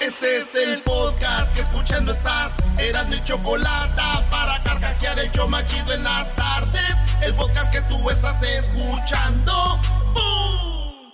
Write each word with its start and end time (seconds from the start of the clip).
Este 0.00 0.38
es 0.38 0.54
el 0.54 0.80
podcast 0.82 1.52
que 1.54 1.62
escuchando 1.62 2.12
estás. 2.12 2.52
Eran 2.78 3.10
mi 3.10 3.22
chocolate 3.24 4.00
para 4.30 4.62
carcajear 4.62 5.18
el 5.18 5.28
show 5.32 5.48
machido 5.48 5.92
en 5.92 6.04
las 6.04 6.34
tardes. 6.36 6.94
El 7.20 7.34
podcast 7.34 7.72
que 7.72 7.80
tú 7.82 8.08
estás 8.08 8.40
escuchando. 8.40 9.80
¡Bum! 10.14 11.10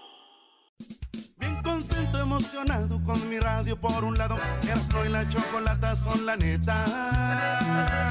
Bien 1.39 1.63
contento, 1.63 2.19
emocionado 2.19 3.03
con 3.05 3.27
mi 3.31 3.39
radio 3.39 3.81
por 3.81 4.05
un 4.05 4.19
lado. 4.19 4.37
Erasmo 4.65 5.03
y 5.07 5.09
la 5.09 5.27
chocolata 5.31 5.97
son 5.97 6.27
la 6.27 6.37
neta. 6.37 8.11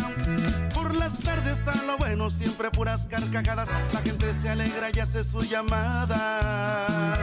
Por 0.74 0.96
las 0.96 1.20
tardes 1.20 1.60
está 1.60 1.76
lo 1.86 2.00
bueno, 2.00 2.32
siempre 2.32 2.72
puras 2.72 3.06
carcajadas. 3.06 3.70
La 3.94 4.02
gente 4.02 4.34
se 4.34 4.50
alegra 4.50 4.90
y 4.92 5.00
hace 5.00 5.24
sus 5.24 5.48
llamadas. 5.48 7.20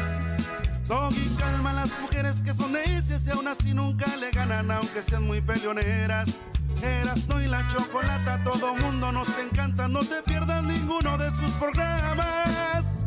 Doggy 0.90 1.36
calma 1.38 1.70
a 1.70 1.74
las 1.74 2.00
mujeres 2.00 2.42
que 2.44 2.52
son 2.52 2.72
necias 2.72 3.24
y 3.24 3.30
aún 3.30 3.46
así 3.46 3.72
nunca 3.74 4.16
le 4.16 4.32
ganan, 4.32 4.68
aunque 4.72 5.02
sean 5.02 5.22
muy 5.22 5.40
peleoneras. 5.40 6.40
Erasmo 6.82 7.40
y 7.40 7.46
la 7.46 7.62
chocolata, 7.72 8.42
todo 8.42 8.74
mundo 8.74 9.12
nos 9.12 9.28
encanta, 9.38 9.86
no 9.86 10.00
te 10.00 10.20
pierdas 10.24 10.64
ninguno 10.64 11.16
de 11.16 11.30
sus 11.30 11.54
programas. 11.58 13.04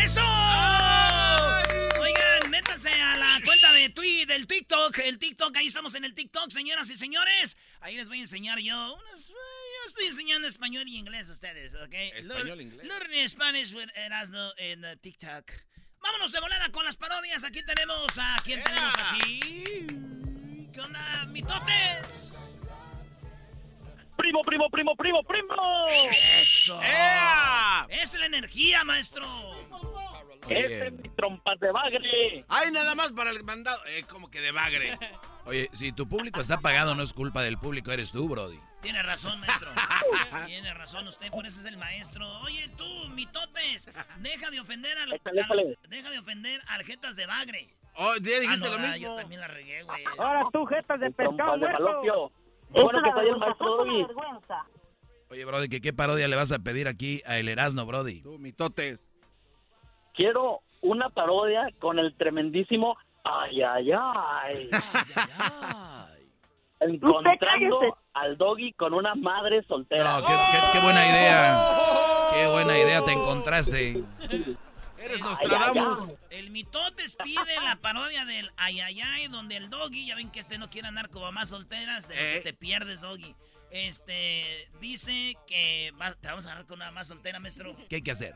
¡Eso! 0.00 0.20
Oigan, 2.00 2.50
métanse 2.50 2.90
a 2.92 3.16
la 3.16 3.40
cuenta 3.44 3.72
de 3.72 3.92
Twi- 3.92 4.24
del 4.26 4.46
TikTok. 4.46 4.96
El 4.98 5.18
TikTok, 5.18 5.56
ahí 5.56 5.66
estamos 5.66 5.96
en 5.96 6.04
el 6.04 6.14
TikTok, 6.14 6.50
señoras 6.52 6.88
y 6.88 6.96
señores. 6.96 7.56
Ahí 7.80 7.96
les 7.96 8.06
voy 8.08 8.18
a 8.18 8.22
enseñar 8.22 8.60
yo 8.60 8.94
unas. 8.94 9.30
eh, 9.30 9.34
Yo 9.34 9.88
estoy 9.88 10.06
enseñando 10.06 10.46
español 10.46 10.86
y 10.86 10.98
inglés 10.98 11.28
a 11.30 11.32
ustedes, 11.32 11.74
¿ok? 11.74 11.94
Español, 12.14 12.46
Learn- 12.46 12.60
inglés. 12.60 12.86
Learn 12.86 13.28
Spanish 13.28 13.74
with 13.74 13.88
Erasmo 13.96 14.52
en 14.56 14.84
uh, 14.84 14.96
TikTok. 15.00 15.50
Vámonos 16.02 16.32
de 16.32 16.40
volada 16.40 16.68
con 16.70 16.84
las 16.84 16.96
parodias. 16.96 17.44
Aquí 17.44 17.62
tenemos 17.62 18.06
a. 18.18 18.36
¿Quién 18.42 18.62
tenemos 18.62 18.94
aquí? 18.98 19.86
¿Qué 20.72 20.80
onda, 20.80 21.26
mitotes? 21.28 22.42
Primo, 24.16 24.42
primo, 24.42 24.68
primo, 24.70 24.94
primo, 24.96 25.22
primo. 25.22 25.86
¡Eso! 25.88 26.80
¡Ea! 26.82 27.86
¡Es 27.88 28.14
la 28.18 28.26
energía, 28.26 28.84
maestro! 28.84 29.26
Ese 30.48 30.86
es 30.88 30.92
mi 30.92 31.08
trompas 31.10 31.58
de 31.60 31.70
bagre. 31.70 32.44
Ay, 32.48 32.70
nada 32.72 32.94
más 32.94 33.12
para 33.12 33.30
el 33.30 33.42
mandado. 33.44 33.78
Eh, 33.86 34.04
como 34.10 34.30
que 34.30 34.40
de 34.40 34.50
bagre. 34.52 34.98
Oye, 35.46 35.68
si 35.72 35.92
tu 35.92 36.08
público 36.08 36.40
está 36.40 36.58
pagado, 36.60 36.94
no 36.94 37.02
es 37.02 37.12
culpa 37.12 37.42
del 37.42 37.58
público, 37.58 37.92
eres 37.92 38.12
tú, 38.12 38.28
Brody. 38.28 38.58
Tiene 38.80 39.02
razón, 39.02 39.38
maestro. 39.40 39.68
Tiene 40.46 40.74
razón 40.74 41.06
usted, 41.06 41.30
por 41.30 41.46
eso 41.46 41.60
es 41.60 41.66
el 41.66 41.76
maestro. 41.76 42.28
Oye, 42.40 42.68
tú, 42.76 42.84
mitotes, 43.14 43.90
deja 44.18 44.50
de 44.50 44.60
ofender 44.60 44.98
al, 44.98 45.12
Échale, 45.12 45.40
al- 45.42 45.46
échale. 45.60 45.78
deja 45.88 46.10
de 46.10 46.18
ofender 46.18 46.60
al 46.66 46.82
jetas 46.84 47.14
de 47.16 47.26
bagre. 47.26 47.74
Oh, 47.94 48.14
ya 48.16 48.40
dijiste 48.40 48.66
Ah, 48.66 48.70
no, 48.70 48.76
lo 48.76 48.78
mismo. 48.78 48.96
Yo 48.96 49.16
también 49.16 49.40
la 49.40 49.48
regué, 49.48 49.82
güey. 49.84 50.04
Ahora 50.18 50.44
tú, 50.52 50.64
jetas 50.66 50.98
de 50.98 51.10
pescado 51.10 51.56
muerto. 51.58 52.32
Es 52.74 52.82
Bueno, 52.82 53.02
que 53.02 53.08
está 53.10 53.20
el 53.20 53.36
maestro. 53.36 53.86
Oye, 55.28 55.44
Brody, 55.44 55.68
¿que 55.68 55.80
¿qué 55.80 55.92
parodia 55.92 56.28
le 56.28 56.36
vas 56.36 56.52
a 56.52 56.58
pedir 56.58 56.88
aquí 56.88 57.22
a 57.26 57.38
El 57.38 57.48
Erasmo, 57.48 57.86
Brody? 57.86 58.20
Tú, 58.22 58.38
mitotes. 58.38 59.04
Quiero 60.14 60.60
una 60.80 61.08
parodia 61.10 61.68
con 61.78 61.98
el 61.98 62.14
tremendísimo 62.16 62.96
ay, 63.24 63.62
ay, 63.62 63.90
ay. 63.92 64.70
Encontrando 66.80 67.96
al 68.14 68.36
doggy 68.36 68.72
con 68.72 68.92
una 68.94 69.14
madre 69.14 69.62
soltera. 69.68 70.18
No, 70.18 70.26
qué, 70.26 70.32
qué- 70.32 70.66
qué 70.72 70.80
buena 70.80 71.06
idea. 71.06 71.64
Qué 72.32 72.46
buena 72.48 72.78
idea 72.78 73.04
te 73.04 73.12
encontraste. 73.12 74.02
Eres 74.98 75.16
Ay, 75.16 75.22
Nostradamus. 75.22 76.08
ay, 76.10 76.16
El 76.38 76.50
mitotes 76.50 77.16
pide 77.16 77.60
la 77.64 77.76
parodia 77.76 78.24
del 78.24 78.50
ayayay, 78.56 79.28
donde 79.28 79.56
el 79.56 79.68
doggy, 79.70 80.06
ya 80.06 80.14
ven 80.16 80.30
que 80.30 80.40
este 80.40 80.58
no 80.58 80.70
quiere 80.70 80.88
andar 80.88 81.08
como 81.10 81.26
mamás 81.26 81.48
solteras, 81.50 82.08
de 82.08 82.14
lo 82.14 82.20
que 82.20 82.36
Eh. 82.38 82.40
te 82.42 82.52
pierdes, 82.52 83.00
doggy. 83.00 83.34
Este, 83.70 84.68
dice 84.80 85.36
que 85.46 85.92
va- 86.00 86.14
te 86.14 86.28
vamos 86.28 86.46
a 86.46 86.50
agarrar 86.50 86.66
con 86.66 86.76
una 86.76 86.90
más 86.92 87.08
soltera, 87.08 87.38
maestro. 87.40 87.74
¿Qué 87.88 87.96
hay 87.96 88.02
que 88.02 88.10
hacer? 88.12 88.34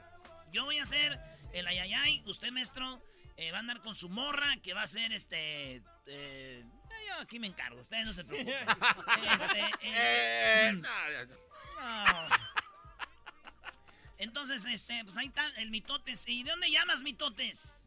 Yo 0.53 0.65
voy 0.65 0.79
a 0.79 0.83
hacer 0.83 1.19
el 1.59 1.67
ayayay, 1.67 2.23
usted, 2.27 2.51
maestro, 2.51 3.03
eh, 3.37 3.51
va 3.51 3.59
a 3.59 3.61
andar 3.61 3.81
con 3.81 3.95
su 3.95 4.09
morra, 4.09 4.57
que 4.63 4.75
va 4.75 4.83
a 4.83 4.87
ser 4.87 5.13
este. 5.13 5.83
eh, 6.07 6.65
yo 7.09 7.15
aquí 7.21 7.39
me 7.39 7.47
encargo, 7.47 7.81
ustedes 7.81 8.05
no 8.07 8.13
se 8.13 8.25
preocupen. 8.25 8.55
Este, 9.35 9.61
Eh, 9.83 10.73
no, 10.75 11.25
no. 11.25 12.37
Entonces, 14.19 14.65
este, 14.65 15.05
pues 15.05 15.17
ahí 15.19 15.27
está 15.27 15.47
el 15.59 15.71
mitotes. 15.71 16.27
¿Y 16.29 16.43
de 16.43 16.51
dónde 16.51 16.71
llamas, 16.71 17.03
mitotes? 17.03 17.83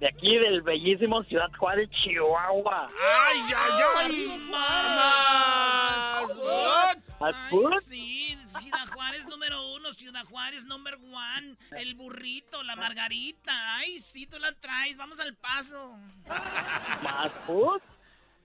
De 0.00 0.08
aquí 0.08 0.38
del 0.38 0.62
bellísimo 0.62 1.22
Ciudad 1.24 1.50
Juárez, 1.58 1.90
Chihuahua. 1.90 2.88
¡Ay, 3.28 3.40
ay, 3.54 3.82
ay! 3.98 4.38
¡Más! 4.50 6.20
¿Al 7.20 7.34
Ay, 7.34 7.50
food? 7.50 7.74
sí, 7.82 8.34
Ciudad 8.46 8.86
Juárez 8.94 9.28
número 9.28 9.74
uno, 9.74 9.92
Ciudad 9.92 10.24
Juárez 10.24 10.64
number 10.64 10.94
one, 10.94 11.54
el 11.76 11.94
burrito, 11.96 12.62
la 12.62 12.76
margarita. 12.76 13.76
Ay, 13.76 14.00
sí, 14.00 14.26
tú 14.26 14.38
la 14.38 14.52
traes, 14.52 14.96
vamos 14.96 15.20
al 15.20 15.34
paso. 15.36 15.94
¿Más 17.02 17.30
food? 17.46 17.82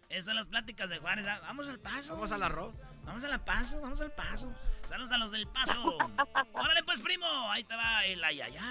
Esas 0.09 0.25
son 0.25 0.35
las 0.35 0.47
pláticas 0.47 0.89
de 0.89 0.97
Juárez. 0.97 1.25
Vamos 1.43 1.69
al 1.69 1.79
paso. 1.79 2.16
Vamos 2.16 2.33
al 2.33 2.43
arroz. 2.43 2.75
Vamos 3.05 3.23
al 3.23 3.41
paso, 3.45 3.79
vamos 3.79 4.01
al 4.01 4.11
paso. 4.11 4.53
Saludos 4.89 5.11
a 5.13 5.17
los 5.17 5.31
del 5.31 5.47
paso. 5.47 5.97
Órale 6.53 6.83
pues, 6.83 6.99
primo. 6.99 7.25
Ahí 7.49 7.63
te 7.63 7.75
va 7.77 8.03
el 8.05 8.22
ayayá. 8.22 8.61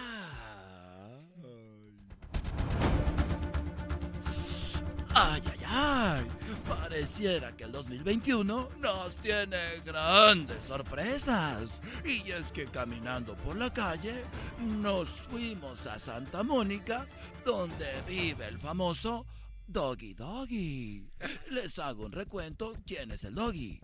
Ay, 5.15 5.43
ay, 5.53 5.61
ay. 5.67 6.27
Pareciera 6.69 7.55
que 7.57 7.65
el 7.65 7.73
2021 7.73 8.69
nos 8.81 9.17
tiene 9.19 9.59
grandes 9.85 10.67
sorpresas. 10.67 11.81
Y 12.05 12.31
es 12.31 12.51
que 12.51 12.67
caminando 12.67 13.37
por 13.37 13.57
la 13.57 13.73
calle, 13.73 14.25
nos 14.61 15.09
fuimos 15.09 15.87
a 15.87 15.99
Santa 15.99 16.43
Mónica, 16.43 17.07
donde 17.45 17.87
vive 18.09 18.47
el 18.47 18.59
famoso 18.59 19.25
Doggy 19.66 20.15
Doggy. 20.15 21.09
Les 21.51 21.78
hago 21.78 22.07
un 22.07 22.13
recuento 22.13 22.72
quién 22.87 23.10
es 23.13 23.25
el 23.25 23.34
Doggy. 23.34 23.81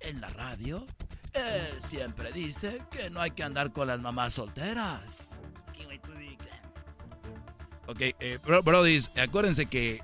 En 0.00 0.20
la 0.20 0.28
radio, 0.28 0.86
él 1.32 1.80
siempre 1.82 2.32
dice 2.32 2.82
que 2.90 3.08
no 3.10 3.20
hay 3.20 3.30
que 3.30 3.42
andar 3.44 3.72
con 3.72 3.86
las 3.88 4.00
mamás 4.00 4.34
solteras. 4.34 5.02
Ok, 7.88 8.00
eh, 8.00 8.38
bro- 8.44 8.62
brodis, 8.64 9.10
acuérdense 9.16 9.66
que 9.66 10.00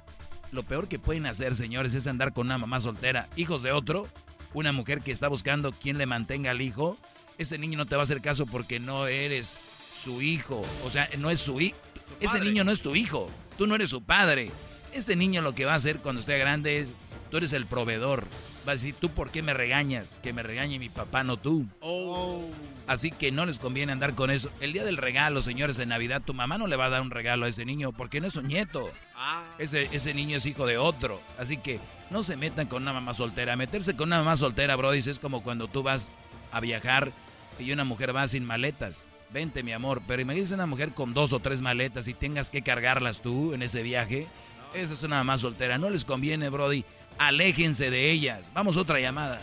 lo 0.53 0.63
peor 0.63 0.87
que 0.87 0.99
pueden 0.99 1.27
hacer, 1.27 1.55
señores, 1.55 1.95
es 1.95 2.07
andar 2.07 2.33
con 2.33 2.47
una 2.47 2.59
mamá 2.59 2.79
soltera, 2.79 3.29
hijos 3.37 3.63
de 3.63 3.73
otro, 3.73 4.07
una 4.53 4.73
mujer 4.73 5.01
que 5.01 5.11
está 5.11 5.29
buscando 5.29 5.73
quien 5.73 5.99
le 5.99 6.07
mantenga 6.07 6.51
al 6.51 6.61
hijo. 6.61 6.99
Ese 7.39 7.59
niño 7.59 7.79
no 7.79 7.87
te 7.87 7.97
va 7.97 8.03
a 8.03 8.05
hacer 8.05 8.21
caso 8.21 8.47
porque 8.47 8.79
no 8.79 9.07
eres 9.07 9.59
su 9.95 10.21
hijo. 10.21 10.63
O 10.85 10.91
sea, 10.91 11.09
no 11.19 11.31
es 11.31 11.41
su 11.41 11.61
hijo. 11.61 11.77
Ese 12.21 12.39
niño 12.41 12.65
no 12.65 12.71
es 12.71 12.83
tu 12.83 12.95
hijo. 12.95 13.31
Tú 13.57 13.67
no 13.67 13.75
eres 13.75 13.89
su 13.91 14.03
padre. 14.03 14.51
Ese 14.93 15.17
niño 15.17 15.41
lo 15.41 15.55
que 15.55 15.65
va 15.65 15.73
a 15.73 15.77
hacer 15.77 15.99
cuando 15.99 16.21
esté 16.21 16.39
grande 16.39 16.79
es 16.79 16.93
tú 17.33 17.39
eres 17.39 17.55
el 17.55 17.65
proveedor. 17.65 18.27
Va 18.69 18.73
a 18.73 18.75
decir, 18.75 18.95
¿tú 18.95 19.09
por 19.09 19.31
qué 19.31 19.41
me 19.41 19.55
regañas? 19.55 20.19
Que 20.23 20.35
me 20.35 20.43
regañe 20.43 20.79
mi 20.79 20.91
papá, 20.91 21.25
no 21.25 21.39
tú. 21.39 21.65
Oh. 21.81 22.45
Así 22.87 23.11
que 23.11 23.33
no 23.33 23.47
les 23.47 23.59
conviene 23.59 23.91
andar 23.91 24.15
con 24.15 24.31
eso. 24.31 24.51
El 24.61 24.75
día 24.75 24.85
del 24.85 24.99
regalo, 24.99 25.41
señores, 25.41 25.79
en 25.79 25.89
Navidad, 25.89 26.21
tu 26.23 26.35
mamá 26.35 26.59
no 26.59 26.67
le 26.67 26.77
va 26.77 26.85
a 26.85 26.91
dar 26.91 27.01
un 27.01 27.11
regalo 27.11 27.47
a 27.47 27.49
ese 27.49 27.65
niño 27.65 27.93
porque 27.93 28.21
no 28.21 28.27
es 28.27 28.35
su 28.35 28.43
nieto. 28.43 28.91
Ah. 29.17 29.45
Ese, 29.59 29.89
ese 29.93 30.13
niño 30.13 30.37
es 30.37 30.45
hijo 30.45 30.67
de 30.67 30.77
otro. 30.77 31.23
Así 31.39 31.57
que 31.57 31.81
no 32.11 32.23
se 32.23 32.37
metan 32.37 32.67
con 32.67 32.83
una 32.83 32.93
mamá 32.93 33.15
soltera. 33.15 33.57
Meterse 33.57 33.97
con 33.97 34.11
una 34.11 34.19
mamá 34.19 34.37
soltera, 34.37 34.77
Brody, 34.77 34.99
es 34.99 35.19
como 35.19 35.43
cuando 35.43 35.69
tú 35.69 35.83
vas 35.83 36.13
a 36.53 36.61
viajar 36.61 37.13
y 37.59 37.73
una 37.73 37.85
mujer 37.85 38.15
va 38.15 38.29
sin 38.29 38.45
maletas. 38.45 39.09
Vente, 39.33 39.63
mi 39.63 39.73
amor. 39.73 40.03
Pero 40.07 40.21
imagínese 40.21 40.53
una 40.53 40.67
mujer 40.67 40.93
con 40.93 41.15
dos 41.15 41.33
o 41.33 41.41
tres 41.41 41.63
maletas 41.63 42.09
y 42.09 42.13
tengas 42.13 42.51
que 42.51 42.61
cargarlas 42.61 43.23
tú 43.23 43.55
en 43.55 43.63
ese 43.63 43.83
viaje. 43.83 44.27
Esa 44.75 44.93
es 44.95 45.03
una 45.03 45.17
mamá 45.17 45.39
soltera. 45.39 45.79
No 45.79 45.89
les 45.89 46.05
conviene, 46.05 46.51
Brody. 46.51 46.85
Aléjense 47.19 47.91
de 47.91 48.11
ellas. 48.11 48.41
Vamos 48.55 48.77
otra 48.77 49.01
llamada. 49.01 49.41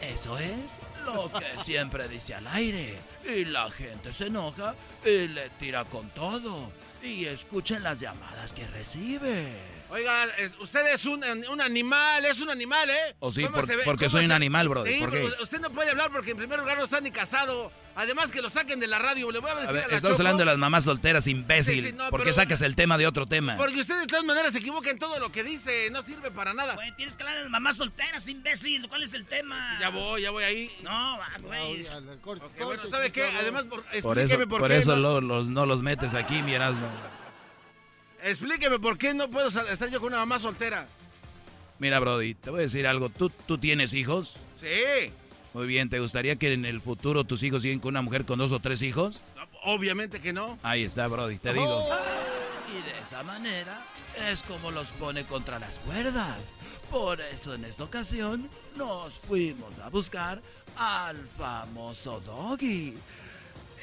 Eso 0.00 0.38
es 0.38 0.78
lo 1.04 1.30
que 1.32 1.58
siempre 1.64 2.08
dice 2.08 2.34
al 2.34 2.46
aire. 2.48 2.98
Y 3.24 3.44
la 3.44 3.70
gente 3.70 4.12
se 4.12 4.26
enoja 4.26 4.74
y 5.04 5.28
le 5.28 5.50
tira 5.50 5.84
con 5.84 6.10
todo. 6.10 6.70
Y 7.02 7.24
escuchen 7.26 7.82
las 7.82 8.00
llamadas 8.00 8.52
que 8.52 8.66
recibe. 8.68 9.75
Oiga, 9.88 10.24
es- 10.38 10.54
usted 10.58 10.84
es 10.92 11.04
un, 11.04 11.22
un 11.48 11.60
animal, 11.60 12.24
es 12.24 12.40
un 12.40 12.50
animal, 12.50 12.90
¿eh? 12.90 13.14
O 13.20 13.30
sí, 13.30 13.42
¿Cómo 13.44 13.54
por- 13.56 13.66
ve? 13.68 13.82
porque 13.84 14.06
¿Cómo 14.06 14.18
soy 14.18 14.24
un 14.26 14.32
animal, 14.32 14.68
brother, 14.68 14.92
Sí, 14.92 14.98
¿por 15.00 15.12
qué? 15.12 15.28
usted 15.40 15.60
no 15.60 15.70
puede 15.70 15.90
hablar 15.90 16.10
porque 16.10 16.32
en 16.32 16.36
primer 16.38 16.58
lugar 16.58 16.76
no 16.76 16.84
está 16.84 17.00
ni 17.00 17.10
casado. 17.10 17.70
Además 17.98 18.30
que 18.30 18.42
lo 18.42 18.50
saquen 18.50 18.78
de 18.78 18.86
la 18.88 18.98
radio. 18.98 19.30
Le 19.30 19.38
voy 19.38 19.50
a 19.50 19.54
decir 19.54 19.68
A 19.68 19.70
a, 19.70 19.72
ver, 19.72 19.88
la 19.88 19.96
estamos 19.96 20.16
Choco, 20.18 20.22
hablando 20.28 20.40
de 20.40 20.44
las 20.44 20.58
mamás 20.58 20.84
solteras, 20.84 21.26
imbécil. 21.28 21.80
Sí, 21.80 21.86
sí, 21.88 21.92
no, 21.94 22.10
¿Por 22.10 22.24
qué 22.24 22.32
sacas 22.34 22.60
el 22.60 22.76
tema 22.76 22.98
de 22.98 23.06
otro 23.06 23.26
tema? 23.26 23.56
Porque 23.56 23.80
usted 23.80 23.98
de 24.00 24.06
todas 24.06 24.22
maneras 24.24 24.52
se 24.52 24.58
equivoca 24.58 24.90
en 24.90 24.98
todo 24.98 25.18
lo 25.18 25.32
que 25.32 25.42
dice. 25.42 25.88
No 25.90 26.02
sirve 26.02 26.30
para 26.30 26.52
nada. 26.52 26.74
Güey, 26.74 26.94
tienes 26.96 27.16
que 27.16 27.22
hablar 27.22 27.44
de 27.44 27.48
mamás 27.48 27.76
solteras, 27.78 28.28
imbécil. 28.28 28.86
¿Cuál 28.88 29.02
es 29.04 29.14
el 29.14 29.24
tema? 29.24 29.78
Ya 29.80 29.88
voy, 29.88 30.20
ya 30.20 30.30
voy 30.30 30.44
ahí. 30.44 30.76
No, 30.82 30.90
va, 31.16 31.28
güey. 31.40 31.86
Ok, 32.24 32.40
bueno, 32.64 32.82
¿sabe 32.90 33.10
qué? 33.12 33.24
Además, 33.24 33.64
por, 33.64 33.82
Por 34.02 34.18
eso, 34.18 34.36
por, 34.46 34.60
por 34.60 34.68
qué. 34.68 34.76
eso 34.76 34.94
no, 34.96 35.00
lo- 35.02 35.20
los, 35.22 35.46
no 35.48 35.64
los 35.64 35.82
metes 35.82 36.12
aquí, 36.14 36.42
mi 36.42 36.52
Erasmo. 36.52 36.90
Explíqueme 38.26 38.80
por 38.80 38.98
qué 38.98 39.14
no 39.14 39.30
puedo 39.30 39.46
estar 39.46 39.88
yo 39.88 40.00
con 40.00 40.08
una 40.08 40.18
mamá 40.18 40.40
soltera. 40.40 40.88
Mira, 41.78 42.00
Brody, 42.00 42.34
te 42.34 42.50
voy 42.50 42.58
a 42.58 42.62
decir 42.62 42.84
algo. 42.84 43.08
¿Tú, 43.08 43.30
¿Tú 43.30 43.56
tienes 43.56 43.94
hijos? 43.94 44.40
Sí. 44.60 45.12
Muy 45.54 45.68
bien, 45.68 45.88
¿te 45.88 46.00
gustaría 46.00 46.34
que 46.34 46.52
en 46.52 46.64
el 46.64 46.80
futuro 46.80 47.22
tus 47.22 47.44
hijos 47.44 47.62
lleguen 47.62 47.78
con 47.78 47.90
una 47.90 48.02
mujer 48.02 48.24
con 48.24 48.40
dos 48.40 48.50
o 48.50 48.58
tres 48.58 48.82
hijos? 48.82 49.22
Obviamente 49.62 50.20
que 50.20 50.32
no. 50.32 50.58
Ahí 50.64 50.82
está, 50.82 51.06
Brody, 51.06 51.38
te 51.38 51.52
digo. 51.52 51.88
Y 52.68 52.82
de 52.82 53.00
esa 53.00 53.22
manera 53.22 53.80
es 54.28 54.42
como 54.42 54.72
los 54.72 54.88
pone 54.88 55.24
contra 55.24 55.60
las 55.60 55.78
cuerdas. 55.78 56.54
Por 56.90 57.20
eso 57.20 57.54
en 57.54 57.64
esta 57.64 57.84
ocasión 57.84 58.50
nos 58.74 59.20
fuimos 59.20 59.78
a 59.78 59.88
buscar 59.88 60.42
al 60.76 61.28
famoso 61.28 62.20
Doggy. 62.20 62.98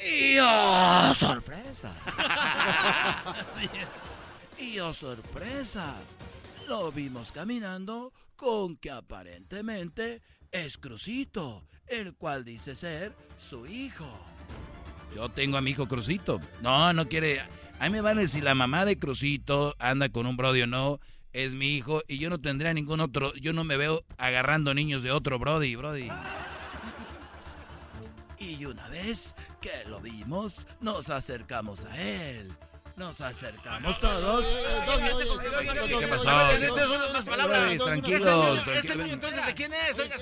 Y 0.06 0.38
oh, 0.42 1.13
sorpresa. 1.16 1.94
y 4.58 4.80
oh, 4.80 4.94
sorpresa. 4.94 5.96
Lo 6.68 6.92
vimos 6.92 7.32
caminando 7.32 8.14
con 8.36 8.78
que 8.78 8.92
aparentemente 8.92 10.22
es 10.52 10.78
Crucito, 10.78 11.64
el 11.88 12.16
cual 12.16 12.46
dice 12.46 12.76
ser 12.76 13.16
su 13.38 13.66
hijo. 13.66 14.08
Yo 15.16 15.30
tengo 15.30 15.58
a 15.58 15.62
mi 15.62 15.72
hijo 15.72 15.88
Crucito. 15.88 16.40
No, 16.62 16.94
no 16.94 17.08
quiere. 17.08 17.42
A 17.80 17.86
mí 17.86 17.90
me 17.90 18.02
vale 18.02 18.28
si 18.28 18.42
la 18.42 18.56
mamá 18.56 18.86
de 18.86 18.98
Crucito 18.98 19.76
anda 19.80 20.10
con 20.10 20.26
un 20.26 20.38
Brody 20.38 20.64
o 20.64 20.68
no. 20.68 21.00
Es 21.34 21.56
mi 21.56 21.76
hijo 21.76 22.04
y 22.08 22.20
yo 22.20 22.30
no 22.30 22.40
tendría 22.40 22.74
ningún 22.74 23.00
otro. 23.00 23.34
Yo 23.36 23.54
no 23.54 23.64
me 23.64 23.78
veo 23.78 24.06
agarrando 24.18 24.74
niños 24.74 25.04
de 25.04 25.12
otro 25.12 25.40
Brody, 25.40 25.76
Brody. 25.76 26.10
Y 28.40 28.66
una 28.66 28.88
vez 28.90 29.36
que 29.62 29.72
lo 29.90 30.00
vimos, 30.00 30.68
nos 30.80 31.10
acercamos 31.10 31.84
a 31.86 32.02
él. 32.02 32.52
Nos 32.95 33.19
acercamos 33.22 34.00
todos. 34.00 34.45
¿Qué 36.00 36.07
pasó? 36.07 36.25
tranquilos, 37.86 38.68
Este 38.68 38.94
entonces, 38.94 39.45
¿de 39.48 39.54
quién 39.56 39.74
es? 39.74 39.98
Este. 39.98 40.16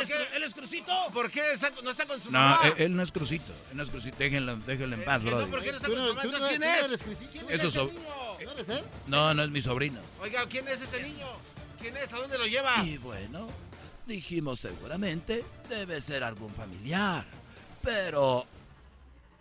Este. 0.00 0.36
¿Él 0.36 0.42
es 0.44 0.54
Crucito? 0.54 0.92
¿Por 1.12 1.30
qué 1.30 1.42
no 1.82 1.90
está 1.90 2.06
con 2.06 2.20
su 2.22 2.30
No, 2.30 2.38
mamá? 2.38 2.60
él, 2.64 2.72
él 2.78 2.96
no 2.96 3.02
es 3.02 3.12
Crucito. 3.12 3.52
Él 3.70 3.76
no 3.76 3.82
es 3.82 3.90
Crucito. 3.90 4.16
Déjenlo, 4.18 4.52
en 4.52 5.04
paz, 5.04 5.22
Eh, 5.22 5.26
no, 5.26 5.36
Brody. 5.36 5.50
¿por 5.50 5.62
qué 5.62 5.70
no 5.72 5.76
está 5.76 5.88
con 5.88 5.96
no- 5.98 6.08
su 6.08 6.14
mamá? 6.14 6.22
no- 6.24 6.30
Entonces, 6.30 6.48
¿quién 6.48 6.60
no 6.60 6.66
es? 6.78 6.84
eres 6.84 7.02
Crisito. 7.02 7.32
¿Quién 7.32 7.44
Eso 7.50 7.68
es 7.68 7.74
so- 7.74 7.82
este 7.82 7.94
niño? 7.98 8.08
¿No 8.46 8.52
eres 8.52 8.68
él? 8.70 8.84
No, 9.06 9.34
no 9.34 9.42
es 9.42 9.50
mi 9.50 9.60
sobrino. 9.60 10.00
Oiga, 10.22 10.46
¿quién 10.48 10.66
es 10.68 10.80
este 10.80 11.02
niño? 11.02 11.26
¿Quién 11.80 11.96
es? 11.98 12.12
¿A 12.12 12.16
dónde 12.16 12.38
lo 12.38 12.46
lleva? 12.46 12.82
Y 12.82 12.96
bueno, 12.98 13.48
dijimos 14.06 14.60
seguramente 14.60 15.44
debe 15.68 16.00
ser 16.00 16.24
algún 16.24 16.52
familiar. 16.54 17.26
Pero... 17.82 18.46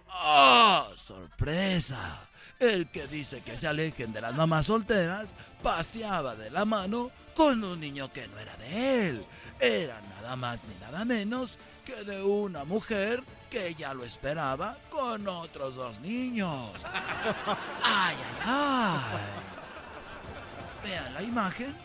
¡Oh, 0.09 0.87
sorpresa! 0.97 2.21
El 2.59 2.89
que 2.89 3.07
dice 3.07 3.41
que 3.41 3.57
se 3.57 3.67
alejen 3.67 4.13
de 4.13 4.21
las 4.21 4.33
mamás 4.33 4.65
solteras 4.65 5.35
paseaba 5.61 6.35
de 6.35 6.49
la 6.49 6.65
mano 6.65 7.11
con 7.35 7.63
un 7.63 7.79
niño 7.79 8.11
que 8.11 8.27
no 8.27 8.39
era 8.39 8.57
de 8.57 9.09
él. 9.09 9.25
Era 9.59 10.01
nada 10.01 10.35
más 10.35 10.63
ni 10.63 10.73
nada 10.75 11.05
menos 11.05 11.57
que 11.85 12.03
de 12.03 12.23
una 12.23 12.63
mujer 12.65 13.23
que 13.49 13.75
ya 13.75 13.93
lo 13.93 14.03
esperaba 14.03 14.77
con 14.89 15.27
otros 15.27 15.75
dos 15.75 15.99
niños. 15.99 16.71
¡Ay, 16.83 18.15
ay, 18.23 18.41
ay! 18.43 19.03
Vean 20.83 21.13
la 21.13 21.21
imagen. 21.21 21.75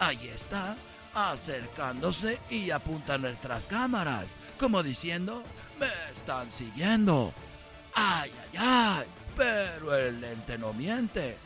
Ahí 0.00 0.28
está, 0.28 0.76
acercándose 1.14 2.40
y 2.50 2.70
apunta 2.70 3.14
a 3.14 3.18
nuestras 3.18 3.66
cámaras, 3.66 4.34
como 4.58 4.82
diciendo, 4.82 5.44
me 5.78 5.88
están 6.12 6.50
siguiendo. 6.50 7.32
¡Ay, 7.94 8.30
ay, 8.52 8.58
ay! 8.58 9.06
Pero 9.36 9.96
el 9.96 10.20
lente 10.20 10.58
no 10.58 10.72
miente. 10.72 11.36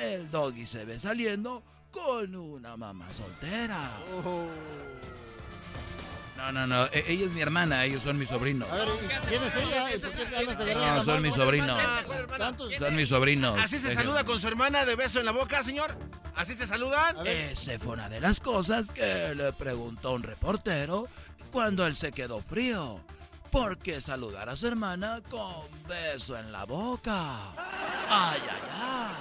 El 0.00 0.30
doggy 0.30 0.66
se 0.66 0.84
ve 0.84 0.98
saliendo 0.98 1.62
con 1.90 2.34
una 2.34 2.76
mamá 2.76 3.12
soltera. 3.12 3.92
No, 6.36 6.52
no, 6.52 6.66
no. 6.66 6.84
e- 6.86 7.04
Ella 7.08 7.24
es 7.24 7.32
mi 7.32 7.40
hermana, 7.40 7.84
ellos 7.86 8.02
son 8.02 8.18
mis 8.18 8.28
sobrinos. 8.28 8.70
A 8.70 8.74
ver, 8.76 8.88
¿quién 9.26 9.42
es 9.42 9.54
ella? 9.56 9.94
¿Y 9.94 9.98
por 9.98 10.10
qué 10.12 10.24
te 10.26 10.36
andas 10.36 10.60
agarrando 10.60 10.94
No, 10.96 11.02
son 11.04 11.22
mis 11.22 11.34
sobrinos. 11.34 11.80
Son 12.78 12.94
mis 12.94 13.08
sobrinos. 13.08 13.58
¿Así 13.58 13.78
se 13.78 13.94
saluda 13.94 14.24
con 14.24 14.38
su 14.38 14.46
hermana 14.48 14.84
de 14.84 14.96
beso 14.96 15.18
en 15.20 15.24
la 15.24 15.32
boca, 15.32 15.62
señor? 15.62 15.96
¿Así 16.34 16.54
se 16.54 16.66
saludan? 16.66 17.26
Ese 17.26 17.78
fue 17.78 17.94
una 17.94 18.10
de 18.10 18.20
las 18.20 18.40
cosas 18.40 18.90
que 18.90 19.34
le 19.34 19.50
preguntó 19.54 20.12
un 20.12 20.22
reportero 20.22 21.08
cuando 21.50 21.86
él 21.86 21.96
se 21.96 22.12
quedó 22.12 22.42
frío. 22.42 23.00
¿Por 23.56 23.78
qué 23.78 24.02
saludar 24.02 24.50
a 24.50 24.56
su 24.56 24.66
hermana 24.66 25.22
con 25.30 25.64
beso 25.88 26.36
en 26.36 26.52
la 26.52 26.66
boca? 26.66 27.52
¡Ay, 28.06 28.42
ay, 28.42 28.60
ay! 28.78 29.14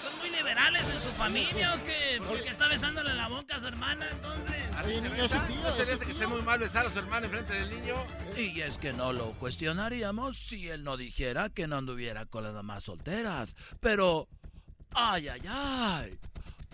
¿Son 0.00 0.16
muy 0.20 0.30
liberales 0.30 0.88
en 0.88 1.00
su 1.00 1.08
familia 1.10 1.74
o 1.74 1.84
qué? 1.84 2.22
¿Por 2.24 2.40
qué 2.40 2.50
está 2.50 2.68
besándole 2.68 3.12
la 3.14 3.26
boca 3.26 3.56
a 3.56 3.60
su 3.60 3.66
hermana 3.66 4.08
entonces? 4.12 4.54
Oye, 4.84 5.00
niño, 5.00 5.24
es 5.24 5.32
su 5.32 5.38
tío, 5.40 5.60
¿No 5.60 5.72
se 5.72 5.82
es 5.82 5.88
le 5.88 5.96
su 5.96 5.96
hace 5.96 6.04
que 6.06 6.12
esté 6.12 6.26
muy 6.28 6.40
mal 6.42 6.60
besar 6.60 6.86
a 6.86 6.90
su 6.90 7.00
hermana 7.00 7.26
enfrente 7.26 7.52
del 7.52 7.70
niño? 7.70 7.96
Y 8.36 8.60
es 8.60 8.78
que 8.78 8.92
no 8.92 9.12
lo 9.12 9.32
cuestionaríamos 9.32 10.36
si 10.38 10.68
él 10.68 10.84
no 10.84 10.96
dijera 10.96 11.50
que 11.50 11.66
no 11.66 11.78
anduviera 11.78 12.26
con 12.26 12.44
las 12.44 12.54
mamás 12.54 12.84
solteras. 12.84 13.56
Pero, 13.80 14.28
ay, 14.94 15.26
ay, 15.26 15.42
ay. 15.48 16.18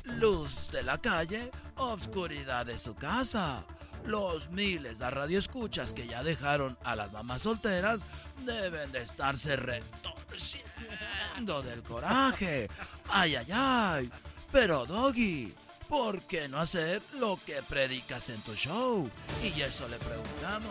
Luz 0.04 0.70
de 0.70 0.82
la 0.82 0.98
calle, 0.98 1.50
obscuridad 1.76 2.66
de 2.66 2.78
su 2.78 2.94
casa. 2.94 3.64
Los 4.06 4.48
miles 4.50 4.98
de 5.00 5.10
radioescuchas 5.10 5.92
que 5.92 6.06
ya 6.06 6.22
dejaron 6.22 6.78
a 6.84 6.94
las 6.96 7.12
mamás 7.12 7.42
solteras 7.42 8.06
deben 8.44 8.92
de 8.92 9.02
estarse 9.02 9.56
retorciendo 9.56 11.62
del 11.62 11.82
coraje. 11.82 12.68
Ay, 13.08 13.34
ay, 13.36 13.46
ay. 13.52 14.10
Pero, 14.52 14.86
Doggy, 14.86 15.52
¿por 15.88 16.22
qué 16.22 16.48
no 16.48 16.60
hacer 16.60 17.02
lo 17.18 17.38
que 17.44 17.62
predicas 17.62 18.28
en 18.28 18.40
tu 18.42 18.54
show? 18.54 19.10
Y 19.42 19.60
eso 19.60 19.88
le 19.88 19.98
preguntamos. 19.98 20.70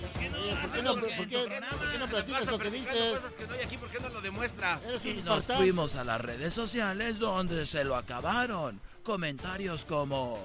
¿Por 0.00 0.10
qué 0.20 0.30
no 0.30 0.38
Oye, 0.38 0.50
¿por 0.50 0.58
qué 0.58 0.64
haces 0.64 0.82
no, 0.82 0.94
lo 0.94 1.00
por 1.00 1.08
que 1.08 1.08
qué, 1.08 1.14
en 1.14 1.16
tu 1.16 1.18
por 1.18 1.28
qué 1.28 1.38
programa? 1.60 1.98
no 1.98 2.06
platicas 2.08 2.38
Pasa 2.40 2.50
lo 2.50 2.58
que 2.58 2.70
practicando 2.70 3.00
dices? 3.00 3.18
cosas 3.20 3.32
que 3.34 3.46
no 3.46 3.54
hay 3.54 3.60
aquí, 3.60 3.76
¿por 3.76 3.90
qué 3.90 4.00
no 4.00 4.08
lo 4.08 4.20
demuestra? 4.22 4.80
Y 5.04 5.12
nos 5.22 5.46
fuimos 5.46 5.96
a 5.96 6.04
las 6.04 6.20
redes 6.20 6.54
sociales 6.54 7.18
donde 7.18 7.66
se 7.66 7.84
lo 7.84 7.96
acabaron. 7.96 8.80
Comentarios 9.02 9.84
como, 9.84 10.38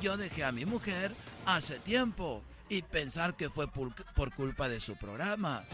yo 0.00 0.16
dejé 0.16 0.44
a 0.44 0.52
mi 0.52 0.64
mujer 0.64 1.14
hace 1.46 1.78
tiempo 1.78 2.42
y 2.68 2.82
pensar 2.82 3.34
que 3.34 3.48
fue 3.48 3.66
por 3.68 4.32
culpa 4.34 4.68
de 4.68 4.80
su 4.80 4.96
programa. 4.96 5.64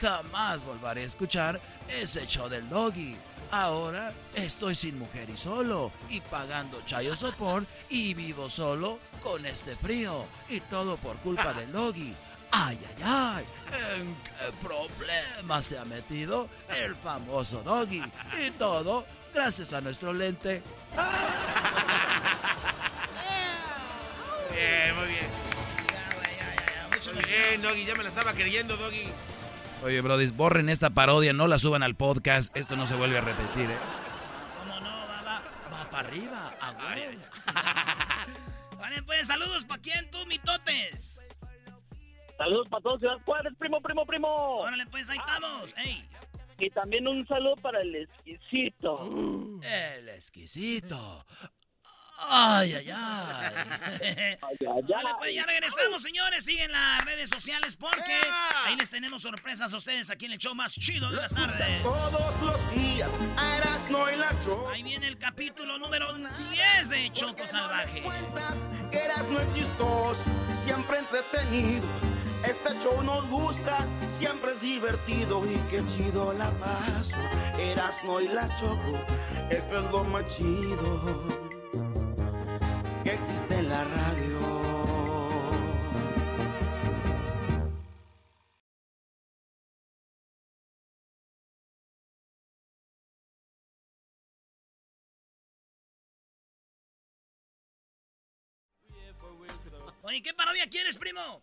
Jamás 0.00 0.64
volveré 0.64 1.02
a 1.02 1.06
escuchar 1.06 1.60
ese 1.88 2.26
show 2.26 2.48
del 2.48 2.68
doggy. 2.68 3.16
Ahora 3.52 4.12
estoy 4.34 4.74
sin 4.74 4.98
mujer 4.98 5.28
y 5.30 5.36
solo 5.36 5.90
y 6.08 6.20
pagando 6.20 6.82
chayo 6.86 7.16
sopor 7.16 7.64
y 7.88 8.14
vivo 8.14 8.48
solo 8.48 8.98
con 9.22 9.44
este 9.44 9.76
frío 9.76 10.24
y 10.48 10.60
todo 10.60 10.96
por 10.96 11.16
culpa 11.18 11.52
del 11.52 11.72
doggy. 11.72 12.14
Ay, 12.52 12.78
ay, 12.88 13.02
ay, 13.04 13.44
¿en 14.00 14.14
qué 14.16 14.52
problema 14.60 15.62
se 15.62 15.78
ha 15.78 15.84
metido 15.84 16.48
el 16.84 16.96
famoso 16.96 17.62
doggy? 17.62 18.02
Y 18.44 18.50
todo 18.52 19.04
gracias 19.32 19.72
a 19.72 19.80
nuestro 19.80 20.12
lente. 20.12 20.62
Bien, 24.60 24.94
muy 24.94 25.06
bien. 25.06 25.26
Muy 27.14 27.24
bien, 27.24 27.62
Doggy, 27.62 27.86
ya 27.86 27.94
me 27.94 28.02
la 28.02 28.10
estaba 28.10 28.34
creyendo, 28.34 28.76
Doggy. 28.76 29.08
Oye, 29.82 30.02
Brody, 30.02 30.30
borren 30.32 30.68
esta 30.68 30.90
parodia, 30.90 31.32
no 31.32 31.48
la 31.48 31.58
suban 31.58 31.82
al 31.82 31.94
podcast. 31.94 32.54
Esto 32.54 32.76
no 32.76 32.86
se 32.86 32.94
vuelve 32.94 33.16
a 33.16 33.22
repetir, 33.22 33.70
¿eh? 33.70 33.78
¿Cómo 34.58 34.78
no? 34.80 34.90
Va, 34.90 35.22
va. 35.22 35.42
Va 35.72 35.90
para 35.90 36.06
arriba, 36.06 36.54
a. 36.60 36.72
Vale, 38.76 39.02
pues 39.06 39.26
saludos 39.26 39.64
para 39.64 39.80
quién, 39.80 40.10
tú, 40.10 40.18
mitotes. 40.26 41.18
Saludos 42.36 42.68
para 42.68 42.82
todos 42.82 43.00
Ciudad 43.00 43.16
Juárez, 43.24 43.54
primo, 43.58 43.80
primo, 43.80 44.04
primo. 44.04 44.28
Órale, 44.28 44.84
pues 44.86 45.08
ahí 45.08 45.18
estamos. 45.18 45.74
Ey. 45.78 46.06
Y 46.58 46.68
también 46.68 47.08
un 47.08 47.26
saludo 47.26 47.56
para 47.56 47.80
el 47.80 47.96
exquisito. 47.96 49.08
El 49.62 50.10
exquisito. 50.10 51.24
Ay, 52.28 52.74
ay, 52.74 52.90
ay. 52.90 54.38
Vale, 54.40 55.10
pues 55.18 55.34
ya 55.34 55.44
regresamos, 55.44 56.02
señores. 56.02 56.44
Siguen 56.44 56.70
las 56.72 57.04
redes 57.04 57.30
sociales 57.30 57.76
porque 57.76 58.14
ahí 58.64 58.76
les 58.76 58.90
tenemos 58.90 59.22
sorpresas 59.22 59.72
a 59.72 59.76
ustedes 59.76 60.10
aquí 60.10 60.26
en 60.26 60.32
el 60.32 60.38
show 60.38 60.54
más 60.54 60.72
chido 60.72 61.10
de 61.10 61.16
las 61.16 61.34
tardes. 61.34 61.82
Todos 61.82 62.40
los 62.42 62.74
días 62.74 63.10
y 63.90 64.16
la 64.16 64.30
Choco. 64.44 64.68
Ahí 64.70 64.82
viene 64.82 65.08
el 65.08 65.18
capítulo 65.18 65.78
número 65.78 66.12
10 66.14 66.88
de 66.88 67.12
Choco 67.12 67.46
Salvaje. 67.46 68.02
Que 68.90 68.98
Erasmo 68.98 69.40
es 69.40 69.54
chistoso, 69.54 70.22
siempre 70.64 70.98
entretenido. 70.98 71.86
Este 72.44 72.70
show 72.80 73.02
nos 73.02 73.26
gusta, 73.28 73.86
siempre 74.18 74.52
es 74.52 74.60
divertido 74.60 75.44
y 75.44 75.56
qué 75.70 75.82
chido 75.86 76.32
la 76.32 76.50
paso. 76.52 77.16
Erasmo 77.58 78.20
y 78.20 78.28
la 78.28 78.48
Choco, 78.56 78.98
esto 79.50 79.78
es 79.78 79.90
lo 79.90 80.04
más 80.04 80.26
chido 80.26 81.49
existe 83.20 83.62
la 83.62 83.84
radio. 83.84 84.38
Oye, 100.02 100.22
¿qué 100.22 100.34
parodia 100.34 100.66
quieres, 100.68 100.96
primo? 100.96 101.42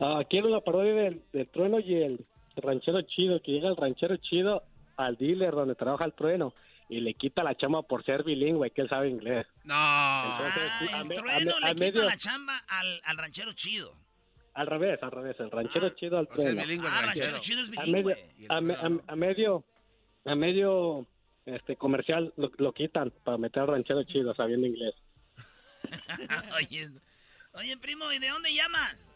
Ah, 0.00 0.22
quiero 0.28 0.48
la 0.48 0.60
parodia 0.60 0.94
del, 0.94 1.22
del 1.32 1.48
trueno 1.48 1.78
y 1.78 1.94
el 1.94 2.26
ranchero 2.56 3.02
chido, 3.02 3.40
que 3.42 3.52
llega 3.52 3.68
el 3.68 3.76
ranchero 3.76 4.16
chido 4.16 4.62
al 4.96 5.16
dealer 5.16 5.52
donde 5.52 5.74
trabaja 5.74 6.04
el 6.04 6.14
trueno 6.14 6.54
y 6.88 7.00
le 7.00 7.14
quita 7.14 7.42
la 7.42 7.56
chama 7.56 7.82
por 7.82 8.04
ser 8.04 8.22
bilingüe, 8.22 8.70
que 8.70 8.82
él 8.82 8.88
sabe 8.88 9.08
inglés. 9.08 9.46
No. 9.64 9.74
Entonces, 9.74 10.62
Ah, 10.70 10.78
a 10.80 11.00
el 11.02 11.10
a 11.12 11.14
trueno 11.14 11.60
le 11.60 11.66
quita 11.74 11.74
medio- 11.74 12.04
la 12.04 12.16
chamba 12.16 12.58
al, 12.68 13.00
al 13.04 13.16
ranchero 13.18 13.52
chido. 13.54 13.94
Al 14.54 14.66
revés, 14.68 15.02
al 15.02 15.10
revés, 15.10 15.36
el 15.40 15.50
ranchero 15.50 15.90
chido 15.90 16.16
al 16.18 16.24
o 16.30 16.34
sea, 16.34 16.44
trueno. 16.52 16.62
el 16.62 16.80
Ah, 16.86 17.02
ranchero. 17.02 17.02
ranchero 17.32 17.38
chido 17.40 17.60
es 17.62 17.68
a 17.68 17.80
medio, 17.82 17.92
bilingüe. 17.92 18.46
a, 18.48 18.60
me- 18.60 18.74
a- 18.74 19.12
a 19.12 19.16
medio, 19.16 19.64
a 20.24 20.34
medio 20.34 21.06
este 21.44 21.76
comercial 21.76 22.32
lo, 22.36 22.50
lo 22.56 22.72
quitan 22.72 23.12
para 23.24 23.36
meter 23.38 23.62
al 23.62 23.68
ranchero 23.68 24.02
chido 24.04 24.34
sabiendo 24.34 24.66
inglés. 24.66 24.94
oye, 26.56 26.88
oye, 27.52 27.76
primo, 27.78 28.10
¿y 28.12 28.18
de 28.18 28.28
dónde 28.28 28.52
llamas? 28.54 29.10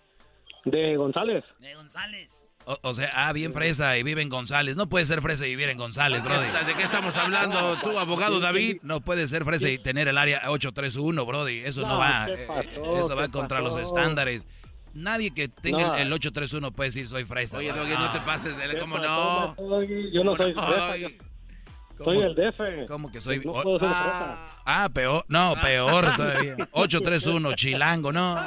De 0.65 0.97
González. 0.97 1.45
De 1.59 1.75
González. 1.75 2.47
O, 2.67 2.79
o 2.83 2.93
sea, 2.93 3.11
ah, 3.15 3.33
bien 3.33 3.53
fresa 3.53 3.97
y 3.97 4.03
vive 4.03 4.23
en 4.23 4.29
González. 4.29 4.77
No 4.77 4.89
puede 4.89 5.07
ser 5.07 5.23
fresa 5.23 5.47
y 5.47 5.51
vivir 5.51 5.71
en 5.71 5.79
González, 5.79 6.23
Brody. 6.23 6.47
¿De 6.67 6.75
qué 6.75 6.83
estamos 6.83 7.17
hablando, 7.17 7.79
tú, 7.83 7.99
abogado 7.99 8.39
David? 8.39 8.79
No 8.83 9.01
puede 9.01 9.27
ser 9.29 9.45
fresa 9.45 9.69
y 9.69 9.79
tener 9.79 10.09
el 10.09 10.19
área 10.19 10.43
831, 10.51 11.25
Brody. 11.27 11.61
Eso 11.65 11.83
no, 11.83 11.89
No, 11.95 11.99
va. 11.99 12.27
¿qué 12.27 12.35
eh, 12.35 12.47
pasó? 12.47 12.99
eso 13.01 13.17
va 13.17 13.25
¿Qué 13.25 13.31
contra 13.31 13.61
los 13.61 13.77
estándares. 13.77 14.47
Nadie 14.93 15.33
que 15.33 15.49
tenga 15.49 15.83
No. 15.89 15.95
el, 15.97 16.03
el 16.09 16.13
831 16.13 16.73
puede 16.73 16.89
decir 16.89 17.09
soy 17.09 17.25
fresa. 17.25 17.59
Oye. 17.59 17.73
Doggy, 17.73 17.93
no 17.95 18.13
te 18.13 18.21
pases 18.21 18.57
de... 18.57 18.69
¿Qué 18.71 18.79
¿Cómo 18.79 18.99
no? 18.99 19.55
Yo 20.13 20.25
no 20.25 20.37
soy 20.37 20.53
¿Cómo 20.53 20.67
fresa, 20.67 21.09
soy 22.05 22.19
el 22.19 22.35
DF. 22.35 22.89
¿Cómo 22.89 23.13
que 23.13 23.21
soy? 23.21 23.41
No 23.45 23.53
o- 23.53 23.63
puedo 23.63 23.79
ser 23.79 23.89
ah, 23.93 24.47
ah, 24.65 24.89
peor. 24.93 25.25
No, 25.29 25.55
peor 25.63 26.15
todavía. 26.17 26.57
831, 26.73 27.55
chilango, 27.55 28.13
no. 28.13 28.39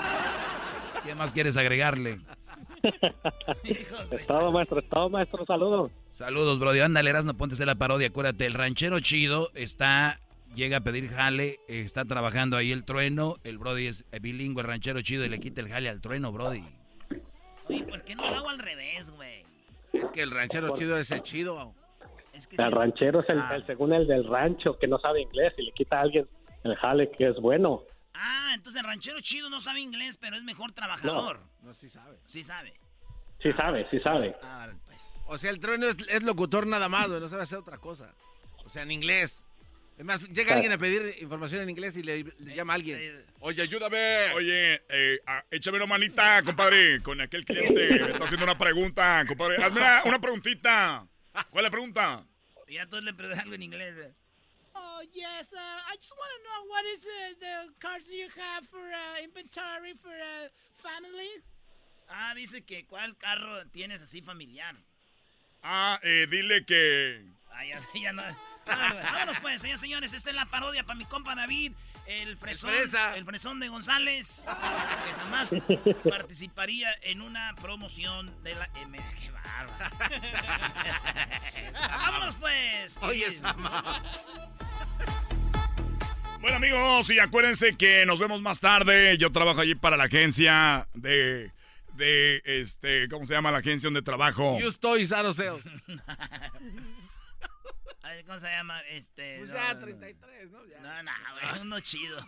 ¿Qué 1.05 1.13
más 1.15 1.33
quieres 1.33 1.55
agregarle? 1.57 2.19
Estado 4.11 4.51
maestro, 4.51 4.79
estado 4.79 5.09
maestro, 5.09 5.45
saludos. 5.45 5.91
Saludos, 6.11 6.59
Brody. 6.59 6.79
Ándale, 6.81 7.09
a 7.53 7.55
hacer 7.55 7.67
la 7.67 7.75
parodia. 7.75 8.07
Acuérdate, 8.07 8.45
el 8.45 8.53
ranchero 8.53 8.99
chido 8.99 9.49
está, 9.55 10.19
llega 10.55 10.77
a 10.77 10.81
pedir 10.81 11.09
jale, 11.09 11.59
eh, 11.67 11.81
está 11.81 12.05
trabajando 12.05 12.57
ahí 12.57 12.71
el 12.71 12.83
trueno. 12.85 13.35
El 13.43 13.57
Brody 13.57 13.87
es 13.87 14.05
bilingüe, 14.21 14.61
el 14.61 14.67
ranchero 14.67 15.01
chido, 15.01 15.25
y 15.25 15.29
le 15.29 15.39
quita 15.39 15.61
el 15.61 15.69
jale 15.69 15.89
al 15.89 16.01
trueno, 16.01 16.31
Brody. 16.31 16.63
Oye, 17.69 17.83
¿por 17.83 18.03
qué 18.03 18.15
no 18.15 18.29
lo 18.29 18.35
hago 18.37 18.49
al 18.49 18.59
revés, 18.59 19.09
güey? 19.11 19.43
Es 19.93 20.11
que 20.11 20.21
el 20.21 20.31
ranchero 20.31 20.75
chido 20.75 20.97
es 20.97 21.11
el 21.11 21.21
chido. 21.23 21.73
Es 22.33 22.47
que 22.47 22.55
El 22.57 22.63
sí. 22.65 22.69
ranchero 22.71 23.21
es 23.21 23.29
el, 23.29 23.39
Ah. 23.39 23.55
el 23.55 23.65
según 23.65 23.93
el 23.93 24.07
del 24.07 24.25
rancho 24.27 24.77
que 24.79 24.87
no 24.87 24.97
sabe 24.99 25.21
inglés 25.21 25.53
y 25.57 25.63
le 25.63 25.71
quita 25.71 25.99
a 25.99 26.01
alguien 26.01 26.27
el 26.63 26.75
jale 26.75 27.11
que 27.11 27.29
es 27.29 27.35
bueno. 27.39 27.83
Ah, 28.13 28.51
entonces 28.53 28.81
el 28.81 28.87
ranchero 28.87 29.19
chido 29.21 29.49
no 29.49 29.59
sabe 29.59 29.79
inglés, 29.79 30.17
pero 30.17 30.35
es 30.35 30.43
mejor 30.43 30.71
trabajador. 30.71 31.41
No, 31.61 31.73
sí 31.73 31.89
sabe. 31.89 32.19
Sí 32.25 32.43
sabe. 32.43 32.73
Sí 33.41 33.51
sabe, 33.53 33.87
sí 33.89 33.99
sabe. 33.99 34.35
Ah, 34.41 34.57
vale, 34.59 34.75
pues. 34.85 35.01
O 35.25 35.37
sea, 35.37 35.51
el 35.51 35.59
trueno 35.59 35.87
es, 35.87 35.97
es 36.09 36.23
locutor 36.23 36.67
nada 36.67 36.89
más, 36.89 37.07
güey, 37.07 37.19
no 37.19 37.29
sabe 37.29 37.43
hacer 37.43 37.59
otra 37.59 37.77
cosa. 37.77 38.13
O 38.65 38.69
sea, 38.69 38.83
en 38.83 38.91
inglés. 38.91 39.43
Es 39.97 40.05
más, 40.05 40.27
llega 40.29 40.55
alguien 40.55 40.71
a 40.71 40.77
pedir 40.77 41.17
información 41.21 41.61
en 41.61 41.69
inglés 41.69 41.95
y 41.97 42.03
le, 42.03 42.23
le 42.23 42.55
llama 42.55 42.73
a 42.73 42.75
alguien. 42.77 43.25
Oye, 43.39 43.61
ayúdame. 43.61 44.33
Oye, 44.33 44.81
eh, 44.89 45.19
ah, 45.27 45.43
échame 45.51 45.77
una 45.77 45.85
manita, 45.85 46.41
compadre, 46.43 47.01
con 47.01 47.21
aquel 47.21 47.45
cliente. 47.45 47.99
Me 47.99 48.11
está 48.11 48.23
haciendo 48.23 48.45
una 48.45 48.57
pregunta, 48.57 49.23
compadre. 49.27 49.63
Hazme 49.63 49.81
una, 49.81 50.03
una 50.05 50.19
preguntita. 50.19 51.07
¿Cuál 51.51 51.65
es 51.65 51.71
la 51.71 51.71
pregunta? 51.71 52.25
Y 52.67 52.75
ya 52.75 52.87
todos 52.87 53.03
le 53.03 53.13
preguntan 53.13 53.43
algo 53.43 53.53
en 53.55 53.61
inglés. 53.63 53.95
Yes. 55.11 55.51
Uh, 55.53 55.59
I 55.59 55.95
just 55.97 56.13
want 56.15 56.31
to 56.31 56.39
know 56.47 56.59
what 56.69 56.85
is 56.85 57.05
uh, 57.05 57.33
the 57.39 57.73
cards 57.79 58.09
you 58.11 58.27
have 58.37 58.65
for 58.67 58.79
uh, 58.79 59.23
inventory 59.23 59.93
for 59.99 60.13
uh, 60.15 60.47
family? 60.75 61.43
Ah, 62.09 62.33
dice 62.35 62.63
que 62.65 62.85
cuál 62.85 63.17
carro 63.17 63.65
tienes 63.71 64.01
así 64.01 64.21
familiar. 64.21 64.75
Ah, 65.63 65.99
eh, 66.03 66.27
dile 66.29 66.65
que... 66.65 67.25
Ah, 67.51 67.65
ya, 67.65 67.79
ya 67.99 68.13
no. 68.13 68.23
Vámonos, 68.65 69.03
vámonos, 69.03 69.39
pues, 69.39 69.61
señores, 69.61 69.81
señores. 69.81 70.13
Esta 70.13 70.29
es 70.29 70.35
la 70.35 70.45
parodia 70.45 70.83
para 70.83 70.97
mi 70.97 71.05
compa 71.05 71.35
David, 71.35 71.73
el 72.07 72.37
fresón, 72.37 72.69
El 72.71 72.75
fresa. 72.77 73.15
el 73.17 73.25
fresón 73.25 73.59
de 73.59 73.67
González, 73.69 74.45
que 74.45 75.13
jamás 75.13 75.51
participaría 76.09 76.89
en 77.01 77.21
una 77.21 77.55
promoción 77.61 78.43
de 78.43 78.55
la 78.55 78.69
M. 78.81 78.97
¡Qué 79.19 79.31
bárbaro! 79.31 79.95
¡Vámonos, 81.73 82.35
pues! 82.35 82.97
Oye, 83.01 83.33
Sama. 83.37 84.03
Bueno, 86.41 86.57
amigos, 86.57 87.09
y 87.09 87.19
acuérdense 87.19 87.77
que 87.77 88.05
nos 88.05 88.19
vemos 88.19 88.41
más 88.41 88.59
tarde. 88.59 89.17
Yo 89.17 89.31
trabajo 89.31 89.61
allí 89.61 89.75
para 89.75 89.95
la 89.95 90.03
agencia 90.05 90.87
de... 90.93 91.51
De, 91.93 92.41
este, 92.43 93.07
¿cómo 93.07 93.23
se 93.25 93.33
llama 93.35 93.51
la 93.51 93.59
agencia 93.59 93.87
donde 93.87 94.01
trabajo? 94.01 94.57
Use 94.57 94.79
Toys 94.79 95.11
Auto 95.11 95.59
¿Cómo 98.25 98.39
se 98.39 98.47
llama? 98.47 98.79
Este. 98.91 99.37
Pues 99.39 99.51
no, 99.51 99.55
ya, 99.55 99.73
no, 99.73 99.79
33, 99.79 100.51
¿no? 100.51 100.65
Ya. 100.65 100.79
No, 100.81 101.03
no, 101.03 101.11
güey, 101.33 101.61
uno 101.61 101.79
chido. 101.79 102.17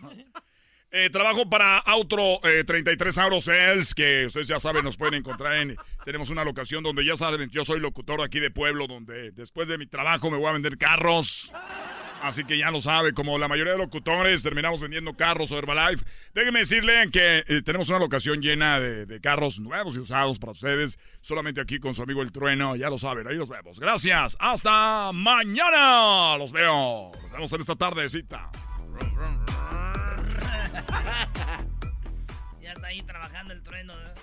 Eh, 0.92 1.10
trabajo 1.10 1.50
para 1.50 1.78
Outro 1.80 2.38
eh, 2.44 2.62
33 2.64 3.18
Auto 3.18 3.40
Sales, 3.40 3.92
que 3.92 4.26
ustedes 4.26 4.46
ya 4.46 4.60
saben, 4.60 4.84
nos 4.84 4.96
pueden 4.96 5.14
encontrar 5.14 5.56
en... 5.56 5.76
Tenemos 6.04 6.30
una 6.30 6.44
locación 6.44 6.84
donde 6.84 7.04
ya 7.04 7.16
saben, 7.16 7.50
yo 7.50 7.64
soy 7.64 7.80
locutor 7.80 8.22
aquí 8.22 8.38
de 8.38 8.52
pueblo, 8.52 8.86
donde 8.86 9.32
después 9.32 9.68
de 9.68 9.78
mi 9.78 9.86
trabajo 9.86 10.30
me 10.30 10.38
voy 10.38 10.46
a 10.46 10.52
vender 10.52 10.78
carros. 10.78 11.52
Así 12.22 12.44
que 12.44 12.58
ya 12.58 12.70
lo 12.70 12.80
sabe, 12.80 13.12
como 13.12 13.38
la 13.38 13.46
mayoría 13.46 13.72
de 13.72 13.78
locutores, 13.78 14.42
terminamos 14.42 14.80
vendiendo 14.80 15.14
carros 15.14 15.52
o 15.52 15.58
Herbalife. 15.58 16.04
Déjenme 16.34 16.60
decirle 16.60 17.10
que 17.12 17.44
eh, 17.46 17.62
tenemos 17.62 17.88
una 17.88 17.98
locación 17.98 18.40
llena 18.40 18.80
de, 18.80 19.06
de 19.06 19.20
carros 19.20 19.60
nuevos 19.60 19.96
y 19.96 20.00
usados 20.00 20.38
para 20.38 20.52
ustedes. 20.52 20.98
Solamente 21.20 21.60
aquí 21.60 21.78
con 21.78 21.94
su 21.94 22.02
amigo 22.02 22.22
El 22.22 22.32
Trueno, 22.32 22.74
ya 22.74 22.90
lo 22.90 22.98
saben, 22.98 23.28
ahí 23.28 23.36
nos 23.36 23.48
vemos. 23.48 23.78
Gracias, 23.78 24.36
hasta 24.40 25.12
mañana. 25.12 26.36
Los 26.38 26.52
veo. 26.52 27.12
Nos 27.22 27.32
vemos 27.32 27.52
en 27.52 27.60
esta 27.60 27.76
tardecita. 27.76 28.50
ya 32.60 32.72
está 32.72 32.86
ahí 32.88 33.02
trabajando 33.02 33.52
el 33.52 33.62
trueno. 33.62 33.92
¿eh? 33.94 34.14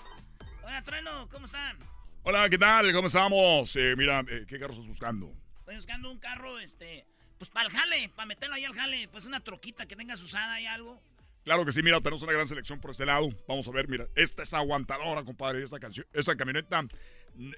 Hola, 0.63 0.81
trueno, 0.83 1.27
¿cómo 1.31 1.45
están? 1.45 1.77
Hola, 2.23 2.49
¿qué 2.49 2.57
tal? 2.57 2.91
¿Cómo 2.91 3.07
estamos? 3.07 3.75
Eh, 3.75 3.95
mira, 3.97 4.23
¿qué 4.47 4.59
carros 4.59 4.77
estás 4.77 4.87
buscando? 4.87 5.31
Estoy 5.59 5.75
buscando 5.75 6.11
un 6.11 6.19
carro, 6.19 6.59
este. 6.59 7.05
Pues 7.43 7.51
para 7.51 7.67
el 7.67 7.73
jale, 7.73 8.09
para 8.15 8.25
meterlo 8.25 8.55
ahí 8.55 8.63
al 8.63 8.73
jale. 8.73 9.09
Pues 9.09 9.25
una 9.25 9.41
troquita 9.41 9.85
que 9.85 9.97
tengas 9.97 10.21
usada 10.21 10.61
y 10.61 10.65
algo. 10.65 10.97
Claro 11.43 11.65
que 11.65 11.73
sí, 11.73 11.83
mira, 11.83 11.99
tenemos 11.99 12.23
una 12.23 12.31
gran 12.31 12.47
selección 12.47 12.79
por 12.79 12.91
este 12.91 13.05
lado. 13.05 13.27
Vamos 13.49 13.67
a 13.67 13.71
ver, 13.71 13.89
mira, 13.89 14.07
esta 14.15 14.43
es 14.43 14.53
aguantadora, 14.53 15.25
compadre. 15.25 15.61
Esta 15.61 15.77
canción, 15.77 16.07
esa 16.13 16.37
camioneta 16.37 16.85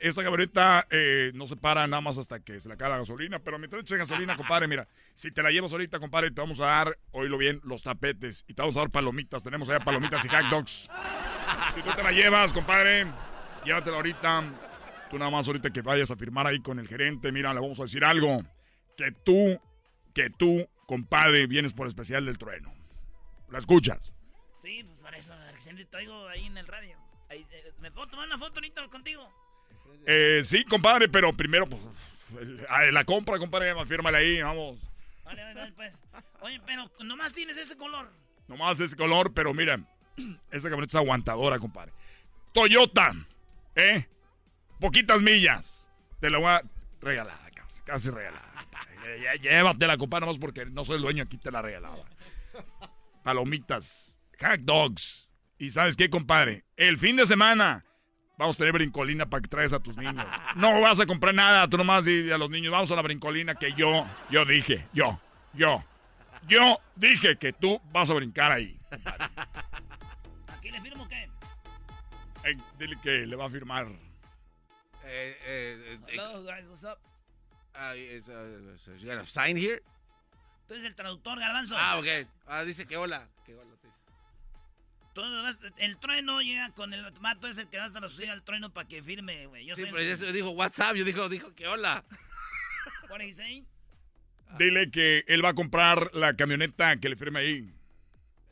Esta 0.02 0.24
camioneta 0.24 0.88
eh, 0.90 1.30
no 1.36 1.46
se 1.46 1.56
para 1.56 1.86
nada 1.86 2.02
más 2.02 2.18
hasta 2.18 2.40
que 2.40 2.60
se 2.60 2.68
le 2.68 2.74
acabe 2.74 2.94
la 2.94 2.98
gasolina, 2.98 3.38
pero 3.38 3.60
mientras 3.60 3.84
eche 3.84 3.96
gasolina, 3.96 4.36
compadre, 4.38 4.68
mira, 4.68 4.88
si 5.14 5.30
te 5.30 5.44
la 5.44 5.52
llevas 5.52 5.72
ahorita, 5.72 6.00
compadre, 6.00 6.32
te 6.32 6.42
vamos 6.42 6.60
a 6.62 6.66
dar, 6.66 6.98
oílo 7.12 7.38
bien, 7.38 7.62
los 7.64 7.84
tapetes 7.84 8.44
y 8.48 8.56
te 8.56 8.64
vamos 8.64 8.76
a 8.78 8.80
dar 8.80 8.90
palomitas. 8.90 9.44
Tenemos 9.44 9.70
allá 9.70 9.82
palomitas 9.82 10.26
y 10.26 10.30
hot 10.30 10.50
dogs. 10.50 10.90
Si 11.76 11.82
tú 11.84 11.92
te 11.96 12.02
la 12.02 12.12
llevas, 12.12 12.54
compadre, 12.54 13.06
llévatela 13.64 13.98
ahorita. 13.98 14.46
Tú 15.12 15.20
nada 15.20 15.30
más 15.30 15.46
ahorita 15.46 15.70
que 15.70 15.84
vayas 15.84 16.10
a 16.10 16.16
firmar 16.16 16.48
ahí 16.48 16.60
con 16.60 16.80
el 16.80 16.88
gerente, 16.88 17.32
mira, 17.32 17.54
le 17.54 17.60
vamos 17.60 17.80
a 17.80 17.84
decir 17.84 18.04
algo. 18.04 18.42
Que 18.98 19.12
tú, 19.12 19.60
que 20.16 20.30
tú, 20.32 20.68
compadre, 20.88 21.46
vienes 21.46 21.74
por 21.74 21.88
especial 21.88 22.26
del 22.26 22.38
trueno. 22.40 22.74
¿La 23.50 23.60
escuchas? 23.60 24.00
Sí, 24.56 24.82
pues 24.84 24.98
para 25.00 25.18
eso, 25.18 25.36
recién 25.52 25.76
te 25.76 25.98
oigo 25.98 26.28
ahí 26.30 26.48
en 26.48 26.58
el 26.58 26.66
radio. 26.66 26.98
Ahí, 27.30 27.46
eh, 27.52 27.72
¿Me 27.82 27.92
puedo 27.92 28.08
tomar 28.08 28.26
una 28.26 28.38
foto 28.38 28.54
ahorita 28.56 28.88
contigo? 28.88 29.30
Eh, 30.08 30.42
sí, 30.44 30.64
compadre, 30.66 31.10
pero 31.10 31.36
primero, 31.36 31.68
pues, 31.68 31.82
el- 32.42 32.66
a 32.70 32.86
la 32.92 33.04
compra, 33.04 33.38
compadre, 33.38 33.74
fírmale 33.86 34.18
ahí, 34.18 34.42
vamos. 34.42 34.90
Vale, 35.24 35.44
vale, 35.44 35.60
vale, 35.60 35.74
pues. 35.74 36.02
Oye, 36.42 36.62
pero 36.66 36.90
nomás 37.04 37.34
tienes 37.34 37.58
ese 37.58 37.76
color. 37.78 38.10
Nomás 38.48 38.80
ese 38.80 38.96
color, 38.96 39.34
pero 39.34 39.54
mira, 39.54 39.80
esa 40.52 40.70
camioneta 40.70 40.98
es 40.98 41.04
aguantadora, 41.04 41.60
compadre. 41.60 41.92
Toyota, 42.54 43.12
¿eh? 43.76 44.08
Poquitas 44.80 45.22
millas. 45.22 45.92
Te 46.22 46.30
la 46.30 46.38
voy 46.38 46.48
a 46.52 46.62
regalada, 47.02 47.52
casi, 47.52 47.82
casi 47.82 48.10
regalada. 48.10 48.55
Ya- 49.22 49.36
ya- 49.36 49.42
Llévatela, 49.52 49.98
compadre, 49.98 50.26
nomás 50.26 50.40
porque 50.40 50.66
no 50.66 50.84
soy 50.84 50.96
el 50.98 51.02
dueño, 51.04 51.24
aquí 51.24 51.38
te 51.38 51.52
la 51.52 51.62
regalaba. 51.62 52.04
Palomitas, 53.24 54.20
hot 54.40 54.60
dogs. 54.62 55.30
Y 55.58 55.70
¿sabes 55.70 55.96
qué, 55.96 56.10
compadre? 56.10 56.66
El 56.76 56.98
fin 56.98 57.16
de 57.16 57.26
semana 57.26 57.86
vamos 58.38 58.56
a 58.56 58.60
tener 58.60 58.74
brincolina 58.74 59.26
para 59.26 59.42
que 59.42 59.48
traes 59.48 59.74
a 59.74 59.80
tus 59.80 59.98
niños. 59.98 60.26
No 60.56 60.82
vas 60.82 61.00
a 61.00 61.06
comprar 61.06 61.34
nada, 61.34 61.68
tú 61.70 61.78
nomás 61.78 62.06
di 62.06 62.30
a 62.32 62.38
los 62.38 62.50
niños, 62.50 62.72
vamos 62.72 62.92
a 62.92 62.96
la 62.96 63.02
brincolina 63.02 63.56
que 63.56 63.72
yo, 63.74 64.06
yo 64.30 64.44
dije, 64.46 64.86
yo, 64.94 65.20
yo, 65.54 65.84
yo 66.48 66.80
dije 66.96 67.38
que 67.38 67.54
tú 67.54 67.82
vas 67.92 68.10
a 68.10 68.14
brincar 68.14 68.52
ahí. 68.52 68.78
compadre. 68.90 69.26
¿Aquí 70.48 70.72
le 70.72 70.82
firmo 70.82 71.08
qué? 71.08 71.30
Dile 72.78 72.98
que 73.02 73.26
le 73.26 73.36
va 73.36 73.46
a 73.46 73.50
firmar. 73.50 73.88
Eh, 73.88 75.38
eh, 75.46 75.98
eh, 75.98 76.00
Hello, 76.10 76.44
guys, 76.44 76.66
what's 76.68 76.84
up? 76.84 76.98
Uh, 77.78 77.96
is, 77.96 78.28
uh, 78.30 78.78
so 78.84 78.92
you 78.96 79.08
got 79.08 79.20
a 79.24 79.28
sign 79.28 79.58
here? 79.58 79.82
Tú 80.68 80.74
eres 80.74 80.86
el 80.86 80.96
traductor, 80.96 81.38
Garbanzo. 81.40 81.76
Ah, 81.78 81.98
ok. 82.00 82.28
Ah, 82.48 82.64
dice 82.64 82.86
que 82.88 82.98
hola. 82.98 83.28
Que 83.46 83.54
hola. 83.54 83.70
dice. 83.72 83.88
Tú 85.14 85.22
vas- 85.22 85.60
el 85.78 85.98
trueno 85.98 86.42
llega 86.42 86.70
con 86.72 86.94
el 86.94 87.04
mato 87.22 87.48
es 87.48 87.58
el 87.58 87.68
que 87.70 87.78
va 87.78 87.86
a 87.86 87.92
traducir 87.92 88.30
al 88.30 88.44
trueno 88.44 88.74
para 88.74 88.88
que 88.88 89.02
firme, 89.04 89.46
güey. 89.48 89.66
Yo 89.66 89.76
Sí, 89.76 89.82
soy 89.84 89.92
pero 89.92 90.02
el- 90.04 90.10
eso 90.10 90.32
dijo 90.32 90.50
WhatsApp. 90.52 90.96
Yo 90.96 91.06
dijo, 91.06 91.30
dijo 91.30 91.54
que 91.56 91.68
hola. 91.68 92.04
What 93.10 93.22
is 93.22 93.38
saying? 93.38 93.66
Dile 94.58 94.90
que 94.92 95.24
él 95.28 95.44
va 95.44 95.50
a 95.50 95.54
comprar 95.54 96.14
la 96.14 96.36
camioneta 96.36 96.98
que 96.98 97.10
le 97.10 97.16
firme 97.16 97.40
ahí. 97.40 97.74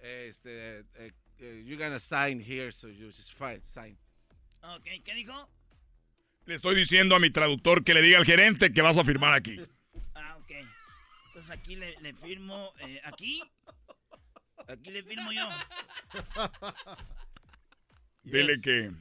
Este, 0.01 0.79
eh, 0.95 1.11
eh, 1.39 1.63
you're 1.65 1.77
gonna 1.83 1.99
sign 1.99 2.39
here, 2.41 2.71
so 2.71 2.87
you 2.89 3.07
just 3.07 3.33
fine, 3.33 3.61
sign. 3.63 3.97
Ok, 4.61 4.83
¿qué 5.03 5.13
dijo? 5.15 5.49
Le 6.45 6.55
estoy 6.55 6.75
diciendo 6.75 7.15
a 7.15 7.19
mi 7.19 7.29
traductor 7.29 7.83
que 7.83 7.93
le 7.93 8.01
diga 8.01 8.17
al 8.17 8.25
gerente 8.25 8.73
que 8.73 8.81
vas 8.81 8.97
a 8.97 9.03
firmar 9.03 9.33
aquí. 9.33 9.61
Ah, 10.13 10.37
ok. 10.39 10.51
Entonces 11.27 11.51
aquí 11.51 11.75
le, 11.75 11.95
le 12.01 12.13
firmo, 12.13 12.73
eh, 12.81 13.01
aquí. 13.05 13.41
Aquí 14.67 14.91
le 14.91 15.03
firmo 15.03 15.31
yo. 15.31 15.47
Dile 18.23 18.61
que 18.61 18.91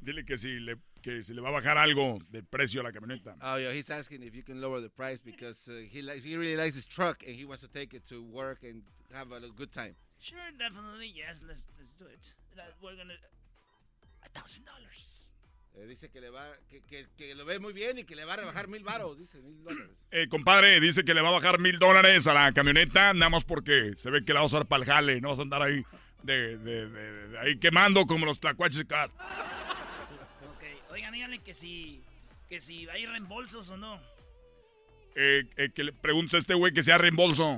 dile 0.00 0.24
que 0.24 0.36
si 0.36 0.58
le 0.58 0.76
que 1.02 1.22
si 1.22 1.34
le 1.34 1.40
va 1.40 1.48
a 1.48 1.52
bajar 1.52 1.78
algo 1.78 2.18
del 2.30 2.44
precio 2.44 2.80
a 2.80 2.84
la 2.84 2.92
camioneta. 2.92 3.36
Oh, 3.40 3.56
yeah, 3.56 3.72
he's 3.72 3.90
asking 3.90 4.22
if 4.22 4.34
you 4.34 4.42
can 4.42 4.60
lower 4.60 4.80
the 4.80 4.90
price 4.90 5.20
because 5.20 5.68
uh, 5.68 5.82
he 5.88 6.02
likes, 6.02 6.24
he 6.24 6.36
really 6.36 6.56
likes 6.56 6.74
his 6.74 6.84
truck 6.84 7.22
and 7.26 7.34
he 7.34 7.44
wants 7.44 7.62
to 7.62 7.68
take 7.68 7.94
it 7.94 8.06
to 8.08 8.22
work 8.22 8.62
and 8.62 8.82
have 9.14 9.32
a 9.32 9.40
good 9.56 9.72
time. 9.72 9.94
Sure, 10.18 10.38
definitely, 10.58 11.10
yes, 11.14 11.42
let's, 11.46 11.64
let's 11.78 11.92
do 11.92 12.04
it. 12.06 12.34
We're 12.82 12.96
gonna... 12.96 13.14
A 14.24 14.28
thousand 14.28 14.66
dollars. 14.66 15.19
Eh, 15.76 15.86
dice 15.86 16.10
que 16.10 16.20
le 16.20 16.30
va, 16.30 16.44
que, 16.68 16.80
que, 16.82 17.06
que 17.16 17.34
lo 17.34 17.44
ve 17.44 17.58
muy 17.60 17.72
bien 17.72 17.96
y 17.98 18.04
que 18.04 18.16
le 18.16 18.24
va 18.24 18.34
a 18.34 18.36
rebajar 18.36 18.66
mil 18.68 18.82
baros, 18.82 19.16
dice 19.18 19.38
mil 19.40 19.62
dólares. 19.64 19.90
Eh, 20.10 20.26
compadre, 20.28 20.80
dice 20.80 21.04
que 21.04 21.14
le 21.14 21.20
va 21.20 21.28
a 21.28 21.32
bajar 21.32 21.60
mil 21.60 21.78
dólares 21.78 22.26
a 22.26 22.34
la 22.34 22.52
camioneta, 22.52 23.14
nada 23.14 23.30
más 23.30 23.44
porque 23.44 23.92
se 23.96 24.10
ve 24.10 24.24
que 24.24 24.32
la 24.34 24.40
va 24.40 24.44
a 24.44 24.46
usar 24.46 24.66
para 24.66 24.82
el 24.82 24.88
jale, 24.90 25.20
no 25.20 25.28
vas 25.28 25.38
a 25.38 25.42
andar 25.42 25.62
ahí 25.62 25.84
de, 26.24 26.58
de- 26.58 26.88
de- 26.88 27.28
de 27.28 27.38
ahí 27.38 27.56
quemando 27.58 28.04
como 28.06 28.26
los 28.26 28.40
tlacuaches. 28.40 28.80
Ok, 28.82 30.64
oigan, 30.90 31.12
díganle 31.12 31.38
que 31.38 31.54
si... 31.54 32.02
Que 32.48 32.60
si 32.60 32.88
hay 32.88 33.06
reembolsos 33.06 33.70
o 33.70 33.76
no. 33.76 34.00
Eh, 35.14 35.44
eh, 35.56 35.70
que 35.72 35.84
le 35.84 35.92
preguntes 35.92 36.34
a 36.34 36.38
este 36.38 36.54
güey 36.54 36.72
que 36.72 36.82
sea 36.82 36.98
reembolso. 36.98 37.48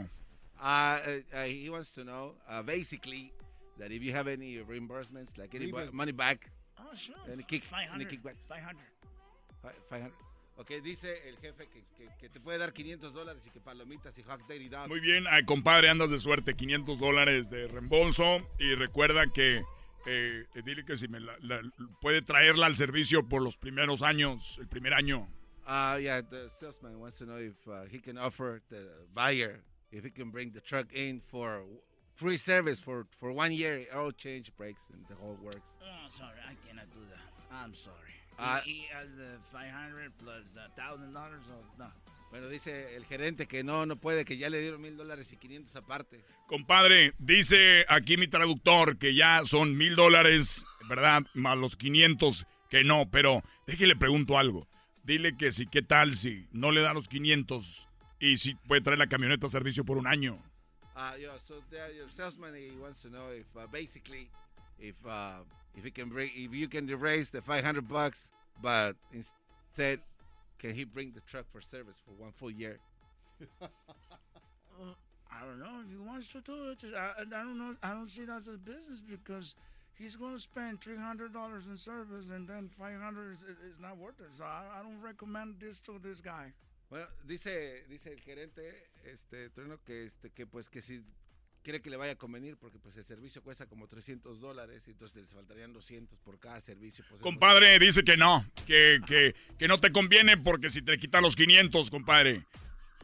Uh, 0.60 0.98
uh, 1.32 1.44
he 1.46 1.70
wants 1.70 1.94
to 1.94 2.02
know, 2.04 2.36
uh, 2.46 2.62
basically, 2.62 3.32
that 3.78 3.90
if 3.90 4.02
you 4.02 4.14
have 4.14 4.28
any 4.30 4.58
reimbursements, 4.58 5.36
like 5.38 5.54
any 5.56 5.72
money 5.92 6.12
back, 6.12 6.50
Oh, 6.84 6.94
sure. 6.94 7.16
any 7.32 7.42
kick, 7.44 7.62
any 7.72 8.04
500. 8.06 8.08
kickbacks. 8.08 8.46
500. 8.46 8.76
Fi- 9.62 9.68
500. 9.88 10.12
Ok, 10.56 10.70
dice 10.82 11.28
el 11.28 11.38
jefe 11.38 11.66
que, 11.68 11.82
que, 11.96 12.08
que 12.20 12.28
te 12.28 12.38
puede 12.38 12.58
dar 12.58 12.72
500 12.72 13.14
dólares 13.14 13.42
y 13.46 13.50
que 13.50 13.60
palomitas 13.60 14.16
y 14.18 14.22
hot 14.22 14.40
daddy 14.46 14.68
dogs. 14.68 14.88
Muy 14.88 15.00
bien, 15.00 15.24
ay, 15.30 15.44
compadre, 15.44 15.88
andas 15.88 16.10
de 16.10 16.18
suerte, 16.18 16.54
500 16.54 16.98
dólares 16.98 17.48
de 17.50 17.68
reembolso. 17.68 18.46
Y 18.58 18.74
recuerda 18.74 19.26
que 19.32 19.58
eh, 20.04 20.44
eh, 20.54 20.62
dile 20.64 20.84
que 20.84 20.96
si 20.96 21.08
me 21.08 21.20
la- 21.20 21.38
la- 21.40 21.62
puede 22.00 22.20
traerla 22.22 22.66
al 22.66 22.76
servicio 22.76 23.26
por 23.28 23.40
los 23.42 23.56
primeros 23.56 24.02
años, 24.02 24.58
el 24.58 24.68
primer 24.68 24.92
año. 24.94 25.26
Uh, 25.66 25.96
yeah, 25.98 26.20
the 26.22 26.50
salesman 26.60 27.00
wants 27.00 27.16
to 27.18 27.24
know 27.24 27.38
if 27.38 27.54
uh, 27.68 27.84
he 27.90 28.00
can 28.00 28.18
offer 28.18 28.60
the 28.68 28.90
buyer 29.14 29.62
if 29.92 30.04
he 30.04 30.10
can 30.10 30.30
bring 30.32 30.52
the 30.52 30.60
truck 30.60 30.92
in 30.92 31.20
for 31.30 31.62
free 32.14 32.36
service 32.36 32.78
for, 32.78 33.06
for 33.18 33.32
one 33.32 33.52
year, 33.52 33.86
oil 33.94 34.12
change, 34.12 34.52
brakes, 34.56 34.80
and 34.92 35.04
the 35.08 35.14
whole 35.14 35.36
works. 35.42 35.60
Oh, 35.82 36.08
sorry, 36.16 36.38
I 36.46 36.54
cannot 36.68 36.86
do 36.92 37.00
that. 37.10 37.54
I'm 37.54 37.74
sorry. 37.74 37.96
He, 38.64 38.72
he 38.72 38.86
has 38.92 39.14
the 39.14 39.38
500 39.52 40.12
plus 40.18 40.54
the 40.54 40.80
$1,000 40.80 41.14
or 41.16 41.38
no. 41.78 41.86
Bueno, 42.30 42.48
dice 42.48 42.96
el 42.96 43.04
gerente 43.04 43.46
que 43.46 43.62
no, 43.62 43.84
no 43.84 43.96
puede, 43.96 44.24
que 44.24 44.38
ya 44.38 44.48
le 44.48 44.62
dieron 44.62 44.80
mil 44.80 44.96
dólares 44.96 45.30
y 45.34 45.36
500 45.36 45.76
aparte. 45.76 46.24
Compadre, 46.46 47.12
dice 47.18 47.84
aquí 47.88 48.16
mi 48.16 48.26
traductor 48.26 48.96
que 48.96 49.14
ya 49.14 49.42
son 49.44 49.76
mil 49.76 49.96
dólares, 49.96 50.64
¿verdad? 50.88 51.24
Más 51.34 51.58
los 51.58 51.76
500 51.76 52.46
que 52.70 52.84
no, 52.84 53.10
pero 53.10 53.42
déjale 53.66 53.96
pregunto 53.96 54.38
algo. 54.38 54.66
Dile 55.04 55.36
que 55.36 55.52
si, 55.52 55.66
¿qué 55.66 55.82
tal 55.82 56.14
si 56.14 56.46
no 56.52 56.72
le 56.72 56.80
da 56.80 56.94
los 56.94 57.06
500 57.08 57.88
y 58.18 58.38
si 58.38 58.54
puede 58.54 58.80
traer 58.80 58.98
la 58.98 59.08
camioneta 59.08 59.46
a 59.46 59.50
servicio 59.50 59.84
por 59.84 59.98
un 59.98 60.06
año? 60.06 60.42
Uh, 60.96 61.12
yeah, 61.20 61.28
so 61.48 61.54
the, 61.70 61.76
your 61.96 62.06
salesman 62.14 62.54
he 62.54 62.70
wants 62.80 63.00
to 63.02 63.08
know 63.10 63.28
if 63.32 63.46
uh, 63.56 63.66
basically 63.72 64.28
if 64.78 64.94
uh, 65.08 65.32
if 65.76 65.84
he 65.84 65.90
can 65.90 66.08
bring 66.08 66.30
if 66.34 66.52
you 66.52 66.68
can 66.68 66.86
raise 66.86 67.30
the 67.30 67.40
500 67.40 67.88
bucks, 67.88 68.28
but 68.60 68.94
instead 69.12 70.00
can 70.58 70.74
he 70.74 70.84
bring 70.84 71.12
the 71.12 71.20
truck 71.20 71.46
for 71.50 71.60
service 71.60 71.96
for 72.04 72.12
one 72.22 72.32
full 72.38 72.50
year? 72.50 72.78
Uh, 74.80 74.94
I 75.30 75.44
don't 75.44 75.58
know 75.58 75.80
if 75.84 75.90
he 75.90 75.96
wants 75.98 76.32
to 76.32 76.40
do 76.40 76.70
it. 76.70 76.78
I, 76.96 77.20
I 77.20 77.24
don't 77.44 77.58
know. 77.58 77.76
I 77.82 77.90
don't 77.90 78.08
see 78.08 78.24
that 78.24 78.36
as 78.36 78.48
a 78.48 78.52
business 78.52 79.02
because 79.06 79.54
he's 79.94 80.16
going 80.16 80.34
to 80.34 80.40
spend 80.40 80.80
three 80.80 80.96
hundred 80.96 81.34
dollars 81.34 81.64
in 81.70 81.76
service 81.76 82.30
and 82.30 82.48
then 82.48 82.70
five 82.78 82.98
hundred 82.98 83.34
is, 83.34 83.42
is 83.42 83.78
not 83.80 83.98
worth 83.98 84.18
it. 84.20 84.30
So 84.36 84.44
I, 84.44 84.62
I 84.78 84.82
don't 84.82 85.00
recommend 85.02 85.56
this 85.60 85.78
to 85.80 86.00
this 86.02 86.20
guy. 86.22 86.52
Bueno, 86.92 87.06
dice 87.24 87.86
dice 87.88 88.12
el 88.12 88.20
gerente 88.20 88.90
este 89.04 89.48
Trueno 89.48 89.82
que 89.82 90.04
este 90.04 90.28
que 90.28 90.46
pues 90.46 90.68
que 90.68 90.82
si 90.82 91.02
quiere 91.62 91.80
que 91.80 91.88
le 91.88 91.96
vaya 91.96 92.12
a 92.12 92.16
convenir 92.16 92.58
porque 92.58 92.78
pues 92.78 92.94
el 92.98 93.06
servicio 93.06 93.42
cuesta 93.42 93.64
como 93.64 93.88
300 93.88 94.38
dólares 94.40 94.82
y 94.86 94.90
entonces 94.90 95.22
les 95.22 95.30
faltarían 95.30 95.72
200 95.72 96.18
por 96.18 96.38
cada 96.38 96.60
servicio. 96.60 97.02
Pues, 97.08 97.22
Compadre, 97.22 97.78
dice 97.78 98.04
que 98.04 98.18
no, 98.18 98.44
que, 98.66 99.00
que, 99.06 99.34
que 99.58 99.68
no 99.68 99.80
te 99.80 99.90
conviene 99.90 100.36
porque 100.36 100.68
si 100.68 100.82
te 100.82 100.98
quitan 100.98 101.22
los 101.22 101.34
500, 101.34 101.88
compadre, 101.88 102.44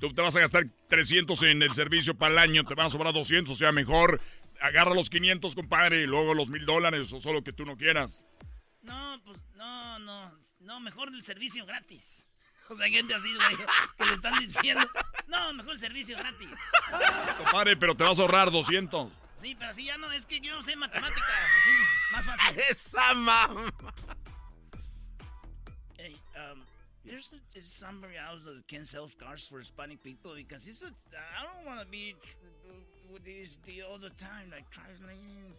tú 0.01 0.13
te 0.13 0.21
vas 0.21 0.37
a 0.37 0.41
gastar 0.41 0.67
300 0.89 1.43
en 1.45 1.63
el 1.63 1.73
servicio 1.73 2.15
para 2.15 2.33
el 2.33 2.39
año, 2.41 2.65
te 2.65 2.75
van 2.75 2.89
a 2.89 2.91
sobrar 2.91 3.15
200, 3.15 3.51
o 3.51 3.57
sea, 3.57 3.73
mejor 3.73 4.21
agarra 4.61 4.93
los 4.93 5.09
500, 5.09 5.55
compadre, 5.55 6.03
y 6.03 6.07
luego 6.07 6.35
los 6.35 6.51
mil 6.51 6.67
dólares 6.67 7.11
o 7.15 7.21
solo 7.21 7.43
que 7.43 7.55
tú 7.55 7.65
no 7.65 7.79
quieras. 7.79 8.27
No, 8.83 9.19
pues, 9.25 9.43
no, 9.55 9.99
no. 10.01 10.39
No, 10.61 10.79
mejor 10.79 11.09
el 11.09 11.23
servicio 11.23 11.65
gratis. 11.65 12.29
O 12.71 12.77
sea, 12.77 12.89
gente 12.89 13.15
así, 13.15 13.35
güey, 13.35 13.57
que 13.97 14.05
le 14.05 14.13
están 14.13 14.39
diciendo. 14.39 14.87
No, 15.27 15.53
mejor 15.55 15.73
el 15.73 15.79
servicio 15.79 16.17
gratis. 16.19 16.49
Compadre, 17.39 17.77
pero 17.77 17.95
te 17.95 18.05
vas 18.05 18.19
a 18.19 18.23
ahorrar 18.23 18.51
200. 18.51 19.11
Sí, 19.37 19.55
pero 19.59 19.71
así 19.71 19.85
ya 19.85 19.97
no, 19.97 20.11
es 20.13 20.27
que 20.27 20.41
yo 20.41 20.55
no 20.55 20.63
sé 20.63 20.77
matemáticas. 20.77 21.23
Así, 21.23 21.71
más 22.13 22.27
fácil. 22.27 22.61
Esa 22.71 23.15
mamá. 23.15 23.73
Hey, 25.97 26.17
um, 26.35 26.63
there's, 27.05 27.33
a, 27.33 27.61
somebody 27.63 28.17
else 28.17 28.43
that 28.43 28.67
can 28.69 28.85
sell 28.85 29.09
cars 29.19 29.47
for 29.49 29.61
Hispanic 29.61 30.03
people 30.03 30.35
because 30.35 30.67
it's 30.67 30.83
a, 30.83 30.87
I 30.87 31.45
don't 31.45 31.65
want 31.65 31.81
to 31.81 31.87
be 31.87 32.17
with 33.11 33.25
this 33.25 33.57
deal 33.57 33.87
all 33.87 33.99
the 33.99 34.11
time, 34.11 34.51
like 34.51 34.69
translating. 34.71 35.55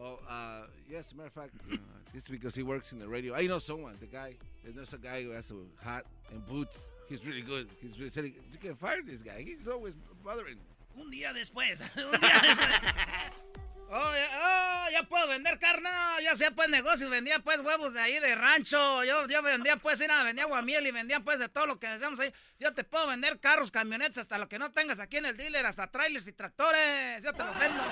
Oh, 0.00 0.18
uh, 0.28 0.66
yes, 0.88 1.06
as 1.06 1.12
a 1.12 1.16
matter 1.16 1.28
of 1.28 1.34
fact, 1.34 1.54
uh, 1.70 1.76
it's 2.14 2.28
because 2.28 2.54
he 2.54 2.62
works 2.62 2.92
in 2.92 2.98
the 2.98 3.06
radio. 3.06 3.34
I 3.34 3.46
know 3.46 3.58
someone, 3.58 3.96
the 4.00 4.06
guy. 4.06 4.34
There's 4.64 4.92
a 4.92 4.98
guy 4.98 5.22
who 5.22 5.30
has 5.30 5.50
a 5.50 5.84
hat 5.84 6.04
and 6.30 6.46
boots. 6.46 6.76
He's 7.08 7.24
really 7.26 7.42
good. 7.42 7.68
He's 7.80 7.98
really 7.98 8.10
saying, 8.10 8.34
you 8.52 8.58
can 8.58 8.74
fire 8.74 9.02
this 9.04 9.22
guy. 9.22 9.42
He's 9.42 9.68
always 9.68 9.94
bothering. 10.24 10.58
Un 10.96 11.10
día 11.10 11.32
después. 11.32 11.80
Un 11.96 12.20
día 12.20 12.40
después. 12.42 12.68
Oh, 13.94 14.12
ya, 14.14 14.86
oh, 14.86 14.90
ya 14.90 15.02
puedo 15.02 15.28
vender 15.28 15.58
carne. 15.58 15.90
Ya 16.22 16.34
sea 16.34 16.50
pues 16.50 16.70
negocio. 16.70 17.10
Vendía 17.10 17.40
pues 17.40 17.60
huevos 17.60 17.92
de 17.92 18.00
ahí 18.00 18.18
de 18.20 18.34
rancho. 18.34 19.04
Yo, 19.04 19.26
yo 19.28 19.42
vendía 19.42 19.76
pues, 19.76 20.00
era, 20.00 20.22
vendía 20.22 20.46
guamiel 20.46 20.86
y 20.86 20.92
vendía 20.92 21.20
pues 21.20 21.38
de 21.38 21.50
todo 21.50 21.66
lo 21.66 21.78
que 21.78 21.88
hacemos 21.88 22.18
ahí. 22.18 22.32
Yo 22.58 22.72
te 22.72 22.84
puedo 22.84 23.06
vender 23.06 23.38
carros, 23.38 23.70
camionetas, 23.70 24.16
hasta 24.16 24.38
lo 24.38 24.48
que 24.48 24.58
no 24.58 24.72
tengas 24.72 24.98
aquí 24.98 25.18
en 25.18 25.26
el 25.26 25.36
dealer, 25.36 25.66
hasta 25.66 25.90
trailers 25.90 26.26
y 26.26 26.32
tractores. 26.32 27.22
Yo 27.22 27.34
te 27.34 27.44
los 27.44 27.58
vendo. 27.58 27.82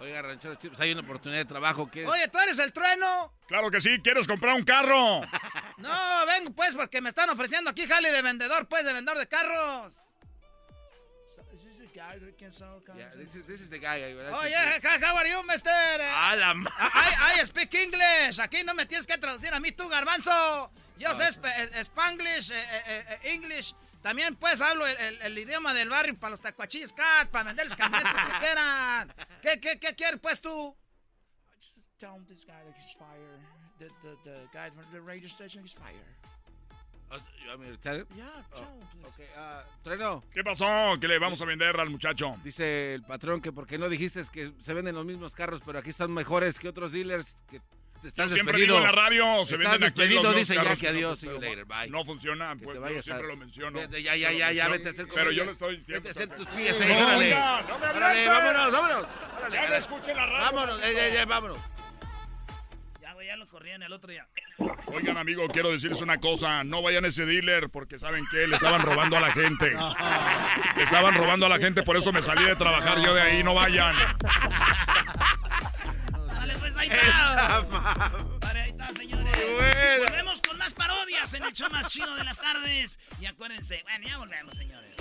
Oiga, 0.00 0.22
ranchero, 0.22 0.58
pues 0.58 0.80
hay 0.80 0.92
una 0.92 1.02
oportunidad 1.02 1.42
de 1.42 1.48
trabajo. 1.48 1.88
¿quieres? 1.88 2.10
Oye, 2.10 2.28
¿tú 2.28 2.38
eres 2.38 2.58
el 2.58 2.72
trueno? 2.72 3.32
Claro 3.46 3.70
que 3.70 3.80
sí, 3.80 4.00
¿quieres 4.02 4.26
comprar 4.26 4.54
un 4.54 4.64
carro? 4.64 5.22
No, 5.76 6.26
vengo 6.26 6.52
pues 6.52 6.76
porque 6.76 7.00
me 7.00 7.08
están 7.08 7.28
ofreciendo 7.30 7.68
aquí 7.68 7.86
jale 7.86 8.12
de 8.12 8.22
vendedor, 8.22 8.68
pues, 8.68 8.84
de 8.84 8.92
vendedor 8.92 9.18
de 9.18 9.26
carros. 9.26 9.92
Yeah, 12.96 13.10
this 13.16 13.34
is, 13.34 13.46
this 13.46 13.60
is 13.60 13.70
the 13.70 13.78
guy. 13.78 14.02
Oh, 14.32 14.46
yeah, 14.46 14.78
how 15.00 15.16
are 15.16 15.28
you, 15.28 15.42
mister? 15.46 15.70
A 15.70 16.36
la 16.36 16.54
I, 16.78 17.40
I 17.40 17.44
speak 17.44 17.74
English. 17.74 18.40
Aquí 18.40 18.64
no 18.64 18.74
me 18.74 18.86
tienes 18.86 19.06
que 19.06 19.16
traducir 19.16 19.52
a 19.54 19.60
mí, 19.60 19.72
tú, 19.72 19.88
garbanzo. 19.88 20.70
Yo 20.98 21.14
sé 21.14 21.30
sp 21.30 21.46
eh, 21.46 21.80
Spanglish, 21.84 22.50
eh, 22.50 22.64
eh, 22.86 23.34
English. 23.34 23.74
También, 24.04 24.36
pues, 24.36 24.60
hablo 24.60 24.86
el, 24.86 24.94
el, 24.98 25.22
el, 25.22 25.38
idioma 25.38 25.72
del 25.72 25.88
barrio 25.88 26.14
para 26.18 26.32
los 26.32 26.42
tacuachillos 26.42 26.92
cat, 26.92 27.30
para 27.30 27.44
venderles 27.44 27.74
camionetas 27.74 28.12
que 28.12 28.38
quieran. 28.38 29.14
¿Qué, 29.40 29.58
qué, 29.58 29.78
qué 29.80 29.94
quieres, 29.94 30.20
pues, 30.20 30.42
tú? 30.42 30.76
Just 31.56 31.74
tell 31.98 32.10
him 32.14 32.26
this 32.26 32.44
guy 32.44 32.52
that 32.52 32.76
he's 32.76 32.94
fired. 32.98 33.40
The, 33.78 33.88
the, 34.02 34.14
the 34.24 34.46
guy 34.52 34.68
from 34.68 34.84
the 34.92 35.00
radio 35.00 35.26
station 35.26 35.64
is 35.64 35.72
fired. 35.72 36.04
Tell 37.80 37.96
him? 37.96 38.06
Yeah, 38.14 38.26
tell 38.54 38.64
him, 38.64 38.86
please. 38.92 39.14
Okay, 39.14 39.28
uh, 39.38 39.62
Trueno. 39.82 40.22
¿Qué 40.34 40.44
pasó? 40.44 41.00
¿Qué 41.00 41.08
le 41.08 41.18
vamos 41.18 41.40
a 41.40 41.46
vender 41.46 41.80
al 41.80 41.88
muchacho? 41.88 42.36
Dice 42.44 42.96
el 42.96 43.04
patrón 43.04 43.40
que 43.40 43.52
porque 43.52 43.78
no 43.78 43.88
dijiste 43.88 44.22
que 44.30 44.52
se 44.60 44.74
venden 44.74 44.96
los 44.96 45.06
mismos 45.06 45.34
carros, 45.34 45.62
pero 45.64 45.78
aquí 45.78 45.88
están 45.88 46.12
mejores 46.12 46.58
que 46.58 46.68
otros 46.68 46.92
dealers 46.92 47.38
que 47.48 47.62
están 48.08 48.28
Yo 48.28 48.34
siempre 48.34 48.58
digo 48.60 48.76
en 48.76 48.82
la 48.84 48.92
radio, 48.92 49.44
se 49.44 49.56
venden 49.56 49.74
aquí 49.74 49.82
despedido, 49.84 50.22
los 50.24 50.36
dice 50.36 50.54
ya 50.54 50.62
carros 50.62 50.80
que 50.80 50.88
adiós, 50.88 51.22
no, 51.24 51.32
later, 51.32 51.64
bye. 51.64 51.88
No 51.90 52.04
funciona, 52.04 52.54
pues 52.62 52.78
yo 52.78 53.02
siempre 53.02 53.26
a- 53.26 53.28
lo 53.28 53.36
menciono. 53.36 53.78
Vete, 53.78 54.02
ya, 54.02 54.14
ya, 54.16 54.32
ya, 54.32 54.52
ya, 54.52 54.68
vete 54.68 54.88
a 54.88 54.92
hacer 54.92 55.06
Pero 55.14 55.30
yo 55.32 55.44
le 55.44 55.52
estoy 55.52 55.76
diciendo. 55.76 56.02
Vete 56.06 56.08
a 56.08 56.22
hacer 56.22 56.36
tus 56.36 56.46
No, 56.46 56.56
pies, 56.56 56.80
órale. 56.80 57.30
no 57.68 57.78
me 57.78 57.86
Órale, 57.88 58.28
vámonos, 58.28 58.72
vámonos. 58.72 59.06
Órale, 59.38 59.56
Ya 59.56 59.68
no 59.68 59.74
escuchen 59.74 60.16
la 60.16 60.26
radio. 60.26 60.44
Vámonos, 60.44 60.80
ya, 60.80 60.92
ya, 60.92 61.08
ya, 61.08 61.24
vámonos. 61.26 61.58
Ya, 63.00 63.12
güey, 63.14 63.26
ya 63.26 63.36
lo 63.36 63.46
corrían 63.46 63.82
el 63.82 63.92
otro 63.92 64.10
día. 64.10 64.26
Oigan, 64.86 65.16
amigo, 65.18 65.46
quiero 65.48 65.70
decirles 65.72 66.00
una 66.00 66.18
cosa. 66.20 66.62
No 66.64 66.80
vayan 66.82 67.04
a 67.04 67.08
ese 67.08 67.26
dealer 67.26 67.68
porque 67.70 67.98
saben 67.98 68.24
que 68.30 68.46
le 68.46 68.54
estaban 68.56 68.82
robando 68.82 69.16
a 69.16 69.20
la 69.20 69.32
gente. 69.32 69.76
Le 70.76 70.82
estaban 70.82 71.14
robando 71.14 71.46
a 71.46 71.48
la 71.48 71.58
gente, 71.58 71.82
por 71.82 71.96
eso 71.96 72.12
me 72.12 72.22
salí 72.22 72.44
de 72.44 72.54
trabajar 72.56 73.00
yo 73.02 73.12
de 73.14 73.20
ahí. 73.22 73.42
No 73.42 73.54
vayan. 73.54 73.94
Ahí 76.90 76.98
está. 76.98 77.60
Vale, 78.40 78.60
ahí 78.60 78.70
está, 78.70 78.92
señores. 78.94 79.36
bueno. 79.56 80.04
Volvemos 80.06 80.42
con 80.42 80.58
más 80.58 80.74
parodias 80.74 81.32
en 81.34 81.44
el 81.44 81.52
show 81.52 81.70
más 81.70 81.88
chido 81.88 82.14
de 82.14 82.24
las 82.24 82.40
tardes. 82.40 82.98
Y 83.20 83.26
acuérdense, 83.26 83.82
bueno, 83.84 84.06
ya 84.06 84.18
volvemos, 84.18 84.54
señores. 84.54 84.94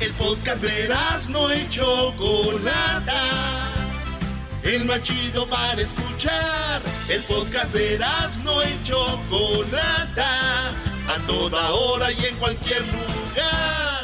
El 0.00 0.12
podcast 0.14 0.62
de 0.62 0.88
no 1.30 1.54
y 1.54 1.68
Chocolata. 1.68 3.22
El 4.62 4.84
más 4.84 5.02
chido 5.02 5.48
para 5.48 5.80
escuchar. 5.80 6.82
El 7.08 7.22
podcast 7.24 7.72
de 7.72 7.98
no 8.42 8.62
y 8.62 8.82
Chocolata. 8.84 10.70
A 11.08 11.18
toda 11.26 11.70
hora 11.70 12.12
y 12.12 12.24
en 12.24 12.36
cualquier 12.36 12.82
lugar. 12.82 14.03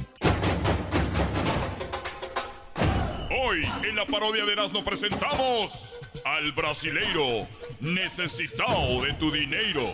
Hoy 3.43 3.67
en 3.81 3.95
la 3.95 4.05
parodia 4.05 4.45
de 4.45 4.51
Erasmo 4.51 4.83
presentamos 4.83 5.99
al 6.23 6.51
brasileiro 6.51 7.47
necesitado 7.79 9.01
de 9.01 9.13
tu 9.13 9.31
dinero. 9.31 9.91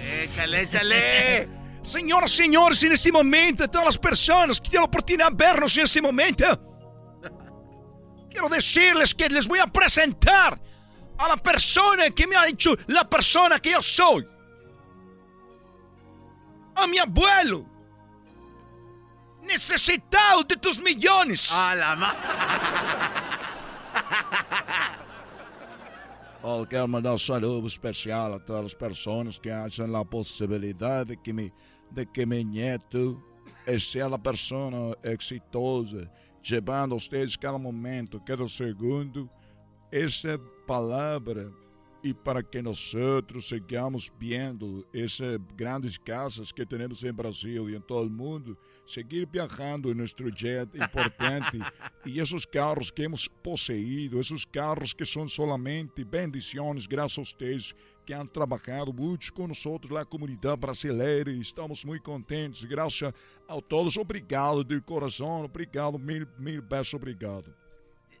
Échale, 0.00 0.62
échale. 0.62 1.48
Senhoras 1.82 2.30
e 2.32 2.36
senhores, 2.36 2.82
neste 2.84 3.12
momento, 3.12 3.68
todas 3.68 3.88
as 3.88 3.96
pessoas 3.98 4.58
que 4.58 4.70
têm 4.70 4.80
a 4.80 4.84
oportunidade 4.84 5.36
de 5.36 5.44
vernos 5.44 5.76
neste 5.76 6.00
momento, 6.00 6.44
quero 8.32 8.48
dizer-lhes 8.48 9.12
que 9.12 9.28
les 9.28 9.44
vou 9.44 9.60
apresentar 9.60 10.58
a 11.18 11.28
la 11.28 11.36
persona 11.36 12.10
que 12.10 12.26
me 12.26 12.34
ha 12.34 12.46
dicho 12.46 12.74
la 12.88 13.04
persona 13.04 13.60
que 13.60 13.68
eu 13.68 13.82
sou. 13.82 14.35
A 16.76 16.86
mi 16.86 16.98
abuelo. 16.98 17.66
Necesitado 19.42 20.44
de 20.44 20.56
tus 20.56 20.78
millones. 20.78 21.50
A 21.52 21.74
la 21.74 21.96
ma... 21.96 22.14
Oh, 26.48 26.64
quero 26.64 26.86
mandar 26.86 27.12
um 27.12 27.18
saludo 27.18 27.66
especial 27.66 28.34
a 28.34 28.38
todas 28.38 28.66
as 28.66 28.74
pessoas 28.74 29.36
que 29.36 29.50
acham 29.50 29.96
a 29.96 30.04
possibilidade 30.04 31.10
de 31.10 31.16
que, 31.16 31.32
me, 31.32 31.52
de 31.90 32.06
que 32.06 32.24
meu 32.24 32.44
neto 32.44 33.20
seja 33.66 34.06
a 34.06 34.16
pessoa 34.16 34.96
exitosa, 35.02 36.08
levando 36.48 36.94
a 36.94 36.98
vocês 37.00 37.34
cada 37.34 37.58
momento, 37.58 38.20
cada 38.20 38.46
segundo, 38.46 39.28
essa 39.90 40.38
palavra 40.68 41.52
e 42.06 42.14
para 42.14 42.40
que 42.40 42.62
nós 42.62 42.94
outros 42.94 43.48
sigamos 43.48 44.12
vendo 44.16 44.86
essas 44.94 45.40
grandes 45.56 45.98
casas 45.98 46.52
que 46.52 46.64
temos 46.64 47.02
em 47.02 47.12
Brasil 47.12 47.68
e 47.68 47.74
em 47.74 47.80
todo 47.80 48.06
o 48.06 48.10
mundo, 48.10 48.56
seguir 48.86 49.26
viajando 49.26 49.90
em 49.90 49.94
nosso 49.94 50.14
jet 50.32 50.70
importante 50.76 51.58
e 52.06 52.20
esses 52.20 52.46
carros 52.46 52.92
que 52.92 53.02
hemos 53.02 53.26
possuído, 53.26 54.20
esses 54.20 54.44
carros 54.44 54.92
que 54.92 55.04
são 55.04 55.26
solamente 55.26 56.04
bendições 56.04 56.86
graças 56.86 57.18
a 57.18 57.22
vocês 57.24 57.74
que 58.06 58.14
han 58.14 58.26
trabalhado 58.26 58.92
muito 58.92 59.32
com 59.32 59.48
nós 59.48 59.64
na 59.90 60.04
comunidade 60.04 60.60
brasileira 60.60 61.32
e 61.32 61.40
estamos 61.40 61.84
muito 61.84 62.04
contentes, 62.04 62.62
graças 62.62 63.12
a 63.48 63.60
todos, 63.60 63.96
obrigado 63.96 64.62
de 64.62 64.80
coração, 64.80 65.44
obrigado, 65.44 65.98
mil, 65.98 66.24
mil 66.38 66.62
vezes 66.62 66.94
obrigado. 66.94 67.65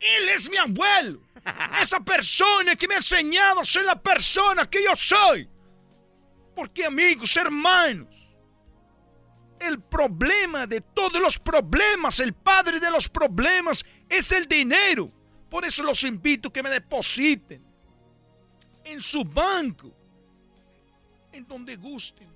Él 0.00 0.28
es 0.28 0.48
mi 0.50 0.56
abuelo. 0.56 1.20
Esa 1.80 2.00
persona 2.00 2.76
que 2.76 2.88
me 2.88 2.94
ha 2.94 2.98
enseñado 2.98 3.60
a 3.60 3.64
ser 3.64 3.84
la 3.84 4.00
persona 4.00 4.68
que 4.68 4.82
yo 4.82 4.94
soy. 4.96 5.48
Porque 6.54 6.84
amigos, 6.84 7.36
hermanos, 7.36 8.36
el 9.60 9.80
problema 9.80 10.66
de 10.66 10.80
todos 10.80 11.20
los 11.20 11.38
problemas, 11.38 12.20
el 12.20 12.32
padre 12.32 12.80
de 12.80 12.90
los 12.90 13.08
problemas 13.08 13.84
es 14.08 14.32
el 14.32 14.46
dinero. 14.46 15.10
Por 15.50 15.64
eso 15.64 15.82
los 15.82 16.02
invito 16.04 16.48
a 16.48 16.52
que 16.52 16.62
me 16.62 16.70
depositen 16.70 17.64
en 18.84 19.00
su 19.00 19.24
banco, 19.24 19.92
en 21.32 21.46
donde 21.46 21.76
gusten. 21.76 22.28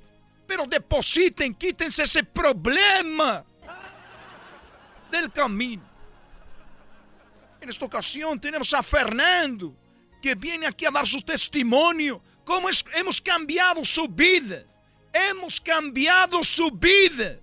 Pero 0.46 0.66
depositen, 0.66 1.54
quítense 1.54 2.02
ese 2.02 2.24
problema 2.24 3.44
del 5.10 5.30
camino. 5.30 5.89
En 7.60 7.68
esta 7.68 7.84
ocasión 7.84 8.40
tenemos 8.40 8.72
a 8.72 8.82
Fernando, 8.82 9.76
que 10.20 10.34
viene 10.34 10.66
aquí 10.66 10.86
a 10.86 10.90
dar 10.90 11.06
su 11.06 11.18
testimonio. 11.20 12.22
Cómo 12.44 12.68
hemos 12.94 13.20
cambiado 13.20 13.84
su 13.84 14.08
vida. 14.08 14.64
Hemos 15.12 15.60
cambiado 15.60 16.42
su 16.42 16.70
vida. 16.70 17.38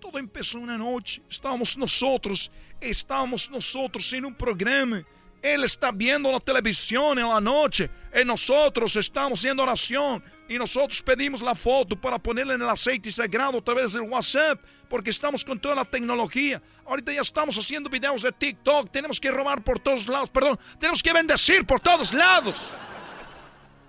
Todo 0.00 0.18
empezó 0.18 0.58
una 0.58 0.76
noche. 0.76 1.22
Estábamos 1.28 1.76
nosotros, 1.76 2.50
estábamos 2.80 3.50
nosotros 3.50 4.12
en 4.12 4.26
un 4.26 4.34
programa. 4.34 5.02
Él 5.40 5.64
está 5.64 5.90
viendo 5.92 6.30
la 6.30 6.40
televisión 6.40 7.18
en 7.18 7.28
la 7.28 7.40
noche. 7.40 7.90
Y 8.14 8.24
nosotros 8.24 8.96
estamos 8.96 9.38
haciendo 9.38 9.62
oración. 9.62 10.22
Y 10.48 10.58
nosotros 10.58 11.02
pedimos 11.02 11.42
la 11.42 11.54
foto 11.54 11.94
para 11.94 12.18
ponerla 12.18 12.54
en 12.54 12.62
el 12.62 12.68
aceite 12.68 13.12
sagrado 13.12 13.58
a 13.58 13.62
través 13.62 13.92
del 13.92 14.02
WhatsApp, 14.02 14.58
porque 14.88 15.10
estamos 15.10 15.44
con 15.44 15.60
toda 15.60 15.74
la 15.74 15.84
tecnología. 15.84 16.62
Ahorita 16.86 17.12
ya 17.12 17.20
estamos 17.20 17.58
haciendo 17.58 17.90
videos 17.90 18.22
de 18.22 18.32
TikTok, 18.32 18.90
tenemos 18.90 19.20
que 19.20 19.30
robar 19.30 19.62
por 19.62 19.78
todos 19.78 20.08
lados, 20.08 20.30
perdón, 20.30 20.58
tenemos 20.80 21.02
que 21.02 21.12
bendecir 21.12 21.66
por 21.66 21.80
todos 21.80 22.14
lados. 22.14 22.74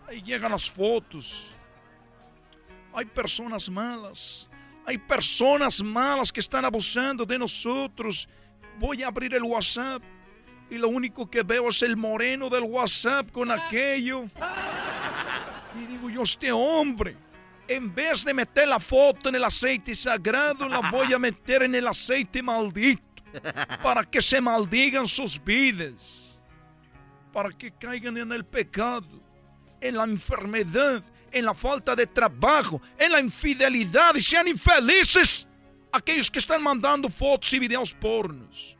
Ahí 0.07 0.21
llegan 0.21 0.51
las 0.51 0.69
fotos. 0.69 1.57
Hay 2.93 3.05
personas 3.05 3.69
malas. 3.69 4.49
Hay 4.85 4.97
personas 4.97 5.81
malas 5.81 6.31
que 6.31 6.39
están 6.39 6.65
abusando 6.65 7.25
de 7.25 7.37
nosotros. 7.37 8.27
Voy 8.79 9.03
a 9.03 9.07
abrir 9.07 9.35
el 9.35 9.43
WhatsApp 9.43 10.01
y 10.69 10.77
lo 10.77 10.89
único 10.89 11.29
que 11.29 11.43
veo 11.43 11.69
es 11.69 11.81
el 11.83 11.95
moreno 11.95 12.49
del 12.49 12.63
WhatsApp 12.63 13.31
con 13.31 13.51
aquello. 13.51 14.25
Y 15.79 15.85
digo 15.85 16.09
yo, 16.09 16.23
este 16.23 16.51
hombre, 16.51 17.15
en 17.67 17.93
vez 17.93 18.25
de 18.25 18.33
meter 18.33 18.67
la 18.67 18.79
foto 18.79 19.29
en 19.29 19.35
el 19.35 19.43
aceite 19.43 19.95
sagrado, 19.95 20.67
la 20.67 20.91
voy 20.91 21.13
a 21.13 21.19
meter 21.19 21.63
en 21.63 21.75
el 21.75 21.87
aceite 21.87 22.41
maldito. 22.41 23.03
Para 23.83 24.03
que 24.03 24.21
se 24.21 24.41
maldigan 24.41 25.07
sus 25.07 25.41
vidas. 25.43 26.41
Para 27.31 27.51
que 27.51 27.71
caigan 27.71 28.17
en 28.17 28.31
el 28.31 28.43
pecado, 28.43 29.21
en 29.79 29.95
la 29.95 30.03
enfermedad, 30.03 31.03
en 31.31 31.45
la 31.45 31.53
falta 31.53 31.95
de 31.95 32.07
trabajo, 32.07 32.81
en 32.97 33.11
la 33.11 33.19
infidelidad 33.19 34.15
y 34.15 34.21
sean 34.21 34.47
infelices 34.47 35.47
aquellos 35.91 36.29
que 36.29 36.39
están 36.39 36.61
mandando 36.61 37.09
fotos 37.09 37.53
y 37.53 37.59
videos 37.59 37.93
pornos. 37.93 38.77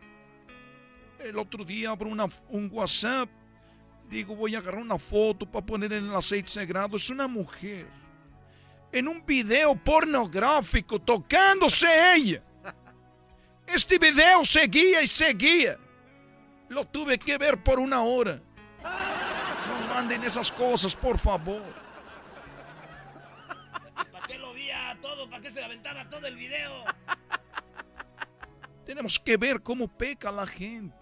El 1.20 1.38
otro 1.38 1.64
día 1.64 1.92
abro 1.92 2.10
una, 2.10 2.28
un 2.50 2.70
WhatsApp 2.72 3.30
Digo, 4.10 4.36
voy 4.36 4.56
a 4.56 4.58
agarrar 4.58 4.82
una 4.82 4.98
foto 4.98 5.46
para 5.46 5.64
poner 5.64 5.94
en 5.94 6.10
el 6.10 6.16
aceite 6.16 6.48
sagrado. 6.48 6.98
Es 6.98 7.12
una 7.12 7.28
mujer. 7.28 7.86
En 8.92 9.08
un 9.08 9.24
video 9.24 9.76
pornográfico 9.76 11.00
tocándose 11.00 11.88
ella. 12.16 12.44
Este 13.68 14.00
video 14.00 14.44
seguía 14.44 15.04
y 15.04 15.08
seguía. 15.08 15.78
Lo 16.70 16.86
tuve 16.86 17.20
que 17.20 17.38
ver 17.38 17.64
por 17.64 17.78
una 17.78 18.02
hora. 18.02 18.42
No 18.82 19.94
manden 19.94 20.24
esas 20.24 20.52
cosas, 20.52 20.96
por 20.96 21.20
favor. 21.20 21.72
¿Para 24.12 24.26
qué 24.26 24.40
lo 24.40 24.54
veía 24.54 24.98
todo? 25.04 25.30
¿Para 25.30 25.44
qué 25.44 25.52
se 25.52 25.64
aventaba 25.64 26.10
todo 26.10 26.26
el 26.26 26.36
video? 26.36 26.84
Tenemos 28.88 29.20
que 29.20 29.38
ver 29.38 29.62
cómo 29.62 29.88
peca 29.88 30.32
la 30.32 30.48
gente. 30.48 30.99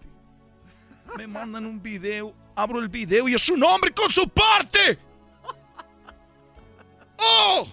Me 1.16 1.26
mandan 1.26 1.66
un 1.66 1.82
video 1.82 2.34
abro 2.58 2.80
el 2.80 2.88
video 2.88 3.28
y 3.28 3.34
es 3.34 3.48
un 3.48 3.62
hombre 3.62 3.92
con 3.92 4.10
su 4.10 4.28
parte. 4.28 4.98
¡Oh! 7.16 7.68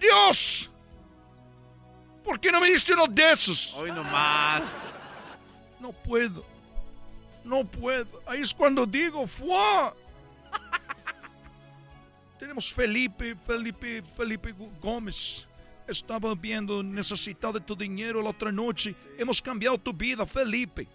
¡Dios! 0.00 0.70
¿Por 2.24 2.40
qué 2.40 2.50
no 2.50 2.60
me 2.60 2.70
diste 2.70 2.94
uno 2.94 3.06
de 3.06 3.32
esos? 3.32 3.74
Hoy 3.74 3.90
nomás. 3.90 4.62
No 5.80 5.92
puedo. 5.92 6.44
No 7.44 7.64
puedo. 7.64 8.22
Ahí 8.26 8.40
es 8.40 8.52
cuando 8.54 8.86
digo, 8.86 9.26
¡fua! 9.26 9.94
Tenemos 12.38 12.72
Felipe, 12.72 13.34
Felipe, 13.46 14.02
Felipe 14.16 14.54
Gómez. 14.80 15.46
Estaba 15.86 16.34
viendo 16.34 16.82
Necesitado 16.82 17.54
de 17.54 17.60
tu 17.60 17.74
dinero 17.74 18.22
la 18.22 18.30
otra 18.30 18.52
noche. 18.52 18.94
Hemos 19.18 19.40
cambiado 19.42 19.78
tu 19.78 19.92
vida, 19.92 20.24
Felipe. 20.24 20.86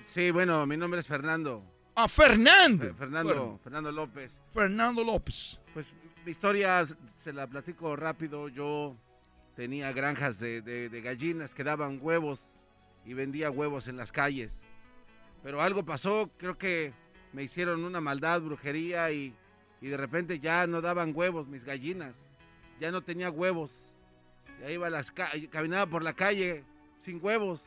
Sí, 0.00 0.30
bueno, 0.30 0.66
mi 0.66 0.76
nombre 0.76 1.00
es 1.00 1.06
Fernando. 1.06 1.62
Ah, 1.94 2.08
Fernando. 2.08 2.94
Fernando, 2.94 3.58
Fernando 3.62 3.90
López. 3.90 4.38
Fernando 4.52 5.02
López. 5.02 5.58
Pues 5.72 5.86
mi 6.24 6.30
historia 6.30 6.84
se 7.16 7.32
la 7.32 7.46
platico 7.46 7.96
rápido. 7.96 8.48
Yo 8.48 8.96
tenía 9.54 9.92
granjas 9.92 10.38
de, 10.38 10.90
gallinas 11.02 11.54
que 11.54 11.64
daban 11.64 11.98
huevos 12.02 12.52
y 13.04 13.14
vendía 13.14 13.50
huevos 13.50 13.88
en 13.88 13.96
las 13.96 14.12
calles. 14.12 14.52
Pero 15.42 15.62
algo 15.62 15.84
pasó, 15.84 16.30
creo 16.36 16.58
que 16.58 16.92
me 17.32 17.42
hicieron 17.42 17.84
una 17.84 18.00
maldad, 18.00 18.42
brujería 18.42 19.10
y, 19.10 19.34
y 19.80 19.88
de 19.88 19.96
repente 19.96 20.38
ya 20.38 20.66
no 20.66 20.82
daban 20.82 21.12
huevos 21.14 21.48
mis 21.48 21.64
gallinas. 21.64 22.16
Ya 22.78 22.90
no 22.90 23.02
tenía 23.02 23.30
huevos. 23.30 23.70
Ya 24.60 24.70
iba 24.70 24.86
a 24.86 24.90
las 24.90 25.12
caminaba 25.12 25.86
por 25.86 26.02
la 26.02 26.12
calle 26.12 26.62
sin 26.98 27.24
huevos. 27.24 27.64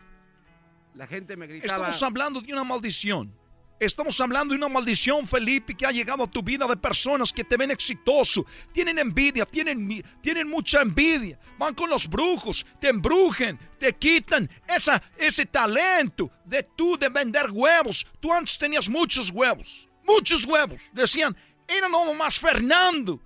La 0.96 1.08
gente 1.08 1.36
me. 1.36 1.58
Estamos 1.58 2.02
hablando 2.04 2.42
de 2.42 2.52
una 2.52 2.64
maldición. 2.64 3.34
Estamos 3.80 4.20
hablando 4.20 4.54
de 4.54 4.58
una 4.58 4.68
maldición, 4.68 5.26
Felipe, 5.26 5.74
que 5.74 5.86
ha 5.86 5.92
llegado 5.92 6.24
a 6.24 6.28
tu 6.30 6.44
vida 6.44 6.68
de 6.68 6.76
personas 6.76 7.32
que 7.32 7.46
te 7.46 7.56
ven 7.56 7.72
exitoso. 7.72 8.46
Tienen 8.74 9.00
envidia, 9.00 9.46
tienen, 9.46 10.04
tienen 10.22 10.50
mucha 10.50 10.82
envidia. 10.82 11.40
Van 11.58 11.74
con 11.74 11.90
los 11.90 12.06
brujos, 12.10 12.66
te 12.82 12.90
embrujen, 12.90 13.58
te 13.80 13.94
quitan 13.94 14.50
esa, 14.68 15.02
ese 15.16 15.46
talento 15.46 16.30
de 16.44 16.64
tú 16.64 16.98
de 16.98 17.08
vender 17.08 17.50
huevos. 17.52 18.06
Tú 18.20 18.34
antes 18.34 18.58
tenías 18.58 18.90
muchos 18.90 19.32
huevos, 19.32 19.88
muchos 20.04 20.44
huevos. 20.44 20.90
Decían, 20.92 21.36
era 21.66 21.88
no 21.88 22.14
más 22.14 22.38
Fernando, 22.38 23.22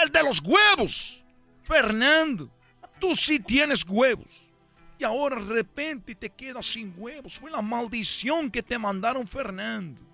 el 0.00 0.12
de 0.12 0.22
los 0.22 0.40
huevos. 0.40 1.24
Fernando, 1.64 2.48
tú 3.00 3.16
sí 3.16 3.40
tienes 3.40 3.84
huevos 3.84 4.43
y 4.98 5.04
ahora 5.04 5.42
de 5.42 5.52
repente 5.52 6.14
te 6.14 6.30
quedas 6.30 6.66
sin 6.66 6.94
huevos. 6.96 7.38
Fue 7.38 7.50
la 7.50 7.62
maldición 7.62 8.50
que 8.50 8.62
te 8.62 8.78
mandaron 8.78 9.26
Fernando. 9.26 10.13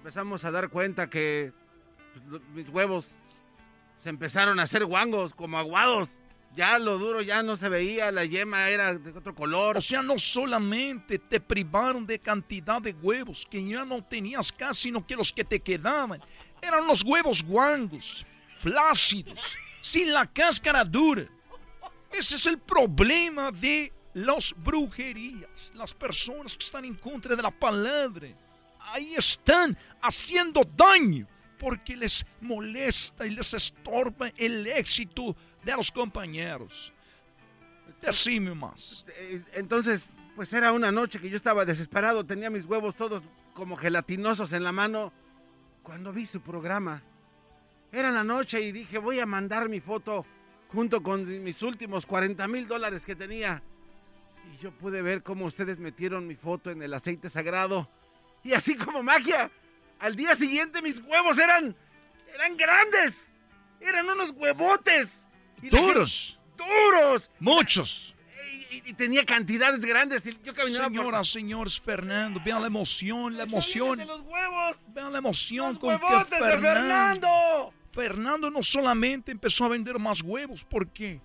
empezamos 0.00 0.46
a 0.46 0.50
dar 0.50 0.70
cuenta 0.70 1.10
que 1.10 1.52
pues, 2.30 2.40
mis 2.54 2.68
huevos 2.70 3.10
se 4.02 4.08
empezaron 4.08 4.58
a 4.58 4.62
hacer 4.62 4.86
guangos, 4.86 5.34
como 5.34 5.58
aguados. 5.58 6.16
Ya 6.56 6.78
lo 6.78 6.98
duro 6.98 7.20
ya 7.20 7.42
no 7.42 7.54
se 7.56 7.68
veía, 7.68 8.10
la 8.10 8.24
yema 8.24 8.70
era 8.70 8.94
de 8.94 9.10
otro 9.10 9.34
color. 9.34 9.76
O 9.76 9.80
sea, 9.80 10.02
no 10.02 10.18
solamente 10.18 11.18
te 11.18 11.38
privaron 11.38 12.06
de 12.06 12.18
cantidad 12.18 12.80
de 12.80 12.92
huevos 12.94 13.46
que 13.48 13.62
ya 13.62 13.84
no 13.84 14.02
tenías 14.02 14.50
casi, 14.50 14.84
sino 14.84 15.06
que 15.06 15.14
los 15.14 15.34
que 15.34 15.44
te 15.44 15.60
quedaban 15.60 16.20
eran 16.62 16.86
los 16.86 17.04
huevos 17.04 17.44
guangos, 17.44 18.26
flácidos, 18.56 19.58
sin 19.82 20.12
la 20.12 20.26
cáscara 20.26 20.82
dura. 20.82 21.26
Ese 22.10 22.36
es 22.36 22.46
el 22.46 22.58
problema 22.58 23.52
de 23.52 23.92
las 24.14 24.54
brujerías, 24.56 25.72
las 25.74 25.92
personas 25.92 26.56
que 26.56 26.64
están 26.64 26.86
en 26.86 26.94
contra 26.94 27.36
de 27.36 27.42
la 27.42 27.50
palabra 27.50 28.28
ahí 28.92 29.14
están 29.14 29.76
haciendo 30.02 30.62
daño 30.76 31.26
porque 31.58 31.96
les 31.96 32.24
molesta 32.40 33.26
y 33.26 33.30
les 33.30 33.52
estorba 33.54 34.28
el 34.36 34.66
éxito 34.66 35.36
de 35.62 35.72
los 35.72 35.92
compañeros. 35.92 36.92
Decime 38.00 38.54
más. 38.54 39.04
Eh, 39.18 39.42
entonces, 39.52 40.14
pues 40.34 40.52
era 40.52 40.72
una 40.72 40.90
noche 40.90 41.20
que 41.20 41.28
yo 41.28 41.36
estaba 41.36 41.66
desesperado, 41.66 42.24
tenía 42.24 42.48
mis 42.48 42.64
huevos 42.64 42.94
todos 42.94 43.22
como 43.52 43.76
gelatinosos 43.76 44.52
en 44.52 44.64
la 44.64 44.72
mano 44.72 45.12
cuando 45.82 46.12
vi 46.12 46.26
su 46.26 46.40
programa. 46.40 47.02
Era 47.92 48.10
la 48.10 48.24
noche 48.24 48.60
y 48.62 48.72
dije, 48.72 48.98
voy 48.98 49.20
a 49.20 49.26
mandar 49.26 49.68
mi 49.68 49.80
foto 49.80 50.24
junto 50.68 51.02
con 51.02 51.42
mis 51.42 51.62
últimos 51.62 52.06
40 52.06 52.46
mil 52.48 52.66
dólares 52.66 53.04
que 53.04 53.16
tenía. 53.16 53.62
Y 54.54 54.62
yo 54.62 54.72
pude 54.72 55.02
ver 55.02 55.22
cómo 55.22 55.44
ustedes 55.44 55.78
metieron 55.78 56.26
mi 56.26 56.36
foto 56.36 56.70
en 56.70 56.80
el 56.82 56.94
aceite 56.94 57.28
sagrado 57.28 57.90
y 58.44 58.52
así 58.54 58.74
como 58.76 59.02
magia, 59.02 59.50
Al 59.98 60.16
día 60.16 60.34
siguiente 60.34 60.80
mis 60.80 60.98
huevos 61.00 61.38
eran, 61.38 61.76
eran 62.34 62.56
grandes. 62.56 63.30
Eran 63.80 64.08
unos 64.08 64.30
huevotes. 64.34 65.26
Y 65.62 65.68
Duros. 65.68 66.38
gente- 66.56 66.64
duros. 66.72 67.30
Muchos. 67.38 68.14
Y, 68.70 68.88
y 68.90 68.94
tenía 68.94 69.26
cantidades 69.26 69.80
grandes. 69.84 70.24
y 70.24 70.38
Yo 70.42 70.54
caminaba 70.54 70.86
por- 70.88 70.94
Señoras, 70.96 71.28
señores, 71.28 71.80
Fernando, 71.80 72.40
vean 72.42 72.62
la 72.62 72.68
emoción, 72.68 73.36
la 73.36 73.42
emoción. 73.42 73.98
de 73.98 74.06
los 74.06 74.20
huevos. 74.22 74.76
Vean 74.88 75.12
la 75.12 75.18
emoción 75.18 75.76
con 75.76 75.98
que 75.98 76.02
huevotes 76.04 76.30
de 76.30 76.38
Fernando. 76.38 77.74
Fernando 77.92 78.50
no 78.50 78.62
solamente 78.62 79.32
empezó 79.32 79.66
a 79.66 79.68
vender 79.68 79.98
más 79.98 80.22
huevos 80.22 80.64
porque 80.64 81.20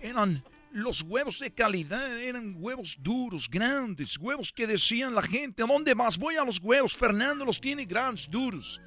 eran 0.00 0.42
los 0.74 1.02
huevos 1.02 1.38
de 1.38 1.54
calidad, 1.54 2.18
eran 2.18 2.56
huevos 2.58 2.96
duros, 2.98 3.48
grandes, 3.48 4.18
huevos 4.18 4.52
que 4.52 4.66
decían 4.66 5.14
la 5.14 5.22
gente, 5.22 5.62
¿a 5.62 5.66
dónde 5.66 5.94
vas? 5.94 6.18
Voy 6.18 6.34
a 6.34 6.44
los 6.44 6.58
huevos, 6.58 6.96
Fernando 6.96 7.44
los 7.44 7.60
tiene 7.60 7.84
grandes, 7.84 8.28
duros. 8.28 8.82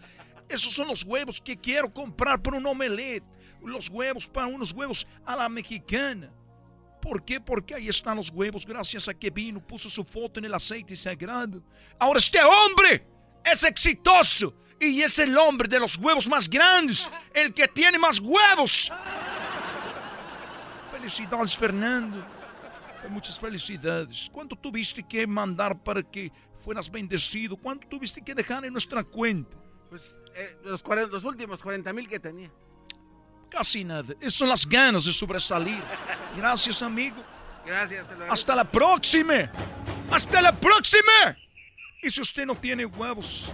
Esos 0.49 0.73
son 0.73 0.87
los 0.87 1.05
huevos 1.05 1.39
que 1.39 1.55
quiero 1.55 1.89
comprar 1.89 2.41
para 2.41 2.57
un 2.57 2.65
omelette, 2.65 3.23
los 3.63 3.87
huevos 3.87 4.27
para 4.27 4.47
unos 4.47 4.73
huevos 4.73 5.07
a 5.25 5.37
la 5.37 5.47
mexicana. 5.47 6.29
¿Por 7.01 7.23
qué? 7.23 7.39
Porque 7.39 7.75
ahí 7.75 7.87
están 7.87 8.17
los 8.17 8.29
huevos, 8.31 8.65
gracias 8.65 9.07
a 9.07 9.13
que 9.13 9.29
vino, 9.29 9.65
puso 9.65 9.89
su 9.89 10.03
foto 10.03 10.41
en 10.41 10.45
el 10.45 10.53
aceite 10.53 10.93
sagrado. 10.93 11.63
Ahora 11.97 12.19
este 12.19 12.39
hombre 12.43 13.07
es 13.45 13.63
exitoso 13.63 14.53
y 14.77 15.01
es 15.01 15.17
el 15.19 15.37
hombre 15.37 15.69
de 15.69 15.79
los 15.79 15.95
huevos 15.95 16.27
más 16.27 16.49
grandes, 16.49 17.09
el 17.33 17.53
que 17.53 17.65
tiene 17.69 17.97
más 17.97 18.19
huevos. 18.19 18.91
Felicidades, 21.07 21.55
Fernando. 21.55 22.17
Muchas 23.09 23.39
felicidades. 23.39 24.29
¿Cuánto 24.29 24.57
tuviste 24.57 25.01
que 25.01 25.25
mandar 25.25 25.81
para 25.81 26.03
que 26.03 26.29
fueras 26.65 26.91
bendecido? 26.91 27.55
¿Cuánto 27.55 27.87
tuviste 27.87 28.21
que 28.21 28.35
dejar 28.35 28.65
en 28.65 28.73
nuestra 28.73 29.05
cuenta? 29.05 29.55
Pues 29.89 30.13
eh, 30.35 30.57
los, 30.65 30.83
los 31.09 31.23
últimos 31.23 31.63
40 31.63 31.93
mil 31.93 32.09
que 32.09 32.19
tenía. 32.19 32.51
Casi 33.49 33.85
nada. 33.85 34.15
Esas 34.19 34.33
son 34.33 34.49
las 34.49 34.67
ganas 34.67 35.05
de 35.05 35.13
sobresalir. 35.13 35.81
Gracias, 36.35 36.81
amigo. 36.81 37.23
Gracias. 37.65 38.05
Hasta 38.29 38.53
la 38.53 38.69
próxima. 38.69 39.49
Hasta 40.11 40.41
la 40.41 40.51
próxima. 40.51 41.37
Y 42.03 42.11
si 42.11 42.19
usted 42.19 42.45
no 42.45 42.55
tiene 42.55 42.85
huevos, 42.85 43.53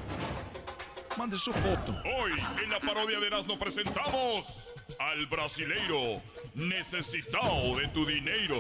mande 1.18 1.38
su 1.38 1.52
foto. 1.54 1.96
Hoy 2.04 2.32
en 2.64 2.70
la 2.70 2.80
parodia 2.80 3.20
de 3.20 3.28
Erasmo 3.28 3.58
presentamos 3.58 4.74
al 5.00 5.26
brasileiro 5.28 6.22
necesitado 6.56 7.76
de 7.78 7.88
tu 7.90 8.06
dinero. 8.06 8.56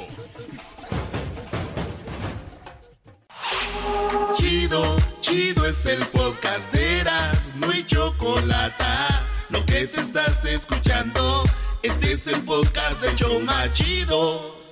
Chido, 4.35 4.97
chido 5.21 5.65
es 5.65 5.85
el 5.85 6.05
podcast 6.07 6.71
de 6.73 6.99
Eras, 6.99 7.51
no 7.55 7.69
hay 7.69 7.85
chocolate. 7.85 8.83
Lo 9.49 9.65
que 9.65 9.87
te 9.87 10.01
estás 10.01 10.45
escuchando, 10.45 11.43
este 11.81 12.13
es 12.13 12.27
el 12.27 12.43
podcast 12.43 13.01
de 13.01 13.15
Choma 13.15 13.71
Chido. 13.73 14.62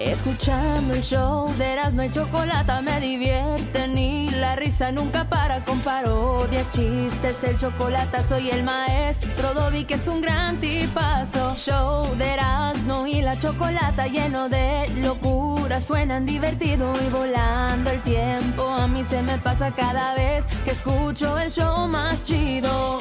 Escuchando 0.00 0.94
el 0.94 1.02
show 1.02 1.54
de 1.58 1.74
Erasmo 1.74 2.02
y 2.02 2.10
Chocolata 2.10 2.80
me 2.80 2.98
divierte 3.00 3.86
ni 3.86 4.30
la 4.30 4.56
risa 4.56 4.90
nunca 4.90 5.26
para 5.26 5.62
con 5.66 5.78
parodias, 5.80 6.72
chistes, 6.72 7.44
el 7.44 7.58
chocolate 7.58 8.24
soy 8.24 8.48
el 8.48 8.64
maestro 8.64 9.52
Dobby 9.52 9.84
que 9.84 9.94
es 9.94 10.08
un 10.08 10.22
gran 10.22 10.58
tipazo. 10.58 11.54
Show 11.54 12.16
de 12.16 12.32
Erasmo 12.32 13.06
y 13.06 13.20
la 13.20 13.36
Chocolata 13.36 14.06
lleno 14.06 14.48
de 14.48 14.88
locura, 15.02 15.82
suenan 15.82 16.24
divertido 16.24 16.94
y 17.06 17.10
volando 17.10 17.90
el 17.90 18.00
tiempo. 18.00 18.70
A 18.70 18.88
mí 18.88 19.04
se 19.04 19.20
me 19.20 19.36
pasa 19.36 19.74
cada 19.74 20.14
vez 20.14 20.46
que 20.64 20.70
escucho 20.70 21.38
el 21.38 21.52
show 21.52 21.86
más 21.88 22.24
chido. 22.24 23.00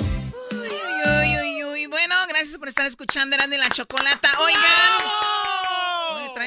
Uy, 0.51 1.37
uy, 1.39 1.63
uy. 1.63 1.87
Bueno, 1.87 2.15
gracias 2.27 2.57
por 2.57 2.67
estar 2.67 2.85
escuchando 2.85 3.37
Erasmo 3.37 3.55
y 3.55 3.57
la 3.57 3.69
Chocolata. 3.69 4.27
Oigan. 4.43 5.38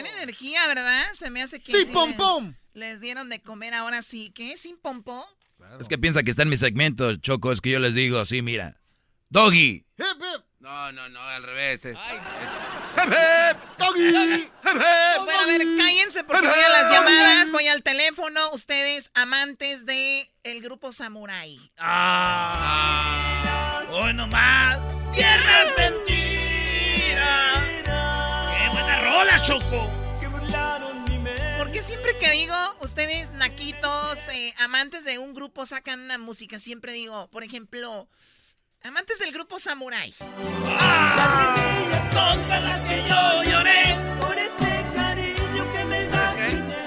Traen 0.01 0.19
energía, 0.19 0.67
¿verdad? 0.67 1.05
Se 1.13 1.31
me 1.31 1.43
hace 1.43 1.61
que 1.61 1.73
Sí, 1.73 1.87
sí 1.87 1.93
pom, 1.93 2.15
pom. 2.17 2.55
Les 2.75 3.01
dieron 3.01 3.29
de 3.29 3.41
comer 3.43 3.75
ahora 3.75 4.03
sí. 4.03 4.33
¿Qué? 4.35 4.57
¿Sin 4.57 4.79
pom 4.79 5.03
pom? 5.03 5.25
Es 5.79 5.89
que 5.89 5.99
piensa 5.99 6.23
que 6.23 6.31
está 6.31 6.43
en 6.43 6.49
mi 6.49 6.57
segmento, 6.57 7.15
Choco. 7.17 7.53
Es 7.53 7.61
que 7.61 7.71
yo 7.71 7.79
les 7.79 7.95
digo 7.95 8.19
así, 8.19 8.43
mira. 8.43 8.81
Doggy. 9.29 9.87
No, 10.59 10.93
no, 10.93 11.09
no, 11.09 11.21
al 11.23 11.43
revés. 11.43 11.85
es- 11.85 11.99
Bueno, 15.25 15.41
a 15.41 15.47
ver, 15.47 15.63
cállense 15.77 16.25
porque 16.25 16.47
voy 16.47 16.59
a 16.61 16.69
las 16.69 16.91
llamadas, 16.91 17.51
voy 17.51 17.69
al 17.69 17.83
teléfono. 17.83 18.51
Ustedes, 18.53 19.11
amantes 19.15 19.87
de 19.87 20.29
el 20.43 20.61
grupo 20.63 20.93
Samurai. 20.93 21.59
Ah. 21.79 23.83
Hoy 23.91 24.15
nomás. 24.15 24.79
Tierras 25.15 25.73
mentira. 25.77 26.22
Rola, 29.13 29.43
Choco. 29.43 29.91
Porque 31.59 31.83
siempre 31.83 32.17
que 32.19 32.31
digo, 32.31 32.57
ustedes, 32.81 33.33
naquitos, 33.33 34.29
eh, 34.29 34.55
amantes 34.59 35.05
de 35.05 35.19
un 35.19 35.35
grupo, 35.35 35.67
sacan 35.67 36.01
una 36.01 36.17
música, 36.17 36.59
siempre 36.59 36.93
digo, 36.93 37.29
por 37.31 37.45
ejemplo, 37.45 38.09
amantes 38.83 39.19
del 39.19 39.33
grupo 39.33 39.59
Samurai. 39.59 40.15
Todas 42.11 42.63
las 42.63 42.81
que 42.81 43.07
yo 43.07 43.43
lloré. 43.45 43.99
Por 44.19 44.39
ese 44.39 44.85
cariño 44.95 45.73
que 45.73 45.85
me 45.85 46.09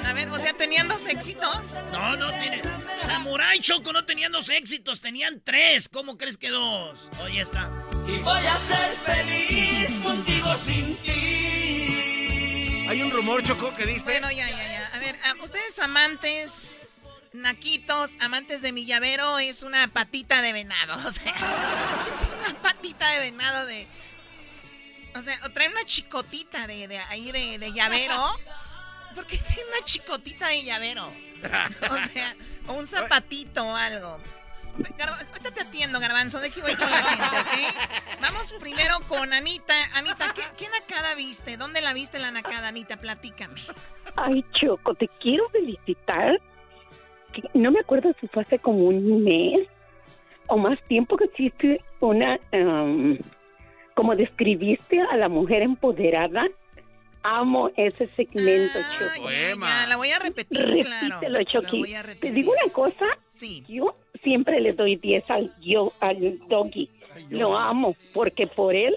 A 0.07 0.13
ver, 0.13 0.27
o 0.29 0.39
sea, 0.39 0.53
¿tenían 0.53 0.87
dos 0.87 1.05
éxitos? 1.05 1.83
No, 1.91 2.17
no 2.17 2.31
tiene. 2.39 2.63
Samurai 2.95 3.59
Choco 3.59 3.93
no 3.93 4.03
tenían 4.05 4.31
dos 4.31 4.49
éxitos, 4.49 4.99
tenían 4.99 5.41
tres. 5.43 5.89
¿Cómo 5.89 6.17
crees 6.17 6.39
que 6.39 6.49
dos? 6.49 7.07
Oye, 7.21 7.41
está. 7.41 7.69
Y 8.07 8.17
voy 8.17 8.45
a 8.47 8.57
ser 8.57 8.95
feliz 9.05 9.91
contigo 10.01 10.55
sin 10.65 10.95
ti. 10.97 11.44
Hay 12.87 13.01
un 13.01 13.11
rumor, 13.11 13.41
Choco, 13.43 13.73
que 13.73 13.85
dice... 13.85 14.03
Bueno, 14.05 14.29
ya, 14.31 14.49
ya, 14.49 14.57
ya. 14.67 14.89
A 14.93 14.99
ver, 14.99 15.15
a- 15.23 15.43
ustedes 15.43 15.79
amantes, 15.79 16.89
naquitos, 17.33 18.13
amantes 18.19 18.61
de 18.61 18.71
mi 18.71 18.85
llavero, 18.85 19.39
es 19.39 19.63
una 19.63 19.87
patita 19.87 20.41
de 20.41 20.53
venado. 20.53 20.95
O 21.07 21.11
sea, 21.11 21.33
una 22.49 22.59
patita 22.61 23.09
de 23.11 23.19
venado 23.19 23.65
de... 23.65 23.87
O 25.15 25.21
sea, 25.21 25.37
o 25.45 25.49
traen 25.49 25.71
una 25.71 25.85
chicotita 25.85 26.67
de, 26.67 26.87
de 26.87 26.99
ahí 26.99 27.31
de, 27.31 27.57
de 27.57 27.71
llavero. 27.71 28.37
¿Por 29.15 29.25
qué 29.25 29.37
traen 29.37 29.67
una 29.75 29.85
chicotita 29.85 30.47
de 30.49 30.63
llavero? 30.63 31.07
O 31.07 32.09
sea, 32.11 32.35
o 32.67 32.73
un 32.73 32.85
zapatito 32.85 33.63
o 33.65 33.75
algo. 33.75 34.19
Garbanzo, 34.77 35.31
ahorita 35.31 35.51
te 35.51 35.61
atiendo, 35.61 35.99
Garbanzo, 35.99 36.39
de 36.39 36.47
aquí 36.47 36.61
voy 36.61 36.75
con 36.75 36.89
la 36.89 36.97
gente, 36.97 37.37
¿ok? 37.39 38.19
Vamos 38.21 38.53
primero 38.59 38.95
con 39.07 39.31
Anita. 39.33 39.73
Anita, 39.93 40.33
¿qué, 40.33 40.41
qué 40.57 40.65
nacada 40.69 41.15
viste? 41.15 41.57
¿Dónde 41.57 41.81
la 41.81 41.93
viste 41.93 42.19
la 42.19 42.31
nacada, 42.31 42.67
Anita? 42.67 42.97
Platícame. 42.97 43.61
Ay, 44.15 44.43
Choco, 44.59 44.93
te 44.95 45.07
quiero 45.21 45.47
felicitar. 45.49 46.39
No 47.53 47.71
me 47.71 47.79
acuerdo 47.79 48.13
si 48.19 48.27
fue 48.27 48.43
hace 48.43 48.59
como 48.59 48.85
un 48.85 49.23
mes 49.23 49.67
o 50.47 50.57
más 50.57 50.79
tiempo 50.87 51.17
que 51.17 51.25
hiciste 51.25 51.81
una, 51.99 52.39
em, 52.51 53.17
como 53.93 54.15
describiste 54.15 54.99
a 54.99 55.17
la 55.17 55.29
mujer 55.29 55.61
empoderada. 55.61 56.47
Amo 57.23 57.71
ese 57.75 58.05
segmento, 58.07 58.77
Choco. 58.99 59.29
Ya, 59.29 59.87
la 59.87 59.95
voy 59.95 60.11
a 60.11 60.19
repetir, 60.19 60.85
claro. 60.85 61.19
Repítelo, 61.21 61.79
voy 61.79 61.95
a 61.95 62.03
Te 62.03 62.31
digo 62.31 62.51
una 62.51 62.71
cosa. 62.71 63.05
Sí. 63.31 63.63
Yo 63.67 63.95
siempre 64.23 64.59
le 64.61 64.73
doy 64.73 64.95
10 64.95 65.23
al, 65.29 65.53
yo, 65.61 65.93
al 65.99 66.37
doggy. 66.49 66.89
Lo 67.29 67.57
amo 67.57 67.95
porque 68.13 68.45
por 68.47 68.75
él 68.75 68.95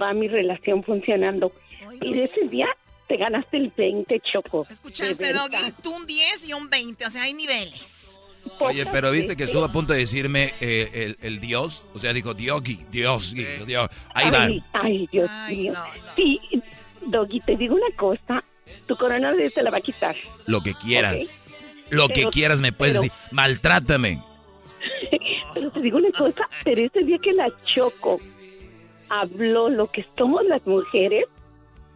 va 0.00 0.12
mi 0.12 0.28
relación 0.28 0.82
funcionando. 0.82 1.52
Y 2.00 2.14
de 2.14 2.24
ese 2.24 2.46
día 2.48 2.68
te 3.06 3.16
ganaste 3.16 3.56
el 3.56 3.72
20, 3.76 4.20
Choco. 4.20 4.66
¿Escuchaste. 4.68 5.32
Doggy? 5.32 5.72
Tú 5.82 5.94
un 5.94 6.06
10 6.06 6.44
y 6.46 6.52
un 6.52 6.68
20, 6.68 7.06
o 7.06 7.10
sea, 7.10 7.22
hay 7.22 7.32
niveles. 7.34 8.20
Oye, 8.60 8.84
pero 8.86 9.10
viste 9.10 9.36
que 9.36 9.44
estuvo 9.44 9.64
a 9.64 9.72
punto 9.72 9.92
de 9.92 10.00
decirme 10.00 10.52
eh, 10.60 10.88
el, 10.92 11.16
el 11.22 11.40
Dios. 11.40 11.84
O 11.94 11.98
sea, 11.98 12.12
dijo 12.12 12.34
Diogi, 12.34 12.80
Dios, 12.90 13.34
Dios. 13.34 13.88
Ahí 14.14 14.30
va. 14.30 14.42
Ay, 14.44 14.62
ay, 14.72 15.08
Dios 15.10 15.30
mío. 15.48 15.74
Sí, 16.16 16.40
Doggy, 17.06 17.40
te 17.40 17.56
digo 17.56 17.74
una 17.74 17.94
cosa. 17.96 18.44
Tu 18.86 18.96
coronavirus 18.96 19.52
se 19.54 19.62
la 19.62 19.70
va 19.70 19.78
a 19.78 19.82
quitar. 19.82 20.16
Lo 20.46 20.60
que 20.60 20.74
quieras. 20.74 21.64
Lo 21.90 22.08
que 22.08 22.14
Pero- 22.14 22.30
quieras 22.30 22.60
me 22.60 22.72
puedes 22.72 22.94
pero- 22.96 23.02
decir. 23.02 23.12
Maltrátame. 23.32 24.22
Pero 25.54 25.70
te 25.70 25.80
digo 25.80 25.98
una 25.98 26.10
cosa. 26.12 26.48
Pero 26.64 26.80
ese 26.82 27.00
día 27.04 27.18
que 27.18 27.32
la 27.32 27.48
Choco 27.64 28.20
habló 29.08 29.68
lo 29.68 29.90
que 29.90 30.06
somos 30.16 30.44
las 30.46 30.64
mujeres, 30.66 31.24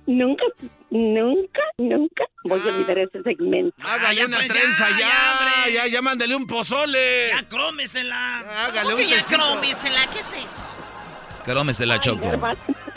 nunca, 0.06 0.44
nunca, 0.90 1.60
nunca 1.78 2.24
voy 2.44 2.60
a 2.60 2.64
olvidar 2.74 2.98
ese 2.98 3.22
segmento. 3.22 3.76
Hágale 3.84 4.16
ya, 4.20 4.26
una 4.26 4.36
pues, 4.38 4.48
ya, 4.48 4.54
trenza 4.54 4.90
ya, 4.90 4.98
ya, 4.98 5.38
hombre. 5.38 5.72
ya, 5.74 5.86
ya, 5.88 6.02
mándale 6.02 6.34
un 6.36 6.46
pozole. 6.46 7.28
Ya, 7.28 7.48
crómesela. 7.48 8.38
Hágale 8.66 8.90
¿Cómo 8.90 9.02
un 9.02 9.08
ya 9.08 9.22
crómesela? 9.24 10.06
¿Qué 10.12 10.18
es 10.20 10.32
eso? 10.44 10.62
Crómese 11.44 11.86
la 11.86 11.98
choco. 11.98 12.24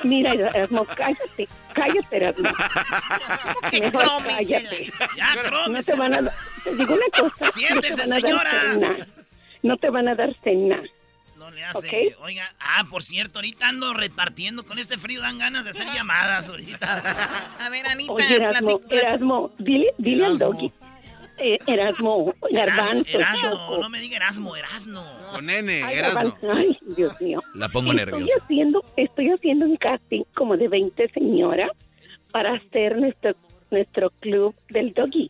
Mira, 0.03 0.34
Erasmo, 0.34 0.86
cállate, 0.86 1.47
cállate, 1.73 2.15
Erasmo. 2.15 2.47
que 3.71 3.82
Mejor 3.82 4.03
crómesela? 4.03 4.69
cállate. 4.69 4.91
Ya, 5.17 5.34
No 5.36 5.41
te 5.41 5.49
crómesela. 5.49 5.97
van 5.97 6.13
a... 6.27 6.34
Te 6.63 6.75
digo 6.75 6.93
una 6.93 7.29
cosa. 7.29 7.51
Siéntese, 7.51 8.05
no 8.05 8.15
te 8.21 8.34
van 8.34 8.38
a 8.38 8.45
dar 8.45 8.47
señora. 8.84 9.07
No 9.66 9.78
te 9.78 9.89
van 9.89 10.07
a 10.07 10.16
dar 10.16 10.34
cena. 10.43 10.80
No 11.38 11.51
le 11.51 11.63
hace. 11.63 12.16
Oiga, 12.22 12.43
ah, 12.59 12.86
por 12.89 13.03
cierto, 13.03 13.39
ahorita 13.39 13.68
ando 13.68 13.93
repartiendo. 13.93 14.63
Con 14.66 14.80
este 14.80 14.97
frío 14.97 15.22
dan 15.22 15.38
ganas 15.38 15.66
de 15.66 15.72
hacer 15.72 15.88
llamadas 15.93 16.49
ahorita. 16.49 17.55
A 17.59 17.70
ver, 17.70 17.86
Anita, 17.88 18.13
Oye, 18.13 18.36
Erasmo, 18.36 18.82
Erasmo, 18.89 19.51
dile, 19.57 19.88
dile 19.97 20.26
al 20.26 20.38
doggy. 20.38 20.72
Eh, 21.38 21.59
Erasmo, 21.68 22.34
Garbanzo, 22.49 23.18
Erasmo, 23.20 23.78
no 23.82 23.89
me 23.89 23.99
diga 23.99 24.16
Erasmo, 24.16 24.55
Erasmo. 24.55 25.03
Con 25.34 25.49
N, 25.49 25.84
Ay, 25.84 25.97
Erasmo. 25.97 26.20
Garbanzo, 26.22 26.51
ay, 26.53 26.78
Dios 26.95 27.20
mío. 27.20 27.41
La 27.53 27.68
pongo 27.68 27.91
Estoy 27.91 28.05
nerviosa. 28.05 28.38
haciendo, 28.41 28.86
estoy 28.95 29.30
haciendo 29.32 29.66
un 29.66 29.76
casting 29.76 30.24
como 30.34 30.55
de 30.55 30.70
20 30.70 31.09
señoras 31.09 31.72
para 32.32 32.53
hacer 32.53 32.97
nuestro, 32.97 33.36
nuestro 33.70 34.09
club 34.22 34.55
del 34.70 34.93
doggy. 34.93 35.30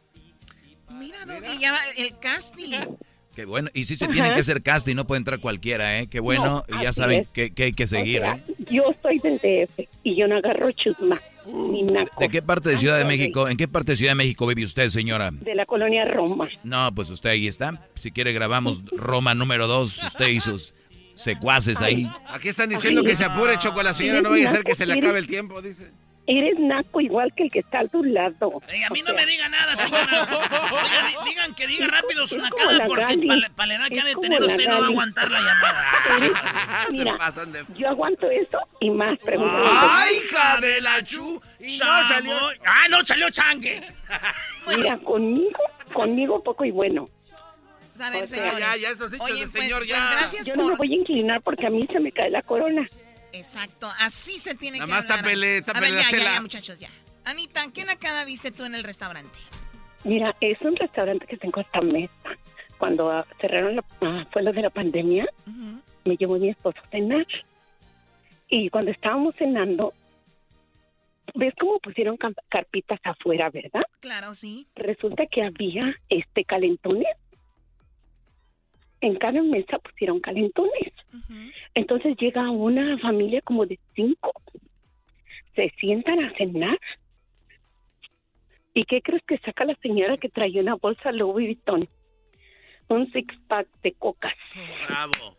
Mira, 0.91 1.17
Doggy, 1.25 1.57
ya 1.59 1.71
va 1.71 1.79
el 1.97 2.17
casting. 2.19 2.71
Qué 3.35 3.45
bueno. 3.45 3.69
Y 3.73 3.85
sí 3.85 3.95
se 3.97 4.05
Ajá. 4.05 4.13
tiene 4.13 4.33
que 4.33 4.39
hacer 4.39 4.61
casting, 4.63 4.95
no 4.95 5.05
puede 5.05 5.19
entrar 5.19 5.39
cualquiera, 5.39 5.99
¿eh? 5.99 6.07
Qué 6.07 6.19
bueno. 6.19 6.65
No, 6.69 6.79
y 6.79 6.83
ya 6.83 6.93
saben 6.93 7.21
es. 7.21 7.27
que, 7.29 7.53
que 7.53 7.63
hay 7.65 7.73
que 7.73 7.85
seguir, 7.85 8.19
O 8.21 8.23
sea, 8.23 8.35
¿eh? 8.35 8.43
Yo 8.71 8.83
soy 9.01 9.19
del 9.19 9.37
DF 9.37 9.79
y 10.03 10.15
yo 10.15 10.27
no 10.27 10.37
agarro 10.37 10.71
chusma 10.71 11.21
ni 11.45 11.83
naco. 11.83 12.19
¿De 12.19 12.29
qué 12.29 12.41
parte 12.41 12.69
de 12.69 12.77
Ciudad 12.77 12.95
de 12.95 13.01
Ay, 13.03 13.07
México? 13.07 13.47
¿En 13.47 13.57
qué 13.57 13.67
parte 13.67 13.91
de 13.91 13.97
Ciudad 13.97 14.11
de 14.11 14.15
México 14.15 14.47
vive 14.47 14.63
usted, 14.63 14.89
señora? 14.89 15.31
De 15.31 15.53
la 15.53 15.65
colonia 15.65 16.05
Roma. 16.05 16.47
No, 16.63 16.93
pues 16.95 17.09
usted 17.11 17.31
ahí 17.31 17.47
está. 17.47 17.87
Si 17.95 18.11
quiere 18.11 18.33
grabamos 18.33 18.81
Roma 18.93 19.35
número 19.35 19.67
dos, 19.67 20.01
usted 20.03 20.27
y 20.29 20.39
sus 20.39 20.73
secuaces 21.13 21.81
ahí. 21.81 22.09
Aquí 22.29 22.47
están 22.49 22.69
diciendo 22.69 23.03
que 23.03 23.15
se 23.15 23.25
apure, 23.25 23.57
Choco, 23.59 23.83
la 23.83 23.93
señora 23.93 24.21
no 24.21 24.29
vaya 24.31 24.49
a 24.49 24.53
ser 24.53 24.63
que 24.63 24.75
se 24.75 24.85
le 24.85 24.93
acabe 24.93 25.19
el 25.19 25.27
tiempo, 25.27 25.61
dice. 25.61 25.91
Eres 26.27 26.57
naco 26.59 27.01
igual 27.01 27.31
que 27.35 27.43
el 27.43 27.51
que 27.51 27.59
está 27.59 27.81
a 27.81 27.87
tu 27.87 28.03
lado. 28.03 28.61
Ey, 28.67 28.81
a 28.81 28.89
mí 28.89 29.03
no 29.03 29.13
me 29.13 29.25
diga 29.27 29.47
nada, 29.47 29.75
señora. 29.75 30.23
Oiga, 30.71 31.07
di- 31.23 31.29
digan 31.29 31.53
que 31.53 31.67
diga 31.67 31.85
rápido 31.87 32.25
su 32.25 32.39
nacada 32.39 32.83
porque 32.87 33.05
para 33.55 33.67
la 33.67 33.75
edad 33.75 33.87
que 33.89 34.01
ha 34.01 34.05
de 34.05 34.15
tener 34.15 34.41
usted 34.41 34.67
no 34.67 34.79
va 34.79 34.85
a 34.85 34.89
aguantar 34.89 35.29
la 35.29 35.39
llamada. 35.39 35.91
Mira, 36.91 37.17
pasan 37.19 37.51
de- 37.51 37.63
yo 37.77 37.89
aguanto 37.89 38.27
eso 38.31 38.57
y 38.79 38.89
más. 38.89 39.19
Pregúntale. 39.19 39.69
¡Ay, 39.71 40.15
hija 40.17 40.59
de 40.61 40.81
la 40.81 41.03
chu! 41.03 41.39
Y 41.59 41.77
no 41.77 42.07
salió. 42.07 42.37
¡Ah, 42.65 42.87
no 42.89 43.05
salió 43.05 43.29
changue! 43.29 43.87
Mira, 44.67 44.97
conmigo, 44.97 45.59
conmigo 45.93 46.43
poco 46.43 46.65
y 46.65 46.71
bueno. 46.71 47.07
Pues, 47.77 48.01
a 48.01 48.09
ver, 48.09 48.23
O 48.23 48.25
sea, 48.27 48.37
señores. 48.51 48.59
ya, 48.59 48.75
ya, 48.77 48.89
esos 48.89 49.11
dichos 49.11 49.25
Oye, 49.29 49.45
de 49.45 49.47
pues, 49.51 49.63
señor, 49.63 49.77
pues, 49.79 49.89
ya. 49.89 50.09
gracias 50.11 50.47
Yo 50.47 50.55
por... 50.55 50.63
no 50.63 50.69
me 50.71 50.75
voy 50.75 50.91
a 50.91 50.95
inclinar 50.95 51.41
porque 51.43 51.67
a 51.67 51.69
mí 51.69 51.87
se 51.91 51.99
me 51.99 52.11
cae 52.11 52.29
la 52.31 52.41
corona. 52.41 52.89
Exacto, 53.37 53.87
así 53.99 54.37
se 54.37 54.55
tiene 54.55 54.77
Nada 54.79 54.87
que 54.87 54.91
más 54.93 55.03
hablar. 55.05 55.19
tápele, 55.23 55.57
A 55.57 55.61
tápele 55.61 55.85
ver, 55.87 55.93
la 55.95 56.01
ya, 56.01 56.03
ya, 56.03 56.17
chela. 56.17 56.33
ya, 56.33 56.41
muchachos, 56.41 56.79
ya. 56.79 56.89
Anita, 57.25 57.65
¿qué 57.73 57.85
nacada 57.85 58.23
viste 58.25 58.51
tú 58.51 58.65
en 58.65 58.75
el 58.75 58.83
restaurante? 58.83 59.37
Mira, 60.03 60.35
es 60.41 60.61
un 60.61 60.75
restaurante 60.75 61.25
que 61.25 61.37
tengo 61.37 61.59
esta 61.61 61.81
mesa. 61.81 62.11
Cuando 62.77 63.09
ah, 63.09 63.25
cerraron, 63.41 63.75
la, 63.77 63.83
ah, 64.01 64.25
fue 64.31 64.43
lo 64.43 64.51
de 64.51 64.61
la 64.61 64.69
pandemia, 64.69 65.25
me 66.03 66.17
llevó 66.17 66.37
mi 66.37 66.49
esposo 66.49 66.77
a 66.83 66.87
cenar. 66.89 67.25
Y 68.49 68.69
cuando 68.69 68.91
estábamos 68.91 69.33
cenando, 69.35 69.93
¿ves 71.33 71.53
cómo 71.59 71.79
pusieron 71.79 72.17
carpitas 72.49 72.99
afuera, 73.03 73.49
verdad? 73.49 73.81
Claro, 74.01 74.35
sí. 74.35 74.67
Resulta 74.75 75.25
que 75.25 75.41
había 75.43 75.95
este 76.09 76.45
calentones. 76.45 77.07
En 79.05 79.17
cada 79.17 79.39
mesa 79.43 79.77
pusieron 79.77 80.19
calentones. 80.19 80.91
Entonces 81.75 82.17
llega 82.17 82.49
una 82.49 82.97
familia 82.97 83.39
como 83.41 83.67
de 83.67 83.77
cinco. 83.93 84.31
Se 85.55 85.71
sientan 85.79 86.23
a 86.23 86.33
cenar. 86.35 86.79
¿Y 88.73 88.83
qué 88.85 89.03
crees 89.03 89.21
que 89.27 89.37
saca 89.37 89.63
la 89.63 89.75
señora 89.75 90.17
que 90.17 90.27
traía 90.27 90.59
una 90.59 90.73
bolsa 90.73 91.11
Louis 91.11 91.45
Vuitton? 91.45 91.87
Un 92.87 93.11
six 93.11 93.31
pack 93.47 93.67
de 93.83 93.91
cocas. 93.91 94.33
Bravo. 94.87 95.37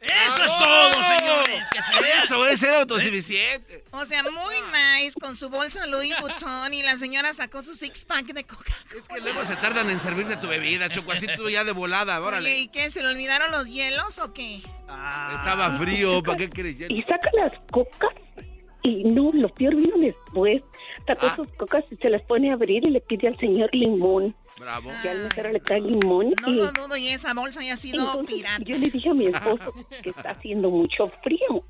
Eso 0.00 0.44
es 0.44 0.52
todo, 0.58 1.02
señores. 1.02 1.68
Que 1.70 1.82
se 1.82 1.92
vea. 2.00 2.22
Eso 2.22 2.46
es 2.46 2.60
ser 2.60 2.74
autosuficiente. 2.74 3.84
O 3.90 4.04
sea, 4.04 4.22
muy 4.22 4.54
nice 5.02 5.18
con 5.20 5.34
su 5.34 5.48
bolsa 5.50 5.86
Louis 5.86 6.14
Vuitton 6.20 6.72
y 6.72 6.82
la 6.82 6.96
señora 6.96 7.32
sacó 7.34 7.62
su 7.62 7.74
six 7.74 8.04
pack 8.04 8.26
de 8.26 8.44
coca. 8.44 8.72
Es 8.96 9.08
que 9.08 9.20
luego 9.20 9.44
se 9.44 9.56
tardan 9.56 9.90
en 9.90 10.00
servirte 10.00 10.36
tu 10.36 10.46
bebida, 10.46 10.88
Choco, 10.88 11.12
así 11.12 11.26
tú 11.36 11.50
ya 11.50 11.64
de 11.64 11.72
volada, 11.72 12.18
Oye, 12.18 12.28
órale. 12.28 12.58
¿y 12.58 12.68
qué? 12.68 12.90
¿Se 12.90 13.02
le 13.02 13.08
olvidaron 13.08 13.50
los 13.50 13.66
hielos 13.66 14.18
o 14.20 14.32
qué? 14.32 14.62
Estaba 15.34 15.76
frío, 15.78 16.22
¿para 16.22 16.38
qué 16.38 16.48
quieres 16.48 16.78
hielo? 16.78 16.94
Y 16.94 17.02
saca 17.02 17.28
las 17.34 17.52
cocas. 17.70 18.10
Y 18.84 19.02
no, 19.04 19.32
lo 19.32 19.48
peor 19.54 19.74
vino 19.74 19.98
después. 19.98 20.62
Sacó 21.06 21.26
Ah. 21.26 21.36
sus 21.36 21.48
cocas 21.56 21.84
y 21.90 21.96
se 21.96 22.08
las 22.08 22.22
pone 22.22 22.50
a 22.50 22.54
abrir 22.54 22.84
y 22.86 22.90
le 22.90 23.00
pide 23.00 23.28
al 23.28 23.38
señor 23.38 23.68
limón. 23.74 24.34
Bravo. 24.58 24.90
Ya 25.04 25.12
el 25.12 25.24
mesero 25.24 25.52
le 25.52 25.60
trae 25.60 25.80
limón. 25.80 26.34
No 26.42 26.48
y 26.48 26.54
lo 26.56 26.72
dudo 26.72 26.96
y 26.96 27.08
esa 27.08 27.34
bolsa 27.34 27.60
haya 27.60 27.76
sido 27.76 28.00
Entonces, 28.00 28.36
pirata. 28.36 28.64
Yo 28.64 28.78
le 28.78 28.90
dije 28.90 29.10
a 29.10 29.14
mi 29.14 29.26
esposo 29.34 29.74
que 30.02 30.10
está 30.10 30.30
haciendo 30.30 30.70
mucho 30.70 31.08
frío. 31.22 31.64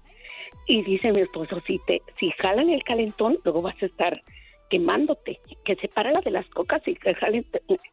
Y 0.67 0.83
dice 0.83 1.13
mi 1.13 1.21
esposo, 1.21 1.61
si 1.67 1.79
te 1.87 2.03
si 2.19 2.31
jalan 2.33 2.69
el 2.71 2.83
calentón, 2.83 3.39
luego 3.45 3.63
vas 3.63 3.83
a 3.83 3.87
estar 3.87 4.23
quemándote. 4.71 5.41
Que 5.65 5.77
se 5.77 5.89
para 5.89 6.13
la 6.13 6.21
de 6.21 6.31
las 6.31 6.47
cocas 6.49 6.83
y 6.87 6.95
que 6.95 7.15
jale 7.15 7.45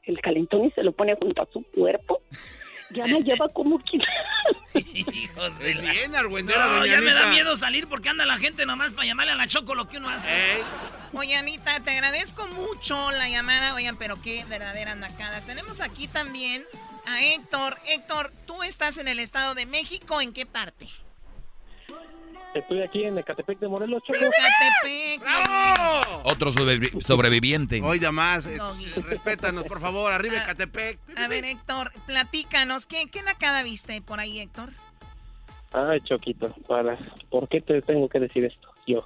el 0.04 0.22
calentón 0.22 0.66
y 0.66 0.72
se 0.72 0.84
lo 0.84 0.91
pone 0.91 1.16
junto 1.16 1.41
a 1.41 1.48
su 1.52 1.64
cuerpo. 1.64 2.22
Ya 2.92 3.06
me 3.06 3.22
lleva 3.22 3.50
como 3.50 3.80
que... 3.80 3.98
Hijos 4.94 5.58
de 5.60 5.74
la- 5.76 5.92
bien 5.92 6.16
argüendera, 6.16 6.66
No, 6.68 6.74
doña 6.76 6.86
ya 6.96 7.02
me 7.02 7.12
da 7.14 7.28
miedo 7.28 7.56
salir 7.56 7.88
porque 7.88 8.10
anda 8.10 8.26
la 8.26 8.38
gente 8.38 8.66
nomás 8.66 8.94
para 8.94 9.08
llamarle 9.08 9.32
a 9.32 9.36
la 9.36 9.48
Choco 9.48 9.74
lo 9.74 9.88
que 9.88 9.98
uno 9.98 10.10
hace. 10.10 10.30
Oye, 11.14 11.36
Anita, 11.36 11.80
te 11.80 11.92
agradezco 11.92 12.48
mucho 12.50 13.12
la 13.12 13.30
llamada. 13.30 13.74
Oigan, 13.74 13.98
pero 13.98 14.22
qué 14.22 14.44
verdaderas 14.46 14.98
nacadas. 14.98 15.46
Tenemos 15.46 15.80
aquí 15.82 16.08
también 16.08 16.66
a 17.08 17.22
Héctor. 17.24 17.78
Héctor, 17.88 18.32
tú 18.46 18.64
estás 18.64 18.98
en 18.98 19.08
el 19.08 19.20
Estado 19.20 19.56
de 19.56 19.66
México. 19.66 20.22
¿En 20.22 20.34
qué 20.34 20.46
parte? 20.46 20.90
Estoy 22.56 22.82
aquí 22.82 23.03
en 23.03 23.18
Ecatepec 23.18 23.60
de 23.60 23.68
Morelos, 23.68 24.01
Choco. 24.03 24.18
Ecatepec. 24.18 25.20
¡Bravo! 25.20 26.22
Otro 26.24 26.49
sobrevi- 26.51 27.01
sobreviviente. 27.01 27.82
Oiga 27.84 28.12
más, 28.14 28.45
Doggy. 28.45 28.86
respétanos, 29.01 29.64
por 29.66 29.82
favor, 29.82 30.12
arriba 30.12 30.36
Ah. 30.41 30.45
Catepec. 30.47 30.97
A 31.18 31.28
ver, 31.28 31.43
Héctor, 31.43 31.91
platícanos. 32.08 32.88
¿Qué, 32.88 33.08
qué 33.12 33.22
nacada 33.24 33.62
viste 33.64 34.01
por 34.01 34.20
ahí, 34.22 34.39
Héctor? 34.39 34.70
Ay, 35.74 35.99
Choquito, 36.06 36.56
para, 36.68 36.97
¿por 37.30 37.49
qué 37.49 37.60
te 37.60 37.82
tengo 37.82 38.08
que 38.08 38.20
decir 38.22 38.45
esto? 38.45 38.70
Yo. 38.88 39.03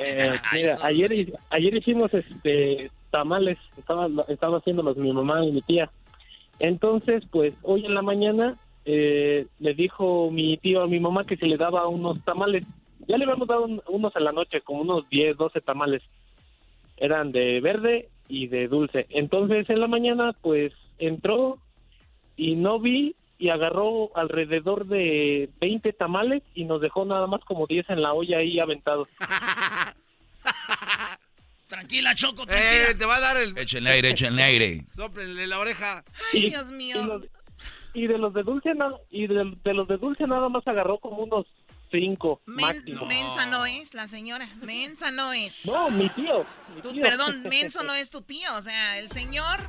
Eh, 0.00 0.32
mira, 0.52 0.78
ayer, 0.82 1.32
ayer 1.50 1.74
hicimos 1.76 2.12
este 2.12 2.90
tamales, 3.12 3.58
estaba, 3.78 4.08
estaba 4.26 4.58
haciéndolos 4.58 4.96
mi 4.96 5.12
mamá 5.12 5.44
y 5.44 5.52
mi 5.52 5.62
tía. 5.62 5.88
Entonces, 6.58 7.22
pues 7.30 7.54
hoy 7.62 7.86
en 7.86 7.94
la 7.94 8.02
mañana 8.02 8.56
eh, 8.84 9.46
le 9.60 9.74
dijo 9.74 10.30
mi 10.30 10.56
tío 10.58 10.82
a 10.82 10.86
mi 10.88 10.98
mamá 11.00 11.24
que 11.24 11.36
se 11.36 11.46
le 11.46 11.56
daba 11.56 11.86
unos 11.88 12.22
tamales. 12.24 12.64
Ya 13.08 13.16
le 13.16 13.24
habíamos 13.24 13.48
dado 13.48 13.64
un- 13.64 13.82
unos 13.88 14.14
en 14.16 14.24
la 14.24 14.32
noche, 14.32 14.60
como 14.62 14.82
unos 14.82 15.08
10, 15.10 15.36
12 15.36 15.60
tamales. 15.60 16.02
Eran 16.96 17.32
de 17.32 17.60
verde 17.60 18.08
y 18.28 18.46
de 18.46 18.68
dulce. 18.68 19.06
Entonces 19.10 19.68
en 19.70 19.80
la 19.80 19.88
mañana, 19.88 20.32
pues 20.40 20.72
entró 20.98 21.58
y 22.36 22.54
no 22.56 22.78
vi 22.80 23.14
y 23.38 23.48
agarró 23.48 24.16
alrededor 24.16 24.86
de 24.86 25.48
20 25.60 25.92
tamales 25.94 26.42
y 26.54 26.64
nos 26.64 26.80
dejó 26.80 27.04
nada 27.04 27.26
más 27.26 27.40
como 27.44 27.66
10 27.66 27.90
en 27.90 28.00
la 28.02 28.12
olla 28.12 28.38
ahí 28.38 28.60
aventados. 28.60 29.08
Tranquila, 31.68 32.14
Choco, 32.14 32.44
tranquila. 32.46 32.90
Eh, 32.90 32.94
te 32.94 33.06
va 33.06 33.16
a 33.16 33.20
dar 33.20 33.36
el... 33.38 33.56
Échenle 33.56 33.90
aire, 33.90 34.10
échenle 34.10 34.42
aire. 34.42 34.84
Sóplenle 34.94 35.46
la 35.46 35.58
oreja. 35.58 36.04
Ay, 36.34 36.46
Y- 36.46 36.50
Dios 36.50 36.70
mío. 36.70 36.96
Y, 37.22 37.28
y 37.94 38.06
de 38.06 38.18
los 38.18 38.32
de 38.34 38.42
dulce 38.42 38.74
na- 38.74 38.94
y 39.10 39.26
de, 39.26 39.56
de 39.64 39.74
los 39.74 39.86
de 39.88 39.96
dulce 39.98 40.26
nada 40.26 40.48
más 40.48 40.66
agarró 40.66 40.98
como 40.98 41.18
unos 41.24 41.46
5 41.90 42.40
Men- 42.46 42.66
máximo. 42.78 43.04
Mensa 43.06 43.46
no 43.46 43.66
es 43.66 43.92
la 43.94 44.08
señora. 44.08 44.46
Mensa 44.62 45.10
no 45.10 45.32
es. 45.32 45.66
No, 45.66 45.90
mi 45.90 46.08
tío. 46.10 46.46
mi 46.74 46.80
Tú- 46.82 46.92
tío. 46.92 47.02
perdón, 47.02 47.42
Menso 47.48 47.82
no 47.84 47.92
es 47.94 48.10
tu 48.10 48.22
tío. 48.22 48.54
O 48.56 48.62
sea, 48.62 48.98
el 48.98 49.08
señor. 49.10 49.60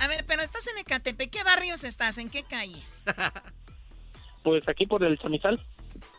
A 0.00 0.08
ver, 0.08 0.24
pero 0.26 0.42
estás 0.42 0.66
en 0.66 0.78
Ecatepec. 0.78 1.30
¿Qué 1.30 1.42
barrios 1.42 1.84
estás? 1.84 2.18
¿En 2.18 2.30
qué 2.30 2.42
calles? 2.42 3.04
Pues 4.42 4.66
aquí 4.68 4.86
por 4.86 5.04
el 5.04 5.18
chamizal. 5.18 5.60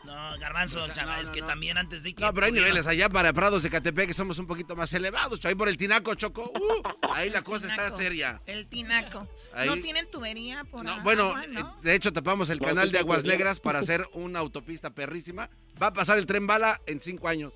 No, 0.05 0.37
Garbanzo, 0.39 0.87
chava, 0.93 1.19
es 1.21 1.29
que 1.29 1.41
también 1.43 1.77
antes 1.77 2.01
de 2.03 2.13
que. 2.15 2.21
No, 2.23 2.33
pero 2.33 2.47
hay 2.47 2.51
niveles 2.51 2.87
allá 2.87 3.07
para 3.07 3.31
Prados 3.33 3.61
de 3.63 3.69
Catepec 3.69 4.07
que 4.07 4.13
somos 4.13 4.39
un 4.39 4.47
poquito 4.47 4.75
más 4.75 4.91
elevados. 4.93 5.43
Ahí 5.45 5.53
por 5.55 5.69
el 5.69 5.77
Tinaco, 5.77 6.15
Choco. 6.15 6.51
uh, 6.53 6.81
ahí 7.13 7.29
la 7.29 7.43
cosa 7.43 7.67
está 7.67 7.95
seria. 7.95 8.41
El 8.47 8.67
tinaco. 8.67 9.27
Ahí- 9.53 9.69
¿No 9.69 9.75
tienen 9.77 10.09
tubería 10.09 10.63
por 10.63 10.83
No, 10.83 10.91
agua, 10.91 11.03
bueno, 11.03 11.35
no? 11.49 11.59
eh, 11.59 11.73
de 11.83 11.93
hecho 11.95 12.11
tapamos 12.11 12.49
el 12.49 12.59
canal 12.59 12.91
de 12.91 12.97
Aguas. 12.99 13.23
Negras 13.23 13.59
para 13.59 13.79
hacer 13.79 14.07
una 14.13 14.39
autopista 14.39 14.89
perrísima. 14.89 15.49
Va 15.81 15.87
a 15.87 15.93
pasar 15.93 16.17
el 16.17 16.25
tren 16.25 16.47
bala 16.47 16.81
en 16.87 16.99
cinco 16.99 17.27
años. 17.27 17.53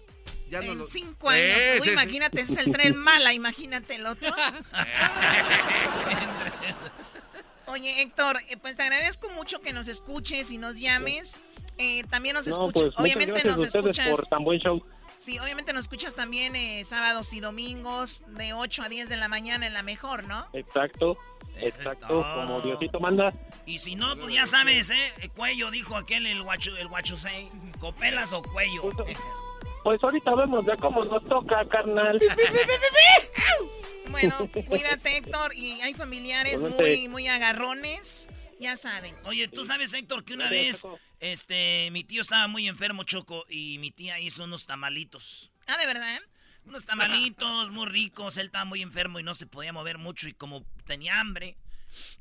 Ya 0.49 0.61
no 0.61 0.71
en 0.73 0.77
lo- 0.79 0.85
cinco 0.85 1.29
años. 1.29 1.43
Eh, 1.59 1.77
Uy, 1.79 1.81
sí, 1.81 1.87
sí. 1.89 1.93
imagínate, 1.93 2.41
ese 2.41 2.53
es 2.53 2.59
el 2.59 2.71
tren 2.71 2.95
mala, 2.95 3.33
imagínate 3.33 3.95
el 3.95 4.05
otro. 4.05 4.33
Oye, 7.67 8.01
Héctor, 8.03 8.37
eh, 8.47 8.57
pues 8.57 8.77
te 8.77 8.83
agradezco 8.83 9.29
mucho 9.29 9.59
que 9.59 9.73
nos 9.73 9.87
escuches 9.87 10.51
y 10.51 10.57
nos 10.59 10.77
llames. 10.79 11.41
Eh, 11.77 12.03
también 12.09 12.35
nos 12.35 12.47
No, 12.47 12.53
escuchas, 12.53 12.73
pues 12.73 12.85
muchas 12.85 12.99
obviamente 13.01 13.31
gracias 13.41 13.45
nos 13.51 13.59
a 13.59 13.67
ustedes 13.67 13.97
escuchas. 13.97 14.15
por 14.15 14.27
tan 14.27 14.43
buen 14.43 14.59
show. 14.59 14.85
Sí, 15.17 15.39
obviamente 15.39 15.71
nos 15.71 15.83
escuchas 15.83 16.13
también 16.15 16.55
eh, 16.57 16.83
sábados 16.83 17.31
y 17.33 17.39
domingos 17.39 18.23
de 18.27 18.53
8 18.53 18.83
a 18.83 18.89
10 18.89 19.07
de 19.09 19.15
la 19.17 19.29
mañana 19.29 19.65
en 19.65 19.73
la 19.73 19.81
mejor, 19.83 20.23
¿no? 20.25 20.45
Exacto. 20.53 21.17
Exacto, 21.57 22.07
como 22.35 22.59
Diosito 22.59 22.99
manda. 22.99 23.33
Y 23.65 23.77
si 23.77 23.95
no, 23.95 24.17
pues 24.17 24.33
ya 24.33 24.45
sabes, 24.45 24.89
¿eh? 24.89 25.13
El 25.21 25.29
cuello, 25.31 25.71
dijo 25.71 25.95
aquel, 25.95 26.25
el 26.25 26.43
guacho, 26.43 26.75
el 26.75 26.89
guachusei. 26.89 27.49
¿Copelas 27.79 28.33
o 28.33 28.43
cuello? 28.43 28.89
Pues 29.85 30.03
ahorita 30.03 30.35
vemos 30.35 30.65
ya 30.65 30.75
cómo 30.75 31.05
nos 31.05 31.23
toca, 31.25 31.65
carnal. 31.69 32.19
Bueno, 34.09 34.35
cuídate, 34.67 35.17
Héctor. 35.17 35.53
Y 35.55 35.81
hay 35.81 35.93
familiares 35.93 36.63
muy, 36.63 37.07
muy 37.07 37.27
agarrones. 37.27 38.29
Ya 38.59 38.77
saben. 38.77 39.13
Oye, 39.25 39.47
tú 39.47 39.65
sabes, 39.65 39.93
Héctor, 39.93 40.23
que 40.23 40.35
una 40.35 40.49
vez, 40.49 40.85
este, 41.19 41.89
mi 41.91 42.03
tío 42.03 42.21
estaba 42.21 42.47
muy 42.47 42.67
enfermo, 42.67 43.03
Choco, 43.03 43.45
y 43.49 43.77
mi 43.79 43.91
tía 43.91 44.19
hizo 44.19 44.43
unos 44.43 44.65
tamalitos. 44.65 45.51
Ah, 45.67 45.77
¿de 45.77 45.85
verdad? 45.85 46.19
Unos 46.65 46.85
tamalitos 46.85 47.71
muy 47.71 47.85
ricos. 47.85 48.37
Él 48.37 48.47
estaba 48.47 48.65
muy 48.65 48.81
enfermo 48.81 49.19
y 49.19 49.23
no 49.23 49.35
se 49.35 49.45
podía 49.45 49.73
mover 49.73 49.97
mucho. 49.97 50.27
Y 50.27 50.33
como 50.33 50.65
tenía 50.85 51.19
hambre, 51.19 51.57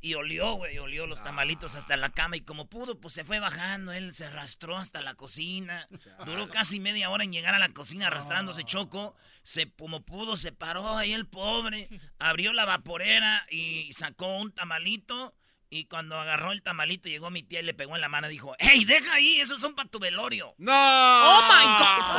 y 0.00 0.14
olió, 0.14 0.54
güey, 0.54 0.78
olió 0.78 1.06
los 1.06 1.22
tamalitos 1.22 1.74
hasta 1.74 1.96
la 1.96 2.10
cama. 2.10 2.36
Y 2.36 2.42
como 2.42 2.68
pudo, 2.68 3.00
pues 3.00 3.14
se 3.14 3.24
fue 3.24 3.38
bajando. 3.38 3.92
Él 3.92 4.14
se 4.14 4.26
arrastró 4.26 4.76
hasta 4.76 5.00
la 5.00 5.14
cocina. 5.14 5.88
Duró 6.26 6.48
casi 6.48 6.80
media 6.80 7.10
hora 7.10 7.24
en 7.24 7.32
llegar 7.32 7.54
a 7.54 7.58
la 7.58 7.70
cocina 7.70 8.08
arrastrándose 8.08 8.64
Choco. 8.64 9.14
Se, 9.42 9.70
como 9.70 10.04
pudo, 10.04 10.36
se 10.36 10.52
paró 10.52 10.96
ahí 10.96 11.12
el 11.12 11.26
pobre. 11.26 11.88
Abrió 12.18 12.52
la 12.52 12.64
vaporera 12.64 13.46
y 13.50 13.92
sacó 13.92 14.38
un 14.38 14.52
tamalito. 14.52 15.34
Y 15.76 15.86
cuando 15.86 16.16
agarró 16.16 16.52
el 16.52 16.62
tamalito, 16.62 17.08
llegó 17.08 17.30
mi 17.30 17.42
tía 17.42 17.58
y 17.58 17.64
le 17.64 17.74
pegó 17.74 17.96
en 17.96 18.00
la 18.00 18.08
mano 18.08 18.28
y 18.28 18.34
dijo: 18.34 18.54
¡Ey, 18.60 18.84
deja 18.84 19.14
ahí! 19.14 19.40
¡Esos 19.40 19.60
son 19.60 19.74
para 19.74 19.88
tu 19.88 19.98
velorio! 19.98 20.54
¡No! 20.56 20.72
¡Oh, 20.72 21.40
my 21.48 21.64
God! 21.64 22.14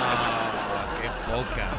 Ah, 0.00 0.86
qué 1.02 1.10
poca. 1.30 1.70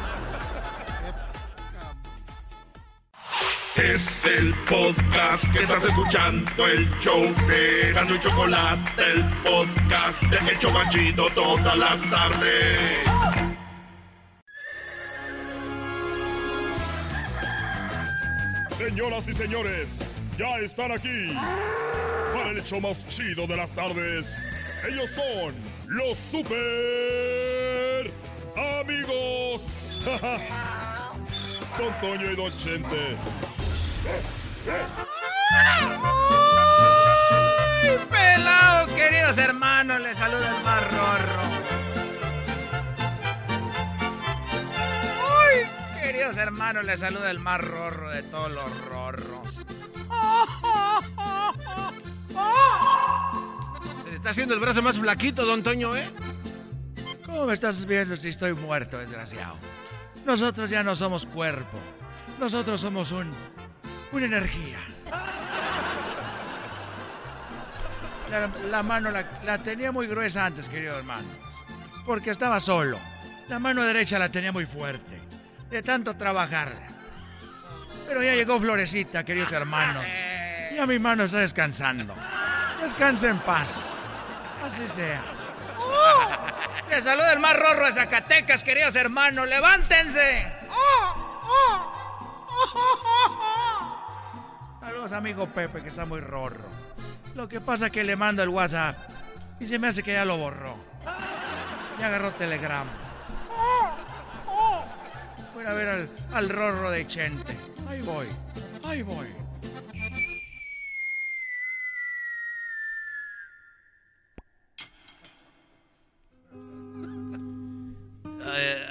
Es 3.74 4.24
el 4.24 4.54
podcast 4.70 5.52
que 5.52 5.64
estás 5.64 5.84
escuchando, 5.84 6.64
el 6.68 6.88
show 7.00 7.34
de 7.48 7.92
Gano 7.92 8.14
y 8.14 8.20
Chocolate, 8.20 9.02
el 9.04 9.24
podcast 9.42 10.22
de 10.22 10.52
El 10.52 10.58
Chobachito 10.60 11.28
todas 11.30 11.76
las 11.76 12.08
tardes. 12.08 13.00
Señoras 18.78 19.26
y 19.26 19.32
señores, 19.32 20.14
ya 20.36 20.58
están 20.58 20.92
aquí 20.92 21.34
para 22.34 22.50
el 22.50 22.58
hecho 22.58 22.80
más 22.80 23.06
chido 23.06 23.46
de 23.46 23.56
las 23.56 23.72
tardes. 23.72 24.46
Ellos 24.86 25.10
son 25.10 25.54
los 25.86 26.18
super 26.18 28.12
amigos. 28.80 30.00
Don 31.78 32.00
Toño 32.00 32.30
y 32.30 32.36
Don 32.36 32.54
Chente. 32.56 33.16
¡Ay, 37.82 37.98
pelado, 38.10 38.94
queridos 38.94 39.38
hermanos! 39.38 40.00
Les 40.00 40.16
saluda 40.16 40.56
el 40.56 40.64
más 40.64 40.90
rorro. 40.90 41.42
¡Ay, 45.40 46.02
queridos 46.02 46.36
hermanos! 46.36 46.84
Les 46.84 47.00
saluda 47.00 47.30
el 47.30 47.38
más 47.40 47.60
rorro 47.60 48.10
de 48.10 48.22
todos 48.22 48.50
los 48.50 48.86
rorros. 48.86 49.60
Se 54.04 54.10
le 54.10 54.16
está 54.16 54.30
haciendo 54.30 54.54
el 54.54 54.60
brazo 54.60 54.82
más 54.82 54.98
flaquito, 54.98 55.44
don 55.46 55.62
Toño, 55.62 55.96
¿eh? 55.96 56.10
¿Cómo 57.24 57.46
me 57.46 57.54
estás 57.54 57.84
viendo 57.86 58.16
si 58.16 58.28
estoy 58.28 58.54
muerto, 58.54 58.98
desgraciado? 58.98 59.56
Nosotros 60.24 60.70
ya 60.70 60.82
no 60.82 60.96
somos 60.96 61.26
cuerpo. 61.26 61.78
Nosotros 62.38 62.80
somos 62.80 63.12
un. 63.12 63.32
una 64.12 64.26
energía. 64.26 64.78
La, 68.70 68.82
mano 68.82 69.10
la, 69.10 69.58
tenía 69.58 69.92
muy 69.92 70.06
gruesa 70.06 70.46
antes, 70.46 70.68
queridos 70.68 70.98
hermanos. 70.98 71.30
Porque 72.04 72.30
estaba 72.30 72.60
solo. 72.60 72.98
La 73.48 73.58
mano 73.58 73.82
derecha 73.82 74.18
la 74.18 74.28
tenía 74.28 74.52
muy 74.52 74.66
fuerte. 74.66 75.20
De 75.70 75.82
tanto 75.82 76.16
trabajarla. 76.16 76.95
Pero 78.06 78.22
ya 78.22 78.34
llegó 78.34 78.60
Florecita, 78.60 79.24
queridos 79.24 79.52
hermanos. 79.52 80.04
Ya 80.74 80.86
mi 80.86 80.98
mano 80.98 81.24
está 81.24 81.38
descansando. 81.38 82.14
Descansa 82.82 83.28
en 83.28 83.38
paz. 83.40 83.94
Así 84.64 84.86
sea. 84.88 85.22
Les 86.90 87.02
saluda 87.02 87.32
el 87.32 87.40
más 87.40 87.56
rorro 87.56 87.86
de 87.86 87.92
Zacatecas, 87.92 88.62
queridos 88.62 88.94
hermanos. 88.96 89.48
¡Levántense! 89.48 90.52
Saludos, 94.80 95.12
amigo 95.12 95.46
Pepe, 95.46 95.82
que 95.82 95.88
está 95.88 96.04
muy 96.04 96.20
rorro. 96.20 96.68
Lo 97.34 97.48
que 97.48 97.60
pasa 97.60 97.86
es 97.86 97.92
que 97.92 98.04
le 98.04 98.16
mando 98.16 98.42
el 98.42 98.48
WhatsApp 98.48 98.96
y 99.60 99.66
se 99.66 99.78
me 99.78 99.88
hace 99.88 100.02
que 100.02 100.12
ya 100.12 100.24
lo 100.24 100.36
borró. 100.38 100.76
Ya 101.98 102.06
agarró 102.06 102.32
Telegram. 102.32 102.86
Voy 105.54 105.64
a 105.66 105.72
ver 105.72 105.88
al, 105.88 106.10
al 106.34 106.48
rorro 106.48 106.90
de 106.90 107.06
Chente. 107.06 107.75
Ahí 107.86 108.02
voy, 108.02 108.26
ahí 108.82 109.02
voy. 109.02 109.26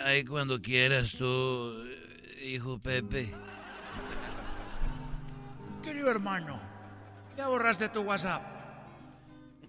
Ahí, 0.06 0.24
cuando 0.24 0.62
quieras 0.62 1.14
tú, 1.18 1.74
hijo 2.41 2.80
Pepe. 2.80 3.34
Querido 5.84 6.10
hermano, 6.10 6.60
ya 7.36 7.48
borraste 7.48 7.89
tu 7.89 8.02
WhatsApp. 8.02 8.43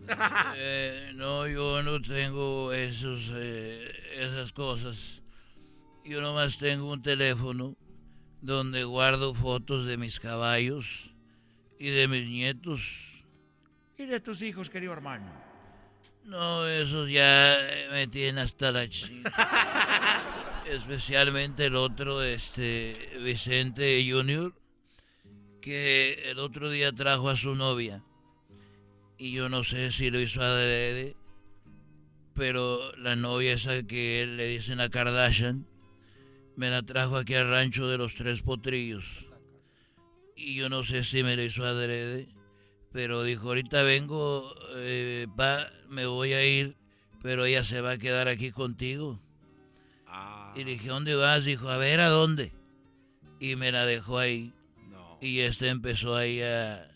Eh, 0.56 1.10
no, 1.16 1.48
yo 1.48 1.82
no 1.82 2.00
tengo 2.00 2.72
esos, 2.72 3.32
eh, 3.34 3.84
esas 4.14 4.52
cosas. 4.52 5.20
Yo 6.04 6.20
nomás 6.20 6.58
tengo 6.58 6.92
un 6.92 7.02
teléfono 7.02 7.76
donde 8.46 8.84
guardo 8.84 9.34
fotos 9.34 9.86
de 9.86 9.96
mis 9.96 10.20
caballos 10.20 11.10
y 11.78 11.90
de 11.90 12.06
mis 12.06 12.26
nietos. 12.28 12.80
Y 13.98 14.06
de 14.06 14.20
tus 14.20 14.40
hijos, 14.40 14.70
querido 14.70 14.92
hermano. 14.92 15.26
No, 16.24 16.66
esos 16.66 17.10
ya 17.10 17.56
me 17.90 18.06
tienen 18.06 18.38
hasta 18.38 18.70
la 18.70 18.88
chica. 18.88 19.32
Especialmente 20.70 21.66
el 21.66 21.76
otro, 21.76 22.22
este, 22.22 23.18
Vicente 23.22 24.04
Junior, 24.08 24.54
que 25.60 26.30
el 26.30 26.38
otro 26.38 26.70
día 26.70 26.92
trajo 26.92 27.28
a 27.28 27.36
su 27.36 27.54
novia. 27.54 28.02
Y 29.18 29.32
yo 29.32 29.48
no 29.48 29.64
sé 29.64 29.90
si 29.90 30.10
lo 30.10 30.20
hizo 30.20 30.42
adrede, 30.42 31.16
pero 32.34 32.94
la 32.96 33.16
novia 33.16 33.54
esa 33.54 33.82
que 33.82 34.22
él 34.22 34.36
le 34.36 34.46
dicen 34.46 34.80
a 34.80 34.88
Kardashian, 34.88 35.66
me 36.56 36.70
la 36.70 36.82
trajo 36.82 37.16
aquí 37.16 37.34
al 37.34 37.50
rancho 37.50 37.86
de 37.88 37.98
los 37.98 38.14
tres 38.14 38.42
potrillos. 38.42 39.04
Y 40.34 40.54
yo 40.54 40.68
no 40.68 40.84
sé 40.84 41.04
si 41.04 41.22
me 41.22 41.36
lo 41.36 41.42
hizo 41.42 41.64
adrede, 41.64 42.28
pero 42.92 43.22
dijo, 43.22 43.48
ahorita 43.48 43.82
vengo, 43.82 44.54
eh, 44.76 45.26
pa, 45.36 45.66
me 45.88 46.06
voy 46.06 46.32
a 46.32 46.44
ir, 46.44 46.76
pero 47.22 47.44
ella 47.44 47.62
se 47.62 47.80
va 47.80 47.92
a 47.92 47.98
quedar 47.98 48.28
aquí 48.28 48.50
contigo. 48.50 49.20
Y 50.54 50.64
le 50.64 50.72
dije, 50.72 50.88
¿dónde 50.88 51.14
vas? 51.14 51.44
Dijo, 51.44 51.68
a 51.68 51.76
ver, 51.76 52.00
¿a 52.00 52.08
dónde? 52.08 52.52
Y 53.38 53.56
me 53.56 53.70
la 53.70 53.84
dejó 53.84 54.18
ahí. 54.18 54.54
Y 55.20 55.40
este 55.40 55.68
empezó 55.68 56.16
ahí 56.16 56.40
a... 56.40 56.90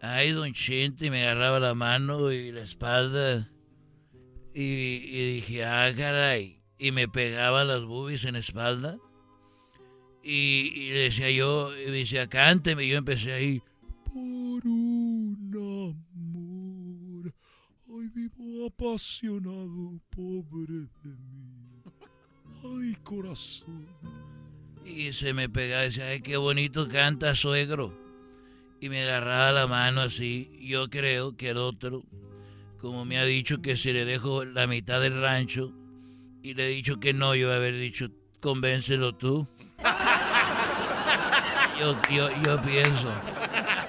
Ay, 0.00 0.30
don 0.30 0.52
Chente, 0.52 1.06
y 1.06 1.10
me 1.10 1.22
agarraba 1.22 1.58
la 1.58 1.74
mano 1.74 2.30
y 2.30 2.52
la 2.52 2.62
espalda. 2.62 3.50
Y, 4.54 4.62
y 4.62 5.34
dije, 5.34 5.64
ah, 5.64 5.92
caray. 5.96 6.63
Y 6.84 6.92
me 6.92 7.08
pegaba 7.08 7.64
las 7.64 7.82
boobies 7.82 8.26
en 8.26 8.36
espalda. 8.36 8.98
Y, 10.22 10.70
y 10.74 10.90
le 10.90 10.98
decía 11.04 11.30
yo, 11.30 11.72
y 11.74 11.86
me 11.86 11.96
decía, 11.96 12.28
cánteme. 12.28 12.84
Y 12.84 12.90
yo 12.90 12.98
empecé 12.98 13.32
ahí. 13.32 13.62
Por 14.04 14.66
un 14.66 16.04
amor, 16.12 17.32
hoy 17.88 18.08
vivo 18.14 18.66
apasionado, 18.66 19.98
pobre 20.10 20.90
de 21.02 21.08
mí. 21.08 21.82
Ay, 22.62 22.94
corazón. 23.02 23.86
Y 24.84 25.14
se 25.14 25.32
me 25.32 25.48
pegaba, 25.48 25.84
decía, 25.84 26.08
ay, 26.08 26.20
qué 26.20 26.36
bonito 26.36 26.86
canta, 26.86 27.34
suegro. 27.34 27.98
Y 28.78 28.90
me 28.90 29.04
agarraba 29.04 29.52
la 29.52 29.66
mano 29.66 30.02
así. 30.02 30.54
Yo 30.60 30.90
creo 30.90 31.34
que 31.34 31.48
el 31.48 31.56
otro, 31.56 32.04
como 32.78 33.06
me 33.06 33.16
ha 33.16 33.24
dicho 33.24 33.62
que 33.62 33.78
si 33.78 33.94
le 33.94 34.04
dejo 34.04 34.44
la 34.44 34.66
mitad 34.66 35.00
del 35.00 35.18
rancho, 35.18 35.72
y 36.44 36.52
le 36.52 36.66
he 36.66 36.68
dicho 36.68 37.00
que 37.00 37.14
no, 37.14 37.34
yo 37.34 37.50
haber 37.50 37.74
dicho, 37.74 38.10
convéncelo 38.40 39.14
tú. 39.16 39.48
Yo, 41.80 42.00
yo, 42.08 42.28
yo 42.44 42.62
pienso. 42.62 43.12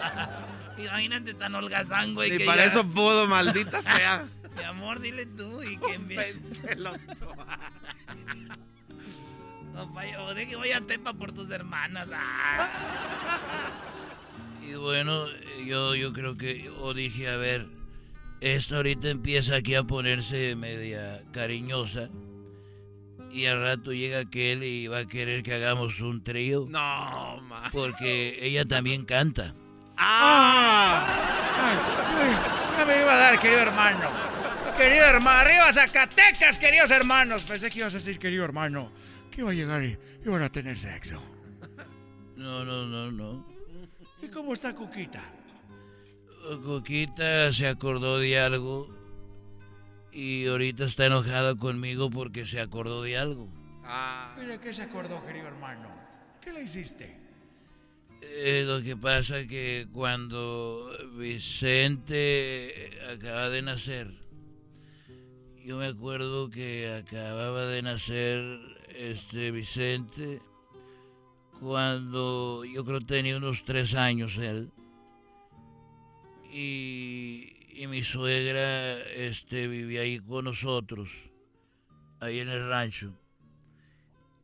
Imagínate 0.80 1.36
tan 1.36 1.54
holgazán, 1.54 2.16
güey. 2.16 2.32
Ni 2.32 2.38
que 2.40 2.46
para 2.46 2.64
ya- 2.64 2.70
eso 2.70 2.84
pudo, 2.84 3.28
maldita 3.28 3.80
sea. 3.80 4.26
Mi 4.58 4.64
amor, 4.64 5.00
dile 5.00 5.28
tú 5.28 5.62
y 5.62 5.78
que 5.78 5.96
Convéncelo 5.96 6.94
tú. 6.94 7.28
o 10.20 10.34
de 10.34 10.48
que 10.48 10.56
voy 10.56 10.72
a 10.72 10.82
Tepa 10.82 11.14
por 11.14 11.32
tus 11.32 11.52
hermanas. 11.52 12.10
Ah. 12.12 12.70
Y 14.68 14.74
bueno, 14.74 15.28
yo, 15.64 15.94
yo 15.94 16.12
creo 16.12 16.38
que 16.38 16.64
yo 16.64 16.94
dije, 16.96 17.30
a 17.30 17.38
ver, 17.38 17.68
esto 18.42 18.78
ahorita 18.78 19.10
empieza 19.10 19.58
aquí 19.58 19.76
a 19.76 19.84
ponerse 19.84 20.56
media 20.56 21.22
cariñosa. 21.32 22.10
Y 23.36 23.48
al 23.48 23.60
rato 23.60 23.92
llega 23.92 24.20
aquel 24.20 24.64
y 24.64 24.88
va 24.88 25.00
a 25.00 25.06
querer 25.06 25.44
que 25.44 25.54
hagamos 25.54 26.00
un 26.00 26.24
trío. 26.24 26.68
No, 26.70 27.42
ma. 27.42 27.70
Porque 27.74 28.40
ella 28.42 28.64
también 28.64 29.04
canta. 29.04 29.54
¡Ah! 29.98 31.06
Ay, 31.60 32.78
ay, 32.80 32.86
me 32.86 33.02
iba 33.02 33.14
a 33.14 33.18
dar, 33.18 33.38
querido 33.42 33.60
hermano. 33.60 34.00
Querido 34.78 35.04
hermano, 35.04 35.38
arriba 35.38 35.74
Zacatecas, 35.74 36.58
queridos 36.58 36.92
hermanos. 36.92 37.44
Pensé 37.44 37.70
que 37.70 37.80
ibas 37.80 37.94
a 37.94 37.98
decir, 37.98 38.20
querido 38.20 38.46
hermano, 38.46 38.90
que 39.30 39.42
iba 39.42 39.52
a 39.52 39.54
llegar 39.54 39.84
y 39.84 39.98
iban 40.26 40.42
a 40.42 40.50
tener 40.50 40.80
sexo. 40.80 41.22
No, 42.38 42.64
no, 42.64 42.86
no, 42.86 43.12
no. 43.12 43.46
¿Y 44.22 44.30
cómo 44.30 44.54
está 44.54 44.74
Cuquita? 44.74 45.22
Coquita 46.64 47.52
se 47.52 47.68
acordó 47.68 48.18
de 48.18 48.40
algo 48.40 48.88
y 50.16 50.48
ahorita 50.48 50.86
está 50.86 51.08
enojada 51.08 51.56
conmigo 51.56 52.10
porque 52.10 52.46
se 52.46 52.62
acordó 52.62 53.04
de 53.04 53.18
algo. 53.18 53.50
¿Y 54.42 54.46
de 54.46 54.60
qué 54.60 54.74
se 54.74 54.84
acordó, 54.84 55.24
querido 55.26 55.48
hermano? 55.48 55.90
¿Qué 56.42 56.54
le 56.54 56.64
hiciste? 56.64 57.18
Eh, 58.22 58.64
lo 58.66 58.82
que 58.82 58.96
pasa 58.96 59.46
que 59.46 59.88
cuando 59.92 60.90
Vicente 61.18 62.92
acaba 63.12 63.50
de 63.50 63.62
nacer, 63.62 64.12
yo 65.66 65.76
me 65.78 65.88
acuerdo 65.88 66.50
que 66.50 66.96
acababa 66.98 67.66
de 67.66 67.82
nacer 67.82 68.42
este 68.96 69.52
Vicente 69.52 70.42
cuando 71.60 72.64
yo 72.64 72.86
creo 72.86 73.02
tenía 73.02 73.36
unos 73.36 73.66
tres 73.66 73.96
años 73.96 74.38
él 74.38 74.72
y, 76.52 77.55
y 77.76 77.88
mi 77.88 78.04
suegra 78.04 78.98
este 79.00 79.68
vivía 79.68 80.02
ahí 80.02 80.20
con 80.20 80.46
nosotros 80.46 81.10
ahí 82.22 82.40
en 82.40 82.50
el 82.50 82.68
rancho. 82.68 83.14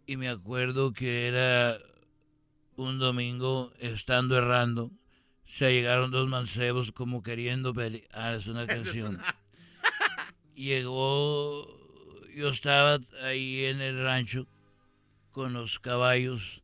Y 0.06 0.18
me 0.18 0.28
acuerdo 0.28 0.92
que 0.92 1.28
era 1.28 1.80
un 2.76 3.00
domingo 3.00 3.72
estando 3.80 4.38
errando 4.38 4.92
se 5.46 5.72
llegaron 5.72 6.12
dos 6.12 6.28
mancebos 6.30 6.92
como 6.92 7.24
queriendo 7.24 7.74
pelear 7.74 8.08
ah, 8.14 8.36
es 8.40 8.48
una 8.48 8.66
canción 8.66 9.22
llegó 10.56 11.68
yo 12.36 12.50
estaba 12.50 13.00
ahí 13.24 13.66
en 13.66 13.82
el 13.82 14.04
rancho 14.04 14.48
con 15.32 15.54
los 15.54 15.80
caballos 15.80 16.62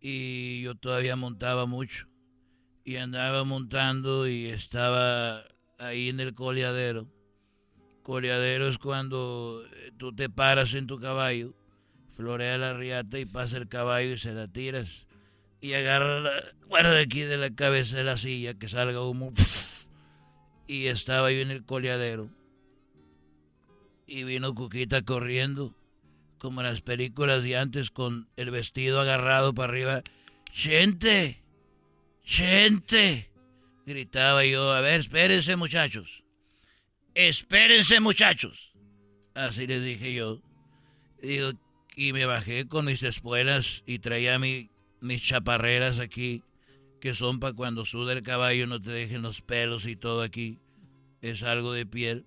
y 0.00 0.62
yo 0.62 0.74
todavía 0.74 1.16
montaba 1.16 1.66
mucho. 1.66 2.06
Y 2.84 2.96
andaba 2.96 3.44
montando 3.44 4.28
y 4.28 4.46
estaba 4.46 5.44
ahí 5.78 6.08
en 6.08 6.20
el 6.20 6.34
coleadero. 6.34 7.08
Coleadero 8.02 8.68
es 8.68 8.78
cuando 8.78 9.64
eh, 9.72 9.92
tú 9.96 10.14
te 10.14 10.28
paras 10.28 10.74
en 10.74 10.86
tu 10.86 10.98
caballo, 10.98 11.54
florea 12.16 12.58
la 12.58 12.74
riata 12.74 13.18
y 13.18 13.26
pasa 13.26 13.56
el 13.58 13.68
caballo 13.68 14.14
y 14.14 14.18
se 14.18 14.32
la 14.32 14.48
tiras 14.48 15.06
y 15.60 15.74
agarra 15.74 16.20
la 16.20 16.30
guarda 16.66 17.00
aquí 17.00 17.20
de 17.20 17.36
la 17.36 17.50
cabeza 17.50 17.96
de 17.96 18.04
la 18.04 18.16
silla 18.16 18.54
que 18.54 18.68
salga 18.68 19.02
humo 19.02 19.32
y 20.66 20.86
estaba 20.86 21.32
yo 21.32 21.40
en 21.40 21.50
el 21.50 21.64
coleadero 21.64 22.30
y 24.06 24.24
vino 24.24 24.54
Cuquita 24.54 25.02
corriendo 25.02 25.74
como 26.38 26.60
en 26.60 26.68
las 26.68 26.80
películas 26.80 27.42
de 27.42 27.56
antes 27.56 27.90
con 27.90 28.28
el 28.36 28.50
vestido 28.50 29.00
agarrado 29.00 29.54
para 29.54 29.72
arriba. 29.72 30.02
¡Gente! 30.52 31.42
¡Gente! 32.22 33.30
Gritaba 33.88 34.44
yo. 34.44 34.70
A 34.70 34.82
ver, 34.82 35.00
espérense 35.00 35.56
muchachos. 35.56 36.22
Espérense 37.14 38.00
muchachos. 38.00 38.74
Así 39.34 39.66
les 39.66 39.82
dije 39.82 40.12
yo. 40.12 40.42
Digo, 41.22 41.52
y 41.96 42.12
me 42.12 42.26
bajé 42.26 42.68
con 42.68 42.84
mis 42.84 43.02
espuelas 43.02 43.82
y 43.86 44.00
traía 44.00 44.38
mi, 44.38 44.70
mis 45.00 45.22
chaparreras 45.22 46.00
aquí, 46.00 46.42
que 47.00 47.14
son 47.14 47.40
para 47.40 47.54
cuando 47.54 47.86
suda 47.86 48.12
el 48.12 48.22
caballo 48.22 48.66
no 48.66 48.78
te 48.78 48.90
dejen 48.90 49.22
los 49.22 49.40
pelos 49.40 49.86
y 49.86 49.96
todo 49.96 50.20
aquí. 50.20 50.60
Es 51.22 51.42
algo 51.42 51.72
de 51.72 51.86
piel. 51.86 52.26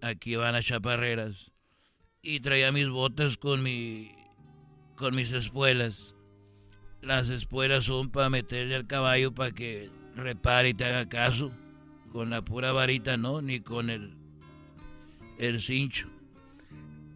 Aquí 0.00 0.34
van 0.34 0.54
las 0.54 0.66
chaparreras 0.66 1.52
y 2.22 2.40
traía 2.40 2.72
mis 2.72 2.88
botas 2.88 3.36
con 3.36 3.62
mi 3.62 4.10
con 4.96 5.14
mis 5.14 5.30
espuelas. 5.30 6.16
Las 7.02 7.28
espuelas 7.28 7.84
son 7.84 8.10
para 8.10 8.30
meterle 8.30 8.74
al 8.74 8.88
caballo 8.88 9.32
para 9.32 9.52
que 9.52 10.01
repare 10.16 10.70
y 10.70 10.74
te 10.74 10.84
haga 10.84 11.08
caso. 11.08 11.52
Con 12.12 12.28
la 12.30 12.42
pura 12.42 12.72
varita 12.72 13.16
no, 13.16 13.40
ni 13.40 13.60
con 13.60 13.88
el 13.90 14.14
el 15.38 15.60
cincho. 15.62 16.08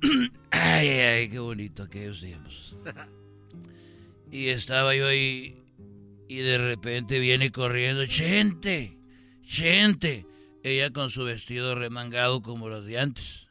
ay, 0.50 0.88
ay, 0.88 0.98
ay, 1.00 1.28
qué 1.28 1.38
bonito 1.38 1.82
aquellos 1.82 2.20
tiempos. 2.20 2.76
Y 4.30 4.48
estaba 4.48 4.94
yo 4.94 5.06
ahí 5.06 5.56
y 6.28 6.38
de 6.38 6.58
repente 6.58 7.18
viene 7.20 7.50
corriendo, 7.52 8.04
gente, 8.08 8.98
gente. 9.42 10.26
Ella 10.62 10.90
con 10.90 11.10
su 11.10 11.24
vestido 11.24 11.74
remangado 11.76 12.42
como 12.42 12.68
los 12.68 12.84
de 12.86 12.98
antes. 12.98 13.46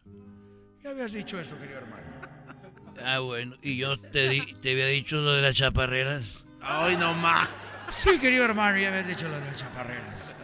Ya 0.83 0.89
habías 0.89 1.13
dicho 1.13 1.39
eso, 1.39 1.57
querido 1.57 1.77
hermano. 1.77 2.03
Ah, 3.03 3.19
bueno. 3.19 3.55
¿Y 3.61 3.77
yo 3.77 3.97
te, 3.99 4.27
di- 4.29 4.53
te 4.61 4.71
había 4.71 4.87
dicho 4.87 5.17
lo 5.17 5.33
de 5.33 5.41
las 5.41 5.55
chaparreras? 5.55 6.43
Ay, 6.61 6.97
no 6.97 7.13
más. 7.13 7.47
Sí, 7.91 8.19
querido 8.19 8.45
hermano, 8.45 8.77
ya 8.77 8.89
habías 8.89 9.07
dicho 9.07 9.27
lo 9.27 9.39
de 9.39 9.45
las 9.45 9.57
chaparreras. 9.57 10.35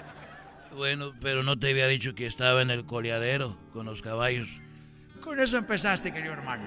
Bueno, 0.75 1.13
pero 1.21 1.43
no 1.43 1.59
te 1.59 1.69
había 1.69 1.87
dicho 1.87 2.15
que 2.15 2.25
estaba 2.25 2.61
en 2.61 2.69
el 2.71 2.85
coleadero 2.85 3.57
con 3.73 3.85
los 3.85 4.01
caballos. 4.01 4.49
Con 5.21 5.39
eso 5.39 5.57
empezaste, 5.57 6.13
querido 6.13 6.33
hermano. 6.33 6.63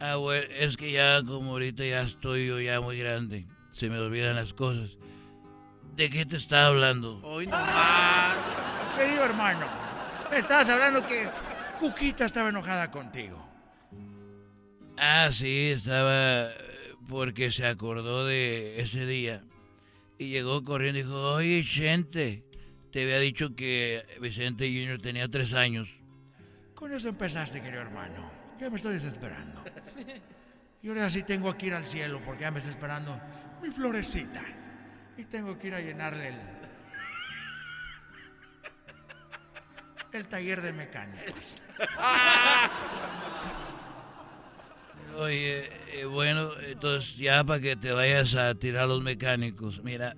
Ah, 0.00 0.16
bueno, 0.16 0.46
es 0.58 0.76
que 0.76 0.92
ya 0.92 1.22
como 1.22 1.52
ahorita 1.52 1.84
ya 1.84 2.02
estoy 2.02 2.46
yo 2.46 2.60
ya 2.60 2.80
muy 2.80 2.98
grande. 2.98 3.46
Se 3.70 3.88
me 3.88 3.98
olvidan 3.98 4.36
las 4.36 4.52
cosas. 4.52 4.96
¿De 5.94 6.10
qué 6.10 6.26
te 6.26 6.36
estaba 6.36 6.66
hablando? 6.66 7.20
Hoy 7.22 7.46
no 7.46 7.58
más. 7.58 8.36
Querido 8.96 9.24
hermano, 9.24 9.66
me 10.30 10.38
estabas 10.38 10.68
hablando 10.68 11.06
que 11.06 11.28
Cuquita 11.78 12.24
estaba 12.24 12.48
enojada 12.48 12.90
contigo. 12.90 13.42
Ah, 14.98 15.28
sí, 15.30 15.70
estaba 15.70 16.50
eh, 16.50 16.94
porque 17.08 17.50
se 17.50 17.66
acordó 17.66 18.24
de 18.24 18.80
ese 18.80 19.06
día. 19.06 19.42
Y 20.18 20.28
llegó 20.28 20.64
corriendo 20.64 20.98
y 20.98 21.02
dijo, 21.02 21.34
oye, 21.34 21.62
gente, 21.62 22.44
te 22.90 23.02
había 23.02 23.18
dicho 23.18 23.54
que 23.54 24.04
Vicente 24.20 24.66
Junior 24.66 25.00
tenía 25.00 25.28
tres 25.28 25.52
años. 25.52 25.88
Con 26.74 26.92
eso 26.92 27.08
empezaste, 27.08 27.60
querido 27.60 27.82
hermano. 27.82 28.30
Ya 28.58 28.70
me 28.70 28.76
estoy 28.76 28.94
desesperando. 28.94 29.62
Y 30.82 30.88
ahora 30.88 31.10
sí 31.10 31.22
tengo 31.24 31.56
que 31.56 31.66
ir 31.66 31.74
al 31.74 31.84
cielo 31.84 32.20
porque 32.24 32.42
ya 32.42 32.50
me 32.50 32.60
está 32.60 32.70
esperando 32.70 33.20
mi 33.60 33.70
florecita. 33.70 34.42
Y 35.16 35.24
tengo 35.24 35.58
que 35.58 35.66
ir 35.66 35.74
a 35.74 35.80
llenarle 35.80 36.28
el. 36.28 36.36
el 40.12 40.26
taller 40.28 40.62
de 40.62 40.72
mecánicos. 40.72 41.56
Oye, 45.18 45.70
eh, 45.92 46.04
bueno, 46.04 46.50
entonces 46.68 47.16
ya 47.16 47.42
para 47.44 47.60
que 47.60 47.76
te 47.76 47.92
vayas 47.92 48.34
a 48.34 48.54
tirar 48.54 48.88
los 48.88 49.02
mecánicos, 49.02 49.82
mira, 49.82 50.16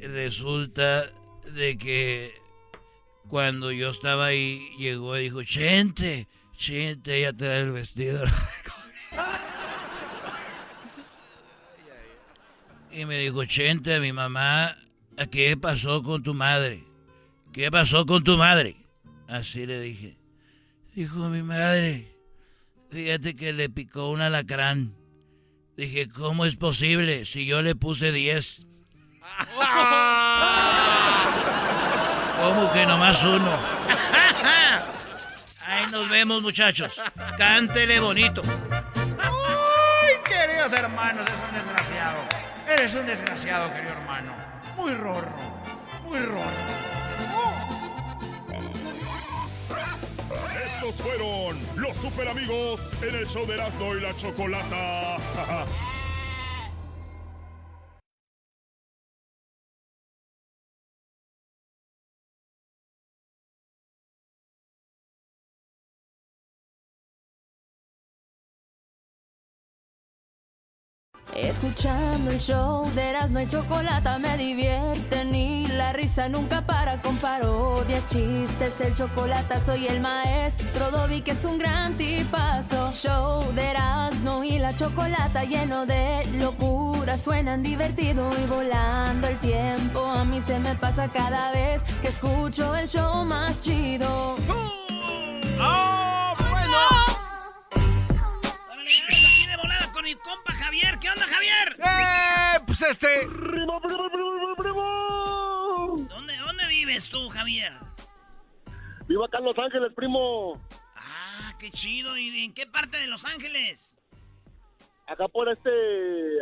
resulta 0.00 1.10
de 1.54 1.78
que 1.78 2.34
cuando 3.28 3.72
yo 3.72 3.90
estaba 3.90 4.26
ahí, 4.26 4.70
llegó 4.78 5.16
y 5.18 5.24
dijo, 5.24 5.42
Chente, 5.42 6.28
Chente, 6.56 7.18
ella 7.18 7.32
trae 7.32 7.60
el 7.60 7.72
vestido. 7.72 8.24
y 12.90 13.04
me 13.04 13.18
dijo, 13.18 13.44
Chente, 13.44 14.00
mi 14.00 14.12
mamá, 14.12 14.76
¿qué 15.30 15.56
pasó 15.56 16.02
con 16.02 16.22
tu 16.22 16.34
madre? 16.34 16.84
¿Qué 17.52 17.70
pasó 17.70 18.06
con 18.06 18.24
tu 18.24 18.36
madre? 18.36 18.76
Así 19.28 19.66
le 19.66 19.80
dije. 19.80 20.16
Dijo 20.94 21.28
mi 21.28 21.42
madre, 21.42 22.17
fíjate 22.90 23.36
que 23.36 23.52
le 23.52 23.68
picó 23.68 24.08
un 24.10 24.20
alacrán. 24.20 24.94
Dije, 25.76 26.08
¿cómo 26.08 26.44
es 26.44 26.56
posible 26.56 27.24
si 27.24 27.46
yo 27.46 27.62
le 27.62 27.74
puse 27.74 28.10
10? 28.12 28.66
¿Cómo 32.40 32.72
que 32.72 32.86
nomás 32.86 33.22
uno? 33.24 33.52
Ahí 35.66 35.84
nos 35.92 36.10
vemos, 36.10 36.42
muchachos. 36.42 37.00
Cántele 37.36 38.00
bonito. 38.00 38.42
¡Ay, 39.20 40.14
queridos 40.24 40.72
hermanos! 40.72 41.28
Es 41.32 41.40
un 41.40 41.54
desgraciado. 41.54 42.18
Eres 42.66 42.94
un 42.94 43.06
desgraciado, 43.06 43.72
querido 43.72 43.92
hermano. 43.92 44.34
Muy 44.76 44.94
rorro. 44.94 45.36
Muy 46.04 46.18
rorro. 46.18 46.97
Estos 50.78 51.02
fueron 51.02 51.58
los 51.74 51.96
super 51.96 52.28
amigos 52.28 52.92
en 53.02 53.16
el 53.16 53.26
show 53.26 53.44
de 53.44 53.54
Erasmo 53.54 53.96
y 53.96 54.00
la 54.00 54.14
Chocolata. 54.14 55.16
Escuchando 71.48 72.30
el 72.30 72.38
show 72.38 72.90
de 72.94 73.08
Erasmo 73.08 73.40
y 73.40 73.48
Chocolata 73.48 74.18
me 74.18 74.36
divierte 74.36 75.24
ni 75.24 75.66
la 75.66 75.94
risa 75.94 76.28
nunca 76.28 76.60
para 76.60 77.00
con 77.00 77.16
parodias, 77.16 78.06
chistes, 78.10 78.78
el 78.82 78.94
chocolate 78.94 79.58
soy 79.62 79.86
el 79.86 80.00
maestro 80.00 80.90
Dobby 80.90 81.22
que 81.22 81.30
es 81.30 81.46
un 81.46 81.56
gran 81.56 81.96
tipazo. 81.96 82.92
Show 82.92 83.50
de 83.54 83.70
Erasmo 83.70 84.44
y 84.44 84.58
la 84.58 84.74
Chocolata 84.74 85.44
lleno 85.44 85.86
de 85.86 86.26
locura, 86.34 87.16
suenan 87.16 87.62
divertido 87.62 88.30
y 88.44 88.46
volando 88.46 89.26
el 89.26 89.38
tiempo. 89.38 90.04
A 90.04 90.26
mí 90.26 90.42
se 90.42 90.58
me 90.58 90.74
pasa 90.74 91.08
cada 91.08 91.50
vez 91.52 91.82
que 92.02 92.08
escucho 92.08 92.76
el 92.76 92.86
show 92.90 93.24
más 93.24 93.62
chido. 93.62 94.36
¡Oh, 95.58 96.07
Javier. 100.98 101.00
¿Qué 101.00 101.08
onda, 101.10 101.26
Javier? 101.26 101.76
¡Eh! 101.78 102.60
Pues 102.66 102.82
este. 102.82 103.26
¿Dónde, 106.08 106.36
¿Dónde 106.36 106.68
vives 106.68 107.08
tú, 107.08 107.28
Javier? 107.28 107.72
Vivo 109.06 109.24
acá 109.24 109.38
en 109.38 109.44
Los 109.44 109.58
Ángeles, 109.58 109.92
primo. 109.94 110.60
Ah, 110.94 111.54
qué 111.58 111.70
chido. 111.70 112.16
¿Y 112.18 112.44
en 112.44 112.52
qué 112.52 112.66
parte 112.66 112.98
de 112.98 113.06
Los 113.06 113.24
Ángeles? 113.24 113.96
Acá 115.06 115.28
por 115.28 115.48
este. 115.48 115.70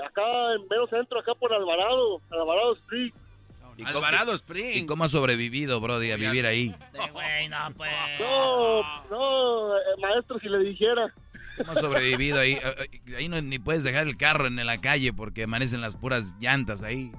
Acá 0.04 0.54
en 0.54 0.66
mero 0.68 0.86
centro, 0.88 1.20
acá 1.20 1.34
por 1.34 1.52
Alvarado. 1.52 2.20
Alvarado 2.30 2.74
Street. 2.76 3.14
Alvarado 3.84 4.32
Spring. 4.34 4.84
¿Y 4.84 4.86
cómo 4.86 5.04
has 5.04 5.10
sobrevivido, 5.10 5.80
Brody, 5.80 6.10
a 6.10 6.16
vivir 6.16 6.46
ahí? 6.46 6.74
Güey, 7.12 7.48
no, 7.48 7.58
pues. 7.76 7.92
No, 8.18 9.04
no, 9.10 9.76
eh, 9.76 9.80
maestro, 10.00 10.38
si 10.40 10.48
le 10.48 10.58
dijera. 10.60 11.12
¿Cómo 11.56 11.72
has 11.72 11.80
sobrevivido 11.80 12.38
ahí? 12.38 12.52
Eh, 12.52 12.88
eh, 13.06 13.16
Ahí 13.16 13.28
no, 13.28 13.40
ni 13.40 13.58
puedes 13.58 13.84
dejar 13.84 14.06
el 14.06 14.16
carro 14.16 14.46
en 14.46 14.64
la 14.64 14.78
calle 14.78 15.12
porque 15.12 15.44
amanecen 15.44 15.80
las 15.80 15.96
puras 15.96 16.34
llantas 16.38 16.82
ahí. 16.82 17.12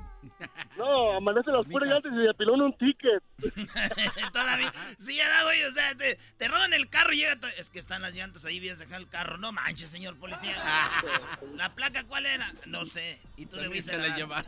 No, 0.78 1.18
amanece 1.18 1.50
las 1.52 1.66
puras 1.66 1.90
llantas 1.90 2.12
y 2.14 2.18
de 2.18 2.34
pilón 2.34 2.62
un 2.62 2.78
ticket. 2.78 3.24
Todavía. 4.34 4.74
Sí, 4.98 5.16
ya 5.16 5.28
da, 5.28 5.44
güey. 5.44 5.64
O 5.64 5.72
sea, 5.72 5.96
te, 5.96 6.20
te 6.38 6.48
roban 6.48 6.74
el 6.74 6.90
carro 6.90 7.14
y 7.14 7.18
llega. 7.18 7.38
Es 7.58 7.70
que 7.70 7.80
están 7.80 8.02
las 8.02 8.14
llantas 8.14 8.46
ahí, 8.46 8.60
vienes 8.60 8.80
a 8.82 8.84
dejar 8.86 9.02
el 9.02 9.08
carro. 9.08 9.38
No 9.38 9.52
manches, 9.52 9.90
señor 9.90 10.18
policía. 10.18 10.56
¿La 11.56 11.74
placa 11.74 12.04
cuál 12.04 12.26
era? 12.26 12.52
No 12.66 12.86
sé. 12.86 13.20
Y 13.38 13.46
tú 13.46 13.58
se 13.82 13.98
la 13.98 14.16
llevan. 14.16 14.46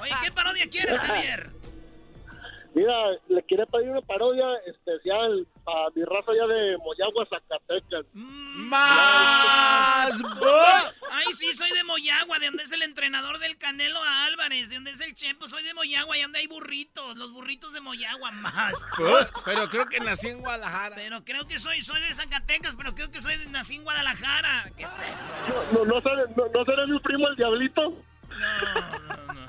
Oye, 0.00 0.12
¿qué 0.22 0.32
parodia 0.32 0.68
quieres, 0.70 0.98
Javier? 1.00 1.50
Mira, 2.76 2.92
le 3.28 3.42
quería 3.44 3.64
pedir 3.64 3.88
una 3.88 4.02
parodia 4.02 4.44
especial 4.66 5.46
a 5.66 5.86
mi 5.94 6.04
raza 6.04 6.30
allá 6.30 6.46
de 6.46 6.76
Moyagua, 6.76 7.26
Zacatecas. 7.26 8.04
¡Más! 8.12 10.10
Ay, 11.10 11.32
sí, 11.32 11.54
soy 11.54 11.70
de 11.72 11.82
Moyagua, 11.84 12.38
de 12.38 12.48
donde 12.48 12.64
es 12.64 12.72
el 12.72 12.82
entrenador 12.82 13.38
del 13.38 13.56
Canelo 13.56 13.98
a 14.02 14.26
Álvarez, 14.26 14.68
de 14.68 14.74
donde 14.74 14.90
es 14.90 15.00
el 15.00 15.14
Chepo, 15.14 15.48
soy 15.48 15.62
de 15.62 15.72
Moyagua, 15.72 16.18
y 16.18 16.22
donde 16.22 16.40
hay 16.40 16.48
burritos, 16.48 17.16
los 17.16 17.32
burritos 17.32 17.72
de 17.72 17.80
Moyagua, 17.80 18.30
más. 18.32 18.84
Pero 19.46 19.70
creo 19.70 19.86
que 19.86 19.98
nací 20.00 20.28
en 20.28 20.40
Guadalajara. 20.40 20.96
Pero 20.96 21.24
creo 21.24 21.48
que 21.48 21.58
soy, 21.58 21.82
soy 21.82 22.02
de 22.02 22.12
Zacatecas, 22.12 22.76
pero 22.76 22.94
creo 22.94 23.10
que 23.10 23.22
soy 23.22 23.38
de, 23.38 23.46
nací 23.46 23.76
en 23.76 23.84
Guadalajara. 23.84 24.70
¿Qué 24.76 24.84
es 24.84 25.00
eso? 25.00 25.32
No, 25.72 25.82
no, 25.82 25.94
no, 25.94 26.02
seré, 26.02 26.24
no, 26.36 26.46
no 26.52 26.64
seré 26.66 26.86
mi 26.88 26.98
primo 26.98 27.26
el 27.26 27.36
Diablito. 27.36 27.94
No, 28.28 29.32
no, 29.32 29.45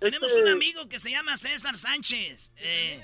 Tenemos 0.00 0.30
este- 0.30 0.42
un 0.42 0.48
amigo 0.48 0.88
que 0.88 0.98
se 0.98 1.10
llama 1.10 1.36
César 1.36 1.76
Sánchez. 1.76 2.52
eh, 2.58 3.00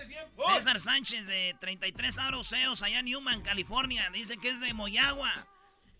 César 0.54 0.78
Sánchez 0.80 1.26
de 1.26 1.54
33 1.60 2.18
Aroseos 2.18 2.82
allá 2.82 3.00
en 3.00 3.06
Newman, 3.06 3.42
California. 3.42 4.08
Dice 4.12 4.36
que 4.38 4.48
es 4.50 4.60
de 4.60 4.72
Moyagua. 4.74 5.32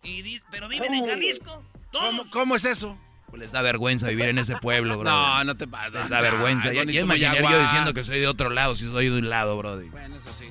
Y 0.03 0.22
dice, 0.22 0.45
pero 0.51 0.68
viven 0.68 0.95
en. 0.95 1.07
Jalisco. 1.07 1.62
¿Cómo, 1.93 2.28
cómo 2.31 2.57
es 2.57 2.64
eso? 2.64 2.99
Pues 3.28 3.41
les 3.41 3.53
da 3.53 3.62
vergüenza 3.62 4.09
vivir 4.09 4.28
en 4.28 4.39
ese 4.39 4.57
pueblo, 4.57 4.99
bro. 4.99 5.11
No, 5.11 5.45
no 5.45 5.57
te 5.57 5.66
pases. 5.68 5.93
Les 5.95 6.09
da 6.09 6.20
vergüenza. 6.20 6.68
Ay, 6.70 7.05
Moyagua. 7.05 7.51
yo 7.51 7.61
diciendo 7.61 7.93
que 7.95 8.03
soy 8.05 8.18
de 8.20 8.26
otro 8.26 8.51
lado 8.51 8.74
si 8.74 8.85
soy 8.85 9.09
de 9.09 9.18
un 9.18 9.28
lado, 9.28 9.57
Brody. 9.57 9.89
Bueno, 9.91 10.16
eso 10.16 10.33
sí. 10.33 10.49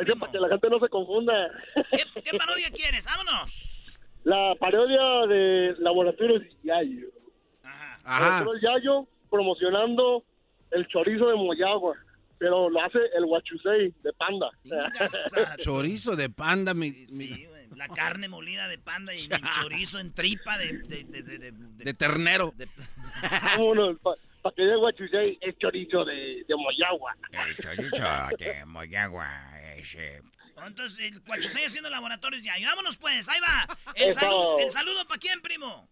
Eso 0.00 0.16
para 0.16 0.30
que 0.32 0.38
la 0.38 0.48
gente 0.48 0.68
no 0.70 0.78
se 0.78 0.88
confunda. 0.88 1.32
¿Qué, 1.90 2.22
qué 2.22 2.36
parodia 2.36 2.70
quieres? 2.70 3.06
¡Vámonos! 3.06 3.92
La 4.24 4.54
parodia 4.58 5.26
de 5.28 5.74
Laboratorios 5.78 6.42
Yayo. 6.62 7.06
Ajá. 8.04 8.20
Laboratorios 8.40 8.62
Yayo 8.62 9.08
promocionando 9.30 10.24
el 10.70 10.86
chorizo 10.88 11.28
de 11.28 11.36
Moyagua. 11.36 11.96
Pero 12.38 12.68
lo 12.68 12.80
hace 12.82 12.98
el 13.16 13.24
guachusei 13.26 13.94
de 14.02 14.12
panda. 14.14 14.50
Chorizo 15.58 16.16
de 16.16 16.28
panda, 16.30 16.74
mi, 16.74 16.90
mi- 17.10 17.46
La 17.76 17.88
carne 17.88 18.28
molida 18.28 18.68
de 18.68 18.76
panda 18.78 19.14
y 19.14 19.18
el 19.20 19.28
chorizo 19.62 19.98
en 19.98 20.12
tripa 20.12 20.58
de... 20.58 20.78
De, 20.78 21.04
de, 21.04 21.22
de, 21.22 21.38
de- 21.38 21.52
de- 21.52 21.84
de 21.84 21.94
ternero. 21.94 22.52
Vámonos, 23.56 23.98
para 24.00 24.54
que 24.56 24.62
diga 24.62 24.76
guachusei, 24.76 25.38
es 25.40 25.56
chorizo 25.58 26.04
de, 26.04 26.44
de 26.46 26.56
Moyagua. 26.56 27.16
El 27.46 27.56
chorizo 27.56 28.04
de 28.38 28.64
Moyagua 28.66 29.28
ese. 29.76 30.20
Entonces, 30.66 30.98
el 31.12 31.20
Cuachusei 31.22 31.64
haciendo 31.64 31.90
laboratorios 31.90 32.40
ya. 32.42 32.56
Y 32.58 32.64
vámonos 32.64 32.96
pues, 32.96 33.28
ahí 33.28 33.40
va. 33.40 33.76
El, 33.96 34.12
saludo, 34.12 34.58
el 34.60 34.70
saludo 34.70 35.04
para 35.06 35.18
quién, 35.18 35.40
primo. 35.42 35.88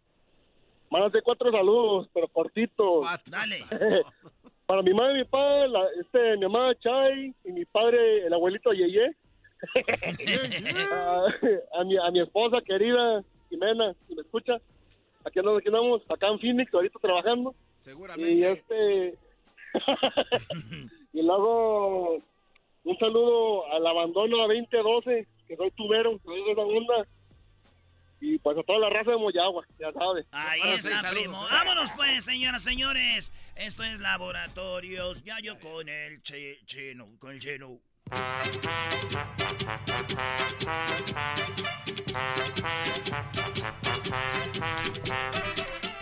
Mándate 0.93 1.23
cuatro 1.23 1.51
saludos, 1.51 2.07
pero 2.13 2.29
cortitos. 2.29 3.07
Dale. 3.31 3.65
Para 4.67 4.83
mi 4.83 4.93
madre 4.93 5.15
y 5.15 5.19
mi 5.19 5.25
padre, 5.25 5.69
la- 5.69 5.89
este, 5.99 6.37
mi 6.37 6.43
mamá 6.43 6.75
Chay 6.81 7.35
y 7.45 7.53
mi 7.53 7.65
padre, 7.65 8.27
el 8.27 8.33
abuelito 8.35 8.73
Yeye. 8.73 9.11
a, 10.93 11.25
a 11.81 11.85
mi, 11.85 11.97
a 11.97 12.11
mi 12.11 12.21
esposa 12.21 12.61
querida, 12.61 13.23
Jimena, 13.49 13.95
si 14.07 14.15
me 14.15 14.21
escucha. 14.21 14.59
Aquí 15.25 15.39
andamos, 15.39 15.61
aquí 15.61 15.69
andamos, 15.69 16.03
acá 16.11 16.29
en 16.29 16.39
Phoenix, 16.41 16.75
ahorita 16.75 16.99
trabajando. 17.01 17.55
Seguramente. 17.81 18.33
Y 18.33 18.45
este... 18.45 19.15
y 21.15 21.23
luego 21.23 22.19
un 22.85 22.99
saludo 22.99 23.67
al 23.73 23.87
abandono 23.87 24.43
a 24.43 24.47
2012, 24.49 25.27
que 25.49 25.57
soy 25.57 25.71
tubero, 25.71 26.19
soy 26.25 26.45
de 26.45 26.53
esa 26.53 26.63
onda. 26.63 27.07
Y 28.25 28.39
pues 28.39 28.57
a 28.57 28.63
toda 28.63 28.79
la 28.79 28.89
raza 28.89 29.11
de 29.11 29.17
Moyagua, 29.17 29.67
ya 29.81 29.93
sabes. 29.93 30.25
Ahí 30.31 30.61
está, 30.75 31.11
primo. 31.11 31.43
Vámonos 31.43 31.91
pues, 31.97 32.25
señoras, 32.25 32.63
señores. 32.63 33.33
Esto 33.57 33.83
es 33.83 33.99
Laboratorios. 33.99 35.25
Ya 35.25 35.41
yo 35.41 35.59
con 35.59 35.89
el 35.89 36.23
che- 36.23 36.61
chino, 36.65 37.09
con 37.19 37.33
el 37.33 37.41
chino. 37.41 37.81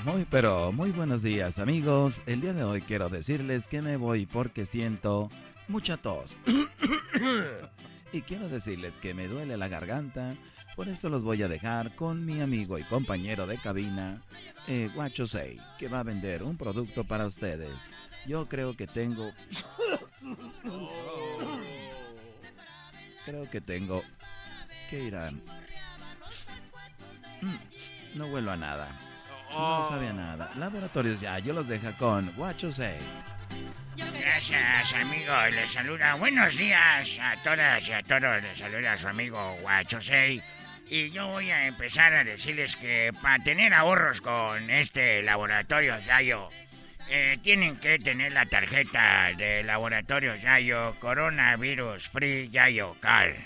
Muy 0.04 0.26
pero 0.30 0.72
muy 0.72 0.90
buenos 0.92 1.22
días 1.22 1.58
amigos. 1.58 2.20
El 2.26 2.40
día 2.40 2.52
de 2.52 2.64
hoy 2.64 2.80
quiero 2.82 3.08
decirles 3.08 3.66
que 3.66 3.82
me 3.82 3.96
voy 3.96 4.26
porque 4.26 4.66
siento 4.66 5.30
mucha 5.68 5.96
tos. 5.96 6.36
y 8.12 8.22
quiero 8.22 8.48
decirles 8.48 8.98
que 8.98 9.14
me 9.14 9.28
duele 9.28 9.56
la 9.56 9.68
garganta. 9.68 10.34
Por 10.80 10.88
eso 10.88 11.10
los 11.10 11.22
voy 11.22 11.42
a 11.42 11.48
dejar 11.48 11.94
con 11.94 12.24
mi 12.24 12.40
amigo 12.40 12.78
y 12.78 12.84
compañero 12.84 13.46
de 13.46 13.58
cabina, 13.58 14.18
eh, 14.66 14.88
Guacho 14.94 15.26
Sei, 15.26 15.60
que 15.78 15.88
va 15.88 16.00
a 16.00 16.04
vender 16.04 16.42
un 16.42 16.56
producto 16.56 17.04
para 17.04 17.26
ustedes. 17.26 17.90
Yo 18.26 18.48
creo 18.48 18.74
que 18.74 18.86
tengo... 18.86 19.30
Creo 23.26 23.50
que 23.50 23.60
tengo 23.60 24.02
que 24.88 25.04
ir 25.04 25.16
a... 25.16 25.30
Mm, 27.42 27.58
No 28.14 28.28
huelo 28.28 28.50
a 28.50 28.56
nada. 28.56 28.88
No 29.50 29.86
sabía 29.86 30.14
nada. 30.14 30.50
Laboratorios 30.56 31.20
ya, 31.20 31.38
yo 31.40 31.52
los 31.52 31.68
dejo 31.68 31.92
con 31.98 32.32
Guacho 32.36 32.72
Sei. 32.72 32.96
Gracias, 34.18 34.94
amigo. 34.94 35.32
Les 35.52 35.72
saluda. 35.72 36.14
Buenos 36.14 36.56
días 36.56 37.18
a 37.20 37.36
todas 37.42 37.86
y 37.86 37.92
a 37.92 38.02
todos. 38.02 38.42
Les 38.42 38.56
saluda 38.56 38.96
su 38.96 39.08
amigo 39.08 39.56
Guachosei. 39.60 40.42
Y 40.90 41.10
yo 41.10 41.28
voy 41.28 41.52
a 41.52 41.68
empezar 41.68 42.12
a 42.14 42.24
decirles 42.24 42.74
que 42.74 43.12
para 43.22 43.38
tener 43.44 43.72
ahorros 43.72 44.20
con 44.20 44.68
este 44.70 45.22
laboratorio 45.22 45.96
Yayo, 46.00 46.48
eh, 47.08 47.38
tienen 47.44 47.76
que 47.76 48.00
tener 48.00 48.32
la 48.32 48.46
tarjeta 48.46 49.30
de 49.36 49.62
laboratorio 49.62 50.34
Yayo 50.34 50.96
Coronavirus 50.98 52.08
Free 52.08 52.50
Yayo 52.50 52.96
Car. 52.98 53.36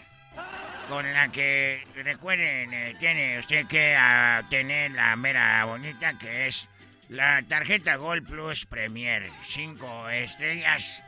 Con 0.88 1.12
la 1.12 1.28
que, 1.28 1.86
recuerden, 2.02 2.72
eh, 2.72 2.96
tiene 2.98 3.38
usted 3.38 3.66
que 3.66 3.94
ah, 3.94 4.42
tener 4.48 4.92
la 4.92 5.14
mera 5.14 5.66
bonita 5.66 6.16
que 6.18 6.46
es 6.46 6.66
la 7.10 7.42
tarjeta 7.42 7.96
Gold 7.96 8.26
Plus 8.26 8.64
Premier, 8.64 9.28
5 9.42 10.08
estrellas 10.08 11.03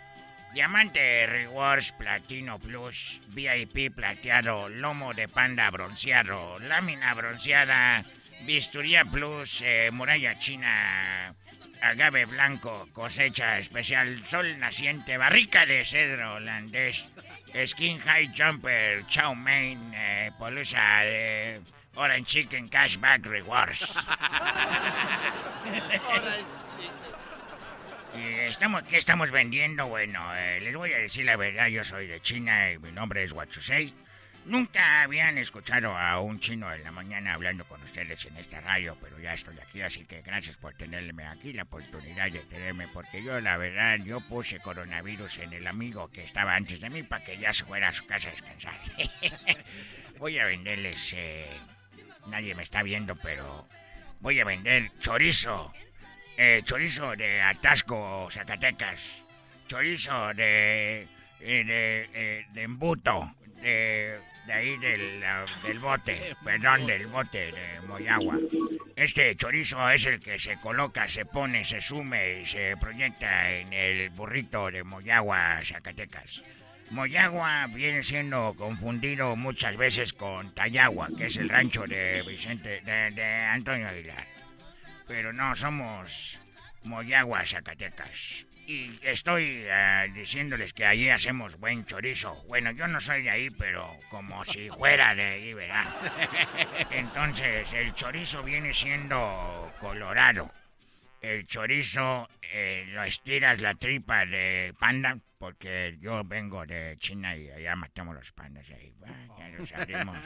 Diamante 0.57 1.27
Rewards 1.27 1.93
Platino 1.93 2.59
Plus, 2.59 3.21
VIP 3.29 3.95
plateado, 3.95 4.71
lomo 4.71 5.13
de 5.13 5.29
panda 5.29 5.71
bronceado, 5.71 6.59
lámina 6.61 7.13
bronceada, 7.13 8.03
bisturía 8.47 9.05
plus, 9.05 9.61
eh, 9.61 9.91
muralla 9.93 10.39
china, 10.39 11.35
agave 11.83 12.25
blanco, 12.25 12.89
cosecha 12.95 13.59
especial, 13.59 14.25
sol 14.25 14.59
naciente, 14.59 15.19
barrica 15.19 15.67
de 15.67 15.85
cedro 15.85 16.37
holandés, 16.37 17.07
skin 17.67 17.99
high 17.99 18.33
jumper, 18.33 19.05
chow 19.09 19.35
mein, 19.35 19.93
eh, 19.93 20.31
polusa, 20.39 21.05
eh, 21.05 21.61
orange 21.97 22.29
chicken 22.29 22.71
cashback 22.71 23.27
rewards. 23.27 23.93
Estamos, 28.19 28.85
¿Qué 28.85 28.97
estamos 28.97 29.31
vendiendo? 29.31 29.87
Bueno, 29.89 30.35
eh, 30.35 30.61
les 30.61 30.75
voy 30.75 30.93
a 30.93 30.99
decir 30.99 31.27
la 31.27 31.37
verdad, 31.37 31.67
yo 31.67 31.85
soy 31.85 32.07
de 32.07 32.21
China 32.21 32.73
y 32.73 32.79
mi 32.79 32.91
nombre 32.91 33.23
es 33.23 33.33
Wachusei. 33.33 33.93
Nunca 34.47 35.03
habían 35.03 35.37
escuchado 35.37 35.95
a 35.97 36.21
un 36.21 36.41
chino 36.41 36.73
en 36.73 36.83
la 36.83 36.91
mañana 36.91 37.35
hablando 37.35 37.67
con 37.67 37.83
ustedes 37.83 38.25
en 38.25 38.37
esta 38.37 38.61
radio, 38.61 38.97
pero 39.03 39.19
ya 39.19 39.35
estoy 39.35 39.59
aquí, 39.59 39.83
así 39.83 40.07
que 40.07 40.23
gracias 40.23 40.57
por 40.57 40.73
tenerme 40.75 41.27
aquí, 41.27 41.53
la 41.53 41.65
oportunidad 41.65 42.31
de 42.31 42.39
tenerme, 42.41 42.89
porque 42.89 43.23
yo 43.23 43.39
la 43.41 43.59
verdad, 43.59 43.99
yo 43.99 44.21
puse 44.21 44.61
coronavirus 44.61 45.41
en 45.41 45.53
el 45.53 45.67
amigo 45.67 46.09
que 46.11 46.23
estaba 46.23 46.55
antes 46.55 46.81
de 46.81 46.89
mí 46.89 47.03
para 47.03 47.25
que 47.25 47.37
ya 47.37 47.53
se 47.53 47.65
fuera 47.65 47.89
a 47.89 47.93
su 47.93 48.07
casa 48.07 48.29
a 48.29 48.33
descansar. 48.33 48.81
voy 50.19 50.39
a 50.39 50.47
venderles, 50.47 51.13
eh, 51.15 51.49
nadie 52.29 52.55
me 52.55 52.63
está 52.63 52.83
viendo, 52.83 53.17
pero 53.17 53.69
voy 54.21 54.41
a 54.41 54.45
vender 54.45 54.91
chorizo 55.01 55.73
eh, 56.37 56.63
chorizo 56.65 57.17
de 57.17 57.41
Atasco, 57.41 58.29
Zacatecas, 58.31 59.25
chorizo 59.67 60.35
de, 60.35 61.03
eh, 61.41 61.65
de, 61.65 62.09
eh, 62.13 62.47
de 62.53 62.63
embuto, 62.63 63.33
de, 63.63 64.19
de 64.47 64.53
ahí 64.53 64.77
del, 64.79 65.25
del 65.63 65.79
bote, 65.79 66.37
perdón, 66.45 66.87
del 66.87 67.07
bote 67.07 67.53
de 67.53 67.81
Moyagua. 67.87 68.39
Este 68.95 69.35
chorizo 69.37 69.91
es 69.91 70.07
el 70.07 70.21
que 70.21 70.39
se 70.39 70.57
coloca, 70.61 71.09
se 71.09 71.25
pone, 71.25 71.65
se 71.65 71.81
sume 71.81 72.41
y 72.41 72.47
se 72.47 72.77
proyecta 72.77 73.51
en 73.53 73.73
el 73.73 74.11
burrito 74.11 74.71
de 74.71 74.85
Moyagua, 74.85 75.61
Zacatecas. 75.63 76.43
Moyagua 76.91 77.67
viene 77.67 78.03
siendo 78.03 78.55
confundido 78.55 79.35
muchas 79.35 79.77
veces 79.77 80.13
con 80.13 80.55
Tayagua, 80.55 81.09
que 81.17 81.27
es 81.27 81.37
el 81.37 81.49
rancho 81.49 81.85
de 81.85 82.23
Vicente, 82.23 82.81
de 82.83 83.25
Antonio 83.25 83.89
Aguilar. 83.89 84.36
Pero 85.07 85.33
no, 85.33 85.55
somos 85.55 86.39
Moyagua, 86.83 87.45
Zacatecas. 87.45 88.47
Y 88.67 88.99
estoy 89.03 89.63
eh, 89.65 90.11
diciéndoles 90.13 90.73
que 90.73 90.85
allí 90.85 91.09
hacemos 91.09 91.57
buen 91.57 91.87
chorizo. 91.87 92.43
Bueno, 92.49 92.73
yo 92.73 92.89
no 92.89 93.01
soy 93.01 93.23
de 93.23 93.31
ahí, 93.31 93.51
pero 93.51 93.97
como 94.11 94.45
si 94.45 94.69
fuera 94.71 95.15
de 95.15 95.23
ahí, 95.23 95.55
¿verdad? 95.55 95.87
Entonces, 96.91 97.73
el 97.73 97.95
chorizo 97.95 98.43
viene 98.43 98.73
siendo 98.73 99.73
colorado. 99.79 100.51
El 101.21 101.47
chorizo 101.47 102.29
eh, 102.43 102.87
lo 102.89 103.05
estiras 103.05 103.61
la 103.61 103.75
tripa 103.75 104.27
de 104.27 104.75
panda, 104.79 105.17
porque 105.39 105.97
yo 106.01 106.25
vengo 106.25 106.67
de 106.67 106.97
China 106.99 107.37
y 107.37 107.49
allá 107.49 107.77
matamos 107.77 108.17
los 108.17 108.33
pandas 108.33 108.69
ahí. 108.71 108.93
Ya 109.39 109.49
los 109.51 109.73
abrimos. 109.73 110.19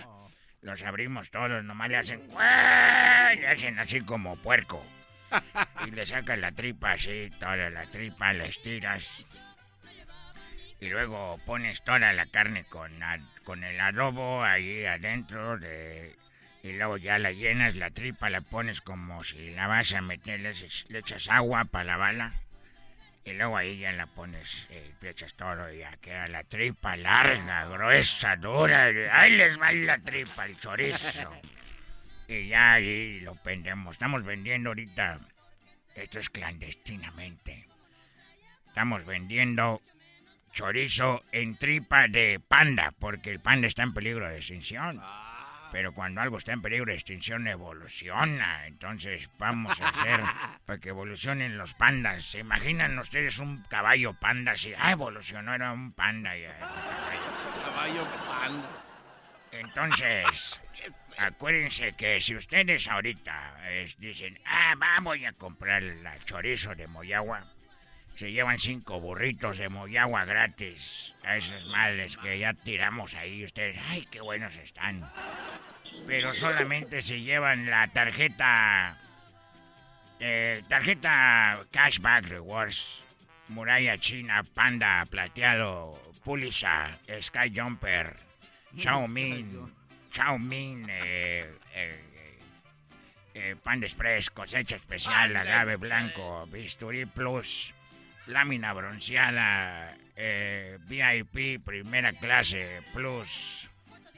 Los 0.62 0.82
abrimos 0.82 1.30
todos, 1.30 1.64
nomás 1.64 1.88
le 1.88 1.96
hacen... 1.96 2.28
Le 2.28 3.46
hacen 3.48 3.78
así 3.78 4.00
como 4.00 4.36
puerco. 4.36 4.84
Y 5.86 5.92
le 5.92 6.04
sacas 6.04 6.38
la 6.38 6.52
tripa 6.52 6.92
así, 6.92 7.30
toda 7.38 7.70
la 7.70 7.86
tripa, 7.86 8.32
la 8.32 8.44
estiras. 8.44 9.24
Y 10.80 10.88
luego 10.88 11.38
pones 11.46 11.82
toda 11.82 12.12
la 12.12 12.26
carne 12.26 12.64
con, 12.64 12.92
con 13.44 13.64
el 13.64 13.80
adobo 13.80 14.42
ahí 14.42 14.84
adentro 14.84 15.58
de... 15.58 16.16
Y 16.62 16.72
luego 16.72 16.98
ya 16.98 17.18
la 17.18 17.32
llenas, 17.32 17.76
la 17.76 17.90
tripa 17.90 18.28
la 18.28 18.42
pones 18.42 18.80
como 18.82 19.24
si 19.24 19.50
la 19.54 19.66
vas 19.66 19.94
a 19.94 20.02
meter, 20.02 20.40
le, 20.40 20.50
echas 20.98 21.28
agua 21.28 21.64
para 21.64 21.84
la 21.84 21.96
bala. 21.96 22.32
Y 23.24 23.32
luego 23.32 23.56
ahí 23.56 23.78
ya 23.78 23.92
la 23.92 24.06
pones, 24.06 24.66
eh, 24.70 24.94
echas 25.02 25.34
todo 25.34 25.70
y 25.72 25.78
ya 25.78 25.96
queda 25.98 26.26
la 26.26 26.42
tripa 26.44 26.96
larga, 26.96 27.66
gruesa, 27.66 28.36
dura. 28.36 28.84
Ahí 29.12 29.32
les 29.32 29.60
va 29.60 29.72
la 29.72 29.98
tripa, 29.98 30.46
el 30.46 30.58
chorizo. 30.58 31.30
Y 32.26 32.48
ya 32.48 32.74
ahí 32.74 33.20
lo 33.20 33.36
vendemos. 33.44 33.92
Estamos 33.92 34.24
vendiendo 34.24 34.70
ahorita. 34.70 35.20
Esto 35.94 36.18
es 36.18 36.30
clandestinamente. 36.30 37.66
Estamos 38.68 39.04
vendiendo 39.04 39.82
chorizo 40.52 41.22
en 41.32 41.56
tripa 41.56 42.08
de 42.08 42.40
panda, 42.40 42.92
porque 42.98 43.30
el 43.30 43.40
panda 43.40 43.66
está 43.66 43.82
en 43.82 43.92
peligro 43.92 44.28
de 44.28 44.36
extinción. 44.36 45.02
Pero 45.72 45.92
cuando 45.92 46.20
algo 46.20 46.38
está 46.38 46.52
en 46.52 46.62
peligro 46.62 46.86
de 46.86 46.94
extinción, 46.94 47.46
evoluciona. 47.46 48.66
Entonces 48.66 49.30
vamos 49.38 49.80
a 49.80 49.88
hacer 49.88 50.20
para 50.66 50.78
que 50.80 50.88
evolucionen 50.88 51.58
los 51.58 51.74
pandas. 51.74 52.24
¿Se 52.24 52.40
imaginan 52.40 52.98
ustedes 52.98 53.38
un 53.38 53.62
caballo 53.64 54.14
panda 54.14 54.52
así? 54.52 54.72
Ah, 54.78 54.92
evolucionó, 54.92 55.54
era 55.54 55.72
un 55.72 55.92
panda. 55.92 56.36
Ya, 56.36 56.58
caballo 57.64 58.04
panda. 58.28 58.68
Entonces, 59.52 60.60
acuérdense 61.18 61.92
que 61.92 62.20
si 62.20 62.34
ustedes 62.34 62.88
ahorita 62.88 63.56
dicen, 63.98 64.38
ah, 64.46 64.74
vamos 64.76 65.18
a 65.26 65.32
comprar 65.32 65.82
el 65.82 66.24
chorizo 66.24 66.74
de 66.74 66.86
Moyagua, 66.86 67.44
se 68.14 68.32
llevan 68.32 68.58
cinco 68.58 69.00
burritos 69.00 69.58
de 69.58 69.68
Moyagua 69.68 70.24
gratis 70.24 71.14
a 71.24 71.36
esas 71.36 71.64
madres 71.66 72.16
que 72.16 72.38
ya 72.38 72.52
tiramos 72.52 73.14
ahí. 73.14 73.44
Ustedes, 73.44 73.78
ay, 73.88 74.06
qué 74.10 74.20
buenos 74.20 74.54
están. 74.56 75.10
Pero 76.06 76.34
solamente 76.34 77.02
se 77.02 77.20
llevan 77.20 77.68
la 77.70 77.88
tarjeta, 77.88 78.96
eh, 80.18 80.62
tarjeta 80.68 81.64
Cashback 81.70 82.26
Rewards, 82.26 83.02
Muralla 83.48 83.98
China, 83.98 84.44
Panda, 84.54 85.04
Plateado, 85.10 86.00
Pulisa, 86.24 86.98
Sky 87.20 87.52
Jumper, 87.54 88.16
Xiaomin, 88.76 89.72
Xiaomin, 90.10 90.86
eh, 90.88 91.50
eh, 91.74 92.00
eh, 93.34 93.56
Panda 93.62 93.86
Express, 93.86 94.30
cosecha 94.30 94.76
especial, 94.76 95.34
agave 95.36 95.76
blanco, 95.76 96.46
bisturí 96.46 97.06
plus, 97.06 97.74
lámina 98.30 98.72
bronceada, 98.72 99.96
eh, 100.16 100.78
VIP 100.86 101.62
primera 101.64 102.12
clase 102.12 102.82
plus, 102.94 103.68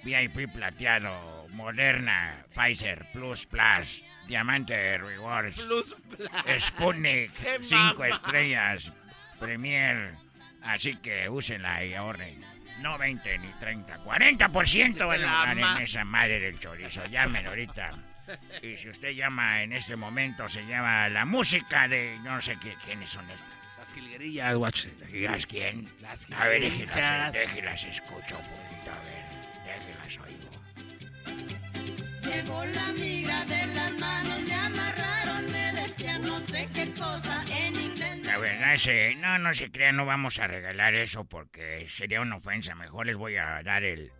VIP 0.04 0.52
plateado, 0.52 1.48
Moderna, 1.50 2.44
Pfizer 2.54 3.06
Plus 3.12 3.46
Plus, 3.46 4.04
Diamante 4.26 4.98
Rewards, 4.98 5.56
Plus 5.56 5.96
Plus. 6.16 6.28
Sputnik, 6.58 7.32
¡Qué 7.32 7.58
5 7.60 7.94
mamá! 7.94 8.08
estrellas, 8.08 8.92
Premier, 9.40 10.12
así 10.62 10.96
que 10.96 11.28
úsenla 11.28 11.84
y 11.84 11.94
ahorren. 11.94 12.40
No 12.80 12.98
20 12.98 13.38
ni 13.38 13.48
30, 13.60 14.02
40% 14.04 15.06
van 15.06 15.24
a 15.24 15.44
ganar 15.46 15.76
en 15.76 15.84
esa 15.84 16.04
madre 16.04 16.40
del 16.40 16.58
chorizo. 16.58 17.04
Llamen 17.06 17.46
ahorita. 17.46 17.92
Y 18.60 18.76
si 18.76 18.88
usted 18.88 19.10
llama 19.10 19.62
en 19.62 19.72
este 19.72 19.94
momento, 19.94 20.48
se 20.48 20.66
llama 20.66 21.08
la 21.08 21.24
música 21.24 21.86
de. 21.86 22.18
No 22.22 22.40
sé 22.40 22.56
qué, 22.60 22.74
quiénes 22.84 23.10
son 23.10 23.28
estas. 23.30 23.61
Las 23.82 23.94
jilguerillas, 23.94 24.54
watch. 24.54 24.86
¿Las 25.12 25.44
quién? 25.44 25.88
Las 26.00 26.30
A 26.30 26.46
ver, 26.46 26.60
déjelas, 26.60 27.32
déjelas 27.32 27.82
escucho 27.82 28.38
un 28.38 28.44
poquito, 28.44 28.92
a 28.92 29.00
ver. 29.02 29.24
Déjelas 29.66 30.18
oigo. 30.20 30.50
Llegó 32.22 32.64
la 32.64 32.92
migra 32.92 33.44
de 33.44 33.66
las 33.74 33.92
manos, 33.98 34.40
me 34.42 34.54
amarraron, 34.54 35.50
me 35.50 35.72
decían 35.72 36.22
no 36.22 36.38
sé 36.38 36.68
qué 36.72 36.92
cosa 36.92 37.44
en 37.50 37.74
inglés. 37.74 38.24
La 38.24 38.38
verdad 38.38 38.74
es 38.74 38.84
que 38.84 39.16
no, 39.16 39.38
no 39.38 39.52
se 39.52 39.68
crean, 39.72 39.96
no 39.96 40.06
vamos 40.06 40.38
a 40.38 40.46
regalar 40.46 40.94
eso 40.94 41.24
porque 41.24 41.88
sería 41.88 42.20
una 42.20 42.36
ofensa. 42.36 42.76
Mejor 42.76 43.06
les 43.06 43.16
voy 43.16 43.36
a 43.36 43.64
dar 43.64 43.82
el. 43.82 44.12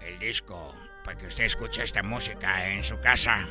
el 0.00 0.18
disco 0.20 0.72
para 1.04 1.18
que 1.18 1.26
usted 1.26 1.42
escuche 1.42 1.82
esta 1.82 2.04
música 2.04 2.68
en 2.68 2.84
su 2.84 3.00
casa. 3.00 3.48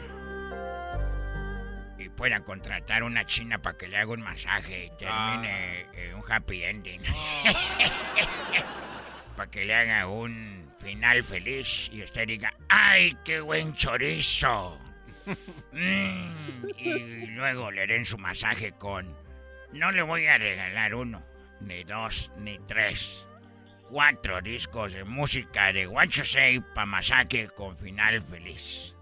Pueda 2.17 2.39
contratar 2.39 3.03
una 3.03 3.27
china 3.27 3.61
para 3.61 3.77
que 3.77 3.87
le 3.87 3.97
haga 3.97 4.11
un 4.11 4.21
masaje 4.21 4.85
y 4.85 4.89
termine 4.97 5.85
eh, 5.93 6.15
un 6.15 6.23
happy 6.27 6.63
ending. 6.63 7.01
para 9.37 9.51
que 9.51 9.63
le 9.63 9.75
haga 9.75 10.07
un 10.07 10.73
final 10.79 11.23
feliz 11.23 11.91
y 11.93 12.01
usted 12.01 12.25
diga: 12.25 12.51
¡Ay, 12.67 13.15
qué 13.23 13.39
buen 13.39 13.73
chorizo! 13.73 14.79
Mm, 15.73 16.69
y 16.77 17.27
luego 17.27 17.69
le 17.69 17.85
den 17.85 18.05
su 18.05 18.17
masaje 18.17 18.71
con... 18.71 19.13
No 19.73 19.91
le 19.91 20.01
voy 20.01 20.25
a 20.25 20.39
regalar 20.39 20.95
uno, 20.95 21.21
ni 21.59 21.83
dos, 21.83 22.31
ni 22.39 22.57
tres. 22.59 23.27
Cuatro 23.89 24.41
discos 24.41 24.93
de 24.93 25.03
música 25.03 25.71
de 25.71 25.83
You 25.83 26.25
Say 26.25 26.61
para 26.73 26.87
masaje 26.87 27.49
con 27.49 27.77
final 27.77 28.23
feliz. 28.23 28.96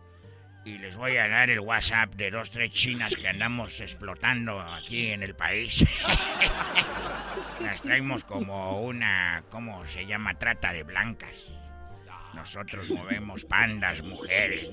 Y 0.65 0.79
les 0.79 0.97
voy 0.97 1.15
a 1.17 1.27
dar 1.27 1.51
el 1.51 1.59
WhatsApp 1.59 2.15
de 2.15 2.31
dos, 2.31 2.49
tres 2.49 2.71
chinas 2.71 3.15
que 3.15 3.27
andamos 3.27 3.79
explotando 3.79 4.59
aquí 4.59 5.11
en 5.11 5.21
el 5.21 5.35
país. 5.35 5.85
Las 7.61 7.81
traemos 7.83 8.23
como 8.23 8.81
una, 8.81 9.43
¿cómo 9.51 9.85
se 9.85 10.07
llama? 10.07 10.33
Trata 10.33 10.73
de 10.73 10.83
blancas. 10.83 11.61
Nosotros 12.33 12.89
movemos 12.89 13.45
pandas, 13.45 14.03
mujeres, 14.03 14.69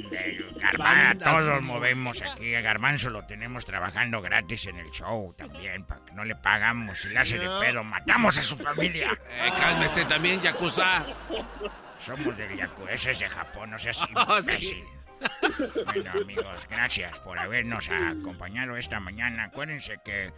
garbanzo, 0.56 1.24
todos 1.24 1.62
movemos 1.62 2.20
aquí. 2.20 2.56
A 2.56 2.60
Garbanzo 2.60 3.08
lo 3.08 3.24
tenemos 3.24 3.64
trabajando 3.64 4.20
gratis 4.20 4.66
en 4.66 4.78
el 4.78 4.90
show 4.90 5.32
también, 5.34 5.84
para 5.84 6.04
que 6.04 6.12
no 6.12 6.24
le 6.24 6.34
pagamos. 6.34 6.98
Si 6.98 7.08
le 7.08 7.20
hace 7.20 7.38
de 7.38 7.48
pedo, 7.60 7.84
matamos 7.84 8.36
a 8.36 8.42
su 8.42 8.56
familia. 8.56 9.12
Eh, 9.12 9.52
cálmese 9.56 10.04
también, 10.06 10.40
Yakuza. 10.40 11.06
Somos 12.00 12.36
del 12.36 12.56
Yakuza, 12.56 12.90
ese 12.90 13.10
es 13.12 13.20
de 13.20 13.28
Japón, 13.28 13.70
no 13.70 13.78
seas 13.78 14.02
Oh, 14.16 14.38
imbécil. 14.40 14.84
Bueno, 15.84 16.12
amigos, 16.12 16.66
gracias 16.70 17.18
por 17.20 17.38
habernos 17.38 17.88
acompañado 17.90 18.76
esta 18.76 19.00
mañana. 19.00 19.44
Acuérdense 19.44 19.98
que 20.04 20.32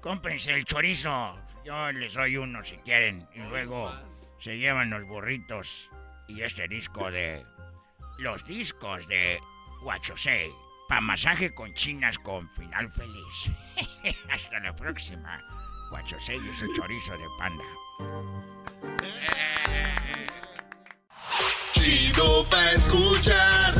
cómprense 0.00 0.52
el 0.52 0.64
chorizo. 0.64 1.38
Yo 1.64 1.92
les 1.92 2.14
doy 2.14 2.36
uno 2.36 2.64
si 2.64 2.76
quieren. 2.78 3.26
Y 3.34 3.40
luego 3.40 3.92
se 4.38 4.58
llevan 4.58 4.90
los 4.90 5.04
burritos 5.04 5.90
y 6.28 6.42
este 6.42 6.68
disco 6.68 7.10
de. 7.10 7.42
Los 8.18 8.46
discos 8.46 9.08
de 9.08 9.40
Huachosei. 9.82 10.50
Pa' 10.88 11.00
masaje 11.00 11.54
con 11.54 11.72
chinas 11.74 12.18
con 12.18 12.48
final 12.50 12.90
feliz. 12.90 13.50
Hasta 14.30 14.60
la 14.60 14.72
próxima. 14.72 15.40
Huachosei 15.90 16.38
y 16.38 16.54
su 16.54 16.72
chorizo 16.74 17.16
de 17.16 17.26
panda. 17.38 17.64
Chido 21.72 22.46
pa' 22.50 22.72
escuchar. 22.72 23.79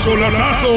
Chocolatazo. 0.00 0.74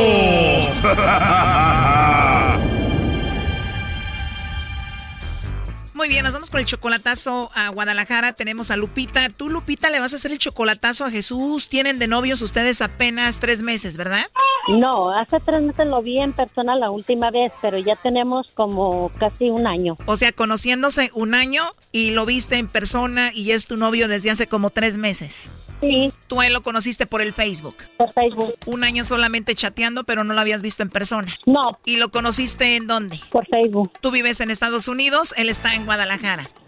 Muy 6.07 6.13
bien, 6.13 6.23
nos 6.23 6.31
vamos 6.31 6.49
con 6.49 6.61
el 6.61 6.65
chocolatazo 6.65 7.49
a 7.53 7.67
Guadalajara. 7.67 8.31
Tenemos 8.31 8.71
a 8.71 8.77
Lupita. 8.77 9.27
Tú, 9.27 9.49
Lupita, 9.49 9.89
le 9.89 9.99
vas 9.99 10.13
a 10.13 10.15
hacer 10.15 10.31
el 10.31 10.39
chocolatazo 10.39 11.03
a 11.03 11.11
Jesús. 11.11 11.67
Tienen 11.67 11.99
de 11.99 12.07
novios 12.07 12.41
ustedes 12.41 12.81
apenas 12.81 13.39
tres 13.39 13.61
meses, 13.61 13.97
¿verdad? 13.97 14.25
No, 14.69 15.11
hace 15.11 15.41
tres 15.41 15.61
meses 15.61 15.85
lo 15.85 16.01
vi 16.01 16.19
en 16.19 16.31
persona 16.31 16.77
la 16.77 16.91
última 16.91 17.29
vez, 17.29 17.51
pero 17.61 17.77
ya 17.77 17.97
tenemos 17.97 18.47
como 18.53 19.11
casi 19.19 19.49
un 19.49 19.67
año. 19.67 19.97
O 20.05 20.15
sea, 20.15 20.31
conociéndose 20.31 21.11
un 21.13 21.35
año 21.35 21.63
y 21.91 22.11
lo 22.11 22.25
viste 22.25 22.55
en 22.55 22.69
persona 22.69 23.33
y 23.33 23.51
es 23.51 23.65
tu 23.65 23.75
novio 23.75 24.07
desde 24.07 24.31
hace 24.31 24.47
como 24.47 24.69
tres 24.69 24.95
meses. 24.95 25.49
Sí. 25.81 26.11
Tú 26.25 26.41
a 26.41 26.47
él 26.47 26.53
lo 26.53 26.63
conociste 26.63 27.05
por 27.05 27.21
el 27.21 27.33
Facebook. 27.33 27.75
Por 27.97 28.11
Facebook. 28.11 28.55
Un 28.65 28.83
año 28.83 29.03
solamente 29.03 29.53
chateando, 29.53 30.05
pero 30.05 30.23
no 30.23 30.33
lo 30.33 30.41
habías 30.41 30.63
visto 30.63 30.81
en 30.81 30.89
persona. 30.89 31.31
No. 31.45 31.77
¿Y 31.85 31.97
lo 31.97 32.09
conociste 32.09 32.75
en 32.77 32.87
dónde? 32.87 33.19
Por 33.29 33.45
Facebook. 33.45 33.91
Tú 34.01 34.09
vives 34.09 34.39
en 34.39 34.49
Estados 34.49 34.87
Unidos, 34.87 35.35
él 35.37 35.49
está 35.49 35.75
en 35.75 35.85
Guadalajara. 35.85 35.96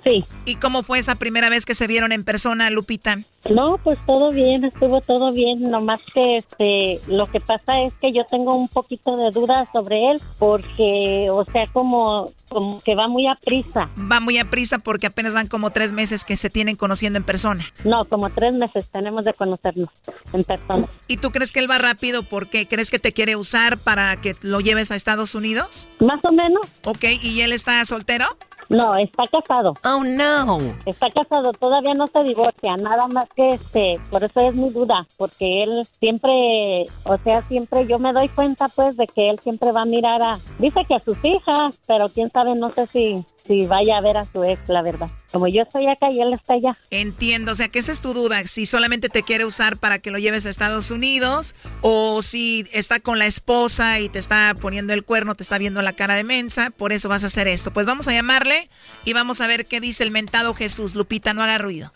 Sí. 0.04 0.26
¿Y 0.46 0.56
cómo 0.56 0.84
fue 0.84 1.00
esa 1.00 1.16
primera 1.16 1.50
vez 1.50 1.66
que 1.66 1.76
se 1.76 1.88
vieron 1.88 2.12
en 2.12 2.24
persona, 2.24 2.70
Lupita? 2.70 3.20
No, 3.50 3.78
pues 3.84 3.98
todo 4.06 4.32
bien, 4.32 4.66
estuvo 4.66 5.02
todo 5.02 5.32
bien, 5.32 5.70
nomás 5.70 6.02
que 6.14 6.38
este, 6.38 7.00
lo 7.08 7.28
que 7.28 7.40
pasa 7.40 7.82
es 7.82 7.94
que 8.02 8.12
yo 8.12 8.26
tengo 8.26 8.56
un 8.56 8.68
poquito 8.68 9.16
de 9.18 9.32
dudas 9.32 9.68
sobre 9.74 10.12
él, 10.12 10.22
porque, 10.38 11.30
o 11.32 11.46
sea, 11.46 11.68
como, 11.72 12.32
como 12.50 12.82
que 12.82 12.96
va 12.96 13.08
muy 13.08 13.28
a 13.28 13.36
prisa. 13.36 13.90
Va 14.12 14.20
muy 14.20 14.38
a 14.38 14.50
prisa 14.50 14.80
porque 14.80 15.08
apenas 15.08 15.34
van 15.34 15.48
como 15.48 15.72
tres 15.72 15.94
meses 15.94 16.24
que 16.26 16.36
se 16.36 16.50
tienen 16.50 16.76
conociendo 16.76 17.18
en 17.18 17.24
persona. 17.24 17.66
No, 17.84 18.06
como 18.06 18.30
tres 18.30 18.54
meses 18.54 18.88
tenemos 18.92 19.26
de 19.26 19.34
conocernos 19.34 19.90
en 20.34 20.44
persona. 20.44 20.88
¿Y 21.08 21.18
tú 21.18 21.32
crees 21.32 21.52
que 21.52 21.60
él 21.60 21.70
va 21.70 21.78
rápido 21.78 22.24
porque 22.24 22.68
crees 22.68 22.92
que 22.92 23.00
te 23.00 23.14
quiere 23.14 23.36
usar 23.36 23.78
para 23.78 24.20
que 24.20 24.36
lo 24.42 24.60
lleves 24.60 24.92
a 24.92 24.96
Estados 24.96 25.34
Unidos? 25.36 25.88
Más 26.00 26.24
o 26.26 26.32
menos. 26.32 26.62
Ok, 26.84 27.06
¿y 27.22 27.42
él 27.42 27.54
está 27.54 27.84
soltero? 27.86 28.26
No, 28.70 28.96
está 28.96 29.24
casado. 29.26 29.74
Oh, 29.84 30.04
no. 30.04 30.60
Está 30.86 31.10
casado, 31.10 31.52
todavía 31.54 31.96
no 31.96 32.08
se 32.08 32.24
divorcia, 32.24 32.78
nada 32.78 33.08
más 33.08 33.28
que 33.36 33.56
este, 33.56 34.00
por 34.12 34.24
eso 34.24 34.40
es 34.42 34.54
mi 34.54 34.70
duda, 34.70 35.08
porque 35.18 35.64
él 35.64 35.88
siempre, 36.00 36.86
o 37.04 37.18
sea, 37.24 37.42
siempre 37.48 37.88
yo 37.88 37.98
me 37.98 38.14
doy 38.14 38.30
cuenta 38.30 38.68
pues 38.70 38.96
de 38.96 39.08
que 39.08 39.30
él 39.32 39.40
siempre 39.40 39.72
va 39.72 39.82
a 39.82 39.86
mirar 39.86 40.22
a, 40.22 40.38
dice 40.60 40.86
que 40.88 40.96
a 40.96 41.00
sus 41.00 41.18
hijas, 41.24 41.80
pero 41.88 42.10
quién 42.10 42.30
sabe, 42.30 42.54
no 42.54 42.70
sé 42.70 42.86
si, 42.86 43.26
si 43.48 43.66
vaya 43.66 43.98
a 43.98 44.02
ver 44.02 44.18
a 44.18 44.26
su 44.26 44.44
ex, 44.44 44.60
la 44.70 44.82
verdad. 44.82 45.10
Como 45.32 45.48
yo 45.48 45.62
estoy 45.64 45.88
acá 45.88 46.12
y 46.12 46.22
él 46.22 46.34
está 46.34 46.54
allá. 46.54 46.78
Entiendo, 46.92 47.52
o 47.52 47.56
sea, 47.56 47.68
que 47.68 47.80
esa 47.80 47.92
es 47.92 48.02
tu 48.02 48.14
duda, 48.14 48.46
si 48.46 48.66
solamente 48.66 49.10
te 49.10 49.24
quiere 49.24 49.46
usar 49.46 49.78
para 49.78 50.00
que 50.00 50.12
lo 50.12 50.18
lleves 50.20 50.46
a 50.46 50.50
Estados 50.50 50.92
Unidos 50.92 51.56
o 51.82 52.22
si 52.22 52.66
está 52.74 53.00
con 53.00 53.18
la 53.20 53.26
esposa 53.26 54.00
y 54.00 54.10
te 54.10 54.20
está 54.20 54.56
poniendo 54.60 54.94
el 54.94 55.04
cuerno, 55.04 55.36
te 55.36 55.44
está 55.44 55.58
viendo 55.58 55.82
la 55.82 55.94
cara 55.94 56.16
de 56.16 56.24
mensa, 56.24 56.70
por 56.70 56.92
eso 56.94 57.10
vas 57.10 57.24
a 57.24 57.28
hacer 57.28 57.48
esto. 57.48 57.72
Pues 57.72 57.86
vamos 57.86 58.08
a 58.08 58.14
llamarle 58.14 58.70
y 59.06 59.14
vamos 59.14 59.42
a 59.42 59.48
ver 59.48 59.66
qué 59.66 59.80
dice 59.80 60.04
el 60.04 60.12
mentado 60.12 60.54
Jesús. 60.54 60.96
Lupita, 60.96 61.34
no 61.34 61.42
haga 61.44 61.58
ruido. 61.58 61.92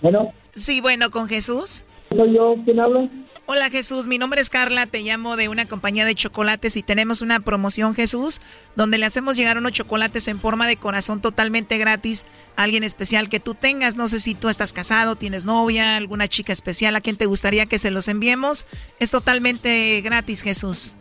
Bueno, 0.00 0.32
Sí, 0.54 0.80
bueno, 0.80 1.10
con 1.10 1.28
Jesús. 1.28 1.84
soy 2.14 2.34
yo, 2.34 2.54
¿quién 2.64 2.78
habla? 2.78 3.08
Hola 3.46 3.68
Jesús, 3.68 4.06
mi 4.06 4.16
nombre 4.16 4.40
es 4.40 4.48
Carla, 4.48 4.86
te 4.86 5.00
llamo 5.00 5.36
de 5.36 5.50
una 5.50 5.66
compañía 5.66 6.06
de 6.06 6.14
chocolates 6.14 6.78
y 6.78 6.82
tenemos 6.82 7.20
una 7.20 7.40
promoción 7.40 7.94
Jesús 7.94 8.40
donde 8.74 8.96
le 8.96 9.04
hacemos 9.04 9.36
llegar 9.36 9.58
unos 9.58 9.72
chocolates 9.72 10.28
en 10.28 10.40
forma 10.40 10.66
de 10.66 10.78
corazón 10.78 11.20
totalmente 11.20 11.76
gratis 11.76 12.24
a 12.56 12.62
alguien 12.62 12.84
especial 12.84 13.28
que 13.28 13.40
tú 13.40 13.54
tengas. 13.54 13.96
No 13.96 14.08
sé 14.08 14.20
si 14.20 14.34
tú 14.34 14.48
estás 14.48 14.72
casado, 14.72 15.16
tienes 15.16 15.44
novia, 15.44 15.96
alguna 15.96 16.26
chica 16.26 16.54
especial 16.54 16.96
a 16.96 17.02
quien 17.02 17.16
te 17.16 17.26
gustaría 17.26 17.66
que 17.66 17.78
se 17.78 17.90
los 17.90 18.08
enviemos. 18.08 18.64
Es 18.98 19.10
totalmente 19.10 20.00
gratis 20.00 20.40
Jesús. 20.40 20.94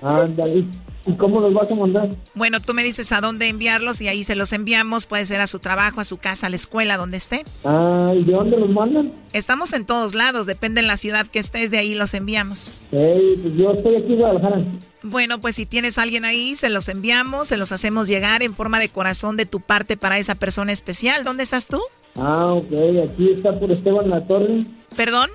Ándale. 0.00 0.64
¿Y 1.04 1.14
cómo 1.14 1.40
los 1.40 1.52
vas 1.52 1.70
a 1.70 1.74
mandar? 1.74 2.10
Bueno, 2.34 2.60
tú 2.60 2.74
me 2.74 2.84
dices 2.84 3.10
a 3.12 3.20
dónde 3.20 3.48
enviarlos 3.48 4.00
y 4.00 4.08
ahí 4.08 4.22
se 4.22 4.36
los 4.36 4.52
enviamos. 4.52 5.06
Puede 5.06 5.26
ser 5.26 5.40
a 5.40 5.46
su 5.46 5.58
trabajo, 5.58 6.00
a 6.00 6.04
su 6.04 6.18
casa, 6.18 6.46
a 6.46 6.50
la 6.50 6.56
escuela, 6.56 6.96
donde 6.96 7.16
esté. 7.16 7.44
Ah, 7.64 8.12
¿y 8.14 8.22
de 8.22 8.32
dónde 8.32 8.56
los 8.56 8.70
mandan? 8.70 9.12
Estamos 9.32 9.72
en 9.72 9.84
todos 9.84 10.14
lados, 10.14 10.46
depende 10.46 10.80
en 10.80 10.86
la 10.86 10.96
ciudad 10.96 11.26
que 11.26 11.40
estés, 11.40 11.70
de 11.70 11.78
ahí 11.78 11.94
los 11.94 12.14
enviamos. 12.14 12.72
Ey, 12.92 13.36
pues 13.42 13.56
yo 13.56 13.72
estoy 13.72 13.96
aquí 13.96 14.12
en 14.12 14.18
Guadalajara. 14.18 14.64
Bueno, 15.02 15.40
pues 15.40 15.56
si 15.56 15.66
tienes 15.66 15.98
a 15.98 16.02
alguien 16.02 16.24
ahí, 16.24 16.54
se 16.54 16.68
los 16.68 16.88
enviamos, 16.88 17.48
se 17.48 17.56
los 17.56 17.72
hacemos 17.72 18.06
llegar 18.06 18.42
en 18.42 18.54
forma 18.54 18.78
de 18.78 18.88
corazón 18.88 19.36
de 19.36 19.46
tu 19.46 19.60
parte 19.60 19.96
para 19.96 20.18
esa 20.18 20.36
persona 20.36 20.70
especial. 20.70 21.24
¿Dónde 21.24 21.42
estás 21.42 21.66
tú? 21.66 21.80
Ah, 22.16 22.52
ok, 22.52 22.72
aquí 23.08 23.30
está 23.30 23.58
por 23.58 23.72
Esteban 23.72 24.08
La 24.08 24.24
Torre. 24.26 24.60
¿Perdón? 24.94 25.30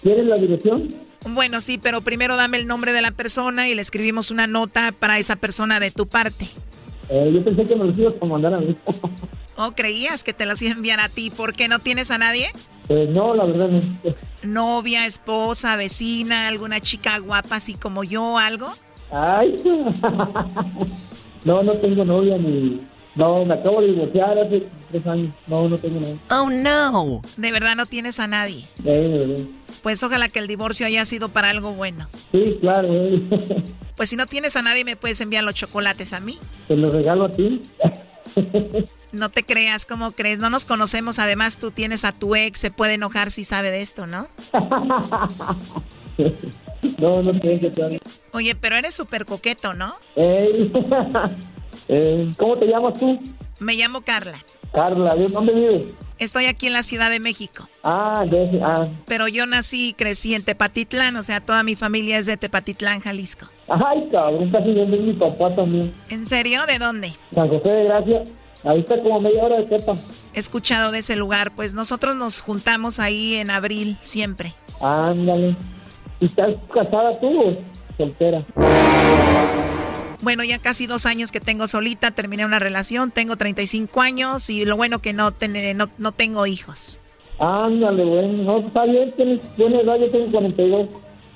¿Quieres 0.00 0.26
la 0.26 0.36
dirección? 0.36 0.88
Bueno, 1.26 1.60
sí, 1.60 1.78
pero 1.78 2.00
primero 2.00 2.36
dame 2.36 2.58
el 2.58 2.66
nombre 2.66 2.92
de 2.92 3.02
la 3.02 3.10
persona 3.10 3.68
y 3.68 3.74
le 3.74 3.82
escribimos 3.82 4.30
una 4.30 4.46
nota 4.46 4.92
para 4.92 5.18
esa 5.18 5.36
persona 5.36 5.80
de 5.80 5.90
tu 5.90 6.06
parte. 6.06 6.48
Eh, 7.10 7.30
yo 7.32 7.42
pensé 7.42 7.62
que 7.62 7.74
me 7.74 7.84
los 7.84 7.98
ibas 7.98 8.14
a 8.20 8.26
mandar 8.26 8.54
a 8.54 8.58
mí. 8.58 8.76
¿O 9.56 9.72
creías 9.72 10.22
que 10.22 10.32
te 10.32 10.46
los 10.46 10.62
iba 10.62 10.72
a 10.72 10.76
enviar 10.76 11.00
a 11.00 11.08
ti? 11.08 11.30
¿Por 11.30 11.54
qué 11.54 11.68
no 11.68 11.80
tienes 11.80 12.10
a 12.10 12.18
nadie? 12.18 12.50
Eh, 12.88 13.08
no, 13.12 13.34
la 13.34 13.44
verdad 13.44 13.68
no. 13.68 13.80
Novia, 14.42 15.06
esposa, 15.06 15.76
vecina, 15.76 16.48
alguna 16.48 16.80
chica 16.80 17.18
guapa 17.18 17.56
así 17.56 17.74
como 17.74 18.04
yo, 18.04 18.38
algo. 18.38 18.68
Ay, 19.10 19.56
no, 21.44 21.62
no 21.62 21.72
tengo 21.72 22.04
novia 22.04 22.38
ni... 22.38 22.86
No, 23.18 23.44
me 23.44 23.54
acabo 23.54 23.80
de 23.80 23.88
divorciar 23.88 24.38
hace 24.38 24.68
tres 24.92 25.04
años. 25.08 25.34
No, 25.48 25.68
no 25.68 25.76
tengo 25.76 25.98
novia. 25.98 26.16
Oh, 26.30 26.48
no. 26.48 27.20
De 27.36 27.50
verdad 27.50 27.74
no 27.74 27.84
tienes 27.84 28.20
a 28.20 28.28
nadie. 28.28 28.68
Eh, 28.84 29.08
de 29.08 29.18
verdad. 29.18 29.44
Pues 29.82 30.00
ojalá 30.04 30.28
que 30.28 30.38
el 30.38 30.46
divorcio 30.46 30.86
haya 30.86 31.04
sido 31.04 31.28
para 31.28 31.50
algo 31.50 31.72
bueno. 31.72 32.06
Sí, 32.30 32.58
claro. 32.60 32.88
eh. 32.92 33.20
Pues 33.96 34.10
si 34.10 34.14
no 34.14 34.26
tienes 34.26 34.54
a 34.54 34.62
nadie, 34.62 34.84
me 34.84 34.94
puedes 34.94 35.20
enviar 35.20 35.42
los 35.42 35.56
chocolates 35.56 36.12
a 36.12 36.20
mí. 36.20 36.38
Te 36.68 36.76
los 36.76 36.92
regalo 36.92 37.24
a 37.24 37.32
ti. 37.32 37.60
No 39.10 39.30
te 39.30 39.42
creas, 39.42 39.84
¿cómo 39.84 40.12
crees? 40.12 40.38
No 40.38 40.50
nos 40.50 40.64
conocemos. 40.64 41.18
Además, 41.18 41.58
tú 41.58 41.72
tienes 41.72 42.04
a 42.04 42.12
tu 42.12 42.36
ex. 42.36 42.60
Se 42.60 42.70
puede 42.70 42.94
enojar 42.94 43.32
si 43.32 43.42
sabe 43.42 43.72
de 43.72 43.80
esto, 43.80 44.06
¿no? 44.06 44.28
no, 46.98 47.22
no 47.24 47.40
te 47.40 48.00
Oye, 48.32 48.54
pero 48.54 48.76
eres 48.76 48.94
súper 48.94 49.24
coqueto, 49.24 49.74
¿no? 49.74 49.96
Ey. 50.14 50.70
Eh, 51.88 52.32
¿Cómo 52.38 52.56
te 52.56 52.66
llamas 52.66 52.98
tú? 52.98 53.18
Me 53.60 53.74
llamo 53.74 54.00
Carla. 54.02 54.38
Carla, 54.72 55.14
¿de 55.14 55.28
dónde 55.28 55.52
vives? 55.52 55.82
Estoy 56.18 56.46
aquí 56.46 56.66
en 56.66 56.72
la 56.72 56.82
Ciudad 56.82 57.10
de 57.10 57.20
México. 57.20 57.68
Ah, 57.84 58.24
de, 58.28 58.60
ah. 58.62 58.88
Pero 59.06 59.28
yo 59.28 59.46
nací 59.46 59.90
y 59.90 59.92
crecí 59.92 60.34
en 60.34 60.42
Tepatitlán, 60.42 61.14
o 61.16 61.22
sea, 61.22 61.40
toda 61.40 61.62
mi 61.62 61.76
familia 61.76 62.18
es 62.18 62.26
de 62.26 62.36
Tepatitlán, 62.36 63.00
Jalisco. 63.00 63.46
Ay, 63.68 64.08
cabrón, 64.10 64.50
casi 64.50 64.78
es 64.78 64.88
mi 64.88 65.12
papá 65.12 65.54
también. 65.54 65.92
¿En 66.10 66.26
serio? 66.26 66.66
¿De 66.66 66.78
dónde? 66.78 67.12
San 67.32 67.48
José 67.48 67.68
de 67.70 67.84
Gracia. 67.84 68.24
Ahí 68.64 68.80
está 68.80 69.00
como 69.00 69.20
media 69.20 69.44
hora 69.44 69.56
de 69.58 69.64
Tepa. 69.64 69.94
He 70.34 70.40
escuchado 70.40 70.90
de 70.90 70.98
ese 70.98 71.14
lugar, 71.14 71.52
pues 71.54 71.74
nosotros 71.74 72.16
nos 72.16 72.40
juntamos 72.40 72.98
ahí 72.98 73.36
en 73.36 73.50
abril 73.50 73.96
siempre. 74.02 74.54
Ándale. 74.80 75.54
¿Y 76.20 76.24
estás 76.24 76.56
casada 76.74 77.12
tú 77.20 77.40
o 77.40 77.56
soltera? 77.96 78.42
Bueno, 80.20 80.42
ya 80.44 80.58
casi 80.58 80.86
dos 80.86 81.06
años 81.06 81.30
que 81.30 81.40
tengo 81.40 81.66
solita, 81.66 82.10
terminé 82.10 82.44
una 82.44 82.58
relación, 82.58 83.10
tengo 83.10 83.36
35 83.36 84.00
años 84.00 84.50
y 84.50 84.64
lo 84.64 84.76
bueno 84.76 85.00
que 85.00 85.12
no, 85.12 85.30
ten- 85.32 85.76
no, 85.76 85.88
no 85.98 86.12
tengo 86.12 86.46
hijos. 86.46 87.00
Ándale, 87.38 88.04
bueno. 88.04 88.42
No, 88.42 88.66
está 88.66 88.84
bien, 88.84 89.12
tienes 89.16 89.40
buena 89.56 89.80
edad, 89.80 89.96
yo 90.00 90.10
tengo 90.10 90.30
42. 90.32 90.88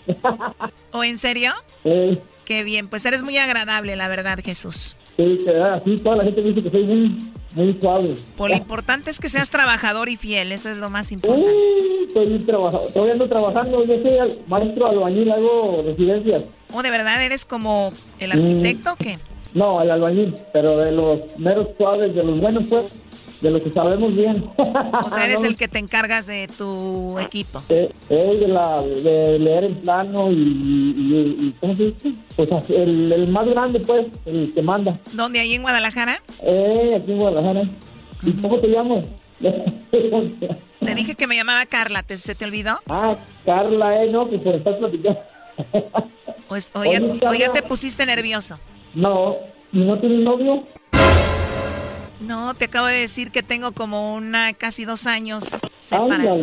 ¿O 0.93 1.05
en 1.05 1.19
serio? 1.19 1.53
Eh, 1.85 2.19
Qué 2.45 2.65
bien, 2.65 2.89
pues 2.89 3.07
eres 3.07 3.23
muy 3.23 3.39
agradable, 3.39 3.95
la 3.95 4.09
verdad, 4.09 4.39
Jesús. 4.45 4.97
sí, 5.17 5.45
así, 5.65 5.97
toda 6.03 6.17
la 6.17 6.25
gente 6.25 6.43
dice 6.43 6.61
que 6.65 6.71
soy 6.71 6.83
muy, 6.85 7.19
muy 7.55 7.79
suave. 7.81 8.17
Por 8.37 8.51
lo 8.51 8.57
importante 8.57 9.11
es 9.11 9.21
que 9.21 9.29
seas 9.29 9.49
trabajador 9.51 10.09
y 10.09 10.17
fiel, 10.17 10.51
eso 10.51 10.69
es 10.69 10.77
lo 10.77 10.91
más 10.91 11.13
importante. 11.13 11.49
Uh, 11.49 12.05
estoy 12.09 12.39
trabajando, 12.41 12.89
todavía 12.89 13.13
ando 13.13 13.29
trabajando, 13.29 13.85
yo 13.85 13.95
soy 13.95 14.43
maestro 14.49 14.89
albañil, 14.89 15.31
hago 15.31 15.85
residencias. 15.87 16.45
¿O 16.73 16.83
de 16.83 16.91
verdad 16.91 17.23
eres 17.23 17.45
como 17.45 17.93
el 18.19 18.33
arquitecto 18.33 18.93
o 18.93 18.97
qué? 18.97 19.19
No, 19.55 19.81
el 19.83 19.91
albañil, 19.91 20.35
pero 20.53 20.79
de 20.79 20.93
los 20.93 21.37
meros 21.39 21.69
suaves, 21.77 22.15
de 22.15 22.25
los 22.25 22.41
buenos, 22.41 22.65
pues, 22.71 22.93
de 23.43 23.51
los 23.51 23.61
que 23.61 23.71
sabemos 23.71 24.15
bien. 24.17 24.43
O 24.57 25.11
sea, 25.11 25.25
eres 25.27 25.45
el 25.45 25.57
que 25.57 25.69
te 25.69 25.79
encargas 25.79 26.27
de 26.27 26.49
tu 26.57 27.19
equipo. 27.19 27.63
Eh, 27.69 27.91
eh, 28.09 28.37
de, 28.41 28.49
la, 28.49 28.81
de 28.81 29.39
leer 29.39 29.65
el 29.65 29.77
plano 29.79 30.31
y, 30.31 30.35
y, 30.35 31.37
y- 31.49 31.55
¿cómo 31.61 31.75
se 31.75 31.83
dice? 31.85 32.13
Pues 32.37 32.51
el, 32.71 33.13
el 33.13 33.29
más 33.29 33.47
grande, 33.47 33.81
pues, 33.81 34.07
el 34.25 34.55
que 34.55 34.63
manda. 34.63 34.99
¿Dónde? 35.13 35.41
¿Ahí 35.41 35.53
en 35.55 35.63
Guadalajara? 35.63 36.23
Eh, 36.43 36.95
aquí 36.97 37.13
en 37.13 37.19
Guadalajara. 37.19 37.63
¿Y 38.23 38.33
cómo 38.41 38.59
te 38.59 38.69
llamas? 38.69 39.07
Te 39.91 40.95
dije 40.95 41.15
que 41.15 41.27
me 41.27 41.37
llamaba 41.37 41.65
Carla, 41.67 42.03
¿te, 42.03 42.17
¿se 42.17 42.35
te 42.35 42.45
olvidó? 42.45 42.79
ah, 42.89 43.15
Carla, 43.45 44.03
eh, 44.05 44.11
no, 44.11 44.29
que 44.31 44.39
por 44.39 44.55
estar 44.55 44.79
platicando. 44.79 45.21
Pues, 46.49 46.71
o, 46.75 46.85
ya, 46.85 47.01
o 47.01 47.53
te 47.53 47.63
pusiste 47.63 48.05
nervioso. 48.07 48.59
No, 48.95 49.37
¿y 49.73 49.79
no 49.79 49.99
tienes 49.99 50.21
novio? 50.21 50.67
No, 52.21 52.55
te 52.55 52.67
acabo 52.67 52.87
de 52.87 52.99
decir 53.01 53.31
que 53.31 53.43
tengo 53.43 53.73
como 53.73 54.15
una 54.15 54.53
casi 54.53 54.85
dos 54.85 55.07
años 55.07 55.61
separada. 55.81 56.37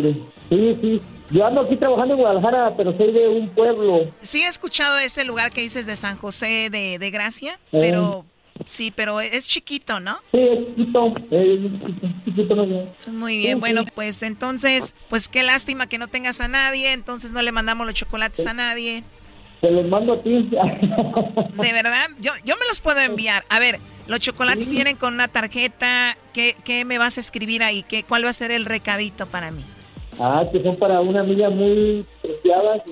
Sí, 0.50 0.78
sí. 0.82 1.02
Yo 1.32 1.45
ando 1.45 1.62
aquí 1.62 1.78
trabajando 1.78 2.16
en 2.16 2.20
Guadalajara, 2.22 2.74
pero 2.76 2.97
soy 2.97 3.12
de 3.14 3.28
un 3.28 3.50
pueblo. 3.50 4.12
Sí 4.20 4.41
he 4.41 4.47
escuchado 4.47 4.97
ese 4.97 5.24
lugar 5.24 5.52
que 5.52 5.62
dices 5.62 5.86
de 5.86 5.95
San 5.95 6.18
José 6.18 6.70
de, 6.72 6.97
de 7.00 7.12
Gracia, 7.12 7.54
Eh. 7.72 7.78
pero 7.80 8.26
sí, 8.66 8.91
pero 8.93 9.22
es 9.22 9.47
chiquito, 9.47 10.00
¿no? 10.00 10.18
Sí, 10.32 10.39
es 10.41 10.60
chiquito. 10.76 11.14
eh, 11.32 11.60
es 11.64 11.80
chiquito, 11.86 12.08
chiquito 12.26 12.56
no. 12.56 13.14
Muy 13.14 13.38
bien, 13.38 13.54
Sí, 13.58 13.60
bueno, 13.60 13.84
sí. 13.84 13.89
pues 13.95 14.24
entonces, 14.24 14.95
pues 15.10 15.30
qué 15.30 15.43
lástima 15.43 15.88
que 15.88 15.97
no 16.00 16.08
tengas 16.08 16.41
a 16.41 16.47
nadie, 16.47 16.91
entonces 16.93 17.32
no 17.32 17.41
le 17.41 17.52
mandamos 17.54 17.86
los 17.86 17.95
chocolates 17.95 18.45
a 18.47 18.54
nadie. 18.54 19.04
Te 19.62 19.72
los 19.72 19.86
mando 19.88 20.14
a 20.14 20.22
ti. 20.24 20.30
De 20.49 21.74
verdad, 21.74 22.07
yo, 22.20 22.32
yo 22.45 22.55
me 22.57 22.66
los 22.68 22.80
puedo 22.80 22.99
enviar. 23.01 23.43
A 23.49 23.60
ver, 23.60 23.78
los 24.07 24.20
chocolates 24.22 24.72
vienen 24.72 24.95
con 24.95 25.14
una 25.14 25.28
tarjeta. 25.28 26.18
¿Qué, 26.34 26.55
qué 26.64 26.86
me 26.86 26.97
vas 26.97 27.18
a 27.18 27.22
escribir 27.22 27.62
ahí? 27.64 27.84
¿Qué, 27.84 28.03
¿Cuál 28.03 28.24
va 28.26 28.30
a 28.30 28.34
ser 28.34 28.51
el 28.51 28.66
recadito 28.66 29.26
para 29.26 29.51
mí? 29.51 29.64
Ah, 30.20 30.41
que 30.51 30.62
son 30.64 30.76
para 30.78 31.01
una 31.01 31.22
amiga 31.22 31.49
muy 31.49 32.05
preciada, 32.22 32.84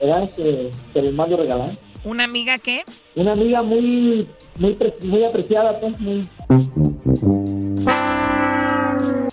¿verdad? 0.00 0.28
Que 0.36 0.70
te 0.92 1.02
los 1.02 1.12
mando 1.14 1.36
a 1.36 1.40
regalar. 1.40 1.70
¿Una 2.04 2.24
amiga 2.24 2.58
qué? 2.58 2.82
Una 3.14 3.32
amiga 3.32 3.62
muy, 3.62 4.26
muy, 4.56 4.76
muy 5.02 5.24
apreciada, 5.24 5.78
pues, 5.80 6.00
muy... 6.00 6.26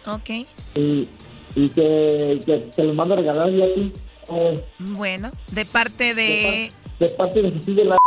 Ok, 0.06 0.30
Y, 0.76 1.08
y 1.56 1.70
que, 1.70 2.40
que 2.46 2.58
te 2.76 2.84
los 2.84 2.96
mando 2.96 3.14
a 3.14 3.18
regalar 3.18 3.50
yo 3.50 3.64
a 3.64 3.68
ti. 3.74 3.94
eh, 4.32 4.64
bueno, 4.80 5.32
de 5.52 5.66
parte 5.66 6.14
de... 6.16 6.72
de 7.00 7.08
parte 7.10 7.42
de 7.42 7.52
Jesús 7.52 7.76
de 7.76 7.86
la... 7.86 7.98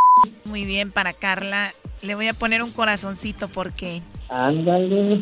Muy 0.44 0.64
bien, 0.64 0.90
para 0.92 1.12
Carla. 1.12 1.72
Le 2.02 2.14
voy 2.14 2.28
a 2.28 2.34
poner 2.34 2.62
un 2.62 2.70
corazoncito 2.70 3.48
porque... 3.48 4.02
Ándale. 4.28 5.20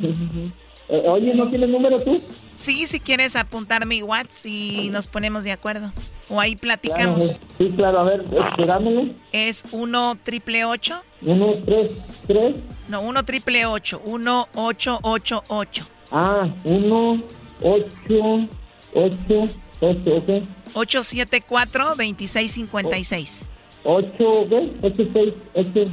Eh, 0.93 1.05
oye, 1.07 1.33
¿no 1.35 1.49
tienes 1.49 1.71
número 1.71 2.01
tú? 2.01 2.21
Sí, 2.55 2.85
si 2.89 2.99
quieres 2.99 3.37
apuntar 3.37 3.87
mi 3.87 4.03
WhatsApp 4.03 4.47
y 4.47 4.91
nos 4.91 5.07
ponemos 5.07 5.45
de 5.45 5.53
acuerdo. 5.53 5.93
O 6.29 6.41
ahí 6.41 6.57
platicamos. 6.57 7.31
eh, 7.31 7.37
sí, 7.59 7.73
claro, 7.77 8.01
a 8.01 8.03
ver, 8.03 8.25
esperámoslo. 8.45 9.15
Es 9.31 9.63
1 9.71 10.19
triple 10.25 10.65
8. 10.65 11.01
Uno, 11.23 11.47
tres, 11.65 11.93
tres. 12.27 12.57
No, 12.89 13.03
1 13.03 13.25
triple 13.25 13.67
8. 13.67 14.03
1 14.05 14.49
8 14.53 14.99
8 15.03 15.45
8. 15.47 15.87
Ah, 16.11 16.49
uno, 16.65 17.23
ocho, 17.63 18.49
ocho, 18.95 19.43
ocho, 19.81 20.17
ok. 20.17 20.43
874 20.75 21.85
2656. 21.91 23.50
Ocho, 23.85 24.47
¿qué? 24.49 24.63
Ocho, 24.83 25.07
seis, 25.13 25.35
ocho. 25.55 25.85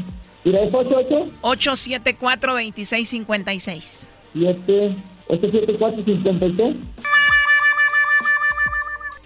Mira, 0.43 0.61
es 0.61 0.73
ocho, 0.73 0.97
ocho, 0.97 1.27
874 1.41 2.53
2656. 2.53 4.07
siete, 4.33 4.95
ocho, 5.27 5.47
siete, 5.51 5.75
cuatro, 5.77 6.03
cincuenta 6.03 6.45
y 6.45 6.51
seis. 6.53 6.75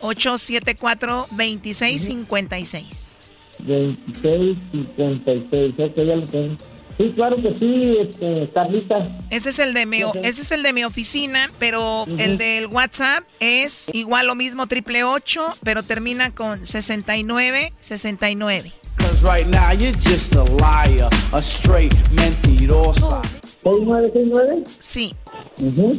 874 0.01 1.27
2656. 1.31 3.17
26, 3.59 4.57
56, 4.71 5.73
ok, 5.77 5.95
ya 5.95 6.15
lo 6.15 6.21
tengo. 6.23 6.55
Sí, 6.97 7.11
claro 7.15 7.41
que 7.41 7.51
sí, 7.51 7.95
este, 7.99 8.49
Carlita. 8.53 9.01
Ese 9.29 9.49
es 9.49 9.59
el 9.59 9.73
de 9.73 9.85
mi, 9.85 10.03
Ok. 10.03 10.15
ese 10.23 10.41
es 10.41 10.51
el 10.51 10.61
de 10.63 10.73
mi 10.73 10.83
oficina, 10.83 11.49
pero 11.59 12.03
Ujú. 12.03 12.15
el 12.19 12.37
del 12.37 12.67
WhatsApp 12.67 13.23
es 13.39 13.89
igual 13.93 14.27
lo 14.27 14.35
mismo, 14.35 14.67
triple 14.67 15.03
8, 15.03 15.55
pero 15.63 15.83
termina 15.83 16.33
con 16.33 16.65
69 16.65 17.73
69. 17.79 18.71
Cause 18.97 19.23
right 19.23 19.47
now 19.47 19.71
you're 19.71 19.93
just 19.93 20.35
a 20.35 20.43
liar, 20.43 21.09
a 21.33 21.39
straight 21.41 21.93
mentirosa. 22.11 23.21
¿6969? 23.63 24.63
Sí. 24.79 25.15
Ujú, 25.57 25.97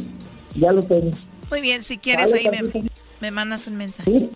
Ya 0.55 0.71
lo 0.71 0.81
tengo. 0.83 1.11
Muy 1.49 1.61
bien, 1.61 1.83
si 1.83 1.97
quieres 1.97 2.31
Vale, 2.31 2.49
ahí 2.49 2.61
me, 2.73 2.89
me 3.19 3.31
mandas 3.31 3.67
un 3.67 3.75
mensaje. 3.75 4.11
Sí, 4.11 4.29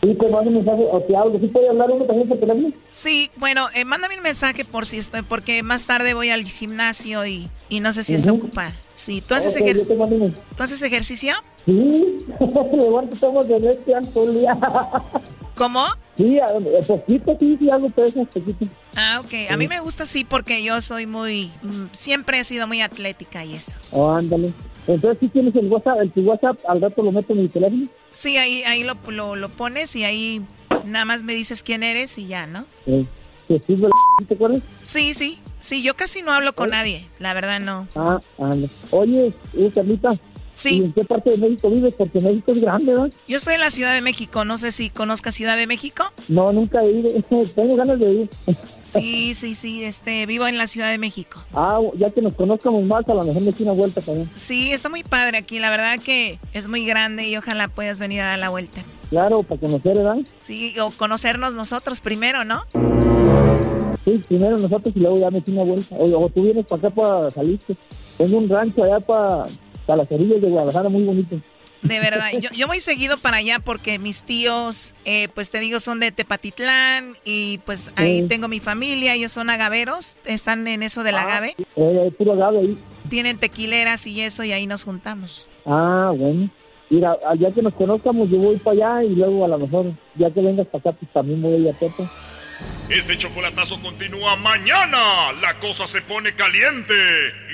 sí, 0.00 0.14
te 0.14 0.28
mando 0.30 0.50
un 0.50 0.54
mensaje 0.56 0.86
o 0.90 1.00
te 1.02 1.16
hablo. 1.16 1.38
¿Sí 1.38 1.46
puede 1.48 1.68
hablar 1.68 1.90
uno 1.90 2.04
también 2.04 2.28
por 2.28 2.38
teléfono? 2.38 2.72
Sí, 2.90 3.30
bueno, 3.36 3.66
eh, 3.74 3.84
mándame 3.84 4.16
un 4.16 4.22
mensaje 4.22 4.64
por 4.64 4.86
si 4.86 4.98
estoy, 4.98 5.22
porque 5.22 5.62
más 5.62 5.86
tarde 5.86 6.14
voy 6.14 6.30
al 6.30 6.44
gimnasio 6.44 7.26
y, 7.26 7.48
y 7.68 7.80
no 7.80 7.92
sé 7.92 8.04
si 8.04 8.14
está 8.14 8.32
Ujú. 8.32 8.46
ocupada. 8.46 8.72
Sí, 8.94 9.20
¿tú 9.26 9.34
haces, 9.34 9.54
Ok, 9.54 9.62
ejer- 9.66 9.98
un- 9.98 10.34
¿tú 10.56 10.62
haces 10.62 10.82
ejercicio? 10.82 11.34
Sí, 11.64 12.18
igual 12.72 13.08
que 13.08 13.14
estamos 13.14 13.46
de 13.48 13.70
este 13.70 13.92
todo 14.12 14.30
el 14.30 14.38
día. 14.40 14.56
¿Cómo? 15.54 15.84
Sí, 16.16 16.38
poquito, 16.86 17.36
sí, 17.38 17.56
sí, 17.58 17.70
algo 17.70 17.90
pesa, 17.90 18.24
poquito. 18.24 18.66
Ah, 18.96 19.20
ok. 19.24 19.50
A 19.50 19.56
mí 19.56 19.68
me 19.68 19.80
gusta 19.80 20.06
sí 20.06 20.24
porque 20.24 20.62
yo 20.62 20.80
soy 20.80 21.06
muy, 21.06 21.50
mm, 21.62 21.86
siempre 21.92 22.38
he 22.40 22.44
sido 22.44 22.66
muy 22.66 22.80
atlética 22.80 23.44
y 23.44 23.54
eso. 23.54 23.76
Oh, 23.92 24.10
ándale. 24.10 24.52
Entonces, 24.88 25.18
si 25.20 25.28
tienes 25.28 25.54
el 25.54 25.68
WhatsApp, 25.68 26.00
el 26.00 26.10
tu 26.10 26.22
WhatsApp, 26.22 26.58
al 26.66 26.80
rato 26.80 27.02
lo 27.02 27.12
meto 27.12 27.34
en 27.34 27.42
mi 27.42 27.48
teléfono. 27.48 27.86
Sí, 28.10 28.38
ahí, 28.38 28.62
ahí 28.64 28.82
lo, 28.82 28.96
lo, 29.08 29.36
lo 29.36 29.48
pones 29.50 29.94
y 29.94 30.04
ahí 30.04 30.42
nada 30.84 31.04
más 31.04 31.22
me 31.22 31.34
dices 31.34 31.62
quién 31.62 31.82
eres 31.82 32.16
y 32.18 32.26
ya, 32.26 32.46
¿no? 32.46 32.64
Eh, 32.86 33.04
Jesús 33.46 33.80
de 33.80 33.88
la... 33.88 34.26
¿Te 34.26 34.34
acuerdas? 34.34 34.62
Sí, 34.82 35.14
sí. 35.14 35.38
Sí, 35.60 35.82
yo 35.82 35.94
casi 35.94 36.22
no 36.22 36.32
hablo 36.32 36.54
con 36.54 36.70
nadie, 36.70 37.04
la 37.18 37.34
verdad 37.34 37.60
no. 37.60 37.86
Ah, 37.96 38.18
anda. 38.38 38.68
Oye, 38.90 39.32
eh, 39.56 39.70
Carlita. 39.74 40.14
Sí. 40.58 40.78
¿Y 40.78 40.84
en 40.86 40.92
qué 40.92 41.04
parte 41.04 41.30
de 41.30 41.36
México 41.36 41.70
vives? 41.70 41.94
Porque 41.96 42.20
México 42.20 42.50
es 42.50 42.60
grande, 42.60 42.92
¿verdad? 42.92 43.12
Yo 43.28 43.36
estoy 43.36 43.54
en 43.54 43.60
la 43.60 43.70
Ciudad 43.70 43.94
de 43.94 44.02
México, 44.02 44.44
no 44.44 44.58
sé 44.58 44.72
si 44.72 44.90
conozcas 44.90 45.36
Ciudad 45.36 45.56
de 45.56 45.68
México. 45.68 46.02
No, 46.26 46.52
nunca 46.52 46.82
he 46.82 46.90
ido. 46.90 47.10
Tengo 47.54 47.76
ganas 47.76 48.00
de 48.00 48.12
ir. 48.12 48.30
Sí, 48.82 49.34
sí, 49.36 49.54
sí, 49.54 49.84
este, 49.84 50.26
vivo 50.26 50.48
en 50.48 50.58
la 50.58 50.66
Ciudad 50.66 50.90
de 50.90 50.98
México. 50.98 51.40
Ah, 51.54 51.78
ya 51.94 52.10
que 52.10 52.20
nos 52.20 52.34
conozcamos 52.34 52.82
más, 52.82 53.08
a 53.08 53.14
lo 53.14 53.22
mejor 53.22 53.40
me 53.40 53.50
echo 53.50 53.62
una 53.62 53.72
vuelta 53.72 54.00
también. 54.00 54.28
Sí, 54.34 54.72
está 54.72 54.88
muy 54.88 55.04
padre 55.04 55.38
aquí, 55.38 55.60
la 55.60 55.70
verdad 55.70 56.00
que 56.04 56.40
es 56.52 56.66
muy 56.66 56.84
grande 56.84 57.28
y 57.28 57.36
ojalá 57.36 57.68
puedas 57.68 58.00
venir 58.00 58.22
a 58.22 58.30
dar 58.30 58.40
la 58.40 58.48
vuelta. 58.48 58.82
Claro, 59.10 59.44
para 59.44 59.60
conocer, 59.60 59.96
¿verdad? 59.96 60.18
Sí, 60.38 60.74
o 60.80 60.90
conocernos 60.90 61.54
nosotros 61.54 62.00
primero, 62.00 62.44
¿no? 62.44 62.64
Sí, 64.04 64.20
primero 64.26 64.58
nosotros 64.58 64.92
y 64.96 64.98
luego 64.98 65.18
ya 65.18 65.30
me 65.30 65.40
una 65.46 65.62
vuelta. 65.62 65.94
O, 65.94 66.24
o 66.24 66.28
tú 66.30 66.42
vienes 66.42 66.66
para 66.66 66.88
acá 66.88 66.90
para 66.90 67.30
salirte. 67.30 67.76
Tengo 68.16 68.38
un 68.38 68.48
rancho 68.48 68.82
allá 68.82 68.98
para, 68.98 69.44
las 69.96 70.10
orillas 70.10 70.40
de 70.40 70.48
Guadalajara, 70.48 70.88
muy 70.88 71.02
bonito. 71.04 71.40
De 71.80 72.00
verdad, 72.00 72.30
yo, 72.40 72.50
yo 72.50 72.66
voy 72.66 72.80
seguido 72.80 73.18
para 73.18 73.36
allá 73.36 73.60
porque 73.60 74.00
mis 74.00 74.24
tíos, 74.24 74.94
eh, 75.04 75.28
pues 75.32 75.52
te 75.52 75.60
digo, 75.60 75.78
son 75.78 76.00
de 76.00 76.10
Tepatitlán 76.10 77.14
y 77.24 77.58
pues 77.58 77.92
ahí 77.94 78.22
Sí. 78.22 78.26
tengo 78.28 78.48
mi 78.48 78.58
familia, 78.58 79.14
ellos 79.14 79.30
son 79.30 79.48
agaveros, 79.48 80.16
están 80.24 80.66
en 80.66 80.82
eso 80.82 81.04
del 81.04 81.16
agave. 81.16 81.54
Eh, 81.76 82.10
puro 82.18 82.32
agave 82.32 82.58
ahí. 82.58 82.78
tienen 83.08 83.38
tequileras 83.38 84.06
y 84.08 84.20
eso 84.22 84.42
y 84.42 84.50
ahí 84.52 84.66
nos 84.66 84.82
juntamos. 84.84 85.48
Ah, 85.64 86.12
bueno. 86.16 86.50
Mira, 86.90 87.16
ya 87.38 87.50
que 87.52 87.62
nos 87.62 87.74
conozcamos, 87.74 88.28
yo 88.28 88.38
voy 88.38 88.56
para 88.56 88.96
allá 88.98 89.04
y 89.04 89.14
luego 89.14 89.44
a 89.44 89.48
lo 89.48 89.58
mejor, 89.58 89.92
ya 90.16 90.30
que 90.32 90.40
vengas 90.40 90.66
para 90.66 90.80
acá, 90.90 90.92
pues 90.98 91.12
también 91.12 91.40
voy 91.42 91.54
a 91.54 91.58
ir 91.58 91.68
a 91.68 91.72
Pepe. 91.78 92.08
Este 92.90 93.16
chocolatazo 93.16 93.78
continúa 93.80 94.34
mañana. 94.36 95.32
La 95.40 95.58
cosa 95.60 95.86
se 95.86 96.00
pone 96.02 96.34
caliente 96.34 96.94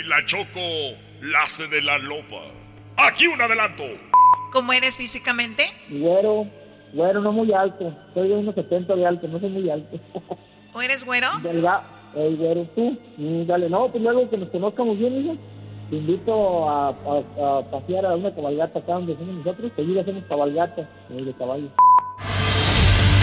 y 0.00 0.06
la 0.08 0.24
choco 0.24 0.60
la 1.24 1.42
hace 1.42 1.66
de 1.68 1.80
la 1.80 1.98
lopa. 1.98 2.42
Aquí 2.96 3.26
un 3.26 3.40
adelanto. 3.40 3.84
¿Cómo 4.52 4.72
eres 4.72 4.98
físicamente? 4.98 5.64
Güero, 5.88 6.46
güero, 6.92 7.20
no 7.20 7.32
muy 7.32 7.52
alto. 7.52 7.92
Soy 8.12 8.28
de 8.28 8.36
unos 8.36 8.54
70 8.54 8.94
de 8.94 9.06
alto, 9.06 9.26
no 9.28 9.40
soy 9.40 9.48
muy 9.48 9.70
alto. 9.70 9.98
¿O 10.74 10.82
eres 10.82 11.04
güero? 11.04 11.28
Delga, 11.42 11.82
el 12.14 12.36
güero, 12.36 12.64
tú. 12.74 12.98
Mm, 13.16 13.46
dale, 13.46 13.70
no, 13.70 13.90
pues 13.90 14.02
luego 14.02 14.28
que 14.28 14.36
nos 14.36 14.50
conozcamos 14.50 14.98
bien, 14.98 15.24
hijo. 15.24 15.36
Te 15.90 15.96
invito 15.96 16.68
a, 16.68 16.88
a, 16.88 17.58
a 17.58 17.70
pasear 17.70 18.06
a 18.06 18.16
una 18.16 18.34
cabalgata 18.34 18.78
acá 18.78 18.94
donde 18.94 19.16
somos 19.16 19.34
nosotros. 19.36 19.72
Seguir 19.76 19.98
hacemos 19.98 20.24
cabalgata 20.24 20.88
de 21.08 21.34
caballo. 21.34 21.68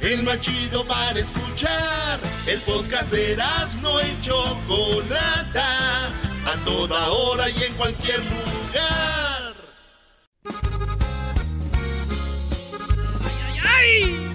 El 0.00 0.22
más 0.22 0.40
chido 0.40 0.86
para 0.86 1.18
escuchar. 1.18 2.18
El 2.46 2.58
podcast 2.60 3.10
de 3.10 3.32
Erasmo 3.32 4.00
y 4.00 4.20
Chocolata. 4.22 6.06
A 6.46 6.56
toda 6.64 7.08
hora 7.10 7.50
y 7.50 7.62
en 7.62 7.74
cualquier 7.74 8.20
lugar. 8.20 9.54
¡Ay! 13.62 14.34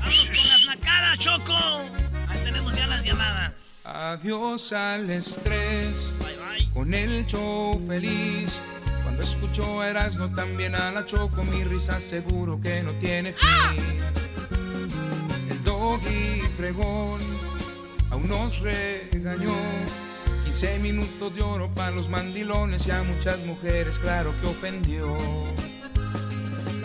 ¡Vamos 0.00 0.26
con 0.26 0.48
las 0.48 0.66
nacadas, 0.66 1.18
Choco! 1.18 1.82
Ahí 2.28 2.40
tenemos 2.42 2.74
ya 2.74 2.86
las 2.88 3.04
llamadas. 3.04 3.86
Adiós 3.86 4.72
al 4.72 5.10
estrés. 5.10 6.12
Con 6.74 6.92
el 6.92 7.24
show 7.26 7.80
feliz. 7.86 8.58
Cuando 9.04 9.22
escucho 9.22 9.84
Erasmo 9.84 10.34
también 10.34 10.74
a 10.74 10.90
la 10.90 11.06
Choco, 11.06 11.44
mi 11.44 11.62
risa 11.64 12.00
seguro 12.00 12.60
que 12.60 12.82
no 12.82 12.92
tiene 12.94 13.32
fin. 13.32 14.10
El 14.16 14.19
doggy 15.80 16.42
fregón 16.58 17.20
aún 18.10 18.28
nos 18.28 18.60
regañó. 18.60 19.54
15 20.44 20.78
minutos 20.80 21.34
de 21.34 21.42
oro 21.42 21.70
para 21.74 21.90
los 21.92 22.08
mandilones 22.08 22.86
y 22.86 22.90
a 22.90 23.02
muchas 23.02 23.38
mujeres, 23.46 23.98
claro 23.98 24.34
que 24.40 24.48
ofendió. 24.48 25.06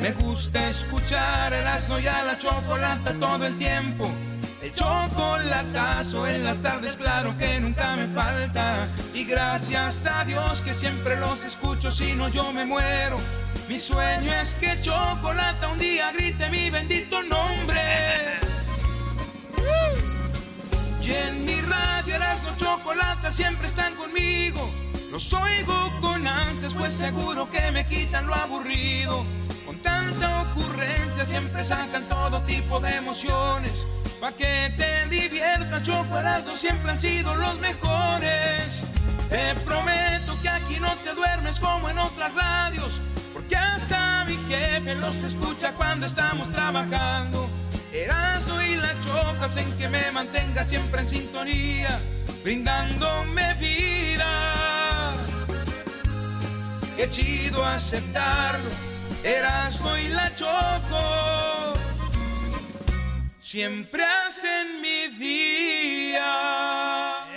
Me 0.01 0.11
gusta 0.13 0.69
escuchar 0.69 1.51
el 1.53 1.67
asno 1.67 1.99
y 1.99 2.07
a 2.07 2.23
la 2.23 2.37
chocolata 2.37 3.11
todo 3.19 3.45
el 3.45 3.57
tiempo. 3.57 4.09
El 4.61 4.73
chocolatazo 4.73 6.25
en 6.27 6.45
las 6.45 6.59
tardes, 6.59 6.95
claro 6.95 7.37
que 7.37 7.59
nunca 7.59 7.97
me 7.97 8.07
falta. 8.07 8.87
Y 9.13 9.25
gracias 9.25 10.05
a 10.05 10.23
Dios 10.23 10.61
que 10.61 10.73
siempre 10.73 11.19
los 11.19 11.43
escucho, 11.43 11.91
si 11.91 12.13
no 12.13 12.29
yo 12.29 12.53
me 12.53 12.63
muero. 12.65 13.17
Mi 13.67 13.77
sueño 13.77 14.31
es 14.41 14.55
que 14.55 14.79
Chocolata 14.81 15.67
un 15.67 15.79
día 15.79 16.11
grite 16.13 16.49
mi 16.49 16.69
bendito 16.69 17.21
nombre. 17.23 18.45
Y 21.05 21.11
en 21.11 21.45
mi 21.45 21.61
radio 21.61 22.15
Erasmo 22.15 22.49
Chocolata 22.57 23.31
siempre 23.31 23.67
están 23.67 23.93
conmigo. 23.95 24.73
Los 25.11 25.31
oigo 25.33 25.91
con 26.01 26.25
ansias, 26.25 26.73
pues 26.73 26.95
seguro 26.95 27.47
que 27.51 27.71
me 27.71 27.85
quitan 27.85 28.25
lo 28.25 28.33
aburrido. 28.33 29.23
Con 29.67 29.77
tanta 29.83 30.41
ocurrencia 30.41 31.23
siempre 31.23 31.63
sacan 31.63 32.09
todo 32.09 32.41
tipo 32.41 32.79
de 32.79 32.95
emociones. 32.95 33.85
Pa' 34.19 34.31
que 34.31 34.73
te 34.75 35.05
diviertas, 35.07 35.83
Choco 35.83 36.17
Erasmo 36.17 36.55
siempre 36.55 36.91
han 36.91 36.99
sido 36.99 37.35
los 37.35 37.59
mejores. 37.59 38.83
Te 39.29 39.53
prometo 39.63 40.35
que 40.41 40.49
aquí 40.49 40.79
no 40.79 40.91
te 41.03 41.13
duermes 41.13 41.59
como 41.59 41.87
en 41.87 41.99
otras 41.99 42.33
radios. 42.33 42.99
Porque 43.31 43.55
hasta 43.55 44.25
mi 44.25 44.37
jefe 44.47 44.95
los 44.95 45.21
escucha 45.21 45.71
cuando 45.73 46.07
estamos 46.07 46.51
trabajando. 46.51 47.47
Erasmo 48.03 48.61
y 48.61 48.75
la 48.75 48.93
choca 49.01 49.45
hacen 49.45 49.71
que 49.77 49.87
me 49.87 50.11
mantenga 50.11 50.63
siempre 50.65 51.01
en 51.01 51.09
sintonía, 51.09 51.99
brindándome 52.43 53.53
vida. 53.55 55.13
Qué 56.97 57.09
chido 57.09 57.65
aceptarlo, 57.65 58.69
Erasmo 59.23 59.97
y 59.97 60.09
la 60.09 60.33
choco. 60.35 61.73
Siempre 63.39 64.03
hacen 64.03 64.81
mi 64.81 65.07
día. 65.17 66.25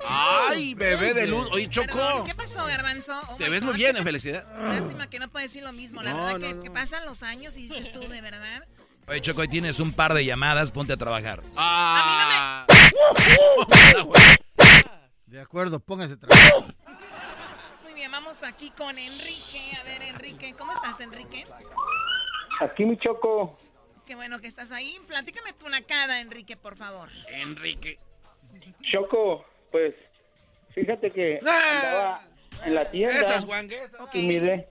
Ay, 0.09 0.75
bebé 0.75 1.15
de 1.15 1.27
luz. 1.29 1.49
Oye, 1.53 1.69
Choco. 1.71 1.87
Perdón, 1.87 2.27
¿Qué 2.27 2.35
pasó, 2.35 2.65
Garbanzo? 2.65 3.21
Oh 3.29 3.37
Te 3.37 3.49
ves 3.49 3.63
muy 3.63 3.75
bien, 3.75 3.97
en 3.97 4.03
felicidad. 4.03 4.45
Lástima 4.59 5.09
que 5.09 5.19
no 5.21 5.29
puedes 5.29 5.51
decir 5.51 5.63
lo 5.63 5.73
mismo. 5.73 6.03
La 6.03 6.13
No, 6.13 6.17
verdad 6.25 6.39
no, 6.41 6.49
que, 6.49 6.55
no. 6.55 6.63
que 6.63 6.71
pasan 6.71 7.05
los 7.05 7.23
años 7.23 7.57
y 7.59 7.63
dices 7.63 7.93
tú, 7.93 8.01
de 8.01 8.21
verdad. 8.21 8.65
Oye, 9.09 9.21
Choco, 9.23 9.41
hoy 9.41 9.49
tienes 9.49 9.81
un 9.81 9.93
par 9.93 10.13
de 10.13 10.25
llamadas, 10.25 10.71
ponte 10.71 10.93
a 10.93 10.97
trabajar. 10.97 11.43
Ah. 11.57 12.67
De 15.27 15.41
acuerdo, 15.41 15.81
póngase 15.81 16.15
a 16.15 16.17
trabajar. 16.19 16.75
Muy 17.83 17.95
bien, 17.95 18.11
vamos 18.11 18.43
aquí 18.43 18.71
con 18.71 18.99
Enrique. 18.99 19.73
A 19.81 19.85
ver, 19.85 20.03
Enrique, 20.03 20.55
¿cómo 20.59 20.73
estás, 20.73 21.01
Enrique? 21.01 21.47
Aquí 22.61 22.85
mi 22.85 22.99
choco. 22.99 23.59
Qué 24.07 24.15
bueno 24.15 24.41
que 24.41 24.47
estás 24.47 24.73
ahí. 24.73 24.99
Platícame 25.07 25.53
tu 25.55 25.69
nacada, 25.69 26.21
Enrique, 26.21 26.57
por 26.57 26.77
favor. 26.77 27.09
Enrique. 27.29 27.99
Choco, 28.91 29.45
pues 29.71 29.95
fíjate 30.75 31.11
que 31.13 31.39
andaba 31.39 32.23
en 32.65 32.75
la 32.75 32.91
tienda 32.91 33.21
Esas 33.21 33.45
guanguesas. 33.45 34.01
y 34.15 34.23
miré 34.27 34.69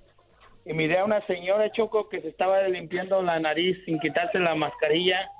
y 0.68 0.74
miré 0.74 1.00
a 1.00 1.06
una 1.06 1.26
señora 1.28 1.72
Choco 1.72 2.10
que 2.10 2.22
se 2.22 2.28
estaba 2.28 2.62
limpiando 2.68 3.22
la 3.22 3.40
nariz 3.40 3.78
sin 3.86 4.00
quitarse 4.00 4.38
la 4.38 4.54
mascarilla 4.54 5.32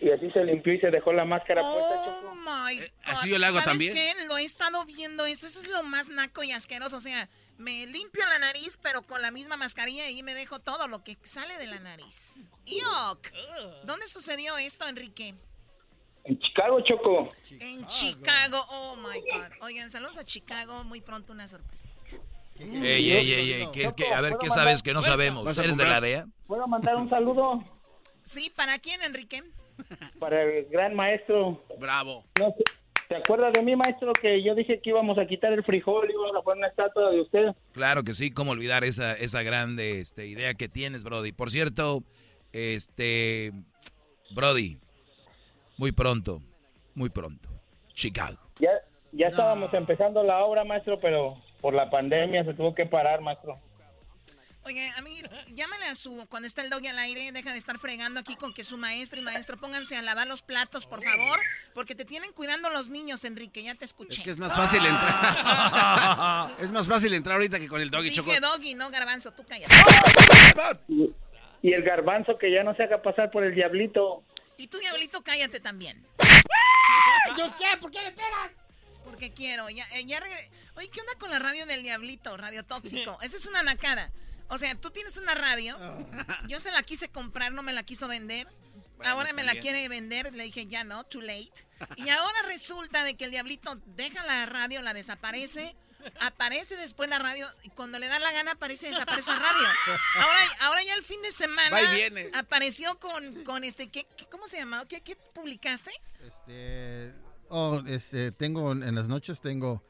y 0.00 0.10
así 0.10 0.28
se 0.32 0.44
limpió 0.44 0.72
y 0.74 0.80
se 0.80 0.90
dejó 0.90 1.12
la 1.12 1.24
máscara 1.24 1.62
puesta. 1.62 2.04
Choco. 2.04 2.32
Oh 2.32 2.34
my 2.34 2.78
God. 2.78 2.86
así 3.04 3.30
yo 3.30 3.38
le 3.38 3.46
hago 3.46 3.60
¿Sabes 3.60 3.68
también. 3.68 3.94
qué? 3.94 4.12
Lo 4.26 4.36
he 4.36 4.44
estado 4.44 4.84
viendo. 4.84 5.24
Eso, 5.26 5.46
eso 5.46 5.62
es 5.62 5.68
lo 5.68 5.84
más 5.84 6.08
naco 6.08 6.42
y 6.42 6.50
asqueroso. 6.50 6.96
O 6.96 7.00
sea, 7.00 7.28
me 7.56 7.86
limpio 7.86 8.24
la 8.28 8.40
nariz, 8.40 8.76
pero 8.82 9.02
con 9.02 9.22
la 9.22 9.30
misma 9.30 9.56
mascarilla 9.56 10.10
y 10.10 10.24
me 10.24 10.34
dejo 10.34 10.58
todo 10.58 10.88
lo 10.88 11.04
que 11.04 11.16
sale 11.22 11.56
de 11.58 11.68
la 11.68 11.78
nariz. 11.78 12.48
¡Yuck! 12.66 13.30
¿Dónde 13.84 14.08
sucedió 14.08 14.58
esto, 14.58 14.88
Enrique? 14.88 15.36
En 16.24 16.38
Chicago, 16.40 16.80
Choco. 16.80 17.28
En 17.60 17.86
Chicago. 17.86 18.58
Oh 18.70 18.96
my 18.96 19.20
God. 19.20 19.52
Oigan, 19.60 19.92
saludos 19.92 20.18
a 20.18 20.24
Chicago. 20.24 20.82
Muy 20.82 21.00
pronto 21.00 21.32
una 21.32 21.46
sorpresa. 21.46 21.94
Ey, 22.62 23.12
ey, 23.12 23.32
ey, 23.32 23.52
ey, 23.52 23.68
¿qué- 23.72 23.90
qué- 23.96 24.12
a 24.12 24.20
ver, 24.20 24.34
¿qué 24.40 24.48
sabes 24.50 24.82
que 24.82 24.92
no 24.92 25.02
sabemos? 25.02 25.44
¿Vas 25.44 25.58
a 25.58 25.64
¿Eres 25.64 25.76
de 25.76 25.84
la 25.84 26.00
DEA? 26.00 26.26
¿Puedo 26.46 26.66
mandar 26.66 26.96
un 26.96 27.08
saludo 27.08 27.62
Sí, 28.24 28.52
¿para 28.54 28.78
quién, 28.78 29.02
Enrique? 29.02 29.42
para 30.18 30.42
el 30.42 30.66
gran 30.66 30.94
maestro? 30.94 31.64
Bravo. 31.78 32.24
No 32.38 32.54
¿Te 33.08 33.16
acuerdas 33.16 33.52
de 33.52 33.62
mí, 33.62 33.76
maestro, 33.76 34.12
que 34.14 34.42
yo 34.42 34.54
dije 34.54 34.80
que 34.80 34.88
íbamos 34.90 35.18
a 35.18 35.26
quitar 35.26 35.52
el 35.52 35.62
frijol 35.64 36.08
y 36.08 36.12
íbamos 36.12 36.34
a 36.34 36.40
poner 36.40 36.58
una 36.58 36.68
estatua 36.68 37.10
de 37.10 37.20
usted? 37.20 37.46
Claro 37.72 38.04
que 38.04 38.14
sí, 38.14 38.30
cómo 38.30 38.52
olvidar 38.52 38.84
esa, 38.84 39.12
esa 39.12 39.42
grande 39.42 40.00
este, 40.00 40.26
idea 40.28 40.54
que 40.54 40.68
tienes, 40.68 41.04
Brody. 41.04 41.32
Por 41.32 41.50
cierto, 41.50 42.04
este, 42.52 43.52
Brody, 44.30 44.78
muy 45.76 45.92
pronto, 45.92 46.40
muy 46.94 47.10
pronto, 47.10 47.50
Chicago. 47.92 48.38
Ya, 48.60 48.70
ya 49.12 49.26
estábamos 49.26 49.74
empezando 49.74 50.22
la 50.22 50.38
obra, 50.44 50.64
maestro, 50.64 50.98
pero 50.98 51.36
por 51.62 51.72
la 51.72 51.88
pandemia 51.88 52.44
se 52.44 52.52
tuvo 52.52 52.74
que 52.74 52.84
parar, 52.84 53.22
maestro. 53.22 53.58
Oye, 54.64 54.88
a 54.96 55.02
mí, 55.02 55.20
llámale 55.54 55.86
a 55.86 55.94
su, 55.96 56.24
cuando 56.28 56.46
está 56.46 56.62
el 56.62 56.70
doggy 56.70 56.86
al 56.86 56.98
aire, 56.98 57.32
deja 57.32 57.50
de 57.50 57.58
estar 57.58 57.78
fregando 57.78 58.20
aquí 58.20 58.36
con 58.36 58.54
que 58.54 58.62
su 58.62 58.78
maestro 58.78 59.20
y 59.20 59.22
maestro 59.24 59.56
pónganse 59.56 59.96
a 59.96 60.02
lavar 60.02 60.28
los 60.28 60.42
platos, 60.42 60.86
por 60.86 61.02
favor, 61.02 61.40
porque 61.74 61.96
te 61.96 62.04
tienen 62.04 62.32
cuidando 62.32 62.70
los 62.70 62.88
niños, 62.88 63.24
Enrique, 63.24 63.62
ya 63.64 63.74
te 63.74 63.84
escuché. 63.84 64.18
Es 64.20 64.24
que 64.24 64.30
es 64.30 64.38
más 64.38 64.54
fácil 64.54 64.84
entrar. 64.86 66.54
es 66.60 66.70
más 66.70 66.86
fácil 66.86 67.12
entrar 67.14 67.36
ahorita 67.36 67.58
que 67.58 67.66
con 67.66 67.80
el 67.80 67.90
doggy 67.90 68.12
choco. 68.12 68.30
Dije 68.30 68.40
doggy, 68.40 68.74
no 68.74 68.90
garbanzo, 68.90 69.32
tú 69.32 69.44
cállate. 69.48 69.74
Y, 70.88 71.72
el 71.72 71.82
garbanzo 71.82 72.38
que 72.38 72.52
ya 72.52 72.62
no 72.62 72.74
se 72.76 72.84
haga 72.84 73.02
pasar 73.02 73.32
por 73.32 73.42
el 73.42 73.54
diablito. 73.54 74.22
Y 74.58 74.68
tú, 74.68 74.78
diablito, 74.78 75.22
cállate 75.22 75.58
también. 75.58 76.04
¿Yo 77.36 77.52
qué? 77.56 77.76
¿Por 77.80 77.90
qué 77.90 78.00
me 78.00 78.12
pegas? 78.12 78.52
Porque 79.04 79.32
quiero. 79.32 79.68
Ya, 79.70 79.84
eh, 79.94 80.04
ya 80.04 80.20
regre- 80.20 80.50
Oye, 80.76 80.88
¿qué 80.88 81.00
onda 81.00 81.14
con 81.18 81.30
la 81.30 81.38
radio 81.38 81.66
del 81.66 81.82
Diablito? 81.82 82.36
Radio 82.36 82.64
Tóxico. 82.64 83.18
Esa 83.22 83.36
es 83.36 83.46
una 83.46 83.62
nacada. 83.62 84.10
O 84.48 84.58
sea, 84.58 84.74
tú 84.74 84.90
tienes 84.90 85.16
una 85.16 85.34
radio. 85.34 85.78
Yo 86.48 86.60
se 86.60 86.70
la 86.72 86.82
quise 86.82 87.08
comprar, 87.08 87.52
no 87.52 87.62
me 87.62 87.72
la 87.72 87.82
quiso 87.82 88.08
vender. 88.08 88.46
ahora 89.04 89.32
me 89.32 89.44
la 89.44 89.52
bien. 89.52 89.62
quiere 89.62 89.88
vender. 89.88 90.34
Le 90.34 90.44
dije, 90.44 90.66
ya 90.66 90.84
no, 90.84 91.04
too 91.04 91.20
late. 91.22 91.52
Y 91.96 92.08
ahora 92.10 92.42
resulta 92.46 93.02
de 93.04 93.14
que 93.16 93.24
el 93.24 93.30
Diablito 93.30 93.76
deja 93.96 94.24
la 94.24 94.46
radio, 94.46 94.82
la 94.82 94.92
desaparece. 94.94 95.74
Aparece 96.20 96.76
después 96.76 97.08
la 97.08 97.20
radio 97.20 97.46
y 97.62 97.68
cuando 97.70 97.98
le 98.00 98.08
da 98.08 98.18
la 98.18 98.32
gana 98.32 98.52
aparece 98.52 98.88
y 98.88 98.90
desaparece 98.90 99.30
la 99.30 99.38
radio. 99.38 99.68
Ahora, 100.16 100.38
ahora 100.62 100.82
ya 100.82 100.94
el 100.94 101.02
fin 101.04 101.22
de 101.22 101.30
semana 101.30 101.80
viene. 101.92 102.28
apareció 102.34 102.98
con, 102.98 103.44
con 103.44 103.62
este, 103.62 103.88
¿qué, 103.88 104.04
qué- 104.16 104.26
¿cómo 104.26 104.48
se 104.48 104.58
llamaba? 104.58 104.86
¿Qué, 104.88 105.00
qué 105.00 105.14
publicaste? 105.32 105.92
Este, 106.26 107.14
oh, 107.48 107.82
este, 107.86 108.32
tengo 108.32 108.72
en 108.72 108.94
las 108.96 109.06
noches 109.06 109.40
tengo 109.40 109.84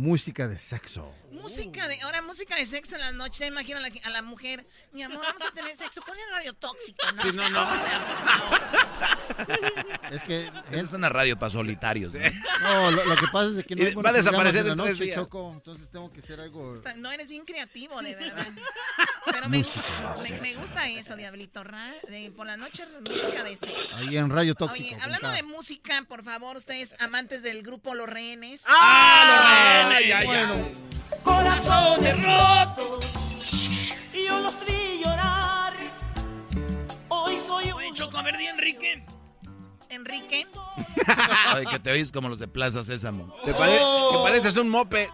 música 0.00 0.46
de 0.46 0.58
sexo. 0.58 1.10
Música 1.32 1.88
de, 1.88 1.98
ahora 2.02 2.20
música 2.20 2.54
de 2.56 2.66
sexo 2.66 2.96
en 2.96 3.00
las 3.00 3.14
noches, 3.14 3.38
ya 3.38 3.46
imagino 3.46 3.78
a 3.78 3.80
la, 3.80 3.90
a 4.04 4.10
la 4.10 4.20
mujer, 4.22 4.66
mi 4.92 5.02
amor, 5.02 5.22
vamos 5.24 5.40
a 5.42 5.50
tener 5.52 5.74
sexo, 5.74 6.02
ponle 6.02 6.20
radio 6.32 6.52
tóxico, 6.52 7.02
¿no? 7.12 7.22
Sí, 7.22 7.30
no, 7.34 7.48
no. 7.48 7.66
Es 10.10 10.22
que 10.22 10.50
es 10.70 10.92
una 10.92 11.08
radio 11.08 11.36
para 11.38 11.50
solitarios. 11.50 12.14
¿no? 12.14 12.20
no, 12.62 12.90
lo, 12.92 13.04
lo 13.04 13.16
que 13.16 13.26
pasa 13.32 13.50
es 13.58 13.66
que 13.66 13.74
no 13.74 13.84
hay 13.84 13.94
va 13.94 14.10
a 14.10 14.12
desaparecer 14.12 14.64
en 14.66 14.72
en 14.72 14.78
la 14.78 14.84
tres 14.84 14.94
noche, 14.96 15.04
días. 15.04 15.16
Choco, 15.16 15.52
entonces 15.52 15.90
tengo 15.90 16.10
que 16.12 16.20
hacer 16.20 16.40
algo. 16.40 16.74
Está- 16.74 16.94
No 16.94 17.10
eres 17.10 17.28
bien 17.28 17.44
creativo, 17.44 18.00
de 18.02 18.14
verdad. 18.14 18.46
Pero 19.26 19.48
me, 19.48 19.62
me, 20.22 20.40
me 20.40 20.54
gusta 20.54 20.88
eso, 20.88 21.16
Diablito. 21.16 21.64
ra- 21.64 21.92
de- 22.08 22.30
por 22.34 22.46
la 22.46 22.56
noche, 22.56 22.86
música 23.00 23.42
de 23.42 23.56
sexo. 23.56 23.96
Ahí 23.96 24.16
en 24.16 24.30
Radio 24.30 24.54
Tóxico. 24.54 24.86
Oye, 24.94 24.96
hablando 25.02 25.28
de 25.30 25.42
música, 25.42 26.02
por 26.08 26.22
favor, 26.24 26.56
ustedes 26.56 26.94
amantes 27.00 27.42
del 27.42 27.62
grupo 27.62 27.94
Los 27.94 28.08
Rehenes. 28.08 28.64
¡Ah, 28.68 29.24
los 29.28 29.50
rehenes! 29.50 29.85
Ya, 30.00 30.20
ya. 30.20 30.24
Bueno. 30.26 30.68
Corazones 31.22 32.16
rotos. 32.22 33.04
Y 34.14 34.26
yo 34.26 34.38
los 34.40 34.54
vi 34.66 35.00
llorar. 35.02 35.72
Hoy 37.08 37.38
soy 37.38 37.70
un. 37.72 37.94
Choco, 37.94 38.18
a 38.18 38.22
ver, 38.22 38.36
di 38.36 38.46
Enrique. 38.46 39.04
Enrique. 39.88 40.46
Ay, 41.48 41.64
que 41.66 41.78
te 41.78 41.90
oyes 41.92 42.12
como 42.12 42.28
los 42.28 42.38
de 42.38 42.48
Plaza 42.48 42.82
Sésamo. 42.82 43.32
Te 43.44 43.54
pare- 43.54 43.78
que 43.78 44.18
pareces 44.22 44.56
un 44.58 44.68
mope. 44.68 45.08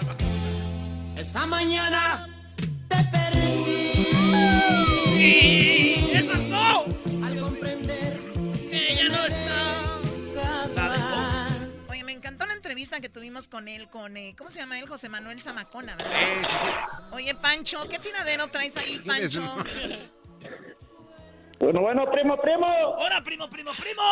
Esa 1.16 1.46
mañana 1.46 2.28
te 2.88 2.96
perdí. 3.12 4.10
¡Esas 6.14 6.42
no! 6.44 6.84
Al 7.24 7.40
comprender 7.40 8.18
que 8.70 8.92
ella 8.92 9.08
no 9.08 9.24
está. 9.24 10.00
Oye, 11.90 12.04
me 12.04 12.12
encantó 12.12 12.46
la 12.46 12.54
entrevista 12.54 13.00
que 13.00 13.08
tuvimos 13.08 13.48
con 13.48 13.68
él, 13.68 13.88
con, 13.88 14.16
eh, 14.16 14.34
¿cómo 14.36 14.50
se 14.50 14.60
llama 14.60 14.78
él? 14.78 14.88
José 14.88 15.08
Manuel 15.08 15.40
Zamacona, 15.42 15.96
¿verdad? 15.96 16.12
Sí, 16.12 16.46
sí, 16.48 16.56
sí. 16.58 16.68
Oye, 17.12 17.34
Pancho, 17.34 17.86
¿qué 17.88 17.98
tiradero 17.98 18.48
traes 18.48 18.76
ahí, 18.76 18.98
Pancho? 18.98 19.42
Bueno, 21.60 21.80
bueno, 21.80 22.10
primo, 22.10 22.36
primo. 22.40 22.66
¡Hola, 22.98 23.22
primo, 23.24 23.48
primo, 23.48 23.70
primo! 23.78 24.02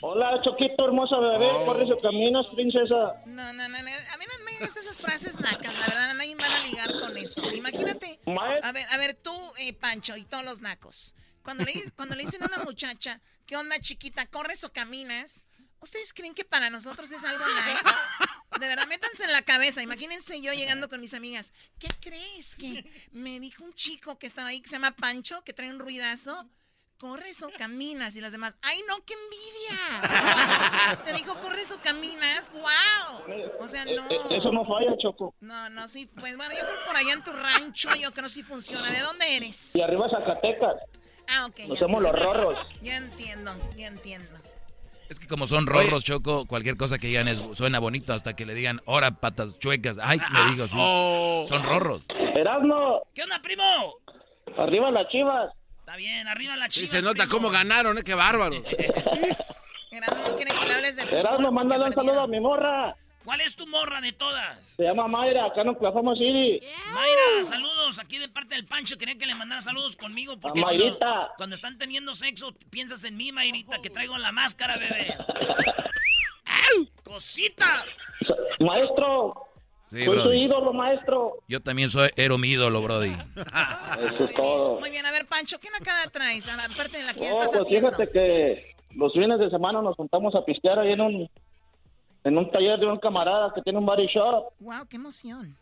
Hola, 0.00 0.40
Choquito, 0.42 0.84
hermosa 0.84 1.18
bebé. 1.18 1.50
Oh. 1.50 1.64
Corre 1.66 1.86
su 1.88 1.96
caminas, 1.96 2.46
princesa. 2.48 3.14
No, 3.26 3.52
no, 3.52 3.68
no, 3.68 3.68
no, 3.68 3.78
a 3.78 3.82
mí 4.18 4.24
no 4.30 4.44
me 4.44 4.47
digas 4.58 4.76
esas 4.76 5.00
frases 5.00 5.38
nacas, 5.38 5.74
la 5.74 5.86
verdad, 5.86 6.14
nadie 6.14 6.34
van 6.34 6.52
a 6.52 6.64
ligar 6.64 6.92
con 6.98 7.16
eso. 7.16 7.42
Imagínate, 7.50 8.20
a 8.62 8.72
ver, 8.72 8.86
a 8.90 8.96
ver, 8.96 9.14
tú, 9.14 9.32
eh, 9.58 9.72
Pancho, 9.72 10.16
y 10.16 10.24
todos 10.24 10.44
los 10.44 10.60
nacos, 10.60 11.14
cuando 11.42 11.64
le, 11.64 11.90
cuando 11.92 12.16
le 12.16 12.24
dicen 12.24 12.42
a 12.42 12.46
una 12.46 12.64
muchacha, 12.64 13.20
¿qué 13.46 13.56
onda, 13.56 13.78
chiquita, 13.80 14.26
corres 14.26 14.64
o 14.64 14.72
caminas? 14.72 15.44
¿Ustedes 15.80 16.12
creen 16.12 16.34
que 16.34 16.44
para 16.44 16.70
nosotros 16.70 17.10
es 17.12 17.22
algo 17.24 17.44
nice? 17.46 18.60
De 18.60 18.66
verdad, 18.66 18.88
métanse 18.88 19.24
en 19.24 19.32
la 19.32 19.42
cabeza. 19.42 19.80
Imagínense 19.80 20.40
yo 20.40 20.52
llegando 20.52 20.88
con 20.88 21.00
mis 21.00 21.14
amigas. 21.14 21.52
¿Qué 21.78 21.88
crees? 22.00 22.56
Que 22.56 23.08
me 23.12 23.38
dijo 23.38 23.62
un 23.62 23.72
chico 23.72 24.18
que 24.18 24.26
estaba 24.26 24.48
ahí 24.48 24.60
que 24.60 24.68
se 24.68 24.74
llama 24.74 24.96
Pancho, 24.96 25.44
que 25.44 25.52
trae 25.52 25.70
un 25.70 25.78
ruidazo. 25.78 26.50
¿Corres 26.98 27.42
o 27.44 27.48
caminas? 27.56 28.16
Y 28.16 28.20
las 28.20 28.32
demás, 28.32 28.56
¡ay 28.62 28.80
no, 28.88 28.96
qué 29.06 29.14
envidia! 29.14 30.98
Te 31.04 31.12
dijo, 31.12 31.36
¿corres 31.38 31.70
o 31.70 31.80
caminas? 31.80 32.50
¡Wow! 32.52 33.22
O 33.60 33.68
sea, 33.68 33.84
no. 33.84 34.04
Eh, 34.10 34.18
Eso 34.30 34.50
no 34.50 34.64
falla, 34.64 34.96
Choco. 34.98 35.32
No, 35.40 35.68
no, 35.70 35.86
sí. 35.86 36.06
Pues 36.18 36.36
bueno, 36.36 36.52
yo 36.54 36.58
creo 36.60 36.72
que 36.74 36.86
por 36.86 36.96
allá 36.96 37.12
en 37.12 37.22
tu 37.22 37.32
rancho, 37.32 37.94
yo 37.94 38.10
creo 38.10 38.24
que 38.24 38.30
sí 38.30 38.42
funciona. 38.42 38.90
¿De 38.90 38.98
dónde 39.00 39.36
eres? 39.36 39.76
Y 39.76 39.80
arriba 39.80 40.08
Zacatecas. 40.10 40.74
Ah, 41.28 41.46
ok. 41.46 41.58
Nos 41.68 41.78
ya 41.78 41.84
somos 41.86 42.02
los 42.02 42.10
entiendo. 42.10 42.32
rorros. 42.34 42.66
Ya 42.82 42.96
entiendo, 42.96 43.52
ya 43.76 43.86
entiendo. 43.86 44.30
Es 45.08 45.20
que 45.20 45.28
como 45.28 45.46
son 45.46 45.66
rorros, 45.66 46.02
Choco, 46.04 46.46
cualquier 46.46 46.76
cosa 46.76 46.98
que 46.98 47.06
digan 47.06 47.28
es, 47.28 47.40
suena 47.52 47.78
bonito 47.78 48.12
hasta 48.12 48.34
que 48.34 48.44
le 48.44 48.54
digan, 48.54 48.82
ahora 48.86 49.12
patas 49.12 49.58
chuecas. 49.60 49.98
Ay, 50.02 50.18
le 50.18 50.50
digo 50.50 50.64
así. 50.64 50.74
Oh. 50.76 51.44
Son 51.48 51.62
rorros. 51.62 52.02
Erasmo, 52.34 53.02
¿Qué 53.14 53.22
onda, 53.22 53.40
primo? 53.40 53.62
arriba 54.58 54.90
las 54.90 55.08
chivas. 55.10 55.52
Está 55.88 55.96
bien, 55.96 56.28
arriba 56.28 56.54
la 56.54 56.66
Sí, 56.66 56.80
chiva. 56.80 56.90
se 56.90 57.00
nota 57.00 57.26
cómo 57.26 57.48
ganaron, 57.48 57.96
¿eh? 57.96 58.02
Qué 58.04 58.12
bárbaro. 58.14 58.56
Erasmo 59.90 60.28
no 60.28 60.36
quiere 60.36 60.50
que 60.58 60.66
le 60.66 60.74
hables 60.74 60.96
de 60.96 61.02
fútbol. 61.04 61.18
Erasmo, 61.18 61.50
mándale 61.50 61.86
un 61.86 61.92
saludo 61.94 62.20
a 62.20 62.26
mi 62.26 62.38
morra. 62.40 62.94
¿Cuál 63.24 63.40
es 63.40 63.56
tu 63.56 63.66
morra 63.66 63.98
de 64.02 64.12
todas? 64.12 64.66
Se 64.76 64.82
llama 64.82 65.08
Mayra, 65.08 65.46
acá 65.46 65.62
en 65.62 65.68
Oklahoma 65.70 66.12
City. 66.12 66.60
Mayra, 66.92 67.42
saludos 67.44 67.98
aquí 68.00 68.18
de 68.18 68.28
parte 68.28 68.54
del 68.54 68.66
Pancho. 68.66 68.98
Quería 68.98 69.16
que 69.16 69.24
le 69.24 69.34
mandara 69.34 69.62
saludos 69.62 69.96
conmigo 69.96 70.36
porque 70.38 70.60
A 70.60 70.64
cuando, 70.64 70.84
Mayrita. 70.84 71.32
cuando 71.38 71.54
están 71.56 71.78
teniendo 71.78 72.12
sexo 72.14 72.52
piensas 72.68 73.02
en 73.04 73.16
mí, 73.16 73.32
Mayrita, 73.32 73.80
que 73.80 73.88
traigo 73.88 74.18
la 74.18 74.30
máscara, 74.30 74.76
bebé. 74.76 75.16
¡Cosita! 77.02 77.82
Maestro, 78.60 79.47
Sí, 79.88 80.04
soy 80.04 80.18
su 80.20 80.32
ídolo, 80.32 80.72
maestro. 80.72 81.34
Yo 81.48 81.60
también 81.60 81.88
soy, 81.88 82.10
era 82.16 82.36
mi 82.36 82.48
ídolo, 82.48 82.82
Brody. 82.82 83.16
Eso 84.14 84.24
es 84.24 84.34
todo. 84.34 84.80
Muy 84.80 84.90
bien, 84.90 85.04
a 85.06 85.10
ver, 85.12 85.26
Pancho, 85.26 85.58
¿qué 85.58 85.68
nacada 85.70 86.04
traes? 86.12 86.48
Aparte 86.48 86.98
de 86.98 87.04
la 87.04 87.14
que 87.14 87.20
ya 87.20 87.30
estás 87.30 87.52
pues 87.52 87.62
haciendo. 87.62 87.90
fíjate 87.90 88.12
que 88.12 88.74
los 88.94 89.12
fines 89.12 89.38
de 89.38 89.50
semana 89.50 89.80
nos 89.82 89.96
juntamos 89.96 90.34
a 90.34 90.44
pistear 90.44 90.78
ahí 90.78 90.92
en 90.92 91.00
un 91.00 91.30
en 92.24 92.36
un 92.36 92.50
taller 92.50 92.78
de 92.78 92.86
un 92.86 92.96
camarada 92.96 93.52
que 93.54 93.62
tiene 93.62 93.78
un 93.78 93.86
body 93.86 94.06
shop 94.08 94.52
Wow, 94.60 94.86
qué 94.90 94.96
emoción. 94.96 95.56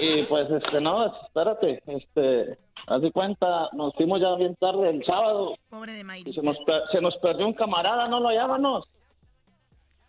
y, 0.00 0.20
y, 0.20 0.22
pues 0.24 0.50
este 0.50 0.80
no, 0.80 1.06
espérate, 1.24 1.82
este, 1.86 2.58
haz 2.88 3.00
de 3.00 3.10
cuenta, 3.12 3.68
nos 3.72 3.94
fuimos 3.94 4.20
ya 4.20 4.34
bien 4.34 4.54
tarde 4.56 4.90
el 4.90 5.04
sábado 5.06 5.54
Pobre 5.70 5.92
de 5.92 6.00
y 6.00 6.04
Mayri. 6.04 6.32
se 6.34 6.42
nos 6.42 6.56
se 6.92 7.00
nos 7.00 7.16
perdió 7.18 7.46
un 7.46 7.54
camarada, 7.54 8.08
no 8.08 8.20
lo 8.20 8.28
hallábamos. 8.28 8.84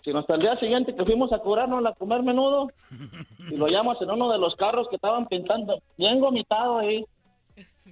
Si 0.04 0.14
nos 0.14 0.30
el 0.30 0.40
día 0.40 0.58
siguiente 0.60 0.96
que 0.96 1.04
fuimos 1.04 1.32
a 1.34 1.40
curarnos 1.40 1.86
a 1.86 1.94
comer 1.94 2.24
menudo 2.24 2.70
y 3.52 3.56
lo 3.56 3.66
hallamos 3.66 4.02
en 4.02 4.10
uno 4.10 4.32
de 4.32 4.38
los 4.38 4.56
carros 4.56 4.88
que 4.90 4.96
estaban 4.96 5.28
pintando, 5.28 5.82
bien 5.98 6.22
vomitado 6.22 6.80
ahí, 6.80 7.06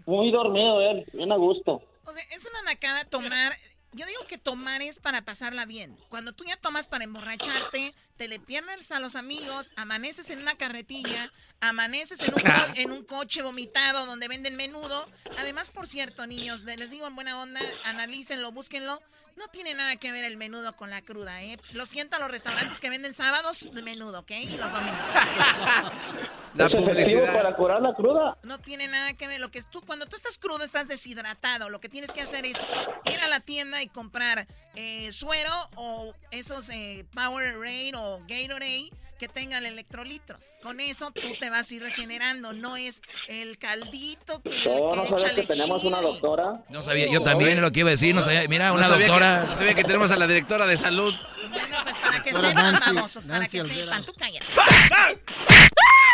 muy 0.05 0.31
dormido 0.31 0.81
él, 0.81 1.05
bien 1.13 1.31
a 1.31 1.35
gusto. 1.35 1.81
O 2.05 2.11
sea, 2.11 2.23
es 2.33 2.49
una 2.49 2.71
nacada 2.71 3.03
tomar. 3.03 3.51
Yo 3.97 4.05
digo 4.05 4.25
que 4.27 4.37
tomar 4.37 4.81
es 4.81 4.99
para 4.99 5.23
pasarla 5.25 5.65
bien. 5.65 5.97
Cuando 6.09 6.31
tú 6.31 6.43
ya 6.45 6.55
tomas 6.55 6.87
para 6.87 7.03
emborracharte, 7.03 7.93
te 8.15 8.27
le 8.27 8.39
pierdes 8.39 8.91
a 8.91 8.99
los 8.99 9.15
amigos, 9.15 9.71
amaneces 9.75 10.29
en 10.29 10.39
una 10.39 10.53
carretilla, 10.55 11.31
amaneces 11.61 12.21
en 12.21 12.33
un, 12.35 12.41
co- 12.43 12.51
en 12.75 12.91
un 12.91 13.03
coche 13.03 13.41
vomitado 13.41 14.05
donde 14.05 14.27
venden 14.27 14.55
menudo. 14.55 15.09
Además, 15.37 15.71
por 15.71 15.87
cierto, 15.87 16.25
niños, 16.27 16.63
les 16.63 16.91
digo 16.91 17.07
en 17.07 17.15
buena 17.15 17.41
onda, 17.41 17.61
analícenlo, 17.85 18.51
búsquenlo. 18.51 19.01
No 19.35 19.47
tiene 19.49 19.73
nada 19.75 19.95
que 19.97 20.11
ver 20.11 20.25
el 20.25 20.37
menudo 20.37 20.75
con 20.75 20.89
la 20.89 21.01
cruda, 21.03 21.43
¿eh? 21.43 21.59
Lo 21.73 21.85
siento 21.85 22.15
a 22.15 22.19
los 22.19 22.31
restaurantes 22.31 22.79
que 22.79 22.89
venden 22.89 23.13
sábados 23.13 23.67
de 23.71 23.81
menudo, 23.83 24.21
¿ok? 24.21 24.31
Y 24.31 24.57
los 24.57 24.71
domingos. 24.71 24.97
¿Es 26.65 26.73
efectivo 26.73 27.25
para 27.33 27.55
curar 27.55 27.81
la 27.81 27.93
cruda? 27.93 28.37
No 28.43 28.59
tiene 28.59 28.87
nada 28.87 29.13
que 29.13 29.27
ver. 29.27 29.39
Lo 29.39 29.49
que 29.49 29.59
es 29.59 29.69
tú, 29.69 29.81
cuando 29.81 30.05
tú 30.05 30.15
estás 30.15 30.37
crudo, 30.37 30.63
estás 30.63 30.87
deshidratado. 30.87 31.69
Lo 31.69 31.79
que 31.79 31.89
tienes 31.89 32.11
que 32.11 32.21
hacer 32.21 32.45
es 32.45 32.57
ir 33.05 33.19
a 33.19 33.27
la 33.27 33.39
tienda 33.39 33.81
y 33.83 33.87
comprar 33.87 34.47
eh, 34.75 35.11
suero 35.11 35.51
o 35.75 36.13
esos 36.31 36.69
eh, 36.69 37.05
Powerade 37.13 37.91
o 37.95 38.19
Gatorade 38.27 38.89
que 39.17 39.27
tengan 39.27 39.65
electrolitos. 39.65 40.57
Con 40.61 40.79
eso 40.79 41.09
tú 41.09 41.27
te 41.39 41.49
vas 41.49 41.71
a 41.71 41.73
ir 41.73 41.81
regenerando. 41.81 42.53
No 42.53 42.77
es 42.77 43.01
el 43.27 43.57
caldito 43.57 44.43
que, 44.43 44.49
No, 44.63 44.89
que 44.89 44.95
no 44.95 45.03
echa 45.17 45.33
que 45.33 45.43
tenemos 45.47 45.83
una 45.83 46.01
doctora. 46.01 46.63
No 46.69 46.83
sabía, 46.83 47.07
yo 47.11 47.23
también 47.23 47.59
lo 47.59 47.71
que 47.71 47.79
iba 47.79 47.89
a 47.89 47.91
decir, 47.93 48.13
no 48.13 48.21
sabía. 48.21 48.47
Mira, 48.47 48.67
No 48.69 48.75
una 48.75 48.87
que- 48.95 49.05
doctora. 49.05 49.45
no 49.45 49.55
sabía 49.55 49.73
que 49.73 49.83
tenemos 49.83 50.11
a 50.11 50.17
la 50.17 50.27
directora 50.27 50.67
de 50.67 50.77
salud. 50.77 51.15
Bueno, 51.49 51.77
pues 51.83 51.97
para 51.97 52.21
que 52.23 52.31
sepan, 52.31 52.77
famosos, 52.79 53.25
para 53.25 53.47
que 53.47 53.61
sepan. 53.63 54.05
Tú 54.05 54.13
cállate. 54.15 54.45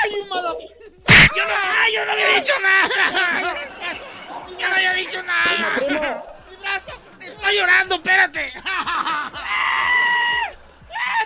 ¡Ay, 0.03 0.11
mala! 0.29 0.53
Yo 1.35 1.45
no, 1.45 1.53
ay, 1.55 1.93
yo 1.93 2.05
no 2.05 2.11
había 2.11 2.27
dicho 2.35 2.53
nada. 2.61 2.89
Yo 4.59 4.69
no 4.69 4.75
había 4.75 4.93
dicho 4.93 5.23
nada. 5.23 6.25
Mi 6.49 6.55
brazo. 6.57 6.91
Está 7.21 7.51
llorando, 7.51 7.95
espérate. 7.95 8.53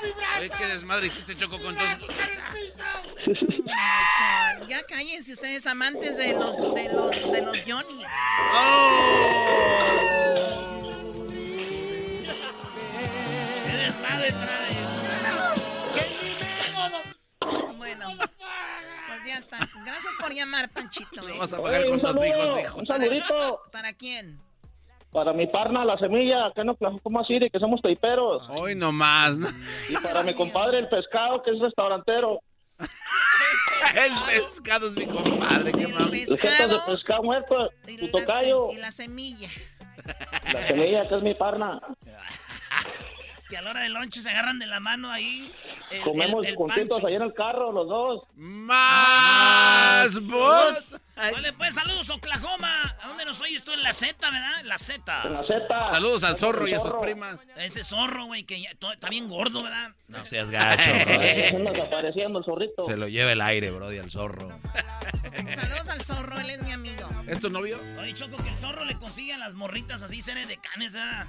mi 0.03 0.11
brazo! 0.11 0.39
Oye, 0.39 0.49
qué 0.57 0.65
desmadre 0.67 1.07
hiciste, 1.07 1.35
Choco, 1.35 1.59
con 1.61 1.75
todos... 1.75 1.89
Oh 1.93 2.07
my 2.07 2.71
God. 2.71 3.07
Ya 4.67 4.67
Ya 4.67 4.83
cállense 4.83 5.33
ustedes 5.33 5.65
amantes 5.67 6.17
de 6.17 6.33
los 6.33 6.55
de 6.55 6.89
los 6.93 7.11
de 7.31 7.41
los 7.41 7.57
Johnny's. 7.67 8.07
¿Qué 13.65 13.77
desmadre 13.77 14.31
trae? 14.31 14.66
Ya 19.27 19.37
está. 19.37 19.57
Gracias 19.85 20.15
por 20.19 20.33
llamar, 20.33 20.69
Panchito. 20.69 21.27
¿eh? 21.27 21.35
vas 21.37 21.53
a 21.53 21.59
Oye, 21.59 21.89
un 21.89 22.01
saludo, 22.01 22.75
un 22.75 22.85
saludito 22.85 23.61
¿Para 23.71 23.93
quién? 23.93 24.39
para 25.11 25.33
mi 25.33 25.47
parna, 25.47 25.83
la 25.85 25.97
semilla, 25.97 26.51
que 26.53 26.63
no 26.63 26.73
Oklahoma 26.73 27.23
City, 27.25 27.49
que 27.49 27.59
somos 27.59 27.81
taiperos. 27.81 28.43
Hoy 28.49 28.75
nomás. 28.75 29.37
¿no? 29.37 29.47
Y 29.89 29.95
para 29.97 30.21
mi 30.21 30.33
compadre, 30.35 30.79
el 30.79 30.89
pescado, 30.89 31.41
que 31.41 31.51
es 31.51 31.59
restaurantero. 31.59 32.39
El 33.95 34.11
pescado 34.27 34.89
es 34.89 34.95
mi 34.95 35.05
compadre, 35.07 35.71
qué 35.71 35.87
mami. 35.87 36.21
El 36.21 36.39
jefe 36.39 36.67
de 36.67 36.75
pescado 36.85 37.23
muerto, 37.23 37.69
Y 37.87 37.97
tu 37.97 38.05
la, 38.05 38.11
tocayo. 38.11 38.67
y 38.71 38.75
la 38.75 38.91
semilla. 38.91 39.49
La 40.53 40.67
semilla, 40.67 41.07
que 41.07 41.15
es 41.15 41.23
mi 41.23 41.33
parna. 41.33 41.79
Que 43.49 43.57
a 43.57 43.61
la 43.61 43.69
hora 43.69 43.81
del 43.81 43.93
lonche 43.93 44.21
se 44.21 44.29
agarran 44.29 44.59
de 44.59 44.65
la 44.65 44.79
mano 44.81 45.09
ahí. 45.09 45.53
El, 45.89 46.01
Comemos 46.01 46.43
el, 46.43 46.49
el 46.51 46.55
juntitos 46.57 47.01
ahí 47.05 47.15
en 47.15 47.21
el 47.21 47.33
carro, 47.33 47.71
los 47.71 47.87
dos. 47.87 48.23
¡Más 48.35 50.19
bots! 50.21 50.99
Vale, 51.15 51.53
pues 51.53 51.73
saludos, 51.75 52.09
Oklahoma. 52.09 52.95
¿A 53.01 53.07
dónde 53.07 53.25
nos 53.25 53.39
oyes 53.41 53.63
tú? 53.63 53.71
En 53.71 53.81
la 53.83 53.93
Z, 53.93 54.13
¿verdad? 54.29 54.59
En 54.61 54.67
la 54.67 54.77
Z. 54.77 55.21
En 55.25 55.33
la 55.33 55.43
Z. 55.45 55.89
Saludos 55.89 56.23
al 56.23 56.37
zorro 56.37 56.67
y 56.67 56.73
a 56.73 56.79
sus 56.79 56.93
primas. 56.95 57.39
Ese 57.55 57.83
zorro, 57.83 58.25
güey, 58.25 58.43
que 58.43 58.61
ya 58.61 58.75
to- 58.75 58.91
está 58.91 59.09
bien 59.09 59.27
gordo, 59.27 59.63
¿verdad? 59.63 59.91
No 60.07 60.25
seas 60.25 60.49
gacho, 60.51 60.81
anda 61.55 61.71
desapareciendo 61.71 62.39
el 62.39 62.45
zorrito. 62.45 62.83
Se 62.83 62.97
lo 62.97 63.07
lleva 63.07 63.31
el 63.31 63.41
aire, 63.41 63.71
brody, 63.71 63.97
al 63.97 64.11
zorro. 64.11 64.59
Saludos 65.55 65.89
al 65.89 66.01
zorro, 66.03 66.37
él 66.39 66.49
es 66.51 66.61
mi 66.63 66.71
amigo. 66.71 67.09
¿Es 67.27 67.39
tu 67.39 67.49
novio? 67.49 67.79
Oye, 67.99 68.13
Choco, 68.13 68.37
que 68.37 68.49
el 68.49 68.55
zorro 68.57 68.85
le 68.85 68.97
consigue 68.97 69.33
a 69.33 69.37
las 69.37 69.53
morritas 69.53 70.03
así, 70.03 70.21
seres 70.21 70.47
de 70.47 70.57
canes, 70.57 70.93
¿verdad? 70.93 71.25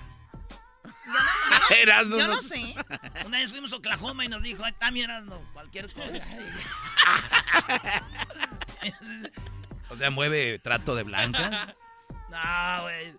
Erasno, 1.80 2.18
Yo 2.18 2.26
no- 2.26 2.34
no 2.36 2.42
sé. 2.42 2.74
Una 3.26 3.38
vez 3.38 3.50
fuimos 3.50 3.72
a 3.72 3.76
Oklahoma 3.76 4.24
y 4.24 4.28
nos 4.28 4.42
dijo, 4.42 4.64
ay, 4.64 4.72
está 4.72 4.90
mi 4.90 5.00
Erasno, 5.02 5.40
cualquier 5.52 5.92
cosa. 5.92 6.12
O 9.90 9.96
sea, 9.96 10.10
mueve 10.10 10.58
trato 10.58 10.94
de 10.94 11.02
blanca. 11.02 11.74
no, 12.30 12.82
güey. 12.82 13.14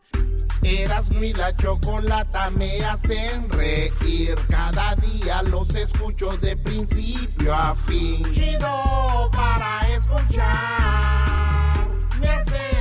Erasmo 0.62 1.24
y 1.24 1.34
la 1.34 1.56
chocolata 1.56 2.50
me 2.52 2.84
hacen 2.84 3.50
reír. 3.50 4.36
Cada 4.50 4.96
día 4.96 5.42
los 5.44 5.74
escucho 5.74 6.38
de 6.38 6.56
principio 6.58 7.56
a 7.56 7.76
fin. 7.88 8.32
Chido 8.34 9.30
para 9.32 9.88
escuchar. 9.90 11.88
Me 12.20 12.30
hacen 12.30 12.79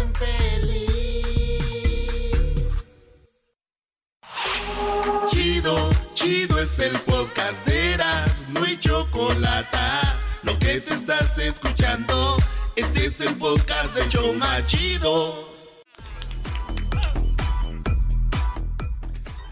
Chido, 5.29 5.91
chido 6.15 6.59
es 6.61 6.79
el 6.79 6.99
podcast 7.01 7.67
de 7.67 7.95
Erasmo 7.95 8.65
y 8.67 8.79
chocolata. 8.79 10.19
Lo 10.43 10.59
que 10.59 10.81
te 10.81 10.95
estás 10.95 11.39
escuchando, 11.39 12.37
este 12.77 13.07
es 13.07 13.21
el 13.21 13.37
podcast 13.37 13.95
de 13.95 14.09
Choma 14.09 14.65
Chido. 14.67 15.49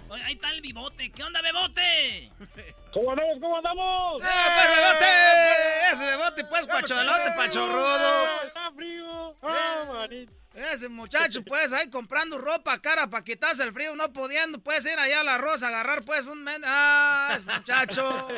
Oye, 0.08 0.22
ahí 0.22 0.34
está 0.34 0.50
el 0.52 0.60
bibote. 0.60 1.10
¿Qué 1.10 1.22
onda, 1.22 1.40
bebote? 1.42 2.30
¿Cómo 2.96 3.10
andamos? 3.10 3.36
¿Cómo 3.40 3.56
andamos? 3.58 4.22
¡Eh, 4.22 4.26
pues, 4.56 4.68
bebote! 4.76 5.92
Ese 5.92 6.04
bebote, 6.06 6.44
pues, 6.46 6.66
pacholote, 6.66 7.30
pachorrodo. 7.36 8.42
Está 8.46 8.70
frío. 8.74 9.36
Ah, 9.42 9.84
manito. 9.86 10.32
Ese 10.54 10.88
muchacho, 10.88 11.44
pues, 11.44 11.74
ahí 11.74 11.90
comprando 11.90 12.38
ropa 12.38 12.78
cara 12.80 13.06
para 13.10 13.22
quitarse 13.22 13.62
el 13.64 13.74
frío, 13.74 13.94
no 13.94 14.10
pudiendo, 14.14 14.58
pues, 14.60 14.86
ir 14.86 14.98
allá 14.98 15.20
a 15.20 15.24
la 15.24 15.36
rosa, 15.36 15.68
agarrar, 15.68 16.02
pues, 16.04 16.26
un... 16.26 16.42
men- 16.42 16.62
¡Ah, 16.64 17.34
ese 17.36 17.52
muchacho! 17.52 18.08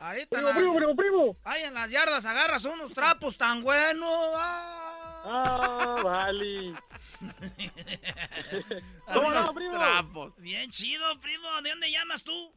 Ahorita 0.00 0.36
Primo, 0.36 0.48
la- 0.48 0.54
primo, 0.54 0.76
primo, 0.76 0.94
primo. 0.96 1.36
Ahí 1.44 1.64
en 1.64 1.74
las 1.74 1.90
yardas 1.90 2.24
agarras 2.24 2.64
unos 2.66 2.92
trapos 2.94 3.36
tan 3.36 3.64
buenos. 3.64 4.30
¡Ah! 4.36 5.24
Ah, 5.24 5.96
vale. 6.04 6.74
¿Cómo 9.12 9.30
no, 9.32 9.52
primo? 9.52 9.72
Trapos. 9.72 10.36
Bien 10.36 10.70
chido, 10.70 11.18
primo. 11.20 11.48
¿De 11.62 11.70
dónde 11.70 11.90
llamas 11.90 12.22
tú? 12.22 12.52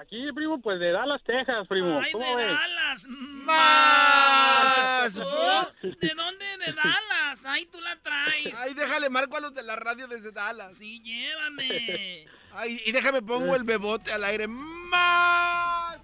Aquí, 0.00 0.30
primo, 0.34 0.60
pues 0.60 0.78
de 0.78 0.92
Dallas, 0.92 1.22
Texas, 1.24 1.66
primo. 1.68 1.98
Ay, 1.98 2.12
¿Cómo 2.12 2.26
de 2.26 2.36
ves? 2.36 2.52
Dallas. 2.52 3.08
¡Más! 3.08 5.18
Oh, 5.18 5.66
¿De 5.82 6.12
dónde? 6.14 6.44
De 6.66 6.72
Dallas. 6.74 7.46
Ahí 7.46 7.64
tú 7.64 7.80
la 7.80 7.96
traes. 7.96 8.54
Ay, 8.58 8.74
déjale 8.74 9.08
marco 9.08 9.38
a 9.38 9.40
los 9.40 9.54
de 9.54 9.62
la 9.62 9.74
radio 9.76 10.06
desde 10.06 10.32
Dallas. 10.32 10.76
Sí, 10.76 11.00
llévame. 11.00 12.26
Ay, 12.52 12.78
y 12.84 12.92
déjame 12.92 13.22
pongo 13.22 13.56
el 13.56 13.64
bebote 13.64 14.12
al 14.12 14.24
aire. 14.24 14.46
¡Más! 14.46 15.98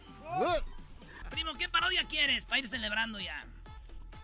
Primo, 1.31 1.53
¿qué 1.59 1.69
parodia 1.69 2.05
quieres 2.09 2.47
para 2.47 2.61
ir 2.61 2.67
celebrando 2.67 3.21
ya? 3.21 3.45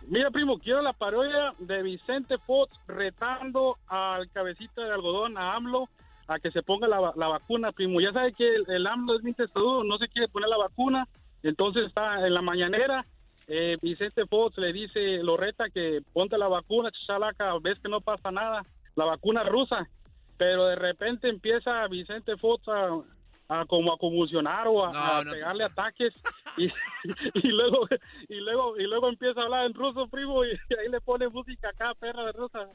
Mira, 0.07 0.31
primo, 0.31 0.57
quiero 0.57 0.81
la 0.81 0.93
parodia 0.93 1.53
de 1.59 1.83
Vicente 1.83 2.39
Fox 2.39 2.75
retando 2.87 3.77
al 3.87 4.31
cabecita 4.31 4.81
de 4.81 4.93
algodón, 4.93 5.37
a 5.37 5.53
AMLO, 5.53 5.89
a 6.29 6.39
que 6.39 6.51
se 6.51 6.61
ponga 6.61 6.87
la, 6.87 7.11
la 7.15 7.27
vacuna, 7.27 7.71
primo. 7.71 7.99
Ya 7.99 8.13
sabe 8.13 8.33
que 8.33 8.47
el, 8.55 8.65
el 8.69 8.85
AMLO 8.87 9.15
es 9.17 9.23
bien 9.23 9.35
testarudo, 9.35 9.83
no 9.83 9.97
se 9.97 10.07
quiere 10.07 10.27
poner 10.27 10.47
la 10.49 10.57
vacuna, 10.57 11.07
entonces 11.43 11.87
está 11.87 12.25
en 12.25 12.33
la 12.33 12.41
mañanera. 12.41 13.03
eh, 13.47 13.77
Vicente 13.81 14.27
Fox 14.27 14.55
le 14.59 14.71
dice, 14.71 15.23
lo 15.23 15.35
reta 15.37 15.69
que 15.71 16.01
ponte 16.13 16.37
la 16.37 16.47
vacuna, 16.47 16.91
chalaca, 17.07 17.53
ves 17.61 17.79
que 17.79 17.89
no 17.89 17.99
pasa 17.99 18.29
nada, 18.31 18.61
la 18.95 19.05
vacuna 19.05 19.43
rusa. 19.43 19.87
Pero 20.37 20.67
de 20.67 20.75
repente 20.75 21.27
empieza 21.27 21.87
Vicente 21.87 22.37
Fox 22.37 22.65
a, 22.67 22.99
a 23.49 23.65
como 23.65 23.91
a 23.91 23.97
convulsionar 23.97 24.67
o 24.67 24.85
a, 24.85 24.93
No, 24.93 24.99
a 24.99 25.23
no. 25.23 25.31
pegarle 25.31 25.63
ataques 25.63 26.13
y, 26.57 26.65
y 27.33 27.47
luego 27.47 27.87
y 28.29 28.35
luego 28.35 28.77
y 28.77 28.83
luego 28.83 29.09
empieza 29.09 29.41
a 29.41 29.45
hablar 29.45 29.65
en 29.65 29.73
ruso 29.73 30.07
primo 30.07 30.45
y, 30.45 30.49
ahí 30.51 30.87
le 30.91 31.01
pone 31.01 31.27
música 31.27 31.69
acá 31.69 31.93
perra 31.99 32.23
de 32.25 32.31
rusa 32.33 32.69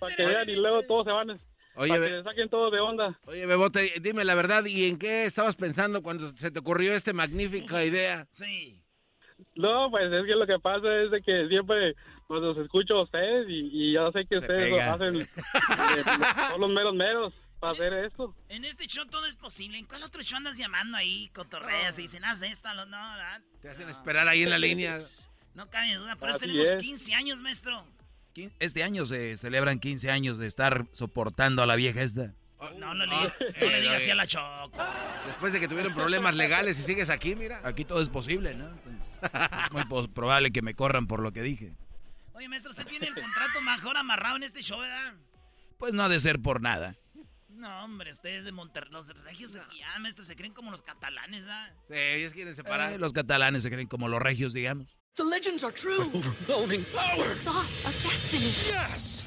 para 0.00 0.14
que 0.16 0.26
vean 0.26 0.50
y 0.50 0.56
luego 0.56 0.82
todos 0.82 1.04
se 1.06 1.12
van 1.12 1.38
Oye, 1.76 1.90
para 1.98 2.08
que 2.08 2.22
saquen 2.22 2.48
todos 2.48 2.72
de 2.72 2.80
onda 2.80 3.18
Oye, 3.26 3.46
Bebote, 3.46 3.92
dime 4.00 4.24
la 4.24 4.34
verdad, 4.34 4.64
¿y 4.64 4.88
en 4.88 4.98
qué 4.98 5.24
estabas 5.24 5.56
pensando 5.56 6.02
cuando 6.02 6.34
se 6.36 6.50
te 6.50 6.58
ocurrió 6.58 6.94
esta 6.94 7.12
magnífica 7.12 7.84
idea? 7.84 8.26
Sí. 8.32 8.82
no 9.54 9.90
pues 9.90 10.10
es 10.12 10.24
que 10.24 10.34
lo 10.34 10.46
que 10.46 10.58
pasa 10.58 10.88
es 11.02 11.10
de 11.10 11.20
que 11.22 11.46
siempre 11.48 11.94
pues 12.26 12.40
los 12.42 12.56
escucho 12.58 12.94
a 12.94 13.02
ustedes 13.04 13.46
y, 13.48 13.68
y 13.72 13.92
ya 13.92 14.10
sé 14.12 14.26
que 14.26 14.36
Se 14.36 14.40
ustedes 14.42 14.70
lo 14.70 14.80
hacen 14.80 15.16
eh, 15.20 15.26
son 16.50 16.60
los 16.60 16.70
meros 16.70 16.94
meros 16.94 17.34
para 17.60 17.72
hacer 17.72 17.92
esto 17.92 18.34
En 18.48 18.64
este 18.64 18.86
show 18.86 19.06
todo 19.06 19.24
es 19.26 19.36
posible. 19.36 19.78
¿En 19.78 19.86
cuál 19.86 20.02
otro 20.02 20.22
show 20.22 20.36
andas 20.36 20.58
llamando 20.58 20.96
ahí? 20.96 21.30
Cotorreas 21.34 21.98
y 21.98 22.02
dicen, 22.02 22.22
haz 22.24 22.42
esta, 22.42 22.74
lo- 22.74 22.84
no, 22.86 22.96
¿verdad? 22.98 23.40
Te 23.62 23.68
hacen 23.70 23.88
esperar 23.88 24.28
ahí 24.28 24.42
en 24.42 24.50
la 24.50 24.58
línea. 24.58 24.98
No 25.54 25.70
cabe 25.70 25.94
duda. 25.94 26.16
Por 26.16 26.28
eso 26.30 26.38
tenemos 26.38 26.68
es. 26.68 26.82
15 26.82 27.14
años, 27.14 27.40
maestro. 27.40 27.82
Este 28.58 28.82
año 28.82 29.06
se 29.06 29.36
celebran 29.36 29.78
15 29.78 30.10
años 30.10 30.38
de 30.38 30.46
estar 30.46 30.86
soportando 30.92 31.62
a 31.62 31.66
la 31.66 31.76
vieja 31.76 32.02
esta. 32.02 32.34
No, 32.78 32.94
no 32.94 33.06
le, 33.06 33.06
no 33.06 33.70
le 33.70 33.80
digas 33.80 33.96
así 33.96 34.10
a 34.10 34.14
la 34.14 34.26
Choco. 34.26 34.78
Después 35.26 35.52
de 35.52 35.60
que 35.60 35.68
tuvieron 35.68 35.94
problemas 35.94 36.34
legales 36.34 36.78
y 36.78 36.82
sigues 36.82 37.10
aquí, 37.10 37.34
mira. 37.36 37.60
Aquí 37.64 37.84
todo 37.84 38.00
es 38.00 38.08
posible, 38.08 38.54
¿no? 38.54 38.68
Entonces, 38.68 39.02
es 39.64 39.90
muy 39.90 40.08
probable 40.08 40.50
que 40.50 40.62
me 40.62 40.74
corran 40.74 41.06
por 41.06 41.20
lo 41.20 41.32
que 41.32 41.42
dije. 41.42 41.74
Oye, 42.32 42.48
maestro, 42.48 42.70
usted 42.70 42.86
tiene 42.86 43.06
el 43.06 43.14
contrato 43.14 43.60
mejor 43.62 43.96
amarrado 43.96 44.36
en 44.36 44.42
este 44.42 44.62
show, 44.62 44.80
¿verdad? 44.80 45.14
Pues 45.78 45.92
no 45.92 46.02
ha 46.02 46.08
de 46.08 46.20
ser 46.20 46.40
por 46.40 46.60
nada. 46.60 46.96
No, 47.48 47.84
hombre, 47.84 48.12
ustedes 48.12 48.44
de 48.44 48.52
Monterrey, 48.52 48.92
los 48.92 49.08
regios 49.24 49.52
ya, 49.52 49.98
maestro, 49.98 50.24
se 50.24 50.36
creen 50.36 50.52
como 50.52 50.70
los 50.70 50.82
catalanes, 50.82 51.44
¿verdad? 51.44 51.74
Sí, 51.88 51.94
ellos 51.94 52.32
quieren 52.32 52.54
separar. 52.54 52.92
Eh, 52.92 52.98
los 52.98 53.12
catalanes 53.12 53.62
se 53.62 53.70
creen 53.70 53.88
como 53.88 54.08
los 54.08 54.20
regios, 54.20 54.52
digamos. 54.52 54.98
The 55.14 55.24
legends 55.24 55.64
are 55.64 55.72
true. 55.72 56.10
overwhelming 56.12 56.84
power! 56.92 57.16
The 57.16 57.24
sauce 57.24 57.86
of 57.86 57.94
destiny. 58.02 58.44
Yes! 58.46 59.26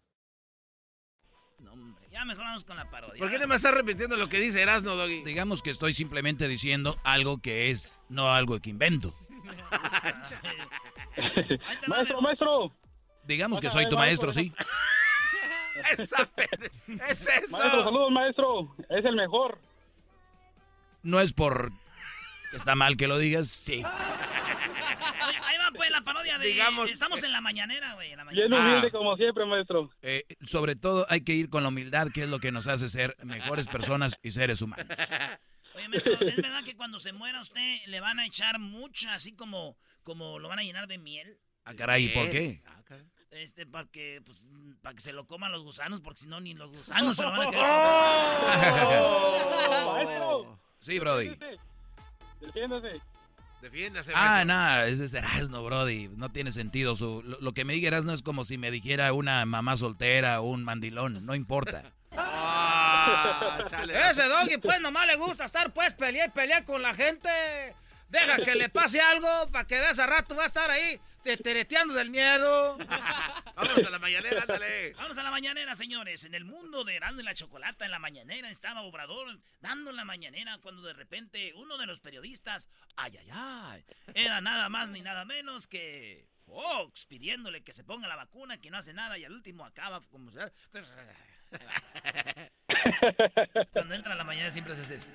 Ya 2.21 2.25
mejor 2.25 2.43
vamos 2.43 2.63
con 2.63 2.77
la 2.77 2.87
parodia. 2.87 3.17
¿Por 3.17 3.31
qué 3.31 3.39
no 3.39 3.47
me 3.47 3.55
estás 3.55 3.73
repitiendo 3.73 4.15
lo 4.15 4.29
que 4.29 4.39
dice 4.39 4.61
Erasno, 4.61 4.95
Doggy? 4.95 5.23
Digamos 5.23 5.63
que 5.63 5.71
estoy 5.71 5.91
simplemente 5.91 6.47
diciendo 6.47 6.95
algo 7.03 7.41
que 7.41 7.71
es, 7.71 7.99
no 8.09 8.31
algo 8.31 8.59
que 8.59 8.69
invento. 8.69 9.15
maestro, 11.87 12.21
maestro. 12.21 12.71
Digamos 13.23 13.59
que 13.59 13.71
soy 13.71 13.89
tu 13.89 13.97
maestro, 13.97 14.31
sí. 14.31 14.53
Es 15.97 15.97
eso. 15.97 16.15
Maestro, 17.49 17.83
saludos, 17.85 18.11
maestro. 18.11 18.75
Es 18.87 19.03
el 19.03 19.15
mejor. 19.15 19.57
No 21.01 21.21
es 21.21 21.33
por 21.33 21.71
está 22.53 22.75
mal 22.75 22.97
que 22.97 23.07
lo 23.07 23.17
digas, 23.17 23.47
sí. 23.49 23.83
Ahí 23.83 25.57
va 25.57 25.71
pues 25.75 25.89
la 25.91 26.01
parodia 26.01 26.37
de... 26.37 26.47
Digamos- 26.47 26.89
Estamos 26.89 27.23
en 27.23 27.31
la 27.31 27.41
mañanera, 27.41 27.93
güey. 27.95 28.13
Bien 28.31 28.51
humilde 28.53 28.91
como 28.91 29.15
siempre, 29.17 29.45
maestro. 29.45 29.89
Eh, 30.01 30.25
sobre 30.45 30.75
todo 30.75 31.05
hay 31.09 31.21
que 31.21 31.33
ir 31.33 31.49
con 31.49 31.63
la 31.63 31.69
humildad, 31.69 32.07
que 32.13 32.23
es 32.23 32.29
lo 32.29 32.39
que 32.39 32.51
nos 32.51 32.67
hace 32.67 32.89
ser 32.89 33.15
mejores 33.23 33.67
personas 33.67 34.17
y 34.23 34.31
seres 34.31 34.61
humanos. 34.61 34.87
Oye, 35.75 35.87
maestro, 35.87 36.13
¿es 36.21 36.35
verdad 36.37 36.63
que 36.63 36.75
cuando 36.75 36.99
se 36.99 37.13
muera 37.13 37.39
usted 37.41 37.79
le 37.87 37.99
van 38.01 38.19
a 38.19 38.25
echar 38.25 38.59
mucha, 38.59 39.13
así 39.15 39.33
como, 39.33 39.77
como 40.03 40.39
lo 40.39 40.49
van 40.49 40.59
a 40.59 40.63
llenar 40.63 40.87
de 40.87 40.97
miel? 40.97 41.37
Ah, 41.63 41.73
caray, 41.73 42.05
¿y 42.05 42.09
por 42.09 42.29
qué? 42.29 42.61
Este, 43.31 43.65
para 43.65 43.87
que, 43.87 44.21
pues, 44.25 44.43
para 44.81 44.93
que 44.93 44.99
se 45.01 45.13
lo 45.13 45.25
coman 45.25 45.53
los 45.53 45.63
gusanos, 45.63 46.01
porque 46.01 46.19
si 46.21 46.27
no, 46.27 46.41
ni 46.41 46.53
los 46.53 46.69
gusanos 46.73 47.15
se 47.15 47.21
lo 47.21 47.31
van 47.31 47.41
a 47.41 47.45
querer 47.49 47.63
¡Oh! 48.99 49.93
Maestro, 49.93 50.59
Sí, 50.79 50.99
Brody. 50.99 51.37
Defiéndase. 52.41 53.01
Defiéndase, 53.61 54.11
Ah, 54.15 54.43
no, 54.43 54.81
ese 54.83 55.05
es 55.05 55.13
Erasno, 55.13 55.63
Brody. 55.63 56.09
No 56.15 56.31
tiene 56.31 56.51
sentido. 56.51 56.95
Su, 56.95 57.21
lo, 57.23 57.39
lo 57.39 57.53
que 57.53 57.63
me 57.63 57.73
diga 57.73 57.89
Erasno 57.89 58.11
es 58.11 58.23
como 58.23 58.43
si 58.43 58.57
me 58.57 58.71
dijera 58.71 59.13
una 59.13 59.45
mamá 59.45 59.77
soltera 59.77 60.41
o 60.41 60.45
un 60.49 60.63
mandilón. 60.63 61.25
No 61.25 61.35
importa. 61.35 61.83
Ah. 63.03 63.65
Ese 64.11 64.23
doggy, 64.25 64.57
pues, 64.57 64.79
nomás 64.79 65.07
le 65.07 65.15
gusta 65.15 65.45
estar, 65.45 65.73
pues, 65.73 65.93
pelear 65.95 66.29
y 66.29 66.31
pelear 66.31 66.65
con 66.65 66.81
la 66.81 66.93
gente. 66.93 67.29
Deja 68.09 68.37
que 68.37 68.53
le 68.55 68.69
pase 68.69 69.01
algo 69.01 69.27
para 69.51 69.65
que 69.65 69.79
veas 69.79 69.97
a 69.97 70.05
rato 70.05 70.35
va 70.35 70.43
a 70.43 70.45
estar 70.45 70.69
ahí 70.69 70.99
tetereteando 71.23 71.93
del 71.93 72.09
miedo. 72.09 72.77
Vámonos 73.55 73.85
a 73.85 73.89
la 73.89 73.99
mañanera, 73.99 74.41
ándale. 74.41 74.93
Vamos 74.93 75.17
a 75.17 75.23
la 75.23 75.31
mañanera, 75.31 75.75
señores. 75.75 76.23
En 76.23 76.35
el 76.35 76.45
mundo 76.45 76.83
de 76.83 76.95
Erasmo 76.95 77.21
y 77.21 77.23
la 77.23 77.33
Chocolata, 77.35 77.85
en 77.85 77.91
la 77.91 77.99
mañanera 77.99 78.49
estaba 78.49 78.81
Obrador 78.81 79.39
dando 79.59 79.91
la 79.91 80.05
mañanera 80.05 80.57
cuando 80.59 80.81
de 80.81 80.93
repente 80.93 81.53
uno 81.55 81.77
de 81.77 81.85
los 81.85 81.99
periodistas, 81.99 82.69
ay, 82.95 83.17
ay, 83.17 83.29
ay, 83.31 83.85
era 84.13 84.41
nada 84.41 84.69
más 84.69 84.89
ni 84.89 85.01
nada 85.01 85.25
menos 85.25 85.67
que 85.67 86.27
Fox 86.45 87.05
pidiéndole 87.05 87.63
que 87.63 87.73
se 87.73 87.83
ponga 87.83 88.07
la 88.07 88.15
vacuna, 88.15 88.57
que 88.59 88.71
no 88.71 88.77
hace 88.77 88.93
nada 88.93 89.17
y 89.17 89.25
al 89.25 89.33
último 89.33 89.65
acaba 89.65 90.01
como... 90.09 90.31
se- 90.31 90.51
Cuando 93.73 93.93
entra 93.93 94.13
a 94.13 94.15
la 94.15 94.23
mañana 94.23 94.49
siempre 94.51 94.75
se 94.75 94.81
hace 94.81 94.95
esto. 94.95 95.11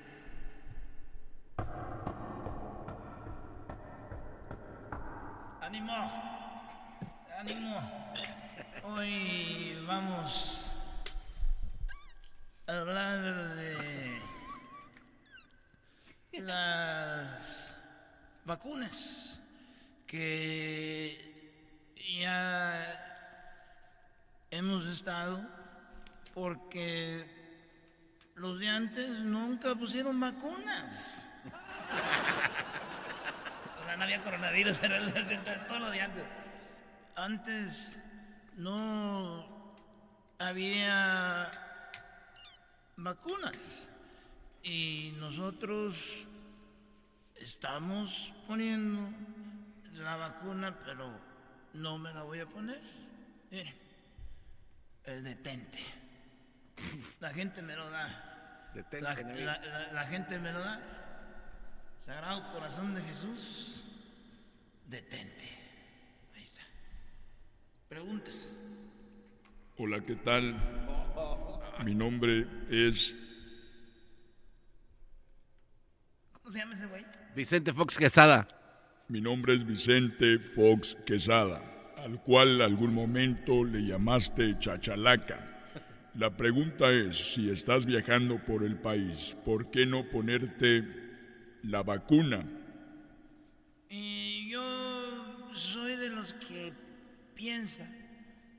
¡Ánimo! 5.67 5.99
¡Ánimo! 7.41 8.15
Hoy 8.85 9.85
vamos 9.85 10.71
a 12.69 12.73
hablar 12.73 13.19
de 13.57 14.23
las 16.35 17.75
vacunas 18.45 19.41
que 20.07 21.99
ya 22.21 22.87
hemos 24.53 24.87
estado 24.87 25.41
porque 26.33 27.27
los 28.37 28.61
de 28.61 28.69
antes 28.69 29.19
nunca 29.19 29.75
pusieron 29.75 30.21
vacunas. 30.21 31.27
No 33.97 34.03
había 34.05 34.23
coronavirus, 34.23 34.83
era 34.83 35.67
todo 35.67 35.79
lo 35.79 35.91
de 35.91 36.01
antes. 36.01 36.25
Antes 37.15 37.99
no 38.57 39.47
había 40.39 41.51
vacunas. 42.97 43.89
Y 44.63 45.15
nosotros 45.19 46.27
estamos 47.37 48.33
poniendo 48.47 49.09
la 49.95 50.17
vacuna, 50.17 50.77
pero 50.85 51.11
no 51.75 51.99
me 51.99 52.13
la 52.13 52.23
voy 52.23 52.41
a 52.41 52.47
poner. 52.47 52.81
Mire, 53.51 53.75
el 55.05 55.23
detente. 55.25 55.79
La 57.21 57.31
gente 57.31 57.63
me 57.63 57.75
lo 57.77 57.89
da. 57.89 58.69
Detente, 58.75 59.01
La, 59.01 59.15
Nelly. 59.15 59.45
la- 59.45 59.59
la- 59.59 59.93
la 59.93 60.07
gente 60.07 60.39
me 60.39 60.53
lo 60.53 60.59
da. 60.59 60.81
Sagrado 62.07 62.53
Corazón 62.53 62.95
de 62.95 63.03
Jesús, 63.03 63.83
detente. 64.89 65.45
Ahí 66.37 66.45
está. 66.45 66.63
Preguntas. 67.89 68.55
Hola, 69.77 70.01
¿qué 70.07 70.15
tal? 70.15 70.55
Mi 71.85 71.97
nombre 71.97 72.47
es 72.71 73.13
¿Cómo 76.31 76.49
se 76.53 76.61
llama 76.61 76.75
ese 76.75 76.87
güey? 76.87 77.05
Vicente 77.35 77.73
Fox 77.73 77.99
Quesada. 77.99 78.47
Mi 79.09 79.21
nombre 79.21 79.57
es 79.57 79.67
Vicente 79.67 80.39
Fox 80.39 80.97
Quesada, 81.05 81.61
al 81.97 82.23
cual 82.23 82.63
algún 82.63 82.95
momento 82.95 83.65
le 83.65 83.85
llamaste 83.85 84.57
chachalaca. 84.61 85.73
La 86.15 86.37
pregunta 86.37 86.89
es, 86.93 87.35
si 87.35 87.51
estás 87.51 87.85
viajando 87.85 88.39
por 88.39 88.63
el 88.63 88.77
país, 88.77 89.37
¿por 89.45 89.73
qué 89.73 89.87
no 89.87 90.09
ponerte 90.09 91.06
la 91.67 91.83
vacuna? 91.83 92.45
Y 93.89 94.49
yo 94.51 95.51
soy 95.55 95.97
de 95.97 96.11
los 96.11 96.33
que 96.35 96.73
piensa 97.35 97.87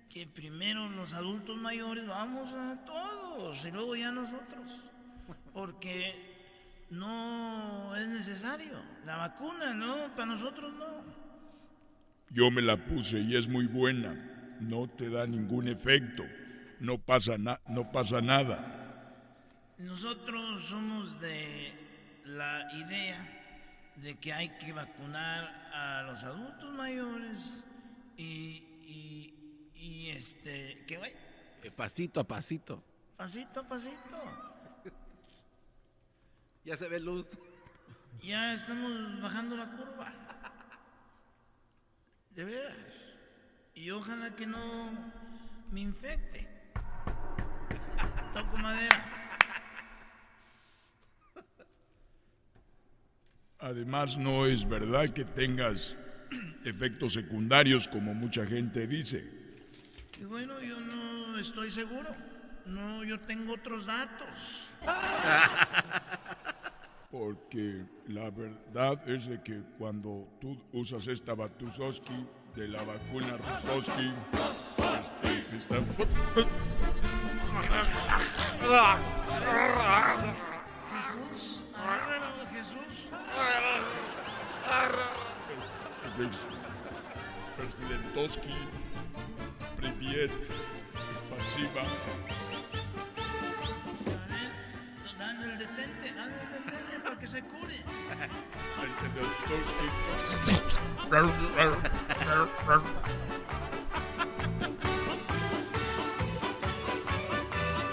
que 0.09 0.25
primero 0.27 0.89
los 0.89 1.13
adultos 1.13 1.57
mayores 1.57 2.07
vamos 2.07 2.51
a 2.53 2.83
todos 2.85 3.65
y 3.65 3.71
luego 3.71 3.95
ya 3.95 4.11
nosotros. 4.11 4.81
Porque 5.53 6.85
no 6.89 7.95
es 7.95 8.07
necesario. 8.07 8.81
La 9.05 9.17
vacuna, 9.17 9.73
¿no? 9.73 10.09
Para 10.15 10.27
nosotros 10.27 10.73
no. 10.73 11.03
Yo 12.29 12.51
me 12.51 12.61
la 12.61 12.77
puse 12.77 13.19
y 13.19 13.35
es 13.35 13.47
muy 13.47 13.65
buena. 13.67 14.15
No 14.59 14.87
te 14.87 15.09
da 15.09 15.27
ningún 15.27 15.67
efecto. 15.67 16.23
No 16.79 16.97
pasa, 16.97 17.37
na- 17.37 17.59
no 17.67 17.91
pasa 17.91 18.21
nada. 18.21 19.13
Nosotros 19.77 20.63
somos 20.65 21.19
de 21.21 21.73
la 22.27 22.67
idea 22.73 23.25
de 23.95 24.15
que 24.15 24.33
hay 24.33 24.49
que 24.57 24.73
vacunar 24.73 25.45
a 25.73 26.03
los 26.03 26.23
adultos 26.23 26.71
mayores 26.73 27.63
y, 28.17 28.63
y, 28.85 29.71
y 29.75 30.09
este, 30.09 30.83
¿qué 30.85 30.97
güey? 30.97 31.13
Eh, 31.63 31.71
Pasito 31.71 32.19
a 32.19 32.23
pasito. 32.25 32.83
Pasito 33.15 33.61
a 33.61 33.63
pasito. 33.67 33.97
Ya 36.65 36.75
se 36.75 36.89
ve 36.89 36.99
luz. 36.99 37.25
Ya 38.21 38.51
estamos 38.53 39.21
bajando 39.21 39.55
la 39.55 39.71
curva. 39.71 40.11
De 42.31 42.43
veras. 42.43 42.93
Y 43.73 43.89
ojalá 43.91 44.35
que 44.35 44.45
no 44.45 44.91
me 45.71 45.79
infecte. 45.79 46.45
Toco 48.33 48.57
madera. 48.57 49.26
Además, 53.59 54.17
no 54.17 54.45
es 54.45 54.67
verdad 54.67 55.09
que 55.09 55.25
tengas 55.25 55.97
efectos 56.63 57.13
secundarios 57.13 57.87
como 57.87 58.13
mucha 58.13 58.45
gente 58.45 58.85
dice. 58.85 59.23
Y 60.19 60.23
bueno, 60.25 60.61
yo 60.61 60.79
no 60.79 61.39
estoy 61.39 61.71
seguro. 61.71 62.09
No, 62.65 63.03
yo 63.03 63.19
tengo 63.21 63.53
otros 63.53 63.85
datos. 63.85 64.27
Porque 67.11 67.85
la 68.09 68.29
verdad 68.29 69.09
es 69.09 69.27
de 69.27 69.41
que 69.41 69.61
cuando 69.77 70.27
tú 70.41 70.61
usas 70.73 71.07
esta 71.07 71.33
Batusoski 71.33 72.27
de 72.53 72.67
la 72.67 72.83
vacuna 72.83 73.37
Rusoski, 73.37 74.11
este, 75.01 75.43
Jesús, 80.93 81.61
agárralo, 81.73 82.45
Jesús. 82.53 82.96
Presidentoski, 87.57 88.55
Priviet, 89.77 90.31
Spasiba. 91.13 91.83
Dale 95.19 95.45
el 95.45 95.57
detente, 95.57 96.11
dale 96.13 96.33
el 96.41 96.49
detente 96.49 96.99
para 97.03 97.19
que 97.19 97.27
se 97.27 97.41
cure. 97.43 97.75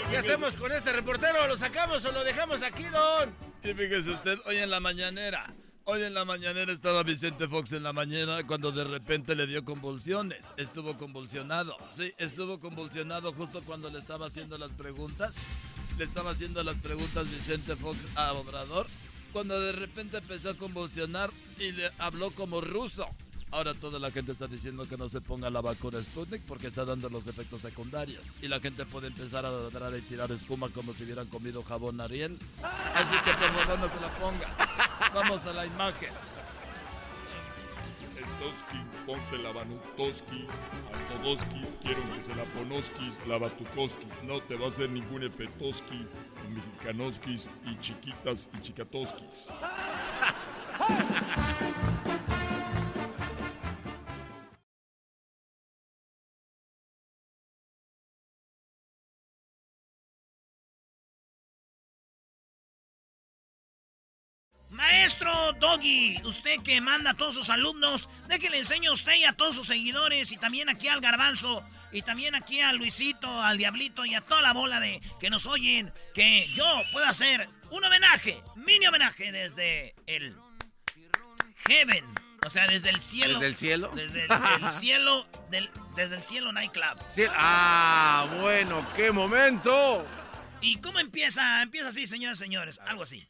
¿Y 0.01 0.11
qué 0.11 0.17
hacemos 0.19 0.57
con 0.57 0.73
este 0.73 0.93
reportero? 0.93 1.47
¿Lo 1.47 1.57
sacamos 1.57 2.05
o 2.07 2.13
lo 2.13 2.25
dejamos 2.25 2.63
aquí, 2.63 2.85
don? 2.85 3.44
Y 3.65 3.73
fíjese 3.73 4.11
usted, 4.11 4.39
hoy 4.45 4.59
en 4.59 4.69
la 4.69 4.79
mañanera, 4.79 5.55
hoy 5.85 6.03
en 6.03 6.13
la 6.13 6.27
mañanera 6.27 6.71
estaba 6.71 7.03
Vicente 7.03 7.49
Fox 7.49 7.73
en 7.73 7.83
la 7.83 7.95
mañana 7.95 8.47
cuando 8.47 8.71
de 8.73 8.85
repente 8.85 9.35
le 9.35 9.47
dio 9.47 9.65
convulsiones. 9.65 10.53
Estuvo 10.59 10.99
convulsionado, 10.99 11.75
sí, 11.89 12.13
estuvo 12.19 12.61
convulsionado 12.61 13.33
justo 13.33 13.63
cuando 13.63 13.89
le 13.89 14.01
estaba 14.01 14.27
haciendo 14.27 14.59
las 14.59 14.71
preguntas. 14.73 15.35
Le 15.97 16.05
estaba 16.05 16.33
haciendo 16.33 16.63
las 16.63 16.77
preguntas 16.77 17.31
Vicente 17.31 17.75
Fox 17.75 18.07
a 18.17 18.35
Obrador, 18.35 18.87
cuando 19.33 19.59
de 19.59 19.73
repente 19.73 20.19
empezó 20.19 20.51
a 20.51 20.55
convulsionar 20.55 21.31
y 21.59 21.73
le 21.73 21.91
habló 21.97 22.33
como 22.33 22.61
ruso. 22.61 23.09
Ahora 23.51 23.73
toda 23.75 23.99
la 23.99 24.11
gente 24.11 24.33
está 24.33 24.47
diciendo 24.49 24.85
que 24.89 24.97
no 24.97 25.09
se 25.09 25.21
ponga 25.21 25.49
la 25.49 25.61
vacuna 25.61 26.03
Sputnik 26.03 26.43
porque 26.43 26.67
está 26.67 26.85
dando 26.85 27.09
los 27.09 27.27
efectos 27.27 27.61
secundarios. 27.61 28.23
Y 28.43 28.49
la 28.49 28.59
gente 28.61 28.85
puede 28.85 29.07
empezar 29.09 29.47
a 29.47 29.51
ladrar 29.51 29.97
y 29.97 30.03
tirar 30.03 30.31
espuma 30.33 30.69
como 30.71 30.93
si 30.93 31.05
hubieran 31.05 31.27
comido 31.29 31.63
jabón 31.63 32.01
Ariel. 32.01 32.37
Así 32.63 33.17
que 33.25 33.33
por 33.35 33.53
favor 33.53 33.79
no 33.79 33.89
se 33.89 34.01
la 34.01 34.19
ponga. 34.19 34.57
Vamos 35.15 35.45
a 35.45 35.53
la 35.53 35.67
imagen. 35.67 36.11
Stoski, 38.37 38.79
ponte 39.07 39.39
la 39.39 39.53
Vanutoski, 39.53 40.47
Autodoskis, 40.93 41.77
quiero 41.83 42.03
que 42.13 42.23
se 42.23 42.35
la 42.35 42.45
ponoskis, 42.45 43.19
la 43.27 43.39
Batukoskis, 43.39 44.23
no 44.25 44.41
te 44.41 44.57
va 44.57 44.67
a 44.67 44.69
hacer 44.69 44.91
ningún 44.91 45.23
efetoski, 45.23 46.07
mexicanoskis 46.53 47.51
y 47.65 47.79
chiquitas 47.81 48.49
y 48.53 48.61
chicatoskis. 48.61 49.49
Maestro 64.95 65.53
Doggy, 65.59 66.21
usted 66.25 66.63
que 66.63 66.81
manda 66.81 67.11
a 67.11 67.15
todos 67.15 67.35
sus 67.35 67.51
alumnos, 67.51 68.09
de 68.29 68.39
que 68.39 68.49
le 68.49 68.59
enseño 68.59 68.91
a 68.91 68.95
usted 68.95 69.17
y 69.17 69.25
a 69.25 69.33
todos 69.33 69.57
sus 69.57 69.67
seguidores, 69.67 70.31
y 70.31 70.37
también 70.37 70.69
aquí 70.69 70.87
al 70.87 71.01
Garbanzo, 71.01 71.65
y 71.91 72.03
también 72.03 72.37
aquí 72.37 72.61
a 72.61 72.73
Luisito, 72.73 73.43
al 73.43 73.59
Diablito 73.59 74.05
y 74.05 74.15
a 74.15 74.21
toda 74.21 74.41
la 74.41 74.53
bola 74.53 74.79
de 74.79 75.03
que 75.19 75.31
nos 75.31 75.47
oyen, 75.47 75.93
que 76.15 76.49
yo 76.55 76.65
puedo 76.93 77.07
hacer 77.07 77.49
un 77.71 77.85
homenaje, 77.85 78.41
mini 78.55 78.87
homenaje 78.87 79.33
desde 79.33 79.97
el 80.07 80.37
Heaven, 81.67 82.05
o 82.47 82.49
sea, 82.49 82.69
desde 82.69 82.91
el 82.91 83.01
cielo. 83.01 83.41
¿Desde 83.41 83.47
el 83.49 83.57
cielo? 83.57 83.91
Desde 83.97 84.25
el, 84.27 84.63
el 84.63 84.71
cielo, 84.71 85.27
del, 85.51 85.71
desde 85.97 86.15
el 86.15 86.23
cielo 86.23 86.53
Nightclub. 86.53 86.99
Sí, 87.11 87.25
ah, 87.31 88.29
bueno, 88.41 88.87
qué 88.95 89.11
momento. 89.11 90.07
¿Y 90.61 90.77
cómo 90.77 91.01
empieza? 91.01 91.63
Empieza 91.63 91.89
así, 91.89 92.07
señores, 92.07 92.39
señores, 92.39 92.81
algo 92.87 93.03
así. 93.03 93.27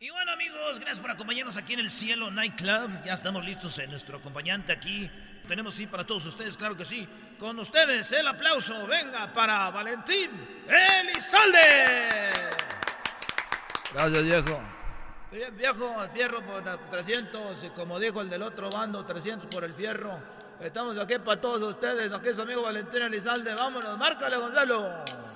Y 0.00 0.10
bueno 0.10 0.30
amigos, 0.30 0.78
gracias 0.78 1.00
por 1.00 1.10
acompañarnos 1.10 1.56
aquí 1.56 1.72
en 1.72 1.80
el 1.80 1.90
Cielo 1.90 2.30
Nightclub. 2.30 3.02
Ya 3.04 3.14
estamos 3.14 3.44
listos 3.44 3.76
en 3.80 3.90
nuestro 3.90 4.18
acompañante 4.18 4.72
aquí. 4.72 5.10
Tenemos 5.48 5.74
sí 5.74 5.88
para 5.88 6.06
todos 6.06 6.24
ustedes, 6.24 6.56
claro 6.56 6.76
que 6.76 6.84
sí. 6.84 7.08
Con 7.36 7.58
ustedes 7.58 8.12
el 8.12 8.28
aplauso, 8.28 8.86
venga 8.86 9.32
para 9.32 9.68
Valentín 9.70 10.30
Elizalde. 10.68 12.30
Gracias, 13.92 14.24
viejo. 14.24 14.60
Bien, 15.32 15.56
viejo, 15.56 16.04
el 16.04 16.10
fierro 16.10 16.46
por 16.46 16.62
300, 16.90 17.64
y 17.64 17.70
como 17.70 17.98
dijo 17.98 18.20
el 18.20 18.30
del 18.30 18.42
otro 18.44 18.70
bando, 18.70 19.04
300 19.04 19.48
por 19.52 19.64
el 19.64 19.74
fierro. 19.74 20.22
Estamos 20.60 20.96
aquí 20.96 21.18
para 21.18 21.40
todos 21.40 21.74
ustedes, 21.74 22.12
aquí 22.12 22.28
es 22.28 22.36
su 22.36 22.42
amigo 22.42 22.62
Valentín 22.62 23.02
Elizalde. 23.02 23.52
Vámonos, 23.52 23.98
márcale 23.98 24.36
Gonzalo. 24.36 25.27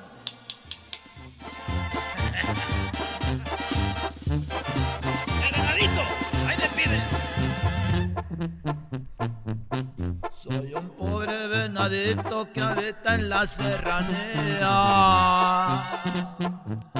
Soy 10.35 10.75
un 10.75 10.89
pobre 10.91 11.47
venadito 11.49 12.51
que 12.53 12.61
habita 12.61 13.15
en 13.15 13.29
la 13.29 13.47
serranía. 13.47 14.73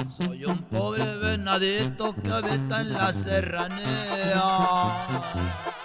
Soy 0.07 0.45
un 0.45 0.63
pobre 0.63 1.17
venadito 1.17 2.15
que 2.15 2.31
habita 2.31 2.81
en 2.81 2.93
la 2.93 3.11
serranía. 3.11 4.43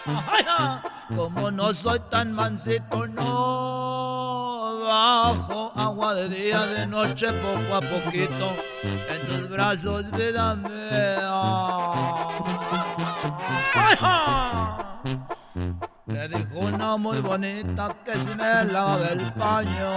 Ay, 0.06 0.44
ah, 0.46 0.82
Como 1.14 1.50
no 1.50 1.72
soy 1.72 2.00
tan 2.10 2.32
mansito, 2.32 3.06
no 3.06 4.80
bajo 4.88 5.72
agua 5.76 6.14
de 6.14 6.28
día, 6.28 6.66
de 6.66 6.86
noche, 6.86 7.32
poco 7.32 7.74
a 7.74 7.80
poquito. 7.80 8.54
En 8.82 9.26
tus 9.26 9.48
brazos, 9.48 10.10
vida 10.10 10.54
mía. 10.56 11.38
Le 16.06 16.28
dijo 16.28 16.58
una 16.60 16.96
muy 16.96 17.20
bonita 17.20 17.94
que 18.04 18.16
si 18.18 18.30
me 18.30 18.64
lava 18.64 19.08
el 19.10 19.32
paño. 19.34 19.90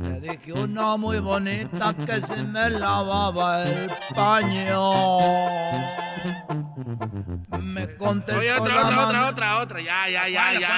Le 0.00 0.20
dije 0.20 0.52
una 0.52 0.96
muy 0.96 1.18
bonita 1.20 1.94
que 1.94 2.20
si 2.20 2.34
me 2.44 2.70
lavaba 2.70 3.62
el 3.62 3.90
paño. 4.14 5.18
Me 7.60 7.96
contestó 7.96 8.40
Oye, 8.40 8.52
otra, 8.52 8.74
la 8.74 8.80
otra, 8.82 8.96
mano- 8.96 9.08
otra, 9.08 9.28
otra, 9.28 9.58
otra. 9.58 9.80
Ya, 9.80 10.08
ya, 10.08 10.28
ya, 10.28 10.42
¿Cuál, 10.42 10.60
ya, 10.60 10.68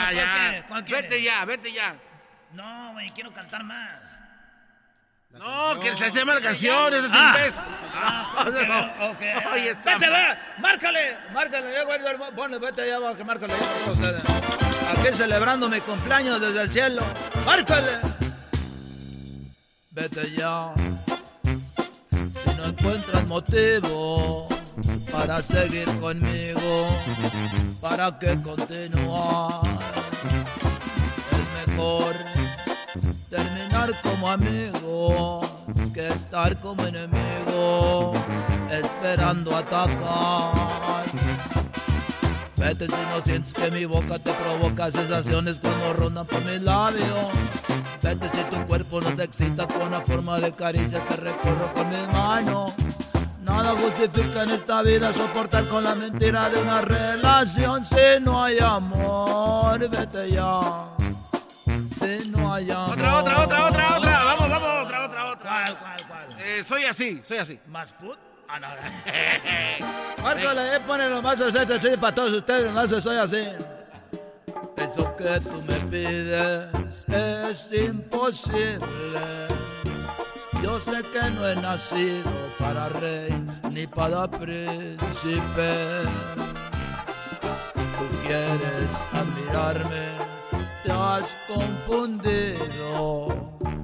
cuál, 0.69 0.85
ya. 0.85 0.97
Vete 0.97 1.23
ya, 1.23 1.45
vete 1.45 1.73
ya. 1.73 1.97
No, 2.53 2.93
güey, 2.93 3.11
quiero 3.11 3.33
cantar 3.33 3.65
más. 3.65 4.01
No, 5.39 5.79
que 5.81 5.97
se 5.97 6.11
llama 6.11 6.35
la 6.35 6.41
canción, 6.41 6.93
ese 6.95 7.07
es 7.07 7.13
Ah. 7.13 7.35
imbécil. 7.37 7.61
Ah, 7.95 8.35
ok, 8.47 9.11
ok. 9.11 9.53
Oye, 9.55 9.71
está- 9.71 9.95
Vete, 9.95 10.11
ve, 10.11 10.39
márcale, 10.59 11.17
márcale, 11.33 11.69
ponle, 12.35 12.59
vete 12.59 12.87
ya, 12.87 12.99
va, 12.99 13.17
que 13.17 13.25
márcale. 13.25 13.55
Aquí 13.55 15.15
celebrando 15.15 15.69
mi 15.69 15.81
cumpleaños 15.81 16.41
desde 16.41 16.63
el 16.63 16.71
cielo. 16.71 17.03
Márcale. 17.45 17.99
Vete 19.91 20.31
ya. 20.37 20.73
Si 22.13 22.57
no 22.57 22.65
encuentras 22.67 23.27
motivo 23.27 24.49
para 25.11 25.43
seguir 25.43 25.87
conmigo, 26.01 26.89
para 27.81 28.19
que 28.19 28.37
continuar, 28.43 29.61
es 31.33 31.69
mejor 31.69 32.15
terminar 33.31 33.93
como 34.02 34.31
amigos 34.31 35.47
que 35.93 36.09
estar 36.09 36.55
como 36.60 36.85
enemigo, 36.85 38.12
esperando 38.70 39.56
atacar. 39.56 41.05
Vete 42.56 42.86
si 42.86 42.93
no 42.93 43.23
sientes 43.23 43.52
que 43.52 43.70
mi 43.70 43.85
boca 43.85 44.18
te 44.18 44.32
provoca 44.32 44.90
sensaciones 44.90 45.59
cuando 45.59 45.94
rondan 45.94 46.27
por 46.27 46.44
mis 46.44 46.62
labios. 46.62 47.28
Vete 48.02 48.28
si 48.28 48.43
tu 48.55 48.66
cuerpo 48.66 49.01
no 49.01 49.10
te 49.14 49.24
excita 49.24 49.66
con 49.66 49.82
una 49.82 50.01
forma 50.01 50.39
de 50.39 50.52
caricia 50.52 51.01
que 51.01 51.16
recorro 51.16 51.73
con 51.74 51.89
mis 51.89 52.12
manos. 52.12 52.74
Nada 53.43 53.74
justifica 53.74 54.43
en 54.43 54.51
esta 54.51 54.82
vida 54.82 55.12
soportar 55.12 55.64
con 55.68 55.85
la 55.85 55.94
mentira 55.94 56.51
de 56.51 56.60
una 56.60 56.82
relación 56.82 57.85
si 57.85 58.23
no 58.23 58.43
hay 58.43 58.59
amor. 58.59 59.78
Vete 59.89 60.31
ya. 60.31 60.97
No 62.28 62.55
hay 62.55 62.70
amor. 62.70 62.91
Otra, 62.93 63.19
otra, 63.19 63.43
otra, 63.45 63.66
otra, 63.69 63.97
otra. 63.97 64.24
Vamos, 64.24 64.49
vamos, 64.49 64.85
otra, 64.85 65.05
otra, 65.07 65.27
otra. 65.27 65.65
¿Cuál, 65.65 65.78
cuál, 65.78 66.07
cuál? 66.07 66.41
Eh, 66.41 66.62
soy 66.62 66.85
así, 66.85 67.23
soy 67.27 67.39
así. 67.39 67.59
¿Más 67.66 67.93
put? 67.93 68.19
Ah, 68.49 68.61
no. 68.61 68.69
Márcale, 70.23 70.77
eh, 70.77 70.81
ponelo 70.87 71.20
más 71.20 71.39
sí, 71.39 71.97
para 72.01 72.15
todos 72.15 72.33
ustedes, 72.33 72.73
no 72.73 72.89
se 72.89 73.01
soy 73.01 73.16
así. 73.16 73.45
Eso 74.77 75.16
que 75.16 75.41
tú 75.41 75.62
me 75.66 75.74
pides 75.91 77.05
es 77.09 77.69
imposible. 77.73 78.78
Yo 80.62 80.78
sé 80.81 81.03
que 81.12 81.31
no 81.31 81.49
he 81.49 81.57
nacido 81.57 82.31
para 82.59 82.89
rey 82.89 83.31
ni 83.73 83.87
para 83.87 84.28
príncipe. 84.28 86.03
Tú 87.74 88.07
quieres 88.27 88.95
admirarme, 89.12 90.09
te 90.87 90.93
has 90.93 91.37
confundido. 91.49 93.29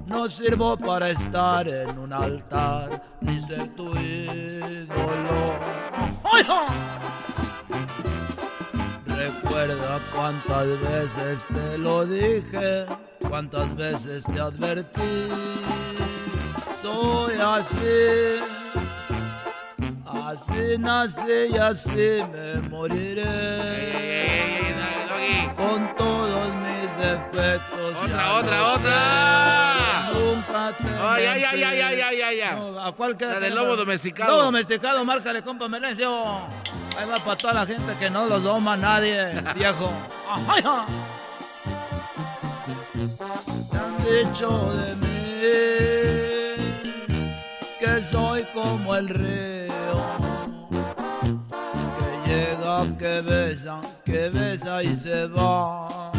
No 0.07 0.29
sirvo 0.29 0.77
para 0.77 1.11
estar 1.11 1.69
en 1.69 1.99
un 1.99 2.13
altar 2.13 3.03
ni 3.21 3.41
ser 3.41 3.67
tu 3.69 3.97
ídolo. 3.97 5.59
Recuerda 9.07 10.01
cuántas 10.15 10.81
veces 10.81 11.47
te 11.53 11.79
lo 11.79 12.07
dije, 12.07 12.87
cuántas 13.29 13.77
veces 13.77 14.25
te 14.25 14.41
advertí. 14.41 15.29
Soy 16.81 17.35
así, 17.41 18.41
así 20.07 20.79
nací 20.79 21.51
y 21.53 21.57
así 21.57 22.21
me 22.33 22.69
moriré. 22.69 24.23
Con 25.57 25.81
todos 25.97 26.53
mis 26.63 26.72
Otra, 28.03 28.35
otra, 28.35 28.73
otra. 28.75 30.09
que 30.13 30.19
Nunca 30.19 30.73
te 30.77 30.89
Ay, 31.01 31.25
ay, 31.27 31.45
ay, 31.45 31.63
ay, 31.63 31.81
ay, 31.81 32.01
ay, 32.01 32.21
ay, 32.23 32.41
ay. 32.41 32.57
No, 32.57 32.81
¿A 32.81 32.93
cuál 32.93 33.17
queda? 33.17 33.35
La 33.35 33.41
del 33.41 33.55
lobo 33.55 33.77
domesticado. 33.77 34.31
Lobo 34.31 34.43
domesticado, 34.45 35.05
márcale, 35.05 35.43
compa 35.43 35.69
Melencio. 35.69 36.11
Ahí 36.99 37.09
va 37.09 37.17
para 37.17 37.37
toda 37.37 37.55
la 37.55 37.67
gente 37.67 37.97
que 37.99 38.11
no 38.11 38.27
los 38.27 38.43
doma 38.43 38.77
nadie, 38.77 39.33
viejo. 39.55 39.91
Ay, 40.49 40.63
ay. 40.65 40.87
Me 43.73 43.79
han 43.79 43.97
dicho 44.05 44.73
de 44.75 44.95
mí 44.97 45.09
que 47.81 48.03
soy 48.03 48.45
como 48.55 48.95
el 48.95 49.09
río 49.09 49.73
que 51.99 52.31
llega, 52.31 52.85
que 52.99 53.21
besa, 53.23 53.81
que 54.05 54.29
besa 54.29 54.83
y 54.83 54.95
se 54.95 55.27
va. 55.27 56.13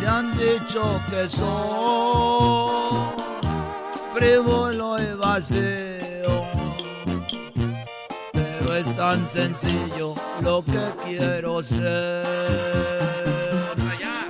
Me 0.00 0.06
han 0.06 0.36
dicho 0.36 1.00
que 1.10 1.28
soy 1.28 2.98
frívolo 4.14 4.96
y 4.98 5.16
vacío, 5.16 6.44
pero 8.32 8.74
es 8.74 8.96
tan 8.96 9.26
sencillo 9.26 10.14
lo 10.40 10.64
que 10.64 10.80
quiero 11.04 11.62
ser. 11.62 12.24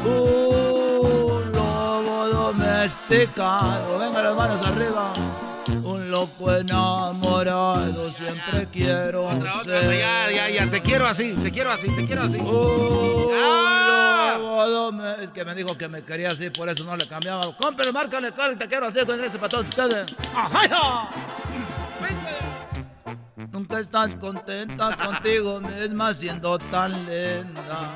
Un 0.05 1.53
lobo 1.53 2.29
domesticado, 2.29 3.99
venga 3.99 4.23
las 4.23 4.37
manos 4.37 4.67
arriba. 4.67 5.13
Loco 6.09 6.51
enamorado, 6.55 8.11
siempre 8.11 8.67
quiero 8.73 9.27
Otra, 9.27 9.59
otra, 9.59 9.81
ser. 9.83 9.99
ya, 9.99 10.31
ya, 10.31 10.49
ya. 10.49 10.71
Te 10.71 10.81
quiero 10.81 11.07
así, 11.07 11.35
te 11.35 11.51
quiero 11.53 11.71
así, 11.71 11.95
te 11.95 12.07
quiero 12.07 12.23
así. 12.23 12.39
¡Ah! 13.35 15.17
Es 15.23 15.31
que 15.33 15.45
me 15.45 15.55
dijo 15.55 15.77
que 15.77 15.87
me 15.89 16.03
quería 16.03 16.29
así, 16.29 16.49
por 16.51 16.69
eso 16.69 16.85
no 16.85 16.97
le 16.97 17.07
cambiaba. 17.07 17.43
Cómprale, 17.57 17.93
márcale, 17.93 18.33
te 18.33 18.69
quiero 18.69 18.87
así 18.87 19.05
con 19.05 19.23
ese 19.23 19.39
para 19.39 19.49
todos 19.51 19.69
ustedes. 19.69 20.07
¡Ajá! 20.35 21.09
Nunca 23.53 23.79
estás 23.79 24.17
contenta 24.17 24.97
contigo 24.97 25.61
misma 25.61 26.15
siendo 26.15 26.59
tan 26.59 26.93
linda. 26.93 27.91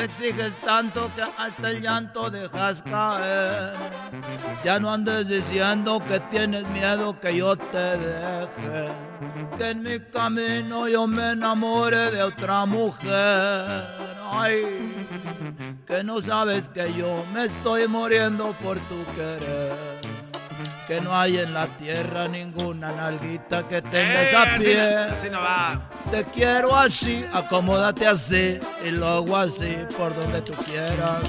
Te 0.00 0.06
exiges 0.06 0.56
tanto 0.56 1.12
que 1.14 1.20
hasta 1.20 1.72
el 1.72 1.82
llanto 1.82 2.30
dejas 2.30 2.82
caer. 2.82 3.74
Ya 4.64 4.80
no 4.80 4.90
andes 4.90 5.28
diciendo 5.28 6.02
que 6.08 6.18
tienes 6.30 6.66
miedo 6.70 7.20
que 7.20 7.36
yo 7.36 7.54
te 7.54 7.98
deje. 7.98 8.94
Que 9.58 9.70
en 9.72 9.82
mi 9.82 10.00
camino 10.00 10.88
yo 10.88 11.06
me 11.06 11.32
enamore 11.32 12.10
de 12.12 12.22
otra 12.22 12.64
mujer. 12.64 13.84
Ay, 14.32 15.06
que 15.86 16.02
no 16.02 16.18
sabes 16.22 16.70
que 16.70 16.94
yo 16.94 17.22
me 17.34 17.44
estoy 17.44 17.86
muriendo 17.86 18.54
por 18.54 18.78
tu 18.78 19.04
querer. 19.14 20.00
Que 20.90 21.00
no 21.00 21.16
hay 21.16 21.38
en 21.38 21.54
la 21.54 21.68
tierra 21.68 22.26
ninguna 22.26 22.90
nalguita 22.90 23.62
que 23.68 23.80
tenga 23.80 24.22
Eh, 24.24 24.28
esa 24.28 24.58
piel. 24.58 24.98
así 25.12 25.30
no 25.30 25.40
va. 25.40 25.80
Te 26.10 26.24
quiero 26.24 26.74
así, 26.74 27.24
acomódate 27.32 28.08
así 28.08 28.58
y 28.84 28.90
luego 28.90 29.36
así 29.36 29.78
por 29.96 30.12
donde 30.16 30.42
tú 30.42 30.52
quieras. 30.54 31.22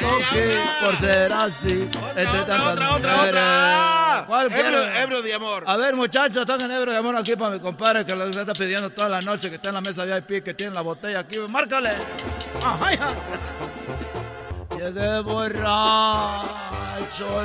Toque 0.00 0.58
por 0.84 0.96
ser 0.96 1.32
así, 1.32 1.88
entre 2.16 2.42
tantas 2.46 2.72
otra, 2.72 2.94
otra, 2.96 3.22
otra. 3.22 4.24
¿Cuál 4.26 4.50
ebrio 4.52 5.22
de 5.22 5.34
amor. 5.34 5.62
A 5.68 5.76
ver, 5.76 5.94
muchachos, 5.94 6.44
toquen 6.44 6.68
ebrio 6.68 6.92
de 6.92 6.98
amor 6.98 7.14
aquí 7.14 7.36
para 7.36 7.52
mi 7.54 7.60
compadre 7.60 8.04
que 8.04 8.16
lo 8.16 8.24
está 8.24 8.54
pidiendo 8.54 8.90
toda 8.90 9.08
la 9.08 9.20
noche, 9.20 9.50
que 9.50 9.54
está 9.54 9.68
en 9.68 9.76
la 9.76 9.82
mesa 9.82 10.04
VIP, 10.04 10.42
que 10.42 10.52
tiene 10.52 10.74
la 10.74 10.80
botella 10.80 11.20
aquí. 11.20 11.38
¡Márcale! 11.48 11.92
Ajá. 12.60 12.90
Llegué 14.76 15.20
borracho 15.20 16.66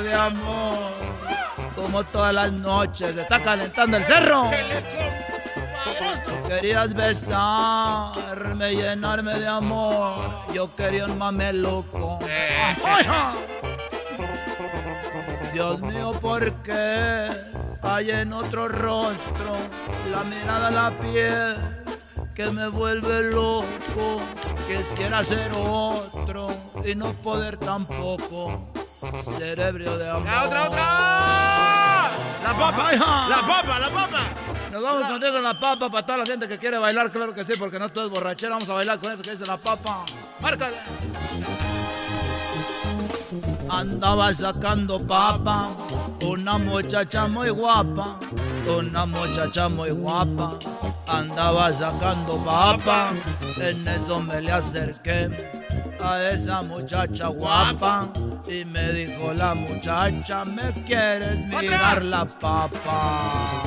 de 0.02 0.14
amor, 0.14 0.92
como 1.74 2.04
todas 2.04 2.34
las 2.34 2.52
noches. 2.52 3.14
Se 3.14 3.22
está 3.22 3.42
calentando 3.42 3.96
el 3.96 4.04
cerro. 4.04 4.50
Querías 6.46 6.92
besarme, 6.92 8.74
llenarme 8.74 9.38
de 9.38 9.48
amor. 9.48 10.44
Yo 10.52 10.74
quería 10.76 11.06
un 11.06 11.16
mameluco. 11.18 12.18
Ja. 12.84 13.32
Dios 15.52 15.80
mío, 15.80 16.12
¿por 16.20 16.52
qué 16.62 17.28
hay 17.82 18.10
en 18.10 18.32
otro 18.32 18.68
rostro 18.68 19.56
la 20.10 20.24
mirada, 20.24 20.70
la 20.70 20.90
piel 20.90 21.81
que 22.34 22.50
me 22.50 22.68
vuelve 22.68 23.30
loco? 23.30 24.20
Quisiera 24.66 25.22
ser 25.24 25.50
otro 25.56 26.48
y 26.84 26.94
no 26.94 27.12
poder 27.12 27.56
tampoco 27.56 28.68
ser 29.38 29.60
ebrio 29.60 29.96
de 29.98 30.10
amor. 30.10 30.24
Ya, 30.24 30.44
otra, 30.44 30.68
otra. 30.68 30.82
La 32.42 32.54
papa, 32.58 32.92
la 33.28 33.46
papa, 33.46 33.78
la 33.78 33.90
papa. 33.90 34.20
Nos 34.72 34.82
vamos 34.82 35.06
con 35.06 35.22
eso 35.22 35.40
la 35.40 35.60
papa 35.60 35.90
para 35.90 36.06
toda 36.06 36.18
la 36.18 36.26
gente 36.26 36.48
que 36.48 36.58
quiere 36.58 36.78
bailar, 36.78 37.10
claro 37.10 37.34
que 37.34 37.44
sí, 37.44 37.52
porque 37.58 37.78
no 37.78 37.90
todo 37.90 38.06
es 38.06 38.10
borrachera. 38.10 38.54
Vamos 38.54 38.68
a 38.70 38.74
bailar 38.74 38.98
con 38.98 39.12
eso 39.12 39.22
que 39.22 39.32
dice 39.32 39.44
la 39.46 39.58
papa. 39.58 40.04
¡Márcale! 40.40 40.76
Andaba 43.68 44.32
sacando 44.34 45.06
papa, 45.06 45.74
una 46.22 46.58
muchacha 46.58 47.26
muy 47.28 47.50
guapa, 47.50 48.18
una 48.66 49.06
muchacha 49.06 49.68
muy 49.68 49.90
guapa. 49.90 50.58
Andaba 51.12 51.70
sacando 51.74 52.42
papa, 52.42 53.12
en 53.58 53.86
eso 53.86 54.18
me 54.20 54.40
le 54.40 54.50
acerqué 54.50 55.28
a 56.00 56.30
esa 56.30 56.62
muchacha 56.62 57.26
guapa 57.26 58.08
y 58.48 58.64
me 58.64 58.92
dijo 58.92 59.34
la 59.34 59.54
muchacha, 59.54 60.44
¿me 60.46 60.72
quieres 60.84 61.44
mirar 61.44 62.02
la 62.02 62.24
papa? 62.24 63.62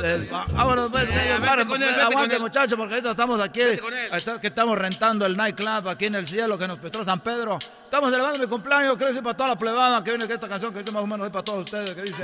Les 0.00 0.30
Vámonos, 0.30 0.90
pues, 0.90 1.08
Ya, 1.10 1.14
ya, 1.14 1.22
eh, 1.24 1.32
vete 1.34 1.46
paren, 1.46 1.68
con 1.68 1.82
él, 1.82 1.88
pues, 1.88 1.96
vete 1.96 2.04
con 2.04 2.12
aguante, 2.12 2.36
él. 2.36 2.40
muchachos, 2.40 2.78
porque 2.78 2.94
ahorita 2.94 3.10
estamos 3.10 3.40
aquí, 3.40 3.60
con 3.78 4.40
que 4.40 4.46
estamos 4.46 4.78
rentando 4.78 5.26
el 5.26 5.36
nightclub 5.36 5.88
aquí 5.88 6.06
en 6.06 6.14
el 6.14 6.26
cielo 6.26 6.56
que 6.56 6.66
nos 6.66 6.78
prestó 6.78 7.04
San 7.04 7.20
Pedro. 7.20 7.58
Estamos 7.84 8.10
celebrando 8.10 8.38
mi 8.38 8.46
cumpleaños, 8.46 8.96
quiero 8.96 9.08
decir 9.08 9.22
para 9.22 9.36
toda 9.36 9.50
la 9.50 9.58
plebada 9.58 10.02
que 10.02 10.10
viene 10.10 10.26
que 10.26 10.34
esta 10.34 10.48
canción 10.48 10.72
que 10.72 10.78
dice 10.78 10.90
más 10.90 11.02
o 11.02 11.06
menos 11.06 11.26
es 11.26 11.32
para 11.32 11.44
todos 11.44 11.64
ustedes, 11.66 11.90
que 11.90 12.02
dice... 12.02 12.22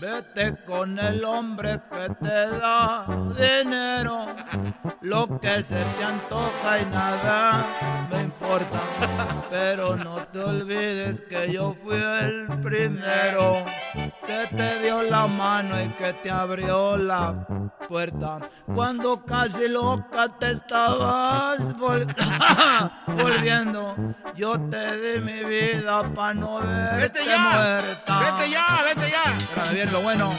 Vete 0.00 0.56
con 0.64 0.98
el 0.98 1.24
hombre 1.24 1.80
que 1.90 2.14
te 2.22 2.50
da 2.58 3.06
dinero, 3.38 4.26
lo 5.00 5.40
que 5.40 5.62
se 5.62 5.76
te 5.76 6.04
antoja 6.04 6.78
y 6.80 6.84
nada 6.86 7.64
me 8.12 8.20
importa. 8.22 8.78
Pero 9.50 9.96
no 9.96 10.16
te 10.26 10.38
olvides 10.40 11.20
que 11.22 11.52
yo 11.52 11.74
fui 11.82 11.96
el 11.96 12.46
primero 12.62 13.64
que 14.26 14.46
te 14.56 14.78
dio 14.80 15.02
la 15.02 15.26
mano 15.26 15.80
y 15.82 15.88
que 15.90 16.12
te 16.14 16.30
abrió 16.30 16.96
la 16.96 17.46
puerta. 17.88 18.38
Cuando 18.74 19.24
casi 19.24 19.68
loca 19.68 20.28
te 20.38 20.52
estabas 20.52 21.74
vol- 21.76 22.06
volviendo, 23.08 23.96
yo 24.36 24.58
te 24.70 24.96
di 25.16 25.20
mi 25.20 25.42
vida 25.44 26.02
para 26.14 26.34
no 26.34 26.58
verte 26.60 27.00
Vete 27.18 27.24
ya, 27.26 27.38
muerta. 27.38 28.18
vete 28.20 28.50
ya, 28.50 28.66
vete 28.84 29.10
ya. 29.10 29.49
Bien 29.72 29.92
lo 29.92 30.00
bueno. 30.00 30.32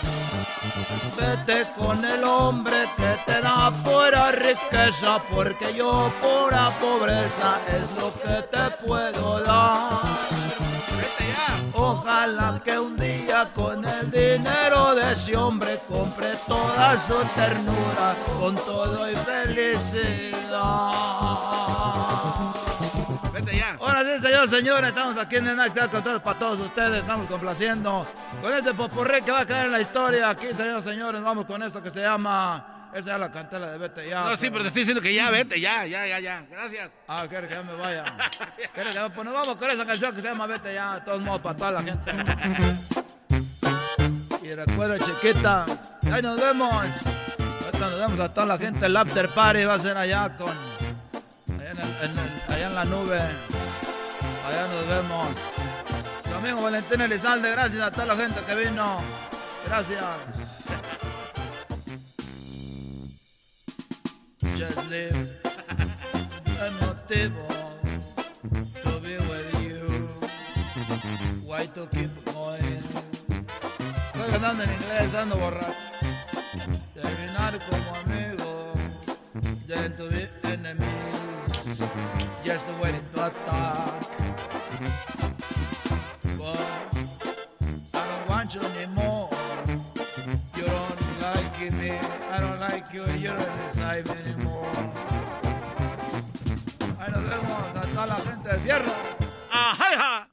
Vete 1.18 1.66
con 1.78 2.04
el 2.04 2.24
hombre 2.24 2.90
que 2.98 3.18
te 3.26 3.42
da 3.42 3.72
pura 3.84 4.32
riqueza, 4.32 5.20
porque 5.32 5.74
yo 5.74 6.12
pura 6.22 6.72
pobreza 6.80 7.60
es 7.68 7.92
lo 7.92 8.12
que 8.14 8.42
te 8.44 8.86
puedo 8.86 9.40
dar. 9.42 10.00
Ojalá 11.74 12.62
que 12.64 12.78
un 12.78 12.98
día 12.98 13.50
con 13.56 13.86
el 13.86 14.12
dinero 14.12 14.96
de 14.96 15.14
ese 15.14 15.36
hombre 15.36 15.80
compre 15.90 16.34
toda 16.48 16.98
su 16.98 17.16
ternura 17.36 18.16
con 18.40 18.56
todo 18.56 19.10
y 19.10 19.16
felicidad. 19.16 20.42
Ahora 23.82 24.04
sí, 24.04 24.22
señor, 24.22 24.48
señores, 24.48 24.90
estamos 24.90 25.18
aquí 25.18 25.38
en 25.38 25.46
Club 25.46 25.90
con 25.90 26.04
todos- 26.04 26.22
para 26.22 26.38
todos 26.38 26.60
ustedes, 26.60 27.00
estamos 27.00 27.28
complaciendo 27.28 28.08
con 28.40 28.54
este 28.54 28.74
poporré 28.76 29.24
que 29.24 29.32
va 29.32 29.40
a 29.40 29.46
caer 29.48 29.66
en 29.66 29.72
la 29.72 29.82
historia. 29.82 30.30
Aquí, 30.30 30.48
señores, 30.54 30.84
señores, 30.84 31.24
vamos 31.24 31.46
con 31.48 31.64
esto 31.64 31.82
que 31.82 31.90
se 31.90 32.00
llama 32.02 32.90
Esa 32.94 33.08
ya 33.12 33.18
la 33.18 33.32
canté, 33.32 33.58
la 33.58 33.72
de 33.72 33.78
vete 33.80 34.08
ya. 34.08 34.22
No, 34.22 34.36
sí, 34.36 34.50
pero 34.52 34.62
te 34.64 34.68
estoy 34.68 34.82
diciendo 34.82 35.02
que 35.02 35.14
ya, 35.14 35.30
vete, 35.32 35.60
ya, 35.60 35.86
ya, 35.88 36.06
ya, 36.06 36.20
ya. 36.20 36.44
Gracias. 36.52 36.92
Ah, 37.08 37.26
quiere 37.28 37.48
que 37.48 37.54
ya 37.56 37.64
me 37.64 37.74
vaya. 37.74 38.04
quiere 38.76 38.90
que 38.92 39.00
pues 39.16 39.26
nos 39.26 39.34
vamos 39.34 39.56
con 39.56 39.72
esa 39.72 39.86
canción 39.86 40.14
que 40.14 40.22
se 40.22 40.28
llama 40.28 40.46
Vete 40.46 40.74
ya, 40.76 40.96
de 40.96 41.02
todos 41.02 41.22
modos, 41.22 41.42
para 41.42 41.56
toda 41.58 41.72
la 41.72 41.82
gente. 41.82 42.12
y 44.44 44.54
recuerda, 44.54 44.98
chiquita, 45.00 45.66
ahí 46.14 46.22
nos 46.22 46.38
vemos. 46.40 46.72
Ahorita 46.74 47.80
nos 47.90 47.98
vemos 48.00 48.20
a 48.20 48.30
toda 48.34 48.46
la 48.46 48.58
gente. 48.58 48.86
El 48.86 48.96
after 48.98 49.28
party 49.30 49.64
va 49.64 49.74
a 49.76 49.80
ser 49.80 49.96
allá 49.98 50.36
con. 50.38 50.71
Allá 52.48 52.68
en, 52.68 52.76
la 52.76 52.86
nube. 52.86 53.20
Allá 53.20 54.68
nos 54.68 54.88
vemos. 54.88 55.28
Su 56.28 56.36
amigo 56.36 56.62
Valentín 56.62 57.02
Elizalde, 57.02 57.52
gracias 57.52 57.82
a 57.82 57.92
toda 57.92 58.08
la 58.08 58.16
gente 58.16 58.40
que 58.42 58.56
vino. 58.56 59.00
Gracias. 59.68 60.02
Just 64.58 64.90
live 64.90 65.12
el 66.66 66.72
motivo 66.86 67.48
to 68.84 69.00
be 69.02 69.18
with 69.18 69.48
you. 69.64 69.88
Why 71.46 71.68
to 71.68 71.88
keep 71.90 72.12
going? 72.26 72.84
Estoy 74.14 74.32
cantando 74.32 74.64
en 74.64 74.72
inglés, 74.72 75.14
ando 75.16 75.36
borracho. 75.38 75.74
Terminar 76.94 77.60
como 77.70 78.02
then 79.72 79.92
to 79.94 80.10
be 80.10 80.18
enemies. 80.18 80.21
Just 82.72 82.84
waiting 82.84 83.06
to 83.14 83.26
attack. 83.26 84.04
But 86.38 86.60
I 87.94 88.08
don't 88.08 88.30
want 88.30 88.56
you 88.56 88.62
anymore. 88.62 89.30
You 90.56 90.64
don't 90.64 91.22
like 91.22 91.74
me, 91.74 91.92
I 92.32 92.40
don't 92.40 92.60
like 92.60 92.94
you, 92.94 93.06
you 93.20 93.30
don't 93.30 93.58
decide 93.68 94.10
anymore. 94.10 94.68
Ahí 97.00 97.12
nos 97.12 97.24
vemos 97.24 97.76
a 97.76 97.82
toda 97.82 98.06
la 98.08 98.16
gente 98.16 98.50
del 98.50 98.60
fierro. 98.60 98.94
Ajá. 99.52 100.28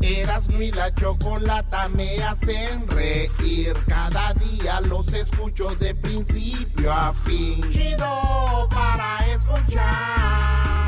Erasmo 0.00 0.60
y 0.62 0.72
la 0.72 0.92
chocolata 0.94 1.88
me 1.88 2.22
hacen 2.22 2.88
reír. 2.88 3.74
Cada 3.86 4.34
día 4.34 4.80
los 4.80 5.12
escucho 5.12 5.74
de 5.76 5.94
principio 5.94 6.92
a 6.92 7.12
fin. 7.24 7.68
Chido 7.70 8.68
para 8.70 9.26
escuchar. 9.26 10.87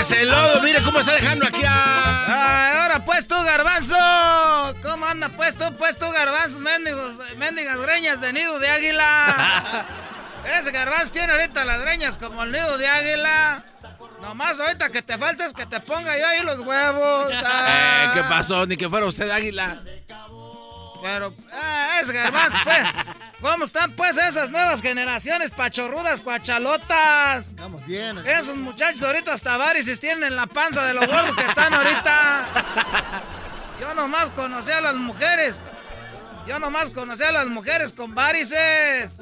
Ese 0.00 0.24
lodo, 0.24 0.62
mire 0.62 0.82
cómo 0.82 1.00
está 1.00 1.12
dejando 1.14 1.46
aquí 1.46 1.62
a... 1.64 2.82
Ahora 2.82 3.04
pues 3.04 3.26
tú, 3.26 3.34
garbanzo. 3.34 3.96
¿Cómo 4.82 5.06
anda 5.06 5.28
pues 5.28 5.56
tú, 5.56 5.64
pues 5.76 5.98
tú, 5.98 6.08
garbanzo? 6.10 6.60
Mendigas 7.36 7.76
greñas 7.78 8.20
de 8.20 8.32
nido 8.32 8.58
de 8.58 8.68
águila. 8.68 9.86
Ese 10.58 10.70
garbanzo 10.70 11.12
tiene 11.12 11.32
ahorita 11.32 11.64
las 11.64 11.80
greñas 11.80 12.16
como 12.16 12.44
el 12.44 12.52
nido 12.52 12.78
de 12.78 12.86
águila. 12.86 13.64
Nomás 14.22 14.58
ahorita 14.60 14.90
que 14.90 15.02
te 15.02 15.18
faltes 15.18 15.52
que 15.52 15.66
te 15.66 15.80
ponga 15.80 16.16
yo 16.16 16.26
ahí 16.26 16.42
los 16.42 16.60
huevos. 16.60 17.32
Ah. 17.44 17.64
Eh, 18.08 18.10
¿Qué 18.14 18.22
pasó? 18.22 18.66
Ni 18.66 18.76
que 18.76 18.88
fuera 18.88 19.06
usted 19.06 19.28
águila. 19.30 19.82
Pero, 21.02 21.34
ah, 21.52 21.98
ese 22.00 22.12
garbanzo, 22.12 22.58
pues. 22.64 22.78
¿Cómo 23.40 23.64
están, 23.64 23.92
pues, 23.92 24.16
esas 24.16 24.50
nuevas 24.50 24.82
generaciones 24.82 25.52
pachorrudas, 25.52 26.20
cuachalotas? 26.20 27.48
Estamos 27.48 27.86
bien. 27.86 28.18
Esos 28.26 28.56
muchachos 28.56 29.02
ahorita 29.02 29.32
hasta 29.32 29.56
varices 29.56 30.00
tienen 30.00 30.24
en 30.24 30.36
la 30.36 30.46
panza 30.46 30.84
de 30.84 30.94
los 30.94 31.06
gordos 31.06 31.36
que 31.36 31.46
están 31.46 31.72
ahorita. 31.72 32.46
Yo 33.80 33.94
nomás 33.94 34.30
conocí 34.30 34.72
a 34.72 34.80
las 34.80 34.96
mujeres. 34.96 35.60
Yo 36.46 36.58
nomás 36.58 36.90
conocí 36.90 37.22
a 37.22 37.30
las 37.30 37.46
mujeres 37.46 37.92
con 37.92 38.14
varices. 38.14 39.16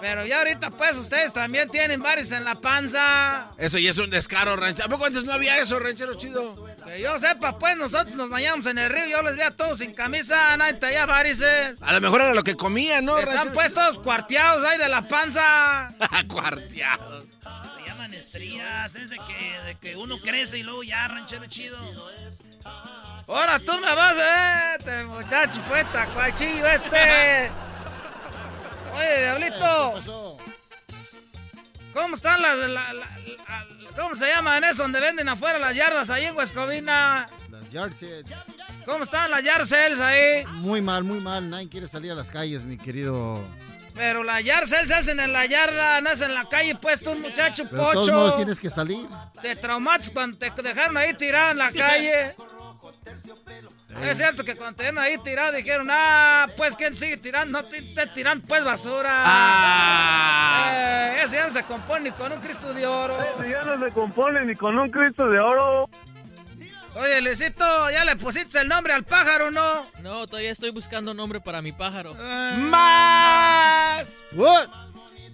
Pero 0.00 0.24
ya 0.24 0.38
ahorita, 0.38 0.70
pues, 0.70 0.96
ustedes 0.96 1.32
también 1.32 1.68
tienen 1.68 2.00
varices 2.00 2.32
en 2.38 2.44
la 2.44 2.54
panza. 2.54 3.50
Eso 3.58 3.78
ya 3.78 3.90
es 3.90 3.98
un 3.98 4.10
descaro, 4.10 4.54
ranchero. 4.56 4.86
¿A 4.86 4.88
poco 4.88 5.06
antes 5.06 5.24
no 5.24 5.32
había 5.32 5.58
eso, 5.58 5.78
ranchero 5.78 6.14
chido? 6.14 6.66
Que 6.86 7.00
yo 7.00 7.18
sepa, 7.18 7.58
pues, 7.58 7.76
nosotros 7.76 8.14
nos 8.14 8.30
bañamos 8.30 8.66
en 8.66 8.78
el 8.78 8.90
río. 8.90 9.06
Yo 9.06 9.22
les 9.22 9.36
veía 9.36 9.50
todos 9.50 9.78
sin 9.78 9.92
camisa, 9.92 10.56
nadie 10.56 10.74
traía 10.74 11.04
varices. 11.06 11.82
A 11.82 11.92
lo 11.92 12.00
mejor 12.00 12.20
era 12.20 12.34
lo 12.34 12.42
que 12.44 12.54
comía, 12.54 13.00
¿no, 13.00 13.18
Están 13.18 13.34
ranchero? 13.34 13.54
pues 13.54 13.74
todos 13.74 13.98
cuarteados 13.98 14.64
ahí 14.64 14.78
de 14.78 14.88
la 14.88 15.02
panza. 15.02 15.92
Cuarteados. 16.28 17.26
Se 17.26 17.88
llaman 17.88 18.14
estrías, 18.14 18.94
es 18.94 19.10
de 19.10 19.16
que, 19.16 19.60
de 19.66 19.74
que 19.78 19.96
uno 19.96 20.20
crece 20.20 20.58
y 20.58 20.62
luego 20.62 20.82
ya, 20.84 21.08
ranchero 21.08 21.46
chido. 21.46 21.76
Ahora 23.26 23.58
tú 23.58 23.72
me 23.78 23.94
vas, 23.94 24.16
eh, 24.16 24.76
este 24.78 25.04
muchacho, 25.04 25.60
pues, 25.68 25.90
tacuachillo 25.92 26.66
este. 26.66 27.50
Oye, 28.96 29.20
Diablito. 29.22 30.38
¿Cómo 31.92 32.14
están 32.14 32.40
las, 32.42 32.56
la- 32.58 32.68
la- 32.68 32.92
la- 32.92 33.16
cómo 33.96 34.14
se 34.14 34.26
llaman 34.28 34.62
eso 34.62 34.82
donde 34.82 35.00
venden 35.00 35.28
afuera 35.28 35.58
las 35.58 35.74
yardas 35.74 36.10
ahí 36.10 36.24
en 36.26 36.36
Huescovina? 36.36 37.26
Las 37.50 37.70
yard 37.70 37.92
sales. 37.98 38.24
¿Cómo 38.84 39.04
están 39.04 39.30
las 39.30 39.42
yard 39.42 39.66
sales 39.66 39.98
ahí? 40.00 40.44
Muy 40.46 40.80
mal, 40.80 41.02
muy 41.04 41.20
mal. 41.20 41.48
Nadie 41.50 41.68
quiere 41.68 41.88
salir 41.88 42.12
a 42.12 42.14
las 42.14 42.30
calles, 42.30 42.62
mi 42.62 42.78
querido. 42.78 43.42
Pero 43.94 44.22
las 44.22 44.44
yard 44.44 44.66
sales 44.68 44.88
se 44.88 44.94
hacen 44.94 45.18
en 45.18 45.32
la 45.32 45.44
yarda, 45.46 46.00
no 46.00 46.10
en 46.12 46.34
la 46.34 46.48
calle, 46.48 46.76
pues 46.76 47.00
tú, 47.00 47.14
muchacho 47.16 47.64
Pero 47.68 47.76
de 47.88 47.92
todos 47.92 48.06
pocho. 48.06 48.12
modos 48.16 48.36
tienes 48.36 48.60
que 48.60 48.70
salir. 48.70 49.08
Te 49.42 49.56
traumates 49.56 50.10
cuando 50.10 50.38
te 50.38 50.50
dejaron 50.62 50.96
ahí 50.96 51.14
tirado 51.14 51.50
en 51.50 51.58
la 51.58 51.72
calle. 51.72 52.36
Es 54.02 54.16
cierto 54.16 54.44
que 54.44 54.56
cuando 54.56 54.82
te 54.82 54.98
ahí 54.98 55.18
tirado 55.18 55.52
dijeron, 55.52 55.88
ah, 55.90 56.46
pues 56.56 56.76
¿quién 56.76 56.96
sigue 56.96 57.16
tirando? 57.16 57.62
No 57.62 57.68
te, 57.68 57.82
te 57.82 58.06
tiran 58.08 58.40
pues 58.40 58.64
basura. 58.64 59.22
Ah. 59.24 60.70
Eh, 60.72 61.20
ese 61.24 61.36
ya 61.36 61.46
no 61.46 61.52
se 61.52 61.64
compone 61.64 62.10
ni 62.10 62.12
con 62.12 62.32
un 62.32 62.40
Cristo 62.40 62.72
de 62.72 62.86
oro. 62.86 63.18
ya 63.48 63.64
no 63.64 63.78
se 63.78 63.92
compone 63.92 64.44
ni 64.44 64.54
con 64.54 64.78
un 64.78 64.90
Cristo 64.90 65.28
de 65.28 65.40
oro. 65.40 65.88
Oye, 66.94 67.20
Luisito, 67.20 67.90
¿ya 67.90 68.04
le 68.04 68.16
pusiste 68.16 68.60
el 68.60 68.68
nombre 68.68 68.92
al 68.92 69.04
pájaro, 69.04 69.50
no? 69.50 69.86
No, 70.00 70.26
todavía 70.26 70.50
estoy 70.50 70.70
buscando 70.70 71.14
nombre 71.14 71.40
para 71.40 71.62
mi 71.62 71.72
pájaro. 71.72 72.14
¡Más! 72.14 74.08
What? 74.32 74.68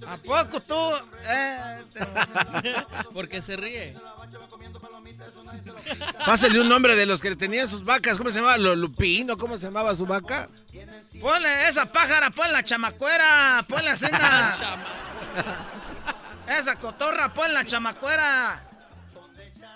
¿A 0.07 0.16
poco 0.19 0.61
tú? 0.61 0.93
Eh, 1.27 1.82
Porque 3.15 3.41
se 3.41 3.57
ríe. 3.57 3.97
Pásale 6.27 6.61
un 6.61 6.69
nombre 6.69 6.97
de 6.97 7.07
los 7.07 7.21
que 7.21 7.35
tenían 7.37 7.69
sus 7.69 7.85
vacas. 7.85 8.17
¿Cómo 8.19 8.31
se 8.31 8.39
llamaba? 8.39 8.57
¿Lo- 8.59 8.75
¿Lupino? 8.75 9.37
¿Cómo 9.37 9.57
se 9.57 9.67
llamaba 9.67 9.95
su 9.95 10.07
vaca? 10.07 10.49
Ponle 11.21 11.69
esa 11.69 11.87
pájara, 11.87 12.31
ponle 12.31 12.53
la 12.53 12.65
chamacuera, 12.65 13.65
ponle 13.69 13.91
así 13.91 14.07
una- 14.07 14.79
Esa 16.59 16.77
cotorra, 16.77 17.33
ponle 17.33 17.55
la 17.55 17.65
chamacuera. 17.65 18.69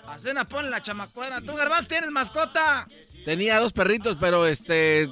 Así 0.07 0.27
una, 0.29 0.45
ponle 0.45 0.69
la 0.69 0.81
chamacuera. 0.81 1.41
¿Tú, 1.41 1.53
Garbanzo, 1.55 1.87
tienes 1.87 2.09
mascota? 2.11 2.87
Tenía 3.25 3.59
dos 3.59 3.73
perritos, 3.73 4.17
pero 4.19 4.45
este... 4.45 5.09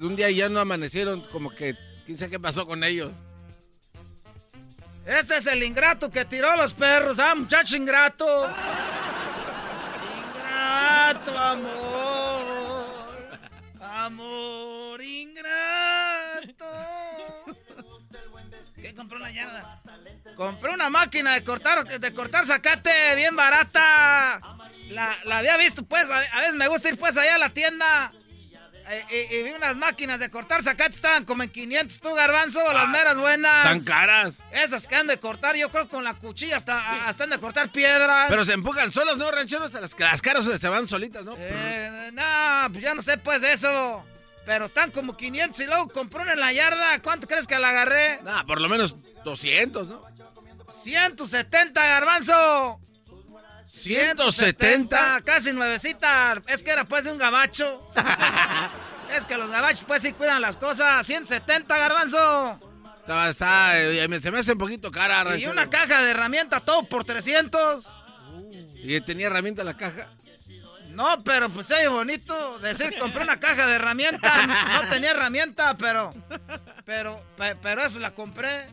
Un 0.00 0.16
día 0.16 0.30
ya 0.30 0.48
no 0.48 0.58
amanecieron, 0.60 1.20
como 1.20 1.50
que... 1.50 1.76
¿Quién 2.06 2.18
sabe 2.18 2.32
qué 2.32 2.40
pasó 2.40 2.66
con 2.66 2.82
ellos? 2.82 3.10
Este 5.06 5.36
es 5.36 5.46
el 5.46 5.62
ingrato 5.62 6.10
que 6.10 6.24
tiró 6.24 6.56
los 6.56 6.74
perros, 6.74 7.18
¿ah, 7.18 7.34
muchacho 7.34 7.76
ingrato? 7.76 8.24
Ingrato, 10.62 11.38
amor. 11.38 12.44
Amor 13.80 15.02
ingrato. 15.02 16.66
¿Qué 18.76 18.94
compró 18.94 19.16
en 19.18 19.22
la 19.22 19.30
yarda? 19.32 19.82
Compré 20.36 20.70
una 20.70 20.88
máquina 20.88 21.34
de 21.34 21.42
cortar, 21.42 21.84
de 21.84 22.12
cortar 22.12 22.46
zacate 22.46 23.16
bien 23.16 23.34
barata. 23.34 24.38
La, 24.90 25.16
la 25.24 25.38
había 25.38 25.56
visto, 25.56 25.82
pues, 25.84 26.08
a 26.10 26.40
veces 26.40 26.54
me 26.54 26.68
gusta 26.68 26.88
ir 26.88 26.98
pues 26.98 27.16
allá 27.16 27.34
a 27.34 27.38
la 27.38 27.50
tienda. 27.50 28.12
Y, 29.10 29.34
y 29.34 29.42
vi 29.42 29.50
unas 29.50 29.76
máquinas 29.76 30.20
de 30.20 30.30
cortar 30.30 30.62
zacate, 30.62 30.94
estaban 30.94 31.24
como 31.24 31.42
en 31.42 31.50
500, 31.50 32.00
tú 32.00 32.12
garbanzo, 32.14 32.60
las 32.72 32.88
meras 32.88 33.16
buenas. 33.16 33.64
Tan 33.64 33.84
caras. 33.84 34.34
Esas 34.50 34.86
que 34.86 34.94
han 34.96 35.06
de 35.06 35.18
cortar, 35.18 35.56
yo 35.56 35.70
creo 35.70 35.88
con 35.88 36.04
la 36.04 36.14
cuchilla 36.14 36.56
hasta, 36.56 37.06
hasta 37.06 37.24
han 37.24 37.30
de 37.30 37.38
cortar 37.38 37.70
piedras. 37.70 38.26
Pero 38.28 38.44
se 38.44 38.52
empujan 38.52 38.92
solos, 38.92 39.16
¿no, 39.18 39.30
rancheros? 39.30 39.72
Las, 39.72 39.98
las 39.98 40.22
caras 40.22 40.44
se 40.44 40.68
van 40.68 40.88
solitas, 40.88 41.24
¿no? 41.24 41.34
Eh, 41.38 42.10
no, 42.12 42.70
pues 42.70 42.82
ya 42.82 42.94
no 42.94 43.02
sé 43.02 43.18
pues 43.18 43.42
eso. 43.42 44.04
pero 44.44 44.66
están 44.66 44.90
como 44.90 45.16
500 45.16 45.60
y 45.60 45.66
luego 45.66 45.88
compró 45.88 46.22
una 46.22 46.32
en 46.32 46.40
la 46.40 46.52
yarda. 46.52 47.00
¿Cuánto 47.00 47.26
crees 47.26 47.46
que 47.46 47.58
la 47.58 47.70
agarré? 47.70 48.20
Nah, 48.22 48.44
por 48.44 48.60
lo 48.60 48.68
menos 48.68 48.94
200, 49.24 49.88
¿no? 49.88 50.02
170, 50.70 51.80
garbanzo. 51.86 52.80
170. 53.82 55.20
casi 55.24 55.52
nuevecita. 55.52 56.40
Es 56.46 56.62
que 56.62 56.70
era 56.70 56.84
pues 56.84 57.04
de 57.04 57.12
un 57.12 57.18
gabacho. 57.18 57.86
es 59.16 59.24
que 59.26 59.36
los 59.36 59.50
gabachos 59.50 59.84
pues 59.86 60.02
sí 60.02 60.12
cuidan 60.12 60.40
las 60.42 60.56
cosas. 60.56 61.06
170, 61.06 61.76
garbanzo. 61.76 62.58
Está, 63.00 63.28
está, 63.28 63.80
eh, 63.80 64.20
se 64.20 64.30
me 64.30 64.38
hace 64.38 64.52
un 64.52 64.58
poquito 64.58 64.90
cara, 64.92 65.36
Y 65.36 65.46
una 65.46 65.68
caja 65.68 66.02
de 66.02 66.10
herramientas, 66.12 66.64
todo 66.64 66.84
por 66.84 67.04
300. 67.04 67.88
¿Y 68.76 69.00
tenía 69.00 69.26
herramienta 69.26 69.64
la 69.64 69.76
caja? 69.76 70.08
No, 70.90 71.22
pero 71.24 71.48
pues 71.48 71.66
se 71.68 71.88
bonito 71.88 72.58
decir 72.58 72.94
compré 73.00 73.22
una 73.22 73.40
caja 73.40 73.66
de 73.66 73.74
herramientas. 73.74 74.46
No 74.46 74.88
tenía 74.90 75.10
herramienta, 75.12 75.76
pero, 75.78 76.12
pero, 76.84 77.20
pe- 77.36 77.56
pero 77.56 77.82
eso 77.84 77.98
la 77.98 78.12
compré. 78.12 78.66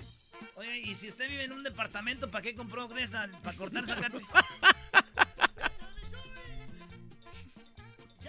Oye, 0.60 0.80
y 0.80 0.94
si 0.94 1.08
usted 1.08 1.30
vive 1.30 1.46
en 1.46 1.54
un 1.54 1.64
departamento, 1.64 2.30
¿para 2.30 2.42
qué 2.42 2.54
compró 2.54 2.86
de 2.90 3.02
esa? 3.02 3.30
¿Para 3.42 3.56
cortar 3.56 3.86
zacate? 3.88 4.18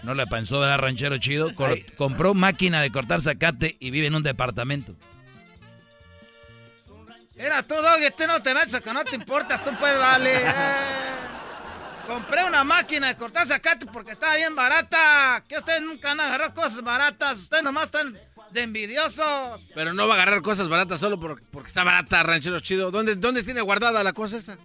No 0.03 0.13
le 0.15 0.25
pensó, 0.27 0.61
¿verdad, 0.61 0.77
ranchero 0.79 1.17
chido? 1.17 1.53
Cor- 1.53 1.77
compró 1.97 2.33
máquina 2.33 2.81
de 2.81 2.89
cortar 2.89 3.21
zacate 3.21 3.75
y 3.81 3.91
vive 3.91 4.07
en 4.07 4.15
un 4.15 4.23
departamento. 4.23 4.95
Era 7.35 7.63
tú, 7.63 7.75
Doggy, 7.75 8.11
tú 8.17 8.25
no 8.27 8.41
te 8.41 8.53
metes 8.53 8.75
acá, 8.75 8.93
no 8.93 9.03
te 9.03 9.17
importa, 9.17 9.61
tú 9.61 9.71
puedes, 9.77 9.99
vale. 9.99 10.31
Eh, 10.33 10.53
compré 12.07 12.45
una 12.45 12.63
máquina 12.63 13.07
de 13.09 13.17
cortar 13.17 13.45
zacate 13.45 13.87
porque 13.87 14.13
estaba 14.13 14.37
bien 14.37 14.55
barata. 14.55 15.43
Que 15.49 15.57
ustedes 15.57 15.81
nunca 15.81 16.11
han 16.11 16.21
agarrado 16.21 16.53
cosas 16.53 16.81
baratas, 16.81 17.39
ustedes 17.39 17.61
nomás 17.63 17.85
están 17.85 18.17
de 18.51 18.61
envidiosos. 18.61 19.69
Pero 19.73 19.93
no 19.93 20.07
va 20.07 20.15
a 20.15 20.17
agarrar 20.17 20.41
cosas 20.41 20.67
baratas 20.69 20.99
solo 20.99 21.19
por- 21.19 21.41
porque 21.51 21.67
está 21.67 21.83
barata, 21.83 22.23
ranchero 22.23 22.59
chido. 22.59 22.91
¿Dónde, 22.91 23.15
¿Dónde 23.15 23.43
tiene 23.43 23.61
guardada 23.61 24.03
la 24.03 24.13
cosa 24.13 24.37
esa? 24.37 24.57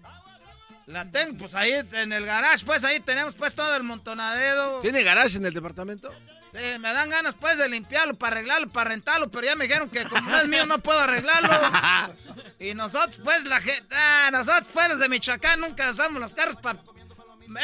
La 0.87 1.11
tengo, 1.11 1.39
pues 1.39 1.55
ahí 1.55 1.73
en 1.93 2.13
el 2.13 2.25
garage, 2.25 2.65
pues 2.65 2.85
ahí 2.85 3.01
tenemos 3.01 3.35
pues 3.35 3.55
todo 3.55 3.75
el 3.77 3.83
montonadero. 3.83 4.79
¿Tiene 4.81 5.03
garage 5.03 5.37
en 5.39 5.47
el 5.47 5.53
departamento? 5.53 6.13
Sí, 6.53 6.79
me 6.79 6.93
dan 6.93 7.11
ganas 7.11 7.35
pues 7.35 7.59
de 7.59 7.69
limpiarlo, 7.69 8.15
para 8.15 8.37
arreglarlo, 8.37 8.69
para 8.71 8.91
rentarlo, 8.91 9.29
pero 9.29 9.47
ya 9.47 9.57
me 9.57 9.67
dijeron 9.67 9.91
que 9.91 10.05
como 10.05 10.31
no 10.31 10.39
es 10.39 10.49
mío 10.49 10.65
no 10.65 10.79
puedo 10.79 11.01
arreglarlo. 11.01 11.51
y 12.61 12.73
nosotros 12.75 13.21
pues 13.23 13.45
la 13.45 13.59
gente, 13.61 13.95
ah, 13.95 14.31
nosotros 14.33 14.69
pues 14.73 14.89
los 14.89 14.99
de 15.01 15.09
Michoacán 15.09 15.61
nunca 15.61 15.91
usamos 15.91 16.21
los 16.21 16.35
carros 16.35 16.57
para... 16.57 16.79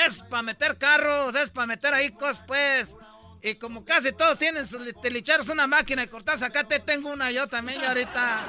Es 0.07 0.23
para 0.25 0.43
meter 0.43 0.77
carros, 0.79 1.35
es 1.35 1.51
para 1.51 1.67
meter 1.67 1.95
ahí 1.95 2.11
cosas 2.11 2.43
pues. 2.47 2.97
Y 3.43 3.57
como 3.57 3.85
casi 3.85 4.13
todos 4.13 4.39
tienen 4.39 4.65
sus 4.67 4.81
li- 4.81 4.93
tilicheros 5.03 5.49
una 5.49 5.67
máquina 5.67 6.03
de 6.03 6.09
cortar 6.09 6.39
zacate, 6.39 6.79
tengo 6.81 7.11
una 7.11 7.31
yo 7.33 7.47
también 7.49 7.81
ya 7.81 7.89
ahorita. 7.89 8.41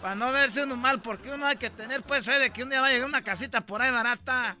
Para 0.00 0.14
no 0.14 0.30
verse 0.30 0.62
uno 0.62 0.76
mal, 0.76 1.02
porque 1.02 1.32
uno 1.32 1.46
hay 1.46 1.56
que 1.56 1.70
tener 1.70 2.02
pues 2.02 2.24
fe 2.24 2.38
de 2.38 2.50
que 2.50 2.62
un 2.62 2.70
día 2.70 2.80
va 2.80 2.86
a 2.86 2.90
llegar 2.90 3.08
una 3.08 3.22
casita 3.22 3.60
por 3.62 3.82
ahí 3.82 3.90
barata. 3.90 4.56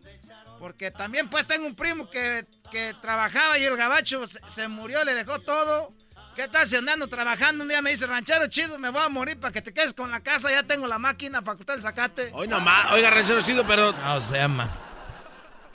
Porque 0.58 0.90
también 0.90 1.28
pues 1.30 1.46
tengo 1.46 1.66
un 1.68 1.76
primo 1.76 2.10
que, 2.10 2.44
que 2.72 2.92
trabajaba 3.00 3.56
y 3.58 3.64
el 3.64 3.76
gabacho 3.76 4.26
se, 4.26 4.40
se 4.48 4.66
murió, 4.66 5.04
le 5.04 5.14
dejó 5.14 5.38
todo. 5.38 5.92
¿Qué 6.34 6.48
tal 6.48 6.66
si 6.66 6.74
andando 6.74 7.06
trabajando? 7.06 7.62
Un 7.62 7.68
día 7.68 7.80
me 7.80 7.90
dice, 7.90 8.06
ranchero 8.08 8.48
chido, 8.48 8.76
me 8.78 8.90
voy 8.90 9.02
a 9.02 9.08
morir 9.08 9.38
para 9.38 9.52
que 9.52 9.62
te 9.62 9.72
quedes 9.72 9.94
con 9.94 10.10
la 10.10 10.20
casa, 10.20 10.50
ya 10.50 10.64
tengo 10.64 10.88
la 10.88 10.98
máquina 10.98 11.42
para 11.42 11.56
cortar 11.56 11.76
el 11.76 11.82
zacate. 11.82 12.30
Hoy 12.32 12.48
nomás, 12.48 12.92
oiga, 12.92 13.10
ranchero 13.10 13.40
chido, 13.42 13.64
pero... 13.64 13.92
No 13.92 14.20
se 14.20 14.40
ama. 14.40 14.68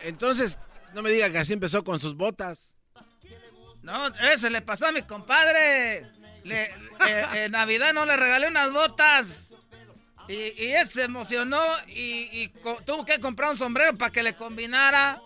Entonces, 0.02 0.58
no 0.94 1.02
me 1.02 1.10
diga 1.12 1.30
que 1.30 1.38
así 1.38 1.54
empezó 1.54 1.84
con 1.86 2.02
sus 2.02 2.16
botas. 2.16 2.73
No, 3.84 4.08
ese 4.32 4.50
le 4.50 4.62
pasó 4.62 4.88
a 4.88 4.92
mi 4.92 5.02
compadre. 5.04 6.08
Le, 6.44 6.64
eh, 7.08 7.26
en 7.46 7.52
Navidad 7.52 7.94
no 7.94 8.06
le 8.06 8.16
regalé 8.18 8.48
unas 8.48 8.72
botas. 8.72 9.50
Y, 10.28 10.34
y 10.34 10.72
él 10.74 10.88
se 10.88 11.04
emocionó 11.04 11.62
y, 11.88 12.48
tuvo 12.86 13.06
que 13.06 13.20
comprar 13.20 13.50
un 13.52 13.58
sombrero 13.58 13.94
para 13.96 14.12
que 14.12 14.24
le 14.24 14.34
combinara. 14.36 15.22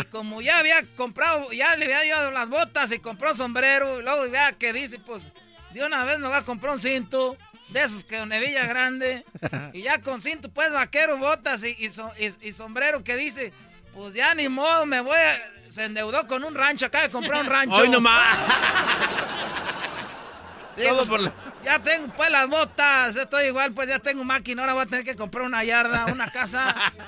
Y 0.00 0.04
como 0.04 0.40
ya 0.42 0.58
había 0.58 0.82
comprado, 0.96 1.50
ya 1.52 1.74
le 1.76 1.86
había 1.86 2.04
llevado 2.04 2.30
las 2.30 2.48
botas 2.48 2.92
y 2.92 2.98
compró 2.98 3.30
un 3.30 3.36
sombrero. 3.36 3.98
Y 4.00 4.02
luego 4.02 4.30
vea 4.30 4.52
que 4.52 4.72
dice, 4.72 4.98
pues, 4.98 5.28
de 5.72 5.84
una 5.84 6.04
vez 6.04 6.18
me 6.18 6.28
va 6.28 6.38
a 6.38 6.44
comprar 6.44 6.72
un 6.74 6.78
cinto. 6.78 7.36
De 7.70 7.82
esos 7.82 8.04
que 8.04 8.20
una 8.22 8.36
hebilla 8.36 8.64
grande. 8.66 9.24
Y 9.72 9.82
ya 9.82 10.00
con 10.00 10.20
cinto, 10.20 10.48
pues, 10.50 10.70
vaquero, 10.72 11.16
botas 11.18 11.64
y, 11.64 11.70
y- 11.70 12.48
y 12.48 12.52
sombrero 12.52 13.02
que 13.02 13.16
dice, 13.16 13.52
pues 13.92 14.14
ya 14.14 14.34
ni 14.36 14.48
modo, 14.48 14.86
me 14.86 15.00
voy 15.00 15.16
a... 15.16 15.36
Se 15.68 15.84
endeudó 15.84 16.26
con 16.26 16.44
un 16.44 16.54
rancho, 16.54 16.86
acaba 16.86 17.04
de 17.04 17.10
comprar 17.10 17.42
un 17.42 17.50
rancho. 17.50 17.76
Hoy 17.76 17.88
nomás. 17.88 18.36
Digo, 20.76 20.90
Todo 20.90 21.06
por 21.06 21.20
la- 21.20 21.32
Ya 21.64 21.82
tengo 21.82 22.12
pues 22.14 22.30
las 22.30 22.48
botas, 22.48 23.16
estoy 23.16 23.46
igual, 23.46 23.72
pues 23.72 23.88
ya 23.88 23.98
tengo 23.98 24.24
máquina, 24.24 24.62
ahora 24.62 24.74
voy 24.74 24.82
a 24.82 24.86
tener 24.86 25.04
que 25.04 25.16
comprar 25.16 25.44
una 25.46 25.64
yarda, 25.64 26.06
una 26.12 26.30
casa. 26.30 26.74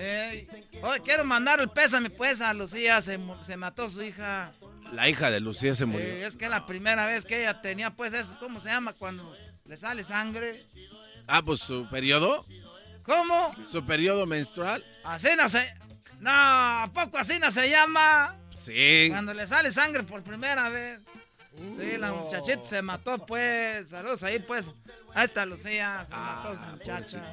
Eh, 0.00 0.46
oye, 0.80 1.00
quiero 1.00 1.24
mandar 1.24 1.58
el 1.58 1.70
pésame 1.70 2.08
pues 2.08 2.40
a 2.40 2.54
Lucía, 2.54 3.02
se, 3.02 3.18
se 3.42 3.56
mató 3.56 3.88
su 3.88 4.00
hija. 4.00 4.52
La 4.92 5.08
hija 5.08 5.28
de 5.28 5.40
Lucía 5.40 5.74
se 5.74 5.86
murió. 5.86 6.06
Eh, 6.06 6.24
es 6.24 6.36
que 6.36 6.44
es 6.44 6.50
la 6.52 6.66
primera 6.66 7.04
vez 7.06 7.24
que 7.24 7.40
ella 7.40 7.60
tenía 7.60 7.90
pues 7.90 8.14
eso, 8.14 8.36
¿cómo 8.38 8.60
se 8.60 8.68
llama? 8.68 8.92
Cuando 8.92 9.36
le 9.64 9.76
sale 9.76 10.04
sangre. 10.04 10.62
Ah, 11.26 11.42
pues 11.42 11.62
su 11.62 11.84
periodo. 11.90 12.46
¿Cómo? 13.02 13.50
Su 13.68 13.84
periodo 13.84 14.24
menstrual. 14.24 14.84
Así 15.02 15.30
no 15.36 15.48
se... 15.48 15.68
No, 16.20 16.30
¿a 16.30 16.90
poco 16.92 17.18
así 17.18 17.38
no 17.38 17.50
se 17.50 17.70
llama? 17.70 18.36
Sí. 18.56 19.06
Cuando 19.10 19.34
le 19.34 19.46
sale 19.46 19.70
sangre 19.70 20.02
por 20.02 20.22
primera 20.22 20.68
vez. 20.68 21.00
Sí, 21.56 21.96
la 21.98 22.12
muchachita 22.12 22.62
se 22.66 22.82
mató, 22.82 23.18
pues. 23.18 23.88
Saludos 23.88 24.22
ahí, 24.22 24.38
pues. 24.38 24.70
Ahí 25.14 25.24
está 25.24 25.44
Lucía, 25.44 26.04
se 26.06 26.14
mató 26.14 26.54
su 26.54 26.62
muchacha. 26.70 27.32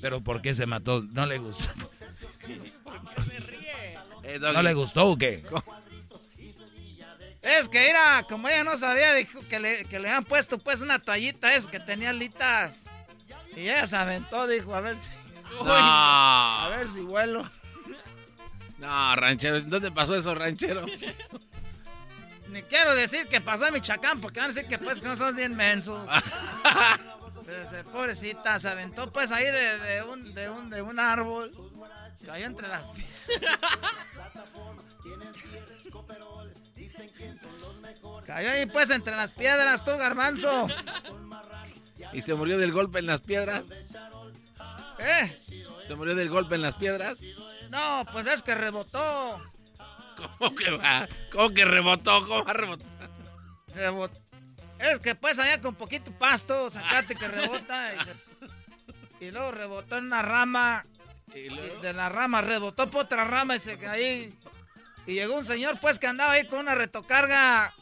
Pero 0.00 0.20
¿por 0.20 0.42
qué 0.42 0.54
se 0.54 0.66
mató? 0.66 1.02
¿No 1.12 1.26
le 1.26 1.38
gustó? 1.38 1.68
Eh, 4.22 4.38
¿No 4.38 4.62
le 4.62 4.74
gustó 4.74 5.06
o 5.06 5.16
qué? 5.16 5.42
Es 7.42 7.68
que 7.68 7.88
era, 7.88 8.24
como 8.28 8.48
ella 8.48 8.62
no 8.64 8.76
sabía, 8.76 9.14
dijo 9.14 9.40
que 9.48 9.58
le, 9.58 9.84
que 9.86 9.98
le 9.98 10.10
han 10.10 10.24
puesto 10.24 10.58
pues 10.58 10.82
una 10.82 10.98
toallita 11.00 11.54
es 11.54 11.66
que 11.66 11.80
tenía 11.80 12.10
alitas. 12.10 12.84
Y 13.56 13.60
ella 13.62 13.86
se 13.86 13.96
aventó, 13.96 14.46
dijo, 14.46 14.74
a 14.74 14.80
ver 14.80 14.96
si. 14.98 15.08
No. 15.54 15.64
A 15.66 16.68
ver 16.76 16.88
si 16.88 17.00
vuelo. 17.00 17.48
No, 18.80 19.16
ranchero. 19.16 19.60
¿Dónde 19.60 19.92
pasó 19.92 20.16
eso, 20.16 20.34
ranchero? 20.34 20.86
Ni 22.48 22.62
quiero 22.62 22.94
decir 22.94 23.28
que 23.28 23.40
pasó 23.40 23.66
en 23.66 23.74
Michoacán, 23.74 24.20
porque 24.20 24.40
van 24.40 24.50
a 24.50 24.52
decir 24.52 24.68
que 24.68 24.78
pues 24.78 25.00
que 25.00 25.06
no 25.06 25.16
son 25.16 25.36
bien 25.36 25.54
mensos. 25.54 26.04
Pobrecita, 27.92 28.58
se 28.58 28.68
aventó 28.68 29.12
pues 29.12 29.30
ahí 29.30 29.44
de, 29.44 29.78
de 29.78 30.02
un, 30.02 30.34
de, 30.34 30.50
un, 30.50 30.70
de 30.70 30.82
un 30.82 30.98
árbol. 30.98 31.50
Cayó 32.26 32.46
entre 32.46 32.68
las 32.68 32.88
piedras. 32.88 33.58
Cayó 38.26 38.50
ahí 38.50 38.66
pues 38.66 38.90
entre 38.90 39.16
las 39.16 39.32
piedras, 39.32 39.84
tú, 39.84 39.92
garbanzo. 39.96 40.68
¿Y 42.12 42.22
se 42.22 42.34
murió 42.34 42.58
del 42.58 42.72
golpe 42.72 42.98
en 42.98 43.06
las 43.06 43.20
piedras? 43.20 43.62
¿Eh? 44.98 45.38
¿Se 45.86 45.94
murió 45.94 46.14
del 46.14 46.28
golpe 46.28 46.56
en 46.56 46.62
las 46.62 46.74
piedras? 46.74 47.18
No, 47.70 48.04
pues 48.12 48.26
es 48.26 48.42
que 48.42 48.54
rebotó. 48.54 49.42
¿Cómo 50.38 50.54
que 50.54 50.70
va? 50.72 51.08
¿Cómo 51.32 51.50
que 51.54 51.64
rebotó? 51.64 52.26
¿Cómo 52.26 52.44
va 52.44 52.50
a 52.50 52.54
rebotar? 52.54 52.86
Rebot- 53.74 54.10
Es 54.78 54.98
que 55.00 55.14
pues 55.14 55.38
allá 55.38 55.60
con 55.60 55.74
poquito 55.74 56.10
pasto, 56.12 56.68
sacate 56.68 57.14
que 57.14 57.28
rebota. 57.28 57.92
Y, 59.20 59.30
luego 59.30 59.50
rebotó 59.52 59.96
en 59.98 60.06
una 60.06 60.22
rama. 60.22 60.82
Y 61.34 61.48
de 61.80 61.92
la 61.92 62.08
rama 62.08 62.40
rebotó 62.40 62.90
por 62.90 63.04
otra 63.04 63.24
rama 63.24 63.54
y 63.56 63.60
se 63.60 63.78
cayó. 63.78 64.02
Y 65.06 65.14
llegó 65.14 65.36
un 65.36 65.44
señor 65.44 65.78
pues 65.80 65.98
que 65.98 66.06
andaba 66.08 66.32
ahí 66.32 66.46
con 66.46 66.58
una 66.60 66.74
retocarga. 66.74 67.72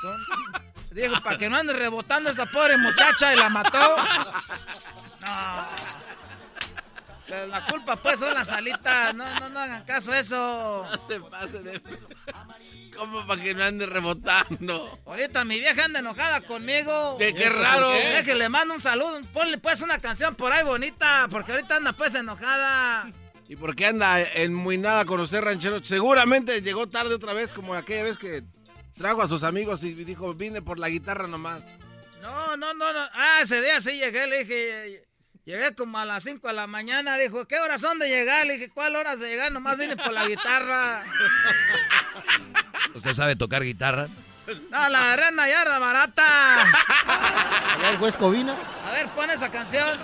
Con- 0.00 0.24
Dijo, 0.92 1.20
para 1.22 1.36
que 1.36 1.50
no 1.50 1.56
ande 1.56 1.72
rebotando 1.72 2.30
esa 2.30 2.46
pobre 2.46 2.76
muchacha 2.78 3.34
y 3.34 3.36
la 3.36 3.48
mató. 3.50 3.96
No. 5.24 5.66
Pero 7.26 7.46
la 7.46 7.64
culpa 7.66 7.96
pues 7.96 8.20
son 8.20 8.34
las 8.34 8.50
alitas. 8.50 9.14
No, 9.14 9.24
no, 9.40 9.48
no 9.48 9.60
hagan 9.60 9.84
caso 9.84 10.12
a 10.12 10.18
eso. 10.18 10.86
No 10.90 11.06
se 11.08 11.20
pase 11.20 11.62
de... 11.62 11.80
¿Cómo 12.96 13.26
para 13.26 13.42
que 13.42 13.54
no 13.54 13.64
ande 13.64 13.86
rebotando? 13.86 14.98
Ahorita 15.06 15.44
mi 15.44 15.58
vieja 15.58 15.84
anda 15.86 15.98
enojada 16.00 16.40
conmigo. 16.42 17.16
¿Qué- 17.18 17.34
qué 17.34 17.48
raro? 17.48 17.90
Que 18.24 18.34
le 18.34 18.48
mando 18.48 18.74
un 18.74 18.80
saludo. 18.80 19.20
Ponle 19.32 19.58
pues 19.58 19.80
una 19.82 19.98
canción 19.98 20.34
por 20.34 20.52
ahí 20.52 20.64
bonita, 20.64 21.26
porque 21.30 21.52
ahorita 21.52 21.76
anda 21.76 21.92
pues 21.92 22.14
enojada. 22.14 23.10
¿Y 23.48 23.56
por 23.56 23.74
qué 23.74 23.86
anda 23.86 24.22
enmuinada 24.22 25.04
con 25.04 25.20
usted, 25.20 25.40
ranchero? 25.42 25.84
Seguramente 25.84 26.62
llegó 26.62 26.88
tarde 26.88 27.14
otra 27.14 27.32
vez, 27.32 27.52
como 27.52 27.74
aquella 27.74 28.04
vez 28.04 28.16
que 28.16 28.42
trajo 28.96 29.22
a 29.22 29.28
sus 29.28 29.42
amigos 29.44 29.82
y 29.84 29.92
dijo, 29.92 30.32
vine 30.34 30.62
por 30.62 30.78
la 30.78 30.88
guitarra 30.88 31.26
nomás. 31.26 31.62
No, 32.22 32.56
no, 32.56 32.72
no, 32.74 32.92
no. 32.92 33.00
Ah, 33.12 33.40
ese 33.42 33.60
día 33.60 33.80
sí 33.80 33.98
llegué, 33.98 34.26
le 34.26 34.44
dije, 34.44 35.04
llegué 35.44 35.74
como 35.74 35.98
a 35.98 36.04
las 36.04 36.22
5 36.22 36.46
de 36.48 36.54
la 36.54 36.66
mañana. 36.66 37.16
Dijo, 37.16 37.46
¿qué 37.46 37.58
horas 37.58 37.80
son 37.80 37.98
de 37.98 38.08
llegar? 38.08 38.46
Le 38.46 38.54
dije, 38.54 38.70
¿cuál 38.70 38.96
horas 38.96 39.20
de 39.20 39.28
llegar? 39.28 39.52
Nomás 39.52 39.78
vine 39.78 39.96
por 39.96 40.12
la 40.12 40.26
guitarra. 40.26 41.02
¿Usted 42.94 43.12
sabe 43.12 43.36
tocar 43.36 43.62
guitarra? 43.62 44.08
No, 44.70 44.88
la 44.88 45.12
agarré 45.12 45.28
en 45.28 45.36
yarda 45.36 45.78
barata. 45.78 46.62
A 46.62 47.78
ver, 47.82 48.00
West 48.00 48.18
Covina. 48.18 48.56
A 48.86 48.92
ver, 48.92 49.08
pon 49.08 49.30
esa 49.30 49.50
canción. 49.50 49.98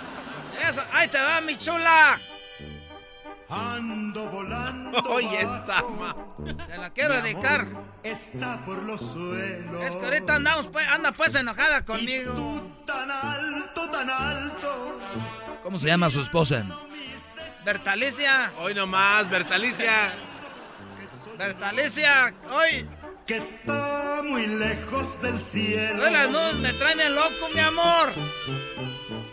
Esa, 0.67 0.87
ahí 0.91 1.07
te 1.07 1.21
va, 1.21 1.41
mi 1.41 1.57
chula. 1.57 2.19
Ando 3.51 4.29
volando. 4.29 4.99
Oye, 5.09 5.41
esa. 5.41 5.83
Te 6.67 6.77
la 6.77 6.89
quiero 6.91 7.21
dedicar. 7.21 7.67
Está 8.01 8.57
por 8.65 8.81
los 8.83 9.01
suelos. 9.01 9.83
Es 9.83 9.95
que 9.97 10.05
ahorita 10.05 10.35
andamos, 10.35 10.69
pues, 10.69 10.87
anda 10.87 11.11
pues 11.11 11.35
enojada 11.35 11.83
conmigo. 11.83 12.61
Tan 12.85 13.11
alto, 13.11 13.89
tan 13.91 14.09
alto. 14.09 14.99
¿Cómo 15.63 15.77
se 15.77 15.87
llama 15.87 16.09
su 16.09 16.21
esposa? 16.21 16.65
Bertalicia. 17.65 18.51
Hoy 18.59 18.73
nomás, 18.73 19.29
Bertalicia. 19.29 20.13
Bertalicia, 21.37 22.33
hoy. 22.51 22.87
Que 23.27 23.37
está 23.37 24.21
muy 24.23 24.47
lejos 24.47 25.21
del 25.21 25.39
cielo. 25.39 26.03
Hoy 26.03 26.11
las 26.11 26.29
nubes 26.29 26.55
me 26.55 26.73
traen 26.73 26.97
bien 26.97 27.15
loco, 27.15 27.49
mi 27.53 27.59
amor. 27.59 28.13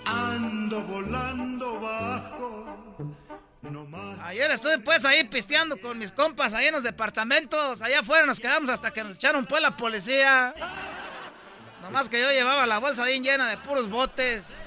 Ando 0.04 0.82
volando 0.82 1.80
bajo. 1.80 2.37
Ayer 4.22 4.50
estuve 4.52 4.78
pues 4.78 5.04
ahí 5.04 5.24
pisteando 5.24 5.80
con 5.80 5.98
mis 5.98 6.12
compas 6.12 6.54
ahí 6.54 6.66
en 6.66 6.74
los 6.74 6.84
departamentos. 6.84 7.82
Allá 7.82 8.00
afuera 8.00 8.24
nos 8.24 8.38
quedamos 8.38 8.68
hasta 8.68 8.92
que 8.92 9.02
nos 9.02 9.16
echaron 9.16 9.46
pues 9.46 9.60
la 9.60 9.76
policía. 9.76 10.54
Nomás 11.82 12.08
que 12.08 12.20
yo 12.20 12.30
llevaba 12.30 12.66
la 12.66 12.78
bolsa 12.78 13.04
bien 13.04 13.22
llena 13.22 13.48
de 13.48 13.56
puros 13.58 13.88
botes. 13.88 14.62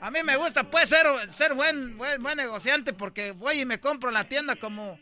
A 0.00 0.10
mí 0.10 0.20
me 0.24 0.36
gusta 0.36 0.64
pues 0.64 0.88
ser, 0.88 1.06
ser 1.30 1.54
buen, 1.54 1.98
buen, 1.98 2.22
buen 2.22 2.36
negociante 2.36 2.92
porque 2.92 3.32
voy 3.32 3.60
y 3.60 3.66
me 3.66 3.80
compro 3.80 4.10
la 4.10 4.24
tienda 4.24 4.56
como 4.56 4.98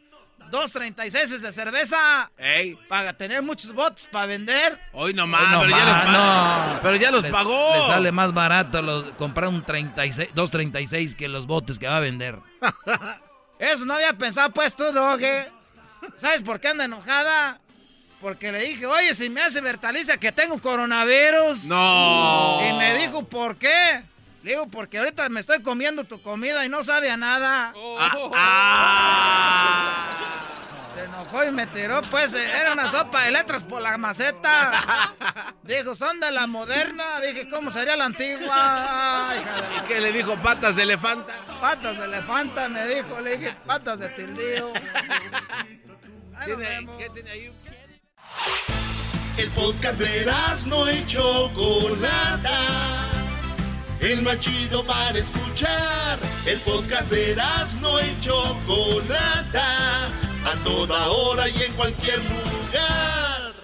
dos 0.54 0.72
36 0.72 1.42
de 1.42 1.52
cerveza. 1.52 2.30
Ey. 2.38 2.76
Para 2.88 3.12
tener 3.12 3.42
muchos 3.42 3.72
botes 3.72 4.06
para 4.06 4.26
vender. 4.26 4.80
Hoy 4.92 5.12
nomás, 5.12 5.42
Hoy 5.42 5.48
no 5.50 5.60
pero, 5.62 5.70
ya 5.76 6.04
no. 6.12 6.80
pero 6.82 6.96
ya 6.96 7.10
los 7.10 7.24
pagó. 7.24 7.74
Le 7.76 7.86
sale 7.86 8.12
más 8.12 8.32
barato 8.32 8.80
los- 8.82 9.04
comprar 9.14 9.48
un 9.48 9.62
36, 9.64 10.30
236 10.34 11.16
que 11.16 11.28
los 11.28 11.46
botes 11.46 11.78
que 11.78 11.86
va 11.88 11.96
a 11.96 12.00
vender. 12.00 12.38
Eso 13.58 13.84
no 13.84 13.94
había 13.94 14.12
pensado 14.14 14.50
pues 14.50 14.74
tú, 14.74 14.84
Doge. 14.92 15.48
¿Sabes 16.16 16.42
por 16.42 16.60
qué 16.60 16.68
anda 16.68 16.84
enojada? 16.84 17.58
Porque 18.20 18.52
le 18.52 18.60
dije, 18.60 18.86
oye, 18.86 19.12
si 19.14 19.28
me 19.30 19.42
hace 19.42 19.60
Bertalicia 19.60 20.16
que 20.18 20.32
tengo 20.32 20.58
coronavirus. 20.60 21.64
No. 21.64 22.60
Y 22.68 22.72
me 22.74 22.96
dijo, 22.98 23.24
¿por 23.24 23.56
qué? 23.56 24.02
Le 24.44 24.50
digo, 24.50 24.66
porque 24.68 24.98
ahorita 24.98 25.26
me 25.30 25.40
estoy 25.40 25.62
comiendo 25.62 26.04
tu 26.04 26.20
comida 26.20 26.66
y 26.66 26.68
no 26.68 26.82
sabe 26.82 27.10
a 27.10 27.16
nada. 27.16 27.72
Se 30.94 31.04
enojó 31.06 31.44
y 31.46 31.50
me 31.50 31.66
tiró, 31.68 32.02
pues, 32.10 32.34
eh, 32.34 32.44
era 32.60 32.74
una 32.74 32.86
sopa 32.86 33.22
de 33.22 33.30
letras 33.32 33.64
por 33.64 33.80
la 33.80 33.96
maceta. 33.96 35.14
Dijo, 35.62 35.94
son 35.94 36.20
de 36.20 36.30
la 36.30 36.46
moderna. 36.46 37.20
Dije, 37.20 37.48
¿cómo 37.48 37.70
sería 37.70 37.96
la 37.96 38.04
antigua? 38.04 39.30
Ay, 39.30 39.40
hija 39.40 39.54
de 39.54 39.60
la- 39.62 39.76
¿Y 39.78 39.80
qué 39.88 40.00
le 40.02 40.12
dijo 40.12 40.36
patas 40.36 40.76
de 40.76 40.82
elefanta? 40.82 41.32
Patas 41.58 41.96
de 41.98 42.04
elefanta, 42.04 42.68
me 42.68 42.86
dijo. 42.86 43.18
Le 43.20 43.38
dije, 43.38 43.56
patas 43.64 43.98
de 43.98 44.08
tildío. 44.10 44.72
Ahí 46.36 46.48
nos 46.50 46.58
vemos. 46.58 46.98
¿Qué 46.98 47.08
tiene 47.08 47.30
ahí? 47.30 47.50
El 49.38 49.50
podcast 49.52 49.98
de 49.98 50.30
no 50.66 50.90
y 50.92 51.06
Chocolata. 51.06 52.50
El 54.04 54.20
más 54.20 54.38
chido 54.38 54.84
para 54.84 55.18
escuchar. 55.18 56.18
El 56.44 56.60
podcast 56.60 57.10
de 57.10 57.34
no 57.80 57.98
y 57.98 58.20
Chocolata. 58.20 60.08
A 60.44 60.62
toda 60.62 61.08
hora 61.08 61.48
y 61.48 61.62
en 61.62 61.72
cualquier 61.72 62.18
lugar. 62.18 63.54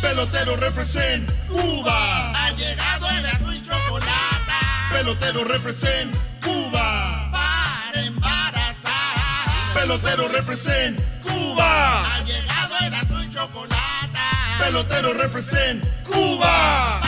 Pelotero 0.00 0.56
represent 0.56 1.30
Cuba. 1.48 2.32
Ha 2.32 2.50
llegado 2.50 3.06
el 3.10 3.54
y 3.54 3.62
Chocolata. 3.62 4.88
Pelotero 4.90 5.44
represent 5.44 6.12
Cuba. 6.42 7.30
Para 7.30 8.02
embarazar. 8.02 9.46
Pelotero 9.72 10.26
represent 10.26 11.00
Cuba. 11.22 12.12
Ha 12.12 12.24
llegado 12.24 12.74
el 12.80 13.24
y 13.24 13.28
Chocolata. 13.32 14.58
Pelotero 14.58 15.14
represent 15.14 15.84
Cuba. 16.04 17.01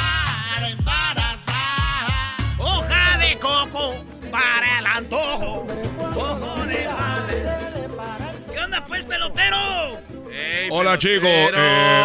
Para 4.34 4.78
el 4.80 4.86
antojo. 4.86 5.66
Ojo 6.16 6.66
de 6.66 6.88
madre. 6.88 7.44
¿Qué 8.52 8.58
onda, 8.58 8.84
pues, 8.84 9.06
pelotero? 9.06 9.56
Hola 10.70 10.98
chicos, 10.98 11.28
eh, 11.28 12.02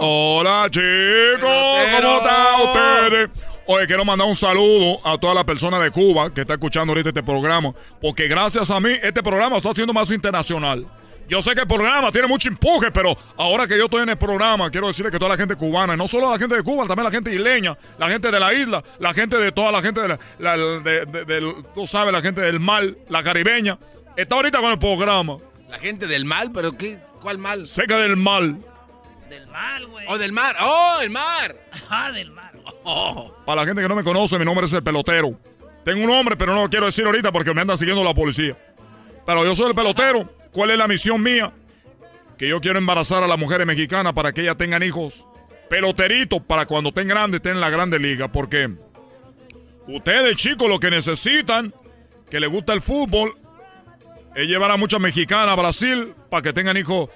hola 0.00 0.66
chicos, 0.70 1.50
¿cómo 1.92 2.16
están 2.16 2.60
ustedes? 2.62 3.30
Oye, 3.66 3.86
quiero 3.86 4.04
mandar 4.04 4.26
un 4.26 4.34
saludo 4.34 5.00
a 5.04 5.18
toda 5.18 5.34
la 5.34 5.44
persona 5.44 5.78
de 5.78 5.90
Cuba 5.90 6.32
que 6.32 6.42
está 6.42 6.54
escuchando 6.54 6.92
ahorita 6.92 7.10
este 7.10 7.22
programa, 7.22 7.74
porque 8.00 8.28
gracias 8.28 8.70
a 8.70 8.80
mí 8.80 8.92
este 9.02 9.22
programa 9.22 9.58
está 9.58 9.70
haciendo 9.70 9.92
más 9.92 10.10
internacional. 10.10 10.86
Yo 11.28 11.42
sé 11.42 11.54
que 11.54 11.62
el 11.62 11.66
programa 11.66 12.12
tiene 12.12 12.28
mucho 12.28 12.48
empuje, 12.48 12.92
pero 12.92 13.16
ahora 13.36 13.66
que 13.66 13.76
yo 13.76 13.86
estoy 13.86 14.02
en 14.04 14.10
el 14.10 14.16
programa, 14.16 14.70
quiero 14.70 14.86
decirle 14.86 15.10
que 15.10 15.18
toda 15.18 15.30
la 15.30 15.36
gente 15.36 15.56
cubana, 15.56 15.96
no 15.96 16.06
solo 16.06 16.30
la 16.30 16.38
gente 16.38 16.54
de 16.54 16.62
Cuba, 16.62 16.86
también 16.86 17.04
la 17.04 17.10
gente 17.10 17.34
isleña, 17.34 17.76
la 17.98 18.08
gente 18.08 18.30
de 18.30 18.38
la 18.38 18.54
isla, 18.54 18.84
la 19.00 19.12
gente 19.12 19.36
de 19.36 19.50
toda 19.50 19.72
la 19.72 19.82
gente 19.82 20.00
de 20.02 20.08
la, 20.08 20.18
la- 20.38 20.56
de- 20.56 21.04
de- 21.06 21.24
del- 21.24 21.64
tú 21.74 21.84
sabes, 21.86 22.12
la 22.12 22.20
gente 22.22 22.40
del 22.40 22.60
mar, 22.60 22.84
la 23.08 23.24
caribeña, 23.24 23.76
está 24.16 24.36
ahorita 24.36 24.60
con 24.60 24.70
el 24.70 24.78
programa. 24.78 25.38
La 25.68 25.78
gente 25.80 26.06
del 26.06 26.24
mal, 26.26 26.52
pero 26.52 26.76
¿qué? 26.78 26.98
¿Cuál 27.20 27.38
mal? 27.38 27.66
Seca 27.66 27.98
del 27.98 28.16
mal. 28.16 28.58
Del 29.28 29.48
mal, 29.48 29.84
güey. 29.88 30.06
Oh, 30.08 30.18
del 30.18 30.32
mar. 30.32 30.54
Oh, 30.62 30.98
el 31.02 31.10
mar. 31.10 31.56
Ah, 31.90 32.12
del 32.12 32.30
mal. 32.30 32.52
Para 33.44 33.62
la 33.62 33.66
gente 33.66 33.82
que 33.82 33.88
no 33.88 33.96
me 33.96 34.04
conoce, 34.04 34.38
mi 34.38 34.44
nombre 34.44 34.66
es 34.66 34.72
el 34.72 34.82
pelotero. 34.84 35.36
Tengo 35.84 36.02
un 36.02 36.06
nombre, 36.10 36.36
pero 36.36 36.54
no 36.54 36.62
lo 36.62 36.70
quiero 36.70 36.86
decir 36.86 37.04
ahorita 37.04 37.32
porque 37.32 37.52
me 37.52 37.62
anda 37.62 37.76
siguiendo 37.76 38.04
la 38.04 38.14
policía. 38.14 38.56
Pero 39.26 39.44
yo 39.44 39.54
soy 39.56 39.70
el 39.70 39.74
pelotero. 39.74 40.30
¿Cuál 40.56 40.70
es 40.70 40.78
la 40.78 40.88
misión 40.88 41.22
mía? 41.22 41.52
Que 42.38 42.48
yo 42.48 42.62
quiero 42.62 42.78
embarazar 42.78 43.22
a 43.22 43.26
las 43.26 43.38
mujeres 43.38 43.66
mexicanas 43.66 44.14
para 44.14 44.32
que 44.32 44.40
ellas 44.40 44.56
tengan 44.56 44.82
hijos 44.82 45.26
peloteritos 45.68 46.40
para 46.40 46.64
cuando 46.64 46.88
estén 46.88 47.08
grandes, 47.08 47.40
estén 47.40 47.56
en 47.56 47.60
la 47.60 47.68
grande 47.68 47.98
liga. 47.98 48.32
Porque 48.32 48.70
ustedes, 49.86 50.34
chicos, 50.36 50.66
lo 50.66 50.78
que 50.78 50.90
necesitan, 50.90 51.74
que 52.30 52.40
les 52.40 52.48
gusta 52.48 52.72
el 52.72 52.80
fútbol, 52.80 53.36
es 54.34 54.48
llevar 54.48 54.70
a 54.70 54.78
muchas 54.78 54.98
mexicanas 54.98 55.50
a 55.50 55.56
Brasil 55.56 56.14
para 56.30 56.40
que 56.40 56.54
tengan 56.54 56.78
hijos 56.78 57.10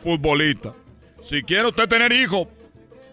futbolistas. 0.00 0.74
Si 1.20 1.42
quiere 1.42 1.66
usted 1.66 1.88
tener 1.88 2.12
hijos 2.12 2.46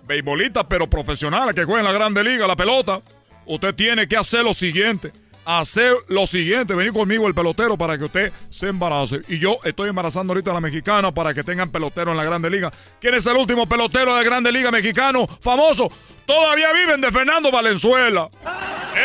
beisbolistas, 0.05 0.65
pero 0.69 0.87
profesionales 0.87 1.55
que 1.55 1.63
jueguen 1.63 1.85
la 1.85 1.91
grande 1.91 2.23
liga, 2.23 2.45
la 2.45 2.55
pelota, 2.55 3.01
usted 3.47 3.73
tiene 3.73 4.07
que 4.07 4.15
hacer 4.15 4.43
lo 4.43 4.53
siguiente. 4.53 5.11
Hacer 5.43 5.95
lo 6.07 6.27
siguiente, 6.27 6.75
venir 6.75 6.93
conmigo 6.93 7.27
el 7.27 7.33
pelotero 7.33 7.77
para 7.77 7.97
que 7.97 8.05
usted 8.05 8.31
se 8.49 8.67
embarace. 8.67 9.21
Y 9.27 9.39
yo 9.39 9.57
estoy 9.63 9.89
embarazando 9.89 10.33
ahorita 10.33 10.51
a 10.51 10.53
la 10.53 10.61
mexicana 10.61 11.11
para 11.11 11.33
que 11.33 11.43
tengan 11.43 11.69
pelotero 11.69 12.11
en 12.11 12.17
la 12.17 12.23
grande 12.23 12.49
liga. 12.49 12.71
¿Quién 12.99 13.15
es 13.15 13.25
el 13.25 13.37
último 13.37 13.67
pelotero 13.67 14.11
de 14.13 14.19
la 14.19 14.23
grande 14.23 14.51
liga 14.51 14.71
mexicano 14.71 15.27
famoso? 15.39 15.91
Todavía 16.25 16.71
viven 16.73 17.01
de 17.01 17.11
Fernando 17.11 17.51
Valenzuela. 17.51 18.29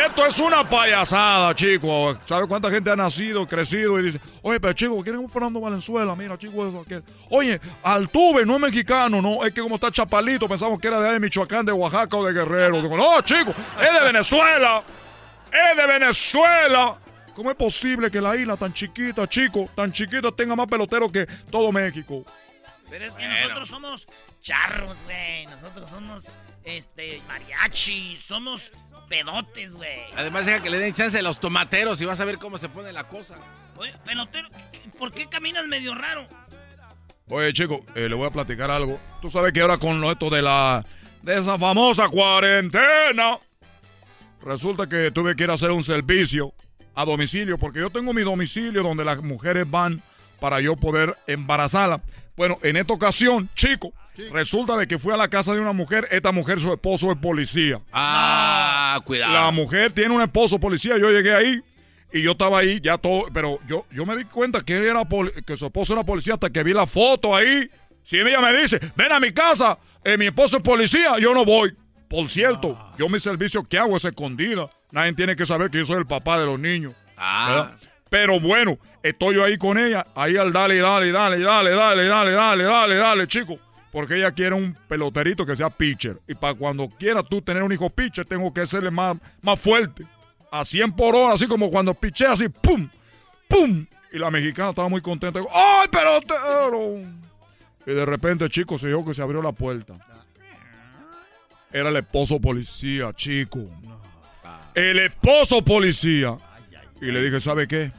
Esto 0.05 0.25
es 0.25 0.39
una 0.39 0.69
payasada, 0.69 1.55
chicos. 1.55 2.17
¿Sabe 2.25 2.47
cuánta 2.47 2.69
gente 2.69 2.91
ha 2.91 2.95
nacido, 2.95 3.47
crecido 3.47 3.99
y 3.99 4.03
dice, 4.03 4.21
oye, 4.43 4.59
pero 4.59 4.73
chico, 4.73 5.01
¿quién 5.03 5.21
es 5.21 5.31
Fernando 5.31 5.59
Valenzuela? 5.59 6.15
Mira, 6.15 6.37
chico, 6.37 6.67
eso, 6.67 6.81
aquel. 6.85 7.03
Oye, 7.29 7.59
Altuve 7.83 8.45
no 8.45 8.55
es 8.55 8.61
mexicano, 8.61 9.21
no, 9.21 9.43
es 9.45 9.53
que 9.53 9.61
como 9.61 9.75
está 9.75 9.91
chapalito, 9.91 10.47
pensamos 10.47 10.79
que 10.79 10.87
era 10.87 10.99
de 10.99 11.19
Michoacán, 11.19 11.65
de 11.65 11.71
Oaxaca 11.71 12.15
o 12.15 12.25
de 12.25 12.33
Guerrero. 12.33 12.81
Digo, 12.81 12.95
no, 12.95 13.21
chico, 13.21 13.53
es 13.81 13.93
de 13.93 14.05
Venezuela. 14.05 14.83
Es 15.51 15.77
de 15.77 15.87
Venezuela. 15.87 16.97
¿Cómo 17.35 17.51
es 17.51 17.55
posible 17.55 18.09
que 18.09 18.19
la 18.19 18.35
isla 18.35 18.57
tan 18.57 18.73
chiquita, 18.73 19.27
chico, 19.27 19.69
tan 19.75 19.91
chiquita, 19.91 20.31
tenga 20.31 20.55
más 20.55 20.65
peloteros 20.67 21.11
que 21.11 21.27
todo 21.51 21.71
México? 21.71 22.25
Pero 22.89 23.05
es 23.05 23.13
que 23.13 23.27
nosotros 23.27 23.67
somos 23.67 24.07
charros, 24.41 24.97
güey. 25.03 25.45
Nosotros 25.45 25.89
somos, 25.89 26.33
este, 26.63 27.21
mariachi. 27.27 28.17
Somos 28.17 28.71
pedotes, 29.07 29.75
güey. 29.75 29.99
Además, 30.15 30.45
deja 30.45 30.61
que 30.61 30.69
le 30.69 30.79
den 30.79 30.93
chance 30.93 31.19
a 31.19 31.21
los 31.21 31.39
tomateros 31.39 32.01
y 32.01 32.05
vas 32.05 32.19
a 32.19 32.25
ver 32.25 32.37
cómo 32.37 32.57
se 32.57 32.69
pone 32.69 32.91
la 32.91 33.07
cosa. 33.07 33.35
Oye, 33.75 33.93
pelotero, 34.03 34.49
¿por 34.97 35.11
qué 35.11 35.27
caminas 35.27 35.67
medio 35.67 35.93
raro? 35.93 36.27
Oye, 37.29 37.51
chico, 37.53 37.81
eh, 37.93 38.07
le 38.07 38.15
voy 38.15 38.25
a 38.25 38.31
platicar 38.31 38.71
algo. 38.71 38.99
Tú 39.21 39.29
sabes 39.29 39.51
que 39.51 39.61
ahora 39.61 39.77
con 39.77 39.99
lo 39.99 40.11
esto 40.11 40.29
de 40.29 40.41
la. 40.41 40.83
de 41.21 41.37
esa 41.37 41.57
famosa 41.57 42.07
cuarentena. 42.07 43.37
Resulta 44.43 44.87
que 44.87 45.11
tuve 45.11 45.35
que 45.35 45.43
ir 45.43 45.51
a 45.51 45.53
hacer 45.53 45.71
un 45.71 45.83
servicio 45.83 46.53
a 46.95 47.05
domicilio, 47.05 47.57
porque 47.57 47.79
yo 47.79 47.89
tengo 47.89 48.13
mi 48.13 48.21
domicilio 48.21 48.83
donde 48.83 49.05
las 49.05 49.21
mujeres 49.21 49.69
van 49.69 50.01
para 50.39 50.61
yo 50.61 50.75
poder 50.75 51.15
embarazarla. 51.27 52.01
Bueno, 52.35 52.59
en 52.61 52.77
esta 52.77 52.93
ocasión, 52.93 53.49
chico, 53.55 53.93
resulta 54.31 54.77
de 54.77 54.87
que 54.87 54.99
fui 54.99 55.13
a 55.13 55.17
la 55.17 55.27
casa 55.27 55.53
de 55.53 55.61
una 55.61 55.73
mujer. 55.73 56.07
Esta 56.11 56.31
mujer, 56.31 56.59
su 56.61 56.71
esposo 56.71 57.11
es 57.11 57.17
policía. 57.17 57.81
Ah, 57.91 58.99
cuidado. 59.05 59.33
La 59.33 59.51
mujer 59.51 59.91
tiene 59.91 60.13
un 60.13 60.21
esposo 60.21 60.59
policía. 60.59 60.97
Yo 60.97 61.09
llegué 61.11 61.33
ahí 61.33 61.61
y 62.11 62.21
yo 62.21 62.31
estaba 62.31 62.59
ahí 62.59 62.79
ya 62.81 62.97
todo, 62.97 63.25
pero 63.33 63.59
yo, 63.67 63.85
yo 63.91 64.05
me 64.05 64.15
di 64.15 64.25
cuenta 64.25 64.61
que, 64.61 64.73
era 64.73 65.03
que 65.45 65.57
su 65.57 65.65
esposo 65.65 65.93
era 65.93 66.03
policía 66.03 66.35
hasta 66.35 66.49
que 66.49 66.63
vi 66.63 66.73
la 66.73 66.87
foto 66.87 67.35
ahí. 67.35 67.69
Si 68.03 68.17
ella 68.17 68.39
me 68.39 68.55
dice, 68.55 68.79
ven 68.95 69.11
a 69.11 69.19
mi 69.19 69.31
casa, 69.31 69.77
eh, 70.03 70.17
mi 70.17 70.27
esposo 70.27 70.57
es 70.57 70.63
policía, 70.63 71.17
yo 71.19 71.33
no 71.33 71.43
voy. 71.43 71.75
Por 72.09 72.29
cierto, 72.29 72.77
yo 72.97 73.09
mi 73.09 73.19
servicio 73.19 73.63
que 73.63 73.77
hago 73.77 73.97
es 73.97 74.05
escondida. 74.05 74.69
Nadie 74.91 75.13
tiene 75.13 75.35
que 75.35 75.45
saber 75.45 75.69
que 75.69 75.79
yo 75.79 75.85
soy 75.85 75.97
el 75.97 76.05
papá 76.05 76.39
de 76.39 76.45
los 76.45 76.59
niños. 76.59 76.93
¿verdad? 77.15 77.77
Pero 78.09 78.39
bueno, 78.39 78.77
estoy 79.03 79.35
yo 79.35 79.43
ahí 79.43 79.57
con 79.57 79.77
ella, 79.77 80.05
ahí 80.15 80.37
al 80.37 80.53
dale, 80.53 80.77
dale, 80.77 81.11
dale, 81.11 81.39
dale, 81.39 81.71
dale, 81.71 82.05
dale, 82.05 82.31
dale, 82.31 82.63
dale, 82.63 82.95
dale, 82.95 83.27
chico. 83.27 83.59
Porque 83.91 84.15
ella 84.17 84.31
quiere 84.31 84.55
un 84.55 84.77
peloterito 84.87 85.45
que 85.45 85.55
sea 85.55 85.69
pitcher. 85.69 86.19
Y 86.27 86.35
para 86.35 86.53
cuando 86.53 86.87
quieras 86.87 87.23
tú 87.29 87.41
tener 87.41 87.63
un 87.63 87.71
hijo 87.71 87.89
pitcher, 87.89 88.25
tengo 88.25 88.53
que 88.53 88.65
serle 88.65 88.91
más, 88.91 89.17
más 89.41 89.59
fuerte. 89.59 90.05
A 90.51 90.63
100 90.63 90.93
por 90.93 91.15
hora, 91.15 91.33
así 91.33 91.47
como 91.47 91.69
cuando 91.69 91.93
piché 91.93 92.27
así, 92.27 92.47
¡pum! 92.47 92.89
¡pum! 93.49 93.85
Y 94.13 94.19
la 94.19 94.31
mexicana 94.31 94.69
estaba 94.69 94.87
muy 94.87 95.01
contenta. 95.01 95.39
¡Ay, 95.53 95.87
pelotero! 95.89 97.01
Y 97.85 97.91
de 97.91 98.05
repente, 98.05 98.49
chico, 98.49 98.77
se 98.77 98.87
dijo 98.87 99.03
que 99.03 99.13
se 99.13 99.21
abrió 99.21 99.41
la 99.41 99.51
puerta. 99.51 99.95
Era 101.77 101.89
el 101.89 101.97
esposo 101.97 102.41
policía, 102.41 103.13
chico. 103.13 103.59
El 104.73 104.97
esposo 104.97 105.63
policía. 105.63 106.35
Y 106.99 107.05
le 107.05 107.21
dije, 107.21 107.39
¿sabe 107.39 107.67
qué? 107.67 107.91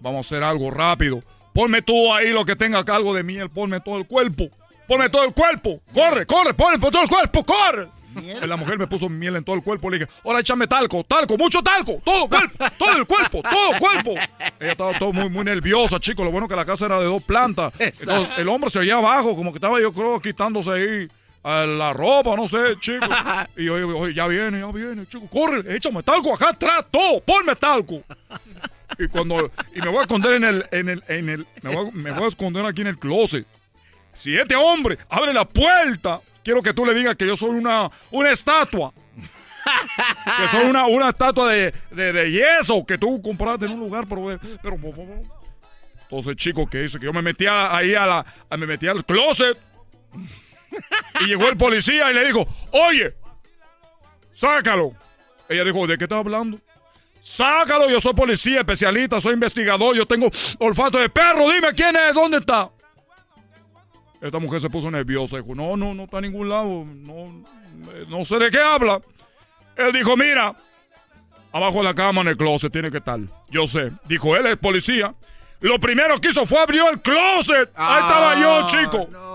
Vamos 0.00 0.16
a 0.16 0.20
hacer 0.20 0.42
algo 0.42 0.70
rápido. 0.70 1.22
Ponme 1.52 1.82
tú 1.82 2.10
ahí 2.14 2.30
lo 2.30 2.46
que 2.46 2.56
tenga 2.56 2.82
cargo 2.86 3.12
de 3.12 3.22
miel. 3.24 3.50
Ponme 3.50 3.80
todo 3.80 3.98
el 3.98 4.06
cuerpo. 4.06 4.48
Ponme 4.86 5.10
todo 5.10 5.26
el 5.26 5.34
cuerpo. 5.34 5.82
Corre, 5.92 6.24
corre, 6.24 6.54
ponme 6.54 6.78
todo 6.78 7.02
el 7.02 7.08
cuerpo, 7.08 7.44
corre. 7.44 7.88
La 8.46 8.56
mujer 8.56 8.78
me 8.78 8.86
puso 8.86 9.10
miel 9.10 9.36
en 9.36 9.44
todo 9.44 9.56
el 9.56 9.62
cuerpo. 9.62 9.90
Le 9.90 9.98
dije, 9.98 10.10
ahora 10.24 10.40
échame 10.40 10.66
talco, 10.66 11.04
talco, 11.04 11.36
mucho 11.36 11.62
talco. 11.62 12.00
Todo 12.02 12.24
el 12.24 12.28
cuerpo, 12.30 12.64
todo 12.78 12.96
el 12.96 13.06
cuerpo, 13.06 13.42
todo 13.42 13.74
el 13.74 13.78
cuerpo. 13.78 14.10
Ella 14.58 14.72
estaba 14.72 14.98
todo 14.98 15.12
muy, 15.12 15.28
muy 15.28 15.44
nerviosa, 15.44 16.00
chico. 16.00 16.24
Lo 16.24 16.30
bueno 16.30 16.48
que 16.48 16.56
la 16.56 16.64
casa 16.64 16.86
era 16.86 16.98
de 16.98 17.04
dos 17.04 17.22
plantas. 17.22 17.74
Entonces 17.78 18.32
el 18.38 18.48
hombre 18.48 18.70
se 18.70 18.78
oía 18.78 18.96
abajo, 18.96 19.36
como 19.36 19.52
que 19.52 19.58
estaba 19.58 19.78
yo 19.82 19.92
creo 19.92 20.18
quitándose 20.18 20.70
ahí 20.70 21.08
eh, 21.44 21.66
la 21.66 21.92
ropa, 21.92 22.36
no 22.36 22.46
sé, 22.46 22.76
chico. 22.80 23.06
Y 23.56 23.64
yo, 23.66 23.74
oye, 23.98 24.14
ya 24.14 24.26
viene, 24.26 24.60
ya 24.60 24.70
viene, 24.72 25.06
chico. 25.06 25.28
Corre, 25.28 25.74
échame 25.76 26.02
talco 26.02 26.34
acá 26.34 26.50
atrás, 26.50 26.84
todo, 26.90 27.20
ponme 27.22 27.54
talco. 27.56 28.02
Y 28.98 29.06
cuando, 29.08 29.50
y 29.74 29.80
me 29.80 29.88
voy 29.88 29.98
a 29.98 30.02
esconder 30.02 30.32
en 30.34 30.44
el, 30.44 30.64
en 30.72 30.88
el, 30.88 31.04
en 31.08 31.28
el, 31.28 31.46
me 31.62 31.74
voy, 31.74 31.88
a- 31.88 31.90
me 31.92 32.10
voy 32.12 32.24
a 32.24 32.28
esconder 32.28 32.64
aquí 32.66 32.80
en 32.80 32.88
el 32.88 32.98
closet. 32.98 33.46
Si 34.12 34.36
este 34.36 34.56
hombre 34.56 34.98
abre 35.08 35.32
la 35.32 35.44
puerta, 35.46 36.20
quiero 36.42 36.62
que 36.62 36.72
tú 36.74 36.84
le 36.84 36.94
digas 36.94 37.14
que 37.14 37.26
yo 37.26 37.36
soy 37.36 37.50
una, 37.50 37.90
una 38.10 38.30
estatua. 38.32 38.92
que 40.38 40.48
soy 40.48 40.66
una, 40.66 40.86
una 40.86 41.10
estatua 41.10 41.52
de, 41.52 41.72
de, 41.90 42.12
de 42.12 42.30
yeso 42.32 42.84
que 42.84 42.98
tú 42.98 43.20
compraste 43.22 43.66
en 43.66 43.72
un 43.72 43.80
lugar, 43.80 44.06
pero, 44.08 44.38
pero. 44.62 44.76
Entonces, 46.10 46.36
chico, 46.36 46.66
¿qué 46.66 46.84
hice? 46.86 46.98
Que 46.98 47.04
yo 47.04 47.12
me 47.12 47.22
metía 47.22 47.76
ahí 47.76 47.94
a 47.94 48.06
la, 48.06 48.26
me 48.56 48.66
metía 48.66 48.90
al 48.92 49.04
closet. 49.04 49.56
Y 51.20 51.26
llegó 51.26 51.48
el 51.48 51.56
policía 51.56 52.10
y 52.10 52.14
le 52.14 52.26
dijo, 52.26 52.46
oye, 52.72 53.14
sácalo. 54.32 54.92
Ella 55.48 55.64
dijo, 55.64 55.86
¿de 55.86 55.96
qué 55.96 56.04
estás 56.04 56.18
hablando? 56.18 56.60
Sácalo, 57.20 57.90
yo 57.90 58.00
soy 58.00 58.14
policía 58.14 58.60
especialista, 58.60 59.20
soy 59.20 59.34
investigador, 59.34 59.96
yo 59.96 60.06
tengo 60.06 60.30
olfato 60.58 60.98
de 60.98 61.08
perro, 61.08 61.50
dime 61.50 61.72
quién 61.74 61.96
es, 61.96 62.14
¿dónde 62.14 62.38
está? 62.38 62.70
Esta 64.20 64.38
mujer 64.38 64.60
se 64.60 64.70
puso 64.70 64.90
nerviosa, 64.90 65.36
dijo, 65.36 65.54
no, 65.54 65.76
no, 65.76 65.94
no 65.94 66.04
está 66.04 66.18
a 66.18 66.20
ningún 66.20 66.48
lado, 66.48 66.84
no, 66.84 67.44
no 68.08 68.24
sé 68.24 68.38
de 68.38 68.50
qué 68.50 68.58
habla. 68.60 69.00
Él 69.76 69.92
dijo, 69.92 70.16
mira, 70.16 70.56
abajo 71.52 71.78
de 71.78 71.84
la 71.84 71.94
cama 71.94 72.22
en 72.22 72.28
el 72.28 72.36
closet 72.36 72.72
tiene 72.72 72.90
que 72.90 72.98
estar. 72.98 73.18
Yo 73.48 73.66
sé, 73.66 73.92
dijo 74.06 74.36
él, 74.36 74.46
es 74.46 74.56
policía. 74.56 75.14
Lo 75.60 75.78
primero 75.78 76.18
que 76.18 76.28
hizo 76.28 76.46
fue 76.46 76.58
abrió 76.58 76.88
el 76.90 77.00
closet. 77.00 77.70
Ahí 77.74 78.00
estaba 78.00 78.40
yo, 78.40 78.66
chico. 78.66 79.08
No, 79.10 79.27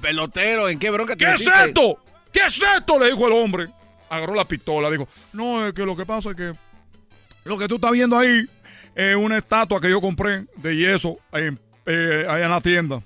pelotero, 0.00 0.68
¿en 0.68 0.78
qué 0.78 0.90
bronca 0.90 1.16
te 1.16 1.24
¿Qué 1.24 1.32
es 1.32 1.46
esto? 1.46 1.98
¿Qué 2.32 2.40
es 2.46 2.60
esto? 2.76 2.98
Le 2.98 3.06
dijo 3.10 3.26
el 3.26 3.32
hombre. 3.34 3.68
Agarró 4.08 4.34
la 4.34 4.46
pistola, 4.46 4.90
dijo, 4.90 5.08
no, 5.32 5.66
es 5.66 5.72
que 5.72 5.84
lo 5.84 5.96
que 5.96 6.04
pasa 6.06 6.30
es 6.30 6.36
que 6.36 6.52
lo 7.44 7.58
que 7.58 7.66
tú 7.68 7.76
estás 7.76 7.90
viendo 7.92 8.16
ahí 8.18 8.48
es 8.94 9.16
una 9.16 9.38
estatua 9.38 9.80
que 9.80 9.90
yo 9.90 10.00
compré 10.00 10.44
de 10.56 10.76
yeso 10.76 11.18
ahí, 11.32 11.50
eh, 11.86 12.26
ahí 12.28 12.42
en 12.42 12.50
la 12.50 12.60
tienda. 12.60 13.02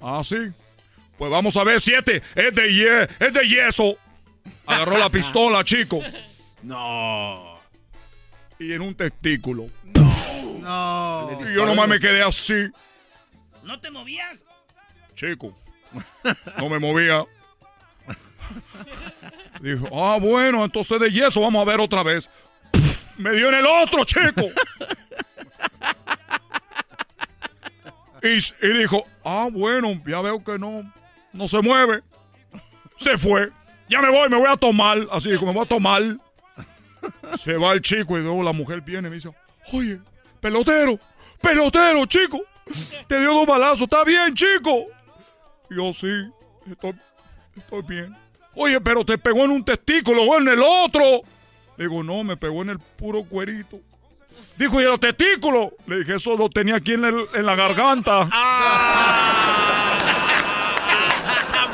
Ah, 0.00 0.22
sí. 0.24 0.36
Pues 1.16 1.30
vamos 1.30 1.56
a 1.56 1.64
ver 1.64 1.80
si 1.80 1.94
este 1.94 2.22
es 2.34 2.54
de, 2.54 2.74
ye- 2.74 3.08
es 3.18 3.32
de 3.32 3.48
yeso. 3.48 3.96
Agarró 4.66 4.98
la 4.98 5.10
pistola, 5.10 5.64
chico. 5.64 6.00
No. 6.62 7.60
Y 8.58 8.72
en 8.72 8.80
un 8.80 8.94
testículo. 8.94 9.66
No. 10.60 11.28
Y 11.48 11.54
yo 11.54 11.64
nomás 11.64 11.86
me 11.88 12.00
quedé 12.00 12.22
así, 12.22 12.70
¿No 13.62 13.78
te 13.80 13.90
movías? 13.90 14.42
Chico. 15.16 15.52
No 16.58 16.68
me 16.68 16.78
movía. 16.78 17.24
Dijo, 19.60 19.88
ah, 19.92 20.18
bueno, 20.20 20.64
entonces 20.64 21.00
de 21.00 21.10
yeso 21.10 21.40
vamos 21.40 21.60
a 21.62 21.64
ver 21.64 21.80
otra 21.80 22.04
vez. 22.04 22.30
Me 23.16 23.32
dio 23.32 23.48
en 23.48 23.54
el 23.54 23.66
otro, 23.66 24.04
chico. 24.04 24.42
Y, 28.22 28.66
y 28.66 28.78
dijo, 28.78 29.06
ah, 29.24 29.48
bueno, 29.50 30.00
ya 30.06 30.20
veo 30.20 30.44
que 30.44 30.58
no, 30.58 30.92
no 31.32 31.48
se 31.48 31.60
mueve. 31.62 32.02
Se 32.96 33.16
fue. 33.16 33.50
Ya 33.88 34.02
me 34.02 34.10
voy, 34.10 34.28
me 34.28 34.36
voy 34.36 34.48
a 34.50 34.56
tomar. 34.56 34.98
Así 35.10 35.30
dijo, 35.30 35.46
me 35.46 35.52
voy 35.52 35.64
a 35.64 35.68
tomar. 35.68 36.02
Se 37.36 37.56
va 37.56 37.72
el 37.72 37.80
chico 37.80 38.18
y 38.18 38.22
luego 38.22 38.42
la 38.42 38.52
mujer 38.52 38.80
viene 38.80 39.08
y 39.08 39.10
me 39.10 39.16
dice, 39.16 39.30
oye, 39.72 40.00
pelotero, 40.40 40.98
pelotero, 41.40 42.04
chico. 42.06 42.40
Te 43.06 43.20
dio 43.20 43.32
dos 43.32 43.46
balazos, 43.46 43.82
está 43.82 44.02
bien, 44.04 44.34
chico. 44.34 44.88
Yo 45.70 45.92
sí, 45.92 46.30
estoy, 46.70 46.94
estoy 47.56 47.82
bien. 47.82 48.16
Oye, 48.54 48.80
pero 48.80 49.04
te 49.04 49.18
pegó 49.18 49.44
en 49.44 49.50
un 49.50 49.64
testículo 49.64 50.22
o 50.22 50.38
en 50.38 50.48
el 50.48 50.62
otro. 50.62 51.02
Le 51.76 51.84
digo, 51.88 52.02
no, 52.02 52.24
me 52.24 52.36
pegó 52.36 52.62
en 52.62 52.70
el 52.70 52.78
puro 52.78 53.24
cuerito. 53.24 53.78
Dijo, 54.56 54.80
¿y 54.80 54.84
los 54.84 55.00
testículos? 55.00 55.68
Le 55.86 55.98
dije, 55.98 56.16
eso 56.16 56.36
lo 56.36 56.48
tenía 56.48 56.76
aquí 56.76 56.94
en, 56.94 57.04
el- 57.04 57.28
en 57.34 57.44
la 57.46 57.54
garganta. 57.54 58.28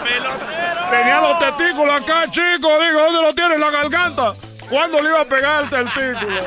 Tenía 0.91 1.21
los 1.21 1.39
testículos 1.39 2.03
acá, 2.03 2.23
chico. 2.31 2.69
Digo, 2.81 3.01
¿dónde 3.01 3.23
lo 3.23 3.33
tiene 3.35 3.55
en 3.55 3.61
la 3.61 3.71
garganta? 3.71 4.33
¿Cuándo 4.69 5.01
le 5.03 5.11
iba 5.11 5.21
a 5.21 5.25
pegar 5.25 5.65
el 5.65 5.71
testículo? 5.71 6.41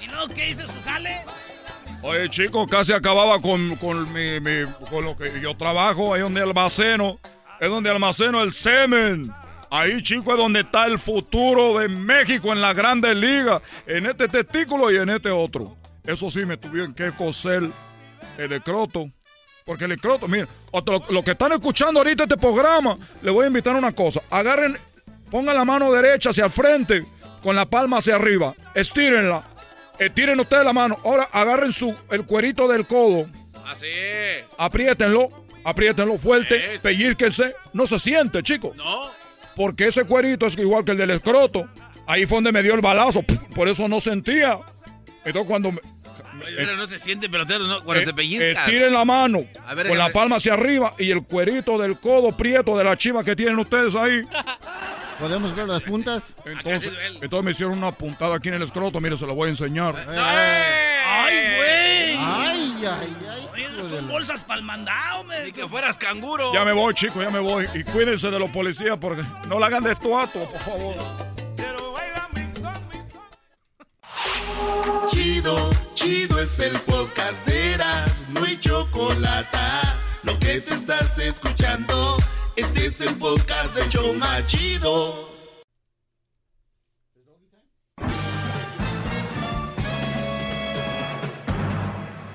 ¿Y 0.00 0.06
luego 0.08 0.28
qué 0.34 0.50
hizo 0.50 0.62
su 0.62 0.82
jale? 0.84 1.24
Oye, 2.02 2.28
chico, 2.28 2.66
casi 2.66 2.92
acababa 2.92 3.40
con, 3.40 3.76
con, 3.76 4.12
mi, 4.12 4.40
con 4.90 5.04
lo 5.04 5.16
que 5.16 5.40
yo 5.40 5.56
trabajo, 5.56 6.12
ahí 6.14 6.20
donde 6.20 6.42
almaceno, 6.42 7.18
es 7.60 7.68
donde 7.68 7.90
almaceno 7.90 8.42
el 8.42 8.52
semen. 8.52 9.32
Ahí, 9.70 10.02
chico, 10.02 10.32
es 10.32 10.36
donde 10.38 10.60
está 10.60 10.86
el 10.86 10.98
futuro 10.98 11.78
de 11.78 11.88
México 11.88 12.52
en 12.52 12.60
la 12.60 12.74
Grandes 12.74 13.16
Ligas, 13.16 13.62
en 13.86 14.06
este 14.06 14.28
testículo 14.28 14.90
y 14.90 14.96
en 14.96 15.10
este 15.10 15.30
otro. 15.30 15.76
Eso 16.04 16.28
sí, 16.28 16.44
me 16.44 16.56
tuvieron 16.56 16.92
que 16.92 17.12
coser 17.12 17.70
el 18.36 18.52
escroto. 18.52 19.08
Porque 19.64 19.84
el 19.84 19.92
escroto, 19.92 20.26
mira, 20.26 20.48
otro- 20.72 21.00
lo 21.10 21.22
que 21.22 21.30
están 21.30 21.52
escuchando 21.52 22.00
ahorita 22.00 22.24
este 22.24 22.36
programa, 22.36 22.98
le 23.22 23.30
voy 23.30 23.44
a 23.44 23.46
invitar 23.46 23.76
una 23.76 23.92
cosa. 23.92 24.20
Agarren, 24.28 24.76
pongan 25.30 25.54
la 25.54 25.64
mano 25.64 25.92
derecha 25.92 26.30
hacia 26.30 26.46
el 26.46 26.50
frente, 26.50 27.06
con 27.44 27.54
la 27.54 27.64
palma 27.64 27.98
hacia 27.98 28.16
arriba, 28.16 28.54
estírenla. 28.74 29.44
Estiren 29.98 30.38
ustedes 30.40 30.64
la 30.64 30.72
mano. 30.72 30.98
Ahora 31.04 31.28
agarren 31.32 31.72
su, 31.72 31.94
el 32.10 32.24
cuerito 32.24 32.68
del 32.68 32.86
codo. 32.86 33.28
Así. 33.66 33.86
Apriétenlo. 34.58 35.28
Apriétenlo 35.64 36.18
fuerte. 36.18 36.80
Pellizquense. 36.82 37.54
No 37.72 37.86
se 37.86 37.98
siente, 37.98 38.42
chico. 38.42 38.72
No. 38.76 39.10
Porque 39.54 39.86
ese 39.86 40.04
cuerito 40.04 40.46
es 40.46 40.58
igual 40.58 40.84
que 40.84 40.92
el 40.92 40.98
del 40.98 41.10
escroto. 41.10 41.68
Ahí 42.06 42.26
fue 42.26 42.38
donde 42.38 42.52
me 42.52 42.62
dio 42.62 42.74
el 42.74 42.80
balazo. 42.80 43.22
Por 43.54 43.68
eso 43.68 43.86
no 43.88 44.00
sentía. 44.00 44.58
Entonces 45.24 45.48
cuando... 45.48 45.72
me- 45.72 45.80
pero 46.56 46.76
no 46.76 46.88
se 46.88 46.98
siente 46.98 47.28
pelotero, 47.28 47.66
¿no? 47.66 47.84
Cuando 47.84 48.02
eh, 48.02 48.06
te 48.06 48.14
pellizcas. 48.14 48.66
Estiren 48.66 48.92
la 48.92 49.04
mano 49.04 49.44
ver, 49.76 49.86
con 49.86 49.96
la 49.98 50.10
palma 50.10 50.36
hacia 50.36 50.54
arriba 50.54 50.92
y 50.98 51.10
el 51.10 51.22
cuerito 51.22 51.78
del 51.78 52.00
codo 52.00 52.36
prieto 52.36 52.76
de 52.76 52.82
la 52.84 52.96
chiva 52.96 53.22
que 53.22 53.36
tienen 53.36 53.58
ustedes 53.58 53.94
ahí. 53.94 54.22
¿Podemos 55.22 55.54
ver 55.54 55.68
las 55.68 55.82
puntas? 55.84 56.34
Entonces, 56.44 56.92
entonces 57.20 57.44
me 57.44 57.50
hicieron 57.52 57.78
una 57.78 57.92
puntada 57.92 58.34
aquí 58.34 58.48
en 58.48 58.54
el 58.54 58.62
escroto. 58.62 59.00
Mire, 59.00 59.16
se 59.16 59.24
lo 59.24 59.36
voy 59.36 59.46
a 59.46 59.50
enseñar. 59.50 59.94
¡Ay, 60.08 61.36
güey! 61.56 62.16
Ay, 62.18 62.84
ay, 62.84 63.16
ay. 63.30 63.48
Oye, 63.52 63.66
esas 63.66 63.86
son 63.86 64.08
bolsas 64.08 64.42
para 64.42 64.58
el 64.58 64.66
mandado, 64.66 65.22
me. 65.22 65.44
Ni 65.44 65.52
que 65.52 65.68
fueras 65.68 65.96
canguro. 65.96 66.52
Ya 66.52 66.64
me 66.64 66.72
voy, 66.72 66.92
chicos, 66.94 67.22
ya 67.22 67.30
me 67.30 67.38
voy. 67.38 67.68
Y 67.72 67.84
cuídense 67.84 68.32
de 68.32 68.38
los 68.40 68.50
policías 68.50 68.98
porque 69.00 69.22
no 69.48 69.60
la 69.60 69.66
hagan 69.66 69.84
de 69.84 69.92
estuato, 69.92 70.40
por 70.40 70.60
favor. 70.60 70.96
Chido, 75.08 75.70
chido 75.94 76.40
es 76.40 76.58
el 76.58 76.72
podcast 76.80 77.46
de 77.46 77.74
Eras, 77.74 78.24
no 78.30 78.42
hay 78.44 78.58
chocolate. 78.58 79.58
Lo 80.24 80.36
que 80.40 80.60
te 80.60 80.74
estás 80.74 81.16
escuchando, 81.18 82.16
este 82.56 82.86
es 82.86 83.00
el 83.00 83.16
podcast 83.16 83.74
de 83.74 83.88
Choma 83.88 84.44
Chido. 84.46 85.30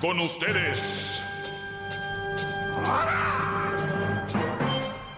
Con 0.02 0.20
ustedes. 0.20 1.22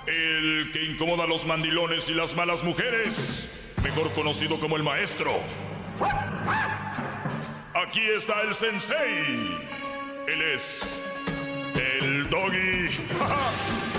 El 0.07 0.71
que 0.71 0.83
incomoda 0.85 1.25
a 1.25 1.27
los 1.27 1.45
mandilones 1.45 2.09
y 2.09 2.13
las 2.13 2.35
malas 2.35 2.63
mujeres, 2.63 3.73
mejor 3.83 4.11
conocido 4.13 4.59
como 4.59 4.77
el 4.77 4.83
maestro. 4.83 5.39
Aquí 7.75 8.01
está 8.01 8.41
el 8.41 8.55
sensei. 8.55 9.59
Él 10.27 10.41
es 10.53 11.01
el 11.75 12.29
doggy. 12.29 12.89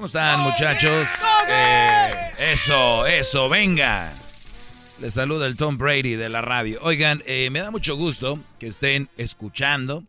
¿Cómo 0.00 0.06
están, 0.06 0.40
muchachos? 0.40 1.08
Eh, 1.46 2.10
eso, 2.38 3.06
eso, 3.06 3.50
venga. 3.50 4.04
Les 5.02 5.12
saluda 5.12 5.46
el 5.46 5.58
Tom 5.58 5.76
Brady 5.76 6.16
de 6.16 6.30
la 6.30 6.40
radio. 6.40 6.78
Oigan, 6.80 7.22
eh, 7.26 7.50
me 7.50 7.58
da 7.58 7.70
mucho 7.70 7.96
gusto 7.96 8.42
que 8.58 8.66
estén 8.66 9.10
escuchando. 9.18 10.04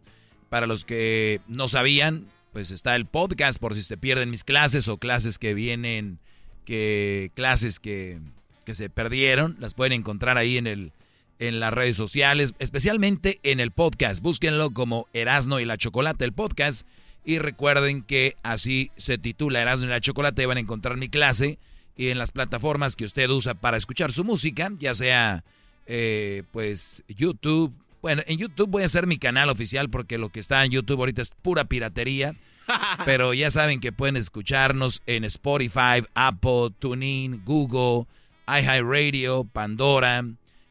Para 0.47 0.65
los 0.65 0.85
que 0.85 1.41
no 1.49 1.67
sabían, 1.67 2.27
pues 2.53 2.71
está 2.71 2.95
el 2.95 3.05
podcast 3.05 3.59
por 3.59 3.75
si 3.75 3.81
se 3.81 3.97
pierden 3.97 4.29
mis 4.29 4.45
clases 4.45 4.87
o 4.87 4.97
clases 4.97 5.37
que 5.37 5.53
vienen, 5.53 6.19
que 6.63 7.33
clases 7.35 7.81
que, 7.81 8.21
que 8.63 8.75
se 8.75 8.89
perdieron, 8.89 9.57
las 9.59 9.73
pueden 9.73 9.91
encontrar 9.91 10.37
ahí 10.37 10.57
en 10.57 10.67
el 10.67 10.93
en 11.37 11.59
las 11.59 11.73
redes 11.73 11.97
sociales, 11.97 12.53
especialmente 12.59 13.39
en 13.43 13.59
el 13.59 13.71
podcast. 13.71 14.21
Búsquenlo 14.21 14.71
como 14.71 15.07
Erasno 15.11 15.59
y 15.59 15.65
la 15.65 15.75
Chocolate, 15.75 16.23
el 16.23 16.31
podcast. 16.31 16.87
Y 17.23 17.39
recuerden 17.39 18.01
que 18.01 18.35
así 18.43 18.91
se 18.97 19.17
titula 19.17 19.61
Erasmo 19.61 19.85
y 19.85 19.89
la 19.89 20.01
Chocolate. 20.01 20.45
Van 20.45 20.57
a 20.57 20.61
encontrar 20.61 20.97
mi 20.97 21.09
clase 21.09 21.59
y 21.95 22.09
en 22.09 22.17
las 22.17 22.31
plataformas 22.31 22.95
que 22.95 23.05
usted 23.05 23.29
usa 23.29 23.53
para 23.53 23.77
escuchar 23.77 24.11
su 24.11 24.23
música, 24.23 24.71
ya 24.79 24.95
sea 24.95 25.43
eh, 25.85 26.43
pues 26.51 27.03
YouTube. 27.07 27.73
Bueno, 28.01 28.23
en 28.25 28.39
YouTube 28.39 28.69
voy 28.69 28.83
a 28.83 28.87
hacer 28.87 29.05
mi 29.05 29.17
canal 29.17 29.49
oficial 29.49 29.89
porque 29.89 30.17
lo 30.17 30.29
que 30.29 30.39
está 30.39 30.65
en 30.65 30.71
YouTube 30.71 30.99
ahorita 30.99 31.21
es 31.21 31.31
pura 31.41 31.65
piratería. 31.65 32.35
Pero 33.05 33.33
ya 33.33 33.51
saben 33.51 33.79
que 33.79 33.91
pueden 33.91 34.17
escucharnos 34.17 35.01
en 35.05 35.25
Spotify, 35.25 36.03
Apple, 36.15 36.69
TuneIn, 36.79 37.43
Google, 37.45 38.07
iHeartRadio, 38.47 39.43
Pandora. 39.43 40.25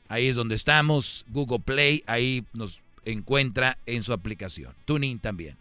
Ahí 0.08 0.26
es 0.26 0.36
donde 0.36 0.54
estamos. 0.54 1.26
Google 1.28 1.60
Play, 1.60 2.02
ahí 2.06 2.44
nos 2.52 2.82
encuentra 3.04 3.78
en 3.86 4.02
su 4.02 4.12
aplicación. 4.12 4.74
TuneIn 4.84 5.18
también. 5.18 5.59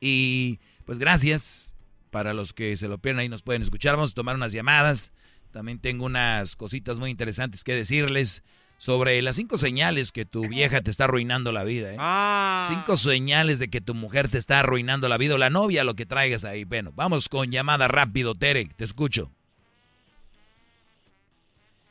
Y 0.00 0.58
pues 0.84 0.98
gracias 0.98 1.74
para 2.10 2.34
los 2.34 2.52
que 2.52 2.76
se 2.76 2.88
lo 2.88 2.98
pierden 2.98 3.20
ahí 3.20 3.28
nos 3.28 3.42
pueden 3.42 3.62
escuchar. 3.62 3.96
Vamos 3.96 4.12
a 4.12 4.14
tomar 4.14 4.36
unas 4.36 4.52
llamadas. 4.52 5.12
También 5.50 5.78
tengo 5.78 6.06
unas 6.06 6.56
cositas 6.56 6.98
muy 6.98 7.10
interesantes 7.10 7.64
que 7.64 7.74
decirles 7.74 8.42
sobre 8.82 9.22
las 9.22 9.36
cinco 9.36 9.58
señales 9.58 10.10
que 10.10 10.24
tu 10.24 10.48
vieja 10.48 10.80
te 10.80 10.90
está 10.90 11.04
arruinando 11.04 11.52
la 11.52 11.62
vida. 11.62 11.92
¿eh? 11.92 12.66
Cinco 12.66 12.96
señales 12.96 13.60
de 13.60 13.70
que 13.70 13.80
tu 13.80 13.94
mujer 13.94 14.28
te 14.28 14.38
está 14.38 14.58
arruinando 14.60 15.08
la 15.08 15.18
vida 15.18 15.36
o 15.36 15.38
la 15.38 15.50
novia, 15.50 15.84
lo 15.84 15.94
que 15.94 16.04
traigas 16.04 16.44
ahí. 16.44 16.64
Bueno, 16.64 16.90
vamos 16.94 17.28
con 17.28 17.52
llamada 17.52 17.86
rápido, 17.86 18.34
Tere. 18.34 18.70
Te 18.76 18.82
escucho. 18.82 19.30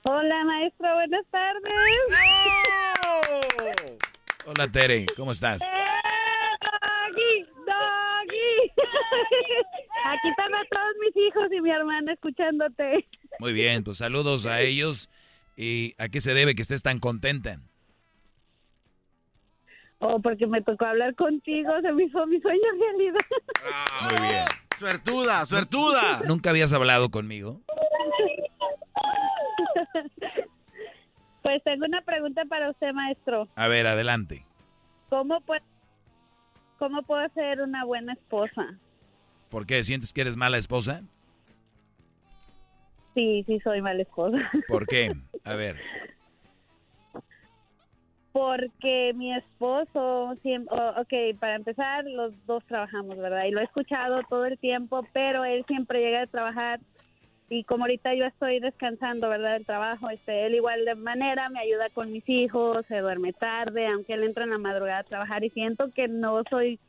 Hola, 0.03 0.43
maestro. 0.43 0.93
Buenas 0.93 1.25
tardes. 1.31 1.73
Hola, 4.45 4.67
Tere. 4.69 5.05
¿Cómo 5.15 5.31
estás? 5.31 5.61
Aquí 10.05 10.29
están 10.29 10.53
a 10.53 10.63
todos 10.69 10.93
mis 10.99 11.15
hijos 11.27 11.51
y 11.51 11.61
mi 11.61 11.71
hermana 11.71 12.13
escuchándote. 12.13 13.07
Muy 13.39 13.53
bien, 13.53 13.83
pues 13.83 13.97
saludos 13.97 14.45
a 14.45 14.61
ellos. 14.61 15.09
¿Y 15.55 15.93
a 15.97 16.09
qué 16.09 16.21
se 16.21 16.33
debe 16.33 16.55
que 16.55 16.61
estés 16.61 16.83
tan 16.83 16.99
contenta? 16.99 17.59
Oh, 19.99 20.19
porque 20.19 20.47
me 20.47 20.61
tocó 20.61 20.85
hablar 20.85 21.13
contigo, 21.15 21.71
se 21.81 21.91
me 21.91 22.05
hizo 22.05 22.25
mi 22.25 22.41
sueño 22.41 22.63
realidad. 22.79 23.19
Muy 24.09 24.29
bien. 24.29 24.45
Suertuda, 24.75 25.45
suertuda. 25.45 26.21
¿Nunca 26.27 26.49
habías 26.49 26.73
hablado 26.73 27.09
conmigo? 27.11 27.61
Pues 31.43 31.63
tengo 31.63 31.85
una 31.85 32.01
pregunta 32.01 32.43
para 32.45 32.71
usted, 32.71 32.91
maestro. 32.93 33.47
A 33.55 33.67
ver, 33.67 33.85
adelante. 33.85 34.45
¿Cómo 35.09 35.41
puedo, 35.41 35.63
cómo 36.79 37.03
puedo 37.03 37.27
ser 37.33 37.61
una 37.61 37.85
buena 37.85 38.13
esposa? 38.13 38.79
¿Por 39.51 39.67
qué? 39.67 39.83
¿Sientes 39.83 40.13
que 40.13 40.21
eres 40.21 40.35
mala 40.35 40.57
esposa? 40.57 41.03
Sí, 43.13 43.43
sí 43.45 43.59
soy 43.59 43.81
mala 43.81 44.01
esposa. 44.01 44.37
¿Por 44.67 44.87
qué? 44.87 45.11
A 45.43 45.53
ver. 45.53 45.77
Porque 48.31 49.11
mi 49.13 49.35
esposo, 49.35 50.35
siempre, 50.41 50.73
oh, 50.73 51.01
ok, 51.01 51.37
para 51.37 51.55
empezar, 51.55 52.05
los 52.05 52.33
dos 52.47 52.63
trabajamos, 52.65 53.17
¿verdad? 53.17 53.43
Y 53.43 53.51
lo 53.51 53.59
he 53.59 53.65
escuchado 53.65 54.21
todo 54.29 54.45
el 54.45 54.57
tiempo, 54.57 55.05
pero 55.11 55.43
él 55.43 55.65
siempre 55.67 55.99
llega 55.99 56.21
a 56.21 56.27
trabajar 56.27 56.79
y 57.51 57.65
como 57.65 57.83
ahorita 57.83 58.13
yo 58.15 58.23
estoy 58.23 58.61
descansando, 58.61 59.27
¿verdad? 59.27 59.57
El 59.57 59.65
trabajo, 59.65 60.09
este, 60.09 60.45
él 60.45 60.55
igual 60.55 60.85
de 60.85 60.95
manera 60.95 61.49
me 61.49 61.59
ayuda 61.59 61.89
con 61.89 62.09
mis 62.09 62.23
hijos, 62.29 62.85
se 62.87 62.99
duerme 62.99 63.33
tarde, 63.33 63.87
aunque 63.87 64.13
él 64.13 64.23
entra 64.23 64.45
en 64.45 64.51
la 64.51 64.57
madrugada 64.57 64.99
a 64.99 65.03
trabajar 65.03 65.43
y 65.43 65.49
siento 65.49 65.91
que 65.91 66.07
no 66.07 66.43
soy, 66.49 66.79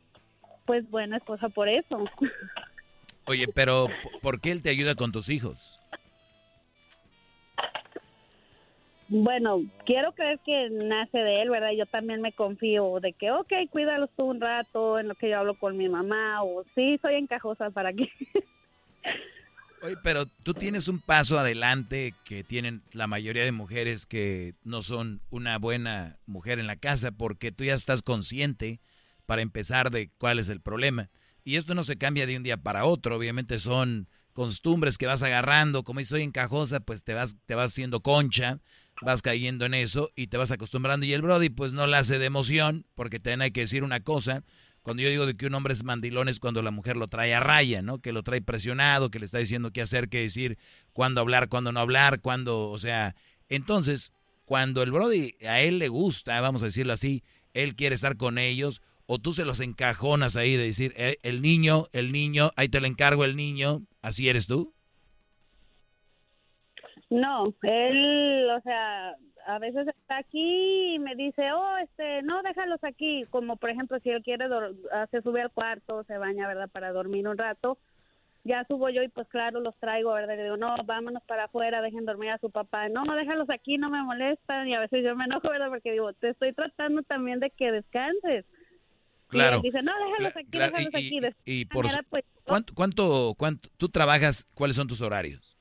pues, 0.67 0.89
buena 0.91 1.19
esposa 1.19 1.49
por 1.49 1.69
eso. 1.69 2.05
Oye, 3.27 3.47
pero 3.49 3.87
¿por 4.21 4.41
qué 4.41 4.51
él 4.51 4.63
te 4.63 4.71
ayuda 4.71 4.95
con 4.95 5.13
tus 5.13 5.29
hijos? 5.29 5.79
Bueno, 9.15 9.61
quiero 9.85 10.13
creer 10.13 10.39
que 10.45 10.71
nace 10.71 11.19
de 11.19 11.43
él, 11.43 11.51
¿verdad? 11.51 11.73
Yo 11.77 11.85
también 11.85 12.23
me 12.23 12.33
confío 12.33 12.99
de 12.99 13.13
que, 13.13 13.31
ok, 13.31 13.53
cuídalos 13.71 14.09
tú 14.17 14.25
un 14.25 14.41
rato 14.41 14.99
en 14.99 15.09
lo 15.09 15.15
que 15.15 15.29
yo 15.29 15.39
hablo 15.39 15.55
con 15.55 15.77
mi 15.77 15.87
mamá, 15.87 16.43
o 16.43 16.65
sí, 16.75 16.99
soy 17.03 17.17
encajosa 17.17 17.71
para 17.71 17.93
que... 17.93 18.09
Oye, 19.83 19.97
pero 20.03 20.27
tú 20.45 20.55
tienes 20.55 20.89
un 20.89 21.01
paso 21.01 21.39
adelante 21.39 22.15
que 22.25 22.43
tienen 22.43 22.83
la 22.93 23.07
mayoría 23.07 23.45
de 23.45 23.53
mujeres 23.53 24.07
que 24.07 24.55
no 24.65 24.81
son 24.81 25.21
una 25.29 25.59
buena 25.59 26.19
mujer 26.25 26.59
en 26.59 26.69
la 26.69 26.77
casa 26.77 27.11
porque 27.11 27.53
tú 27.53 27.65
ya 27.65 27.75
estás 27.75 28.01
consciente 28.01 28.81
para 29.33 29.41
empezar 29.41 29.91
de 29.91 30.11
cuál 30.19 30.39
es 30.39 30.51
el 30.51 30.61
problema. 30.61 31.09
Y 31.43 31.57
esto 31.57 31.75
no 31.75 31.85
se 31.85 31.97
cambia 31.97 32.27
de 32.27 32.37
un 32.37 32.43
día 32.43 32.59
para 32.59 32.85
otro, 32.85 33.17
obviamente 33.17 33.59
son 33.59 34.07
costumbres 34.35 34.99
que 34.99 35.07
vas 35.07 35.23
agarrando, 35.23 35.85
como 35.85 36.05
soy 36.05 36.21
encajosa, 36.21 36.81
pues 36.81 37.03
te 37.03 37.15
vas, 37.15 37.37
te 37.47 37.55
vas 37.55 37.73
haciendo 37.73 38.03
concha, 38.03 38.59
vas 39.01 39.23
cayendo 39.23 39.65
en 39.65 39.73
eso 39.73 40.11
y 40.17 40.27
te 40.27 40.37
vas 40.37 40.51
acostumbrando. 40.51 41.07
Y 41.07 41.15
el 41.15 41.23
Brody 41.23 41.49
pues 41.49 41.73
no 41.73 41.87
la 41.87 42.01
hace 42.01 42.19
de 42.19 42.27
emoción, 42.27 42.85
porque 42.95 43.21
te 43.21 43.33
hay 43.33 43.53
que 43.53 43.63
decir 43.63 43.85
una 43.85 44.01
cosa, 44.01 44.45
cuando 44.83 45.03
yo 45.03 45.09
digo 45.09 45.25
de 45.25 45.35
que 45.35 45.47
un 45.47 45.55
hombre 45.55 45.73
es 45.73 45.83
mandilón 45.83 46.29
es 46.29 46.39
cuando 46.39 46.61
la 46.61 46.71
mujer 46.71 46.99
lo 46.99 47.09
trae 47.09 47.35
a 47.35 47.41
raya, 47.41 47.81
¿no? 47.81 48.01
Que 48.01 48.13
lo 48.13 48.23
trae 48.23 48.43
presionado, 48.43 49.11
que 49.11 49.19
le 49.19 49.25
está 49.25 49.39
diciendo 49.39 49.71
qué 49.71 49.81
hacer, 49.81 50.11
qué 50.11 50.21
decir, 50.21 50.59
cuándo 50.93 51.23
hablar, 51.23 51.49
cuándo 51.49 51.73
no 51.73 51.81
hablar, 51.81 52.21
cuándo, 52.21 52.69
o 52.69 52.79
sea, 52.79 53.17
entonces, 53.49 54.13
cuando 54.45 54.83
el 54.83 54.93
Brody 54.93 55.37
a 55.41 55.63
él 55.63 55.79
le 55.79 55.89
gusta, 55.89 56.39
vamos 56.43 56.61
a 56.61 56.67
decirlo 56.67 56.93
así, 56.93 57.25
él 57.55 57.77
quiere 57.77 57.95
estar 57.95 58.17
con 58.19 58.39
ellos, 58.39 58.83
o 59.07 59.19
tú 59.19 59.33
se 59.33 59.45
los 59.45 59.61
encajonas 59.61 60.37
ahí 60.37 60.57
de 60.57 60.65
decir, 60.65 60.93
eh, 60.97 61.17
el 61.23 61.43
niño, 61.43 61.87
el 61.93 62.13
niño, 62.13 62.51
ahí 62.57 62.69
te 62.69 62.81
lo 62.81 62.87
encargo 62.87 63.25
el 63.25 63.37
niño, 63.37 63.83
¿así 64.03 64.29
eres 64.29 64.47
tú? 64.47 64.73
No, 67.11 67.53
él, 67.63 68.49
o 68.51 68.61
sea, 68.63 69.15
a 69.47 69.59
veces 69.59 69.87
está 69.89 70.19
aquí 70.19 70.95
y 70.95 70.99
me 70.99 71.15
dice, 71.15 71.53
oh, 71.53 71.77
este, 71.79 72.23
no, 72.23 72.43
déjalos 72.43 72.83
aquí. 72.85 73.25
Como 73.31 73.57
por 73.57 73.71
ejemplo, 73.71 73.99
si 74.01 74.11
él 74.11 74.23
quiere, 74.23 74.47
se 75.11 75.23
sube 75.23 75.43
al 75.43 75.51
cuarto, 75.51 76.05
se 76.05 76.19
baña, 76.19 76.47
¿verdad? 76.49 76.69
Para 76.71 76.93
dormir 76.93 77.29
un 77.29 77.39
rato. 77.39 77.79
Ya 78.45 78.65
subo 78.65 78.89
yo 78.89 79.03
y 79.03 79.09
pues 79.09 79.29
claro, 79.29 79.61
los 79.61 79.77
traigo, 79.77 80.13
¿verdad? 80.13 80.37
Le 80.37 80.45
digo, 80.45 80.57
no, 80.57 80.75
vámonos 80.85 81.23
para 81.25 81.45
afuera, 81.45 81.81
dejen 81.81 82.05
dormir 82.05 82.31
a 82.31 82.39
su 82.39 82.51
papá. 82.51 82.89
No, 82.89 83.05
no, 83.05 83.15
déjalos 83.15 83.49
aquí, 83.51 83.79
no 83.79 83.89
me 83.89 84.03
molestan. 84.03 84.67
Y 84.69 84.75
a 84.75 84.81
veces 84.81 85.05
yo 85.05 85.15
me 85.15 85.25
enojo, 85.25 85.49
¿verdad? 85.49 85.69
Porque 85.69 85.93
digo, 85.93 86.13
te 86.15 86.31
estoy 86.31 86.53
tratando 86.53 87.03
también 87.03 87.41
de 87.41 87.51
que 87.51 87.71
descanses. 87.71 88.45
Claro. 89.33 89.61
Y 89.61 89.63
dice, 89.63 89.83
no, 89.83 89.93
déjalos 90.05 90.37
aquí, 90.37 90.51
Claro, 90.51 90.77
déjalos 90.77 90.93
y- 91.03 91.19
aquí. 91.19 91.35
y- 91.47 91.65
por 91.65 91.87
manera, 91.87 92.03
pues, 92.11 92.25
¿Cuánto, 92.45 92.75
cuánto, 92.75 93.35
cuánto, 93.39 93.69
tú 93.79 93.89
trabajas, 93.89 94.47
cuáles 94.55 94.77
son 94.77 94.87
tus 94.87 95.01
horarios? 95.01 95.57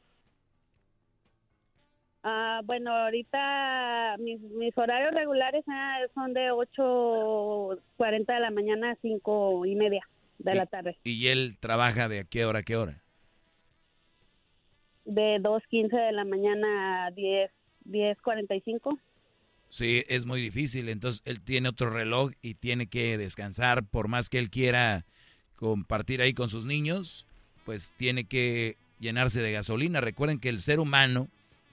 Ah, 2.24 2.60
bueno, 2.66 2.92
ahorita 2.92 4.18
mis, 4.20 4.42
mis 4.42 4.78
horarios 4.78 5.14
regulares 5.14 5.64
son 6.14 6.34
de 6.34 6.52
8.40 6.52 8.34
de 8.34 8.40
la 8.42 8.52
mañana 8.52 8.92
a 8.92 8.96
5 9.02 9.66
y 9.66 9.76
media 9.76 10.06
de 10.38 10.56
la 10.56 10.66
tarde. 10.66 10.98
¿Y 11.06 11.28
él 11.28 11.58
trabaja 11.60 12.10
de 12.10 12.20
a 12.20 12.24
qué 12.26 12.46
hora 12.46 12.60
a 12.60 12.64
qué 12.64 12.76
hora? 12.76 13.02
De 15.06 15.40
2.15 15.40 15.98
de 15.98 16.12
la 16.12 16.26
mañana 16.26 17.06
a 17.06 17.12
10, 17.12 17.52
10.45. 17.86 19.00
Sí, 19.72 20.04
es 20.10 20.26
muy 20.26 20.42
difícil. 20.42 20.90
Entonces 20.90 21.22
él 21.24 21.40
tiene 21.40 21.70
otro 21.70 21.90
reloj 21.90 22.34
y 22.42 22.56
tiene 22.56 22.88
que 22.88 23.18
descansar. 23.18 23.86
Por 23.86 24.10
más 24.10 24.30
que 24.30 24.38
él 24.38 24.50
quiera 24.50 25.06
compartir 25.56 26.22
ahí 26.22 26.34
con 26.34 26.50
sus 26.50 26.66
niños, 26.66 27.26
pues 27.64 27.94
tiene 27.96 28.26
que 28.26 28.76
llenarse 29.00 29.42
de 29.42 29.54
gasolina. 29.54 30.02
Recuerden 30.02 30.40
que 30.40 30.50
el 30.50 30.62
ser 30.62 30.82
humano 30.82 31.30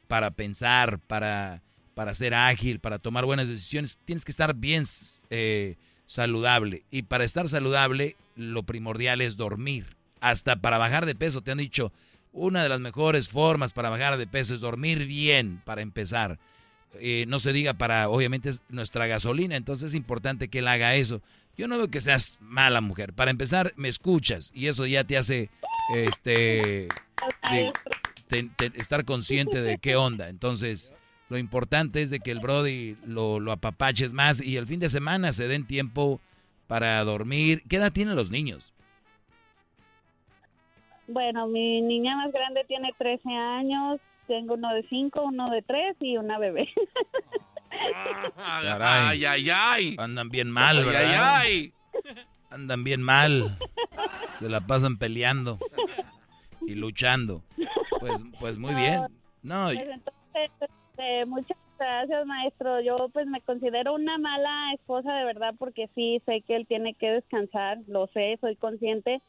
para 0.07 0.31
pensar, 0.31 1.01
para, 1.01 1.61
para 1.95 2.15
ser 2.15 2.35
ágil, 2.35 2.79
para 2.79 3.01
tomar 3.01 3.25
buenas 3.25 3.49
decisiones, 3.49 3.99
tienes 4.05 4.25
que 4.25 4.31
estar 4.31 4.55
bien 4.55 4.85
eh, 5.31 5.75
saludable. 6.07 6.85
Y 6.93 7.03
para 7.03 7.25
estar 7.25 7.49
saludable, 7.49 8.15
lo 8.37 8.63
primordial 8.63 9.21
es 9.23 9.37
dormir. 9.37 9.97
Hasta 10.21 10.55
para 10.55 10.79
bajar 10.79 11.05
de 11.05 11.17
peso, 11.17 11.43
te 11.43 11.51
han 11.51 11.59
dicho, 11.59 11.93
una 12.33 12.63
de 12.63 12.69
las 12.69 12.79
mejores 12.79 13.29
formas 13.29 13.73
para 13.73 13.91
bajar 13.91 14.19
de 14.19 14.29
peso 14.29 14.55
es 14.55 14.61
dormir 14.61 15.05
bien, 15.07 15.61
para 15.65 15.83
empezar. 15.83 16.39
Eh, 16.95 17.27
no 17.29 17.39
se 17.39 17.53
diga 17.53 17.75
para, 17.75 18.09
obviamente, 18.09 18.49
es 18.49 18.63
nuestra 18.69 19.07
gasolina, 19.07 19.57
entonces 19.57 19.91
es 19.91 19.95
importante 19.95 20.49
que 20.49 20.61
él 20.61 20.69
haga 20.69 20.95
eso. 20.95 21.21
Yo 21.57 21.69
no 21.69 21.77
veo 21.77 21.91
que 21.91 22.01
seas 22.01 22.39
mala 22.41 22.81
mujer. 22.81 23.13
Para 23.13 23.31
empezar, 23.31 23.73
me 23.77 23.89
escuchas 23.89 24.51
y 24.55 24.69
eso 24.69 24.87
ya 24.87 25.05
te 25.05 25.17
hace 25.17 25.51
este 25.95 26.89
estar 28.77 29.05
consciente 29.05 29.63
de 29.63 29.79
qué 29.79 29.97
onda. 29.97 30.29
Entonces, 30.29 30.95
lo 31.29 31.37
importante 31.37 32.03
es 32.03 32.11
de 32.11 32.21
que 32.21 32.31
el 32.31 32.41
Brody 32.41 32.97
lo, 33.05 33.41
lo 33.41 33.53
apapaches 33.53 34.13
más 34.13 34.41
y 34.41 34.57
el 34.57 34.67
fin 34.67 34.81
de 34.81 34.89
semana 34.89 35.33
se 35.33 35.49
den 35.49 35.67
tiempo 35.67 36.21
para 36.69 37.03
dormir. 37.05 37.63
¿Qué 37.69 37.77
edad 37.77 37.93
tienen 37.93 38.15
los 38.15 38.31
niños? 38.31 38.73
Bueno, 41.09 41.49
mi 41.49 41.81
niña 41.81 42.17
más 42.17 42.33
grande 42.33 42.65
tiene 42.69 42.93
13 42.99 43.31
años, 43.31 43.99
tengo 44.29 44.55
uno 44.55 44.73
de 44.73 44.85
5, 44.89 45.21
uno 45.23 45.51
de 45.51 45.63
3 45.63 45.97
y 46.01 46.17
una 46.17 46.39
bebé. 46.39 46.69
Caray. 48.37 49.07
Ay, 49.09 49.25
ay, 49.25 49.51
ay. 49.53 49.97
Andan 49.99 50.29
bien 50.29 50.51
mal, 50.51 50.79
Ay, 50.79 50.85
¿verdad? 50.85 51.37
ay, 51.41 51.73
Andan 52.51 52.85
bien 52.85 53.03
mal. 53.03 53.59
Se 54.39 54.49
la 54.49 54.61
pasan 54.61 54.97
peleando 54.99 55.59
y 56.67 56.75
luchando. 56.75 57.43
Pues, 58.01 58.25
pues 58.41 58.59
muy 58.59 58.75
bien. 58.75 59.03
No, 59.43 59.65
Pues 59.67 59.79
entonces, 59.81 60.51
este, 60.61 61.27
muchas 61.27 61.57
gracias, 61.79 62.27
maestro. 62.27 62.81
Yo 62.81 63.09
pues 63.13 63.27
me 63.27 63.41
considero 63.43 63.95
una 63.95 64.19
mala 64.19 64.73
esposa 64.75 65.13
de 65.15 65.25
verdad 65.25 65.55
porque 65.59 65.89
sí 65.95 66.21
sé 66.27 66.43
que 66.43 66.57
él 66.57 66.67
tiene 66.67 66.95
que 66.95 67.11
descansar, 67.11 67.79
lo 67.87 68.07
sé, 68.09 68.39
soy 68.41 68.57
consciente. 68.57 69.21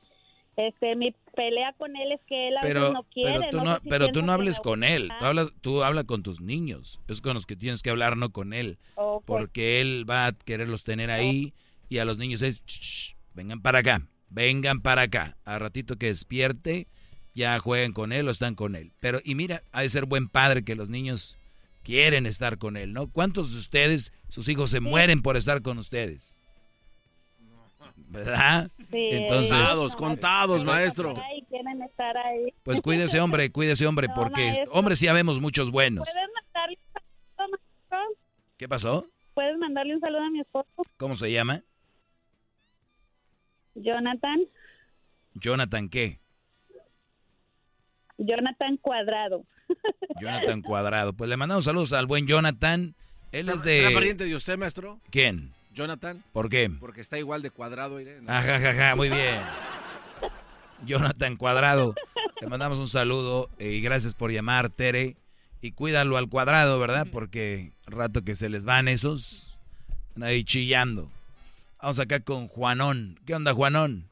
Este, 0.59 0.93
mi 0.97 1.15
pelea 1.37 1.73
con 1.77 1.95
él 1.95 2.11
es 2.11 2.19
que 2.27 2.49
él 2.49 2.57
a 2.57 2.61
pero, 2.61 2.81
veces 2.81 2.93
no 2.93 3.03
quiere. 3.03 3.39
pero 3.39 3.49
tú 3.49 3.57
no 3.59 3.63
no, 3.63 3.75
sé 3.75 3.81
si 3.83 3.89
pero 3.89 4.07
tú 4.09 4.21
no 4.21 4.31
hables 4.33 4.59
con 4.59 4.83
él. 4.83 5.09
Tú 5.19 5.25
hablas, 5.25 5.49
tú 5.61 5.83
habla 5.83 6.03
con 6.03 6.21
tus 6.21 6.41
niños. 6.41 6.99
Es 7.07 7.21
con 7.21 7.33
los 7.33 7.45
que 7.45 7.55
tienes 7.55 7.81
que 7.81 7.89
hablar, 7.89 8.17
no 8.17 8.31
con 8.31 8.51
él. 8.51 8.77
Porque 9.25 9.79
él 9.79 10.05
va 10.09 10.25
a 10.27 10.33
quererlos 10.33 10.83
tener 10.83 11.11
ahí 11.11 11.53
y 11.87 11.99
a 11.99 12.05
los 12.05 12.17
niños 12.17 12.41
es, 12.41 12.61
"Shh, 12.65 12.79
shh, 12.81 13.15
vengan 13.33 13.61
para 13.61 13.79
acá, 13.79 14.01
vengan 14.29 14.81
para 14.81 15.03
acá. 15.03 15.37
A 15.45 15.59
ratito 15.59 15.95
que 15.95 16.07
despierte, 16.07 16.87
ya 17.33 17.57
jueguen 17.59 17.93
con 17.93 18.11
él 18.11 18.27
o 18.27 18.31
están 18.31 18.55
con 18.55 18.75
él. 18.75 18.91
Pero, 18.99 19.21
y 19.23 19.35
mira, 19.35 19.63
ha 19.71 19.81
de 19.83 19.89
ser 19.89 20.05
buen 20.07 20.27
padre 20.27 20.65
que 20.65 20.75
los 20.75 20.89
niños 20.89 21.37
quieren 21.83 22.25
estar 22.25 22.57
con 22.57 22.75
él, 22.75 22.91
¿no? 22.91 23.07
¿Cuántos 23.09 23.53
de 23.53 23.59
ustedes, 23.59 24.11
sus 24.27 24.49
hijos 24.49 24.69
se 24.71 24.81
mueren 24.81 25.21
por 25.21 25.37
estar 25.37 25.61
con 25.61 25.77
ustedes? 25.77 26.35
¿Verdad? 28.07 28.71
Sí, 28.91 29.09
Entonces, 29.11 29.51
Contados, 29.53 29.95
contados, 29.95 30.65
maestro. 30.65 31.15
Quieren 31.49 31.81
estar 31.83 32.15
ahí. 32.17 32.53
pues 32.63 32.81
cuídese 32.81 33.19
hombre, 33.19 33.51
cuídese 33.51 33.85
hombre, 33.87 34.07
No, 34.07 34.13
porque 34.15 34.47
maestro. 34.47 34.71
hombres 34.73 34.99
sí 34.99 35.07
habemos 35.07 35.39
muchos 35.39 35.71
buenos. 35.71 36.07
¿Puedes 36.07 36.29
mandarle 36.33 36.77
un 36.77 36.91
saludo, 36.93 37.49
maestro? 37.89 38.15
¿Qué 38.57 38.67
pasó? 38.69 39.07
¿Puedes 39.33 39.57
mandarle 39.57 39.95
un 39.95 40.01
saludo 40.01 40.21
a 40.21 40.29
mi 40.29 40.39
esposo? 40.41 40.67
¿Cómo 40.97 41.15
se 41.15 41.31
llama? 41.31 41.63
Jonathan. 43.75 44.39
Jonathan 45.35 45.89
qué? 45.89 46.19
Jonathan 48.17 48.77
Cuadrado. 48.77 49.45
Jonathan 50.21 50.61
Cuadrado. 50.61 51.13
Pues 51.13 51.29
le 51.29 51.37
mandamos 51.37 51.63
saludos 51.65 51.93
al 51.93 52.05
buen 52.07 52.27
Jonathan. 52.27 52.95
Él 53.31 53.49
es 53.49 53.61
¿Será 53.61 53.89
de... 53.89 53.93
pariente 53.95 54.25
de 54.25 54.35
usted, 54.35 54.57
maestro? 54.57 54.99
¿Quién? 55.11 55.53
Jonathan. 55.79 56.21
¿Por 56.33 56.49
qué? 56.49 56.69
Porque 56.69 56.99
está 56.99 57.17
igual 57.17 57.41
de 57.41 57.51
cuadrado, 57.51 58.01
Irene. 58.01 58.29
Ajajaja, 58.29 58.97
muy 58.97 59.07
bien. 59.07 59.39
Jonathan 60.85 61.37
Cuadrado. 61.37 61.95
Le 62.41 62.47
mandamos 62.47 62.79
un 62.79 62.87
saludo 62.87 63.49
y 63.57 63.79
gracias 63.79 64.13
por 64.13 64.29
llamar, 64.29 64.69
Tere. 64.69 65.15
Y 65.61 65.71
cuídalo 65.71 66.17
al 66.17 66.27
cuadrado, 66.27 66.79
¿verdad? 66.79 67.07
Porque 67.09 67.71
rato 67.85 68.23
que 68.23 68.35
se 68.35 68.49
les 68.49 68.65
van 68.65 68.89
esos, 68.89 69.57
están 70.09 70.23
ahí 70.23 70.43
chillando. 70.43 71.09
Vamos 71.81 71.99
acá 71.99 72.19
con 72.19 72.49
Juanón. 72.49 73.17
¿Qué 73.25 73.33
onda, 73.33 73.53
Juanón? 73.53 74.09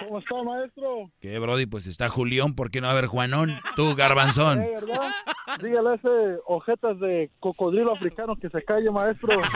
¿Cómo 0.00 0.18
está, 0.18 0.42
maestro? 0.42 1.10
¿Qué, 1.20 1.38
Brody? 1.38 1.66
Pues 1.66 1.86
está 1.86 2.08
Julián, 2.08 2.54
¿por 2.54 2.70
qué 2.70 2.80
no 2.80 2.86
va 2.86 2.92
a 2.92 2.96
haber 2.98 3.06
Juanón? 3.06 3.58
Tú, 3.74 3.94
Garbanzón. 3.94 4.60
¿Eh, 4.62 4.70
verdad? 4.74 5.10
Dígale 5.62 5.90
a 5.90 5.94
ese 5.94 6.40
ojetas 6.46 7.00
de 7.00 7.30
cocodrilo 7.40 7.92
africano 7.92 8.36
que 8.36 8.50
se 8.50 8.62
calle, 8.62 8.90
maestro. 8.90 9.32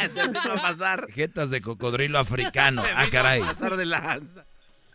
va 0.00 0.54
a 0.54 0.62
pasar. 0.62 1.06
Jetas 1.12 1.50
de 1.50 1.60
cocodrilo 1.60 2.18
africano. 2.18 2.82
Ah, 2.96 3.06
caray. 3.10 3.40
Pasar 3.40 3.76
de 3.76 3.86
lanza. 3.86 4.44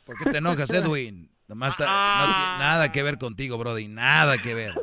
¿Por 0.05 0.17
qué 0.17 0.29
te 0.31 0.37
enojas, 0.39 0.69
Edwin? 0.71 1.29
Nomás 1.47 1.73
está- 1.73 1.85
no 1.85 2.25
tiene 2.25 2.59
nada 2.59 2.91
que 2.91 3.03
ver 3.03 3.17
contigo, 3.17 3.57
Brody. 3.57 3.87
Nada 3.87 4.37
que 4.37 4.53
ver. 4.53 4.73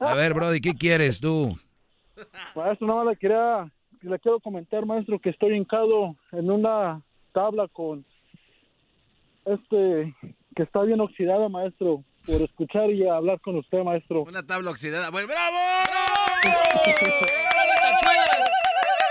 A 0.00 0.14
ver, 0.14 0.32
Brody, 0.34 0.60
¿qué 0.60 0.74
quieres 0.74 1.20
tú? 1.20 1.58
Maestro, 2.54 2.86
nada 2.86 3.04
más 3.04 3.12
le 3.12 3.16
quería, 3.18 3.66
le 4.04 4.18
quiero 4.18 4.40
comentar, 4.40 4.84
maestro, 4.86 5.18
que 5.18 5.30
estoy 5.30 5.56
hincado 5.56 6.16
en 6.32 6.50
una 6.50 7.02
tabla 7.32 7.68
con 7.68 8.04
este 9.44 10.14
que 10.54 10.62
está 10.62 10.82
bien 10.82 11.00
oxidada, 11.00 11.48
maestro, 11.48 12.04
por 12.26 12.40
escuchar 12.42 12.90
y 12.90 13.06
hablar 13.06 13.40
con 13.40 13.56
usted, 13.56 13.82
maestro. 13.82 14.22
Una 14.22 14.42
tabla 14.44 14.70
oxidada. 14.70 15.10
Bueno, 15.10 15.28
¡bravo! 15.28 15.56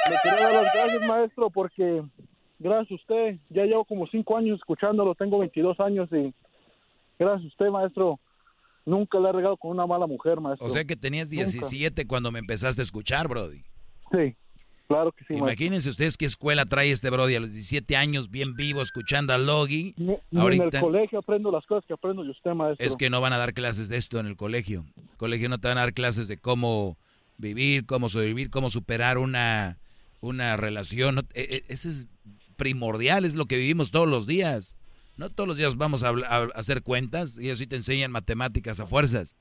Le 0.10 0.16
quería 0.22 0.40
dar 0.40 0.64
las 0.64 0.74
gracias, 0.74 1.08
maestro, 1.08 1.50
porque 1.50 2.04
gracias 2.60 2.92
a 2.92 2.96
usted, 2.96 3.40
ya 3.50 3.64
llevo 3.66 3.86
como 3.86 4.08
cinco 4.08 4.38
años 4.38 4.60
escuchándolo, 4.60 5.16
tengo 5.16 5.40
22 5.40 5.80
años 5.80 6.10
y 6.12 6.34
gracias 7.20 7.46
a 7.46 7.48
usted, 7.48 7.68
maestro, 7.70 8.20
nunca 8.86 9.20
le 9.20 9.30
he 9.30 9.32
regado 9.32 9.58
con 9.58 9.72
una 9.72 9.86
mala 9.86 10.08
mujer, 10.08 10.40
maestro. 10.40 10.66
O 10.68 10.70
sea 10.70 10.86
que 10.86 10.96
tenías 10.96 11.32
Nunca. 11.32 11.46
17 11.46 12.08
cuando 12.08 12.32
me 12.32 12.40
empezaste 12.40 12.82
a 12.82 12.84
escuchar, 12.84 13.28
Brody. 13.28 13.64
Sí, 14.12 14.36
claro 14.88 15.12
que 15.12 15.20
sí, 15.26 15.34
maestro. 15.34 15.48
Imagínense 15.48 15.90
ustedes 15.90 16.18
qué 16.18 16.26
escuela 16.26 16.66
trae 16.66 16.92
este 16.92 17.10
Brody 17.10 17.36
a 17.36 17.40
los 17.40 17.54
17 17.54 17.96
años, 17.96 18.30
bien 18.30 18.56
vivo, 18.56 18.82
escuchando 18.82 19.34
a 19.34 19.38
Logi. 19.38 19.94
Ni 19.98 20.14
en 20.32 20.38
Ahorita 20.40 20.66
el 20.66 20.80
colegio 20.80 21.20
aprendo 21.20 21.52
las 21.52 21.66
cosas 21.66 21.84
que 21.88 21.94
aprendo 21.94 22.24
de 22.24 22.32
usted, 22.32 22.52
maestro. 22.52 22.86
es 22.86 22.96
que 22.96 23.10
no 23.10 23.22
van 23.22 23.34
a 23.34 23.38
dar 23.38 23.54
clases 23.54 23.90
de 23.90 23.98
esto 23.98 24.20
en 24.20 24.28
el 24.28 24.36
colegio. 24.36 24.86
El 25.12 25.18
colegio 25.18 25.50
no 25.50 25.60
te 25.60 25.68
van 25.68 25.78
a 25.78 25.82
dar 25.82 25.94
clases 25.94 26.28
de 26.28 26.38
cómo 26.38 26.98
vivir, 27.38 27.86
cómo 27.86 28.10
sobrevivir, 28.10 28.50
cómo 28.50 28.70
superar 28.70 29.18
una, 29.18 29.78
una 30.22 30.56
relación. 30.58 31.16
No- 31.16 31.22
e- 31.34 31.64
e- 31.68 31.74
Ese 31.74 31.90
es 31.90 32.08
primordial, 32.56 33.26
es 33.26 33.36
lo 33.36 33.46
que 33.46 33.58
vivimos 33.58 33.92
todos 33.92 34.08
los 34.08 34.28
días. 34.28 34.78
No 35.18 35.30
todos 35.30 35.48
los 35.48 35.58
días 35.58 35.76
vamos 35.76 36.04
a 36.04 36.12
hacer 36.56 36.82
cuentas 36.82 37.38
y 37.38 37.50
así 37.52 37.68
te 37.68 37.76
enseñan 37.76 38.12
matemáticas 38.12 38.80
a 38.80 38.88
fuerzas. 38.88 39.36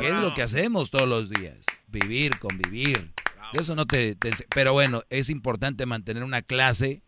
¿Qué 0.00 0.08
es 0.08 0.14
lo 0.20 0.34
que 0.34 0.42
hacemos 0.42 0.90
todos 0.90 1.08
los 1.08 1.30
días? 1.30 1.64
Vivir, 1.86 2.38
convivir. 2.38 3.10
De 3.52 3.60
Eso 3.60 3.74
no 3.74 3.86
te, 3.86 4.16
Pero 4.54 4.72
bueno, 4.72 5.02
es 5.10 5.30
importante 5.30 5.86
mantener 5.86 6.22
una 6.22 6.42
clase 6.42 7.02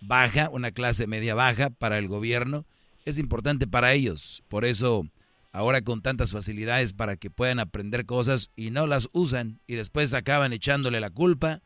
baja, 0.00 0.48
una 0.50 0.70
clase 0.70 1.06
media 1.06 1.34
baja 1.34 1.70
para 1.70 1.98
el 1.98 2.08
gobierno. 2.08 2.66
Es 3.04 3.18
importante 3.18 3.66
para 3.66 3.92
ellos. 3.92 4.42
Por 4.48 4.64
eso, 4.64 5.06
ahora 5.52 5.82
con 5.82 6.02
tantas 6.02 6.32
facilidades 6.32 6.92
para 6.92 7.16
que 7.16 7.30
puedan 7.30 7.58
aprender 7.58 8.06
cosas 8.06 8.50
y 8.54 8.70
no 8.70 8.86
las 8.86 9.08
usan 9.12 9.60
y 9.66 9.74
después 9.74 10.14
acaban 10.14 10.52
echándole 10.52 11.00
la 11.00 11.10
culpa 11.10 11.62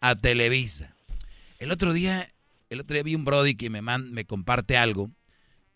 a 0.00 0.14
Televisa. 0.14 0.94
El 1.58 1.70
otro 1.70 1.92
día, 1.92 2.28
el 2.70 2.80
otro 2.80 2.94
día 2.94 3.02
vi 3.02 3.14
un 3.14 3.24
Brody 3.24 3.54
que 3.54 3.70
me, 3.70 3.82
me 3.82 4.24
comparte 4.24 4.76
algo 4.76 5.10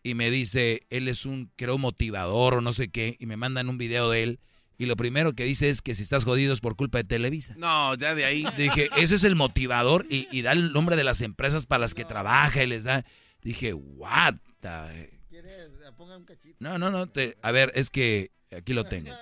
y 0.02 0.14
me 0.14 0.30
dice, 0.30 0.82
él 0.90 1.08
es 1.08 1.24
un, 1.24 1.50
creo, 1.56 1.78
motivador 1.78 2.54
o 2.54 2.60
no 2.60 2.72
sé 2.72 2.88
qué, 2.88 3.16
y 3.18 3.26
me 3.26 3.38
mandan 3.38 3.70
un 3.70 3.78
video 3.78 4.10
de 4.10 4.22
él, 4.22 4.40
y 4.78 4.86
lo 4.86 4.96
primero 4.96 5.32
que 5.34 5.44
dice 5.44 5.68
es 5.68 5.82
que 5.82 5.94
si 5.94 6.02
estás 6.02 6.24
jodido 6.24 6.52
es 6.52 6.60
por 6.60 6.76
culpa 6.76 6.98
de 6.98 7.04
Televisa. 7.04 7.54
No, 7.56 7.94
ya 7.94 8.14
de 8.14 8.24
ahí. 8.24 8.44
Dije, 8.56 8.88
ese 8.96 9.14
es 9.14 9.24
el 9.24 9.36
motivador, 9.36 10.06
y, 10.10 10.26
y 10.30 10.42
da 10.42 10.52
el 10.52 10.72
nombre 10.72 10.96
de 10.96 11.04
las 11.04 11.20
empresas 11.22 11.66
para 11.66 11.80
las 11.80 11.94
que 11.94 12.04
trabaja 12.04 12.62
y 12.62 12.66
les 12.66 12.84
da... 12.84 13.04
Dije, 13.42 13.74
what 13.74 14.34
the- 14.60 15.18
¿Quieres? 15.28 15.70
Ponga 15.96 16.16
un 16.16 16.24
cachito. 16.24 16.56
No, 16.60 16.78
no, 16.78 16.90
no, 16.90 17.08
te- 17.08 17.36
a 17.42 17.50
ver, 17.52 17.70
es 17.74 17.90
que 17.90 18.30
aquí 18.56 18.72
lo 18.72 18.84
tengo. 18.84 19.12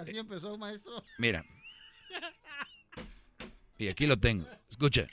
Así 0.00 0.16
empezó, 0.18 0.58
maestro. 0.58 1.02
Mira. 1.18 1.44
Y 3.78 3.88
aquí 3.88 4.06
lo 4.06 4.16
tengo. 4.18 4.46
Escucha. 4.68 5.06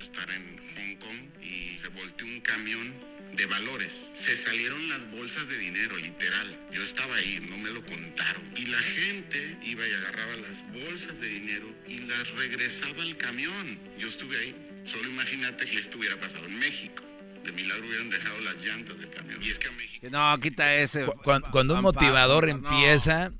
estar 0.00 0.28
en 0.30 0.58
Hong 0.58 0.96
Kong 0.98 1.42
y 1.42 1.78
se 1.78 1.88
volteó 1.88 2.26
un 2.26 2.40
camión 2.40 2.94
de 3.36 3.46
valores. 3.46 3.92
Se 4.14 4.36
salieron 4.36 4.88
las 4.88 5.10
bolsas 5.10 5.48
de 5.48 5.58
dinero, 5.58 5.96
literal. 5.96 6.58
Yo 6.72 6.82
estaba 6.82 7.14
ahí, 7.16 7.40
no 7.48 7.56
me 7.58 7.70
lo 7.70 7.84
contaron. 7.84 8.42
Y 8.56 8.66
la 8.66 8.78
gente 8.78 9.58
iba 9.62 9.86
y 9.86 9.92
agarraba 9.92 10.36
las 10.36 10.64
bolsas 10.72 11.20
de 11.20 11.28
dinero 11.28 11.66
y 11.88 11.98
las 12.00 12.30
regresaba 12.32 13.02
al 13.02 13.16
camión. 13.16 13.78
Yo 13.98 14.08
estuve 14.08 14.36
ahí. 14.38 14.54
Solo 14.84 15.08
imagínate 15.08 15.66
si 15.66 15.76
esto 15.76 15.98
hubiera 15.98 16.18
pasado 16.20 16.46
en 16.46 16.58
México. 16.58 17.02
De 17.42 17.52
milagro 17.52 17.86
hubieran 17.86 18.10
dejado 18.10 18.40
las 18.40 18.64
llantas 18.64 18.98
del 18.98 19.10
camión. 19.10 19.42
Y 19.42 19.50
es 19.50 19.58
que 19.58 19.68
a 19.68 19.72
México... 19.72 20.06
No, 20.10 20.38
quita 20.40 20.74
ese. 20.76 21.04
Cuando, 21.22 21.50
cuando 21.50 21.74
un 21.74 21.82
motivador 21.82 22.46
no. 22.46 22.52
empieza, 22.52 23.32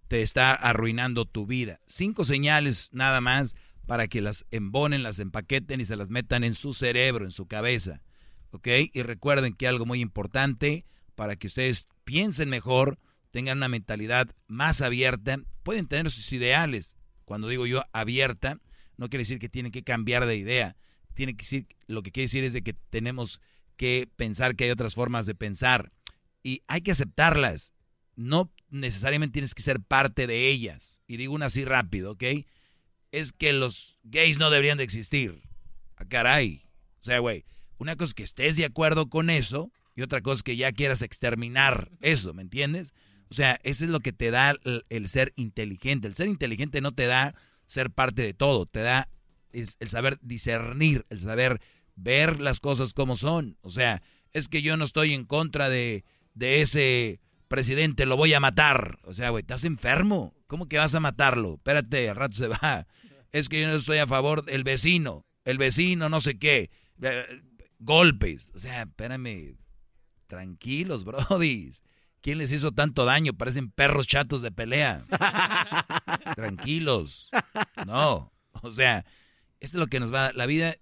te 0.07 0.23
está 0.23 0.53
arruinando 0.53 1.25
tu 1.25 1.45
vida. 1.45 1.79
Cinco 1.85 2.23
señales 2.23 2.89
nada 2.91 3.21
más 3.21 3.55
para 3.85 4.07
que 4.07 4.21
las 4.21 4.45
embonen, 4.49 5.03
las 5.03 5.19
empaqueten 5.19 5.79
y 5.79 5.85
se 5.85 5.95
las 5.95 6.09
metan 6.09 6.43
en 6.43 6.55
su 6.55 6.73
cerebro, 6.73 7.25
en 7.25 7.31
su 7.31 7.45
cabeza. 7.45 8.01
¿Ok? 8.51 8.67
Y 8.91 9.03
recuerden 9.03 9.53
que 9.53 9.67
algo 9.67 9.85
muy 9.85 10.01
importante 10.01 10.85
para 11.15 11.35
que 11.35 11.47
ustedes 11.47 11.87
piensen 12.03 12.49
mejor, 12.49 12.97
tengan 13.29 13.59
una 13.59 13.69
mentalidad 13.69 14.27
más 14.47 14.81
abierta, 14.81 15.37
pueden 15.61 15.87
tener 15.87 16.09
sus 16.09 16.31
ideales. 16.31 16.95
Cuando 17.25 17.47
digo 17.47 17.67
yo 17.67 17.83
abierta, 17.93 18.57
no 18.97 19.07
quiere 19.07 19.21
decir 19.21 19.39
que 19.39 19.49
tienen 19.49 19.71
que 19.71 19.83
cambiar 19.83 20.25
de 20.25 20.35
idea. 20.35 20.75
Tiene 21.13 21.33
que 21.33 21.43
decir, 21.43 21.67
lo 21.87 22.03
que 22.03 22.11
quiere 22.11 22.25
decir 22.25 22.43
es 22.43 22.53
de 22.53 22.61
que 22.61 22.73
tenemos 22.73 23.41
que 23.77 24.09
pensar 24.15 24.55
que 24.55 24.65
hay 24.65 24.71
otras 24.71 24.95
formas 24.95 25.25
de 25.25 25.35
pensar 25.35 25.91
y 26.43 26.61
hay 26.67 26.81
que 26.81 26.91
aceptarlas. 26.91 27.73
No 28.15 28.51
necesariamente 28.69 29.33
tienes 29.33 29.55
que 29.55 29.63
ser 29.63 29.81
parte 29.81 30.27
de 30.27 30.49
ellas. 30.49 31.01
Y 31.07 31.17
digo 31.17 31.33
una 31.33 31.47
así 31.47 31.65
rápido, 31.65 32.11
¿ok? 32.11 32.23
Es 33.11 33.31
que 33.31 33.53
los 33.53 33.99
gays 34.03 34.37
no 34.37 34.49
deberían 34.49 34.77
de 34.77 34.83
existir. 34.83 35.41
Ah, 35.95 36.05
caray. 36.05 36.63
O 36.99 37.03
sea, 37.03 37.19
güey, 37.19 37.45
una 37.77 37.95
cosa 37.95 38.09
es 38.09 38.13
que 38.13 38.23
estés 38.23 38.55
de 38.57 38.65
acuerdo 38.65 39.09
con 39.09 39.29
eso 39.29 39.71
y 39.95 40.01
otra 40.01 40.21
cosa 40.21 40.37
es 40.37 40.43
que 40.43 40.55
ya 40.55 40.71
quieras 40.71 41.01
exterminar 41.01 41.91
eso, 42.01 42.33
¿me 42.33 42.41
entiendes? 42.41 42.93
O 43.29 43.33
sea, 43.33 43.59
eso 43.63 43.83
es 43.83 43.89
lo 43.89 43.99
que 44.01 44.13
te 44.13 44.29
da 44.29 44.55
el 44.89 45.09
ser 45.09 45.33
inteligente. 45.35 46.07
El 46.07 46.15
ser 46.15 46.27
inteligente 46.27 46.81
no 46.81 46.93
te 46.93 47.05
da 47.05 47.33
ser 47.65 47.89
parte 47.89 48.21
de 48.21 48.33
todo, 48.33 48.65
te 48.65 48.81
da 48.81 49.07
es 49.53 49.77
el 49.79 49.89
saber 49.89 50.17
discernir, 50.21 51.05
el 51.09 51.19
saber 51.19 51.61
ver 51.95 52.41
las 52.41 52.59
cosas 52.59 52.93
como 52.93 53.15
son. 53.15 53.57
O 53.61 53.69
sea, 53.69 54.01
es 54.33 54.47
que 54.47 54.61
yo 54.61 54.77
no 54.77 54.85
estoy 54.85 55.13
en 55.13 55.25
contra 55.25 55.69
de, 55.69 56.05
de 56.33 56.61
ese 56.61 57.19
presidente, 57.47 58.05
lo 58.05 58.17
voy 58.17 58.33
a 58.33 58.39
matar. 58.39 58.99
O 59.03 59.13
sea, 59.13 59.29
güey, 59.29 59.41
estás 59.41 59.65
enfermo. 59.65 60.33
¿Cómo 60.47 60.67
que 60.67 60.77
vas 60.77 60.95
a 60.95 60.99
matarlo? 60.99 61.55
Espérate, 61.55 62.09
al 62.09 62.15
rato 62.15 62.37
se 62.37 62.47
va. 62.47 62.87
Es 63.31 63.49
que 63.49 63.61
yo 63.61 63.67
no 63.67 63.75
estoy 63.75 63.97
a 63.99 64.07
favor 64.07 64.43
del 64.43 64.63
vecino, 64.63 65.25
el 65.45 65.57
vecino 65.57 66.09
no 66.09 66.21
sé 66.21 66.37
qué. 66.37 66.69
Eh, 67.01 67.41
Golpes. 67.79 68.51
O 68.55 68.59
sea, 68.59 68.83
espérame. 68.83 69.57
Tranquilos, 70.27 71.03
brodis. 71.03 71.83
¿Quién 72.21 72.37
les 72.37 72.51
hizo 72.51 72.71
tanto 72.71 73.03
daño? 73.03 73.33
Parecen 73.33 73.71
perros 73.71 74.07
chatos 74.07 74.41
de 74.41 74.51
pelea. 74.51 75.05
Tranquilos. 76.35 77.31
No. 77.87 78.31
O 78.61 78.71
sea, 78.71 79.03
esto 79.61 79.77
es 79.77 79.79
lo 79.79 79.87
que 79.87 79.99
nos 80.01 80.13
va. 80.13 80.33
La 80.33 80.45
vida 80.45 80.75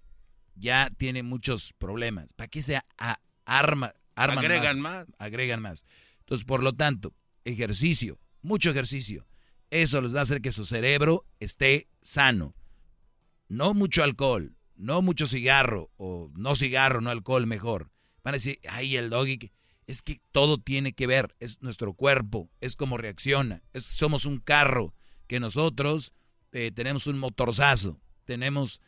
ya 0.56 0.90
tiene 0.98 1.22
muchos 1.22 1.74
problemas. 1.78 2.34
¿Para 2.34 2.48
qué 2.48 2.64
se 2.64 2.76
a- 2.78 3.20
arma, 3.46 3.94
arman 4.16 4.40
Agregan 4.40 4.80
más. 4.80 5.06
Agregan 5.20 5.62
más. 5.62 5.86
Entonces, 6.22 6.46
por 6.46 6.64
lo 6.64 6.74
tanto, 6.74 7.14
ejercicio, 7.46 8.20
mucho 8.42 8.72
ejercicio. 8.72 9.28
Eso 9.70 10.02
les 10.02 10.16
va 10.16 10.20
a 10.20 10.24
hacer 10.24 10.42
que 10.42 10.52
su 10.52 10.66
cerebro 10.66 11.26
esté 11.40 11.88
sano. 12.02 12.56
No 13.48 13.74
mucho 13.74 14.04
alcohol, 14.04 14.56
no 14.76 15.02
mucho 15.02 15.28
cigarro, 15.28 15.92
o 15.98 16.32
no 16.36 16.56
cigarro, 16.56 17.02
no 17.02 17.10
alcohol, 17.10 17.46
mejor. 17.48 17.92
Van 18.24 18.34
a 18.34 18.38
decir, 18.38 18.60
ay, 18.70 18.96
el 18.98 19.10
doggy. 19.10 19.38
que-". 19.38 19.52
Es 19.88 20.02
que 20.02 20.22
todo 20.32 20.60
tiene 20.60 20.94
que 20.94 21.08
ver, 21.08 21.36
es 21.40 21.62
nuestro 21.62 21.94
cuerpo, 21.94 22.50
es 22.62 22.76
como 22.76 22.98
reacciona. 22.98 23.64
Es, 23.74 23.86
somos 23.86 24.26
un 24.26 24.40
carro 24.40 24.94
que 25.28 25.40
nosotros 25.40 26.14
eh, 26.52 26.72
tenemos 26.74 27.08
un 27.08 27.18
motorzazo, 27.20 28.00
tenemos 28.30 28.80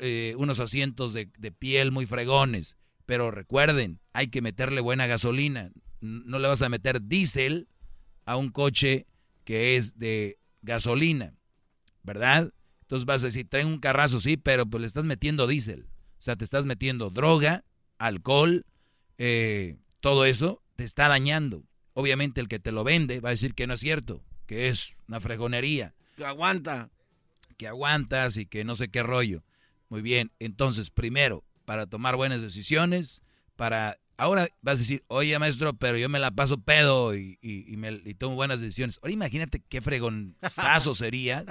eh, 0.00 0.34
unos 0.38 0.58
asientos 0.58 1.12
de, 1.12 1.26
piel 1.58 1.92
muy 1.92 2.06
fregones. 2.06 2.78
Pero 3.04 3.30
recuerden, 3.30 4.00
hay 4.14 4.28
que 4.28 4.40
meterle 4.40 4.80
buena 4.80 5.06
gasolina. 5.06 5.70
No 6.00 6.38
le 6.38 6.48
vas 6.48 6.62
a 6.62 6.70
meter 6.70 7.02
diésel 7.02 7.68
a 8.24 8.36
un 8.36 8.48
coche 8.48 9.06
que 9.44 9.76
es 9.76 9.98
de 9.98 10.38
gasolina, 10.62 11.34
¿verdad? 12.02 12.54
Entonces 12.80 13.04
vas 13.04 13.22
a 13.22 13.26
decir, 13.26 13.48
traen 13.50 13.66
un 13.66 13.80
carrazo, 13.80 14.18
sí, 14.18 14.38
pero 14.38 14.64
pues 14.64 14.80
le 14.80 14.86
estás 14.86 15.04
metiendo 15.04 15.46
diésel. 15.46 15.82
O 16.18 16.22
sea, 16.22 16.36
te 16.36 16.44
estás 16.44 16.64
metiendo 16.64 17.10
droga, 17.10 17.64
alcohol, 17.98 18.64
eh, 19.18 19.76
todo 20.00 20.24
eso 20.24 20.62
te 20.76 20.84
está 20.84 21.08
dañando. 21.08 21.64
Obviamente 21.92 22.40
el 22.40 22.48
que 22.48 22.60
te 22.60 22.72
lo 22.72 22.82
vende 22.82 23.20
va 23.20 23.28
a 23.28 23.32
decir 23.32 23.54
que 23.54 23.66
no 23.66 23.74
es 23.74 23.80
cierto, 23.80 24.24
que 24.46 24.68
es 24.68 24.96
una 25.06 25.20
fregonería. 25.20 25.94
Aguanta. 26.24 26.88
Que 27.60 27.68
aguantas 27.68 28.38
y 28.38 28.46
que 28.46 28.64
no 28.64 28.74
sé 28.74 28.88
qué 28.88 29.02
rollo. 29.02 29.44
Muy 29.90 30.00
bien, 30.00 30.32
entonces 30.38 30.88
primero, 30.88 31.44
para 31.66 31.86
tomar 31.86 32.16
buenas 32.16 32.40
decisiones, 32.40 33.20
para... 33.54 33.98
Ahora 34.16 34.48
vas 34.62 34.78
a 34.78 34.80
decir, 34.80 35.04
oye 35.08 35.38
maestro, 35.38 35.74
pero 35.74 35.98
yo 35.98 36.08
me 36.08 36.18
la 36.18 36.30
paso 36.30 36.56
pedo 36.62 37.14
y, 37.14 37.38
y- 37.42 37.76
me- 37.76 38.00
y 38.04 38.14
tomo 38.14 38.34
buenas 38.34 38.62
decisiones. 38.62 38.98
Ahora 39.02 39.12
imagínate 39.12 39.62
qué 39.68 39.82
fregonzazo 39.82 40.94
serías. 40.94 41.44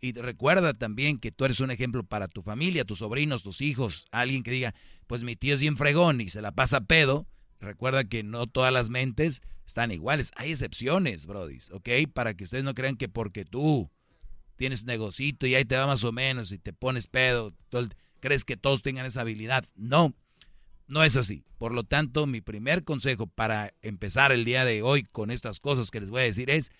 Y 0.00 0.12
recuerda 0.12 0.72
también 0.72 1.18
que 1.18 1.30
tú 1.30 1.44
eres 1.44 1.60
un 1.60 1.70
ejemplo 1.70 2.04
para 2.04 2.26
tu 2.28 2.40
familia, 2.42 2.86
tus 2.86 3.00
sobrinos, 3.00 3.42
tus 3.42 3.60
hijos, 3.60 4.06
alguien 4.12 4.42
que 4.44 4.50
diga, 4.50 4.74
pues 5.06 5.24
mi 5.24 5.36
tío 5.36 5.54
es 5.54 5.60
bien 5.60 5.76
fregón 5.76 6.22
y 6.22 6.30
se 6.30 6.40
la 6.40 6.52
pasa 6.52 6.80
pedo. 6.82 7.26
Recuerda 7.60 8.04
que 8.04 8.22
no 8.22 8.46
todas 8.46 8.72
las 8.72 8.88
mentes 8.88 9.42
están 9.66 9.90
iguales. 9.92 10.30
Hay 10.36 10.52
excepciones, 10.52 11.26
brodis, 11.26 11.70
¿ok? 11.70 11.88
Para 12.14 12.32
que 12.34 12.44
ustedes 12.44 12.64
no 12.64 12.74
crean 12.74 12.96
que 12.96 13.10
porque 13.10 13.44
tú 13.44 13.90
tienes 14.56 14.84
negocito 14.84 15.46
y 15.46 15.54
ahí 15.54 15.64
te 15.64 15.76
va 15.76 15.86
más 15.86 16.04
o 16.04 16.12
menos 16.12 16.52
y 16.52 16.58
te 16.58 16.72
pones 16.72 17.06
pedo, 17.06 17.52
crees 18.20 18.44
que 18.44 18.56
todos 18.56 18.82
tengan 18.82 19.06
esa 19.06 19.22
habilidad. 19.22 19.64
No, 19.76 20.14
no 20.86 21.04
es 21.04 21.16
así. 21.16 21.44
Por 21.58 21.72
lo 21.72 21.84
tanto, 21.84 22.26
mi 22.26 22.40
primer 22.40 22.84
consejo 22.84 23.26
para 23.26 23.74
empezar 23.82 24.32
el 24.32 24.44
día 24.44 24.64
de 24.64 24.82
hoy 24.82 25.02
con 25.04 25.30
estas 25.30 25.60
cosas 25.60 25.90
que 25.90 26.00
les 26.00 26.10
voy 26.10 26.22
a 26.22 26.24
decir 26.24 26.50
es 26.50 26.72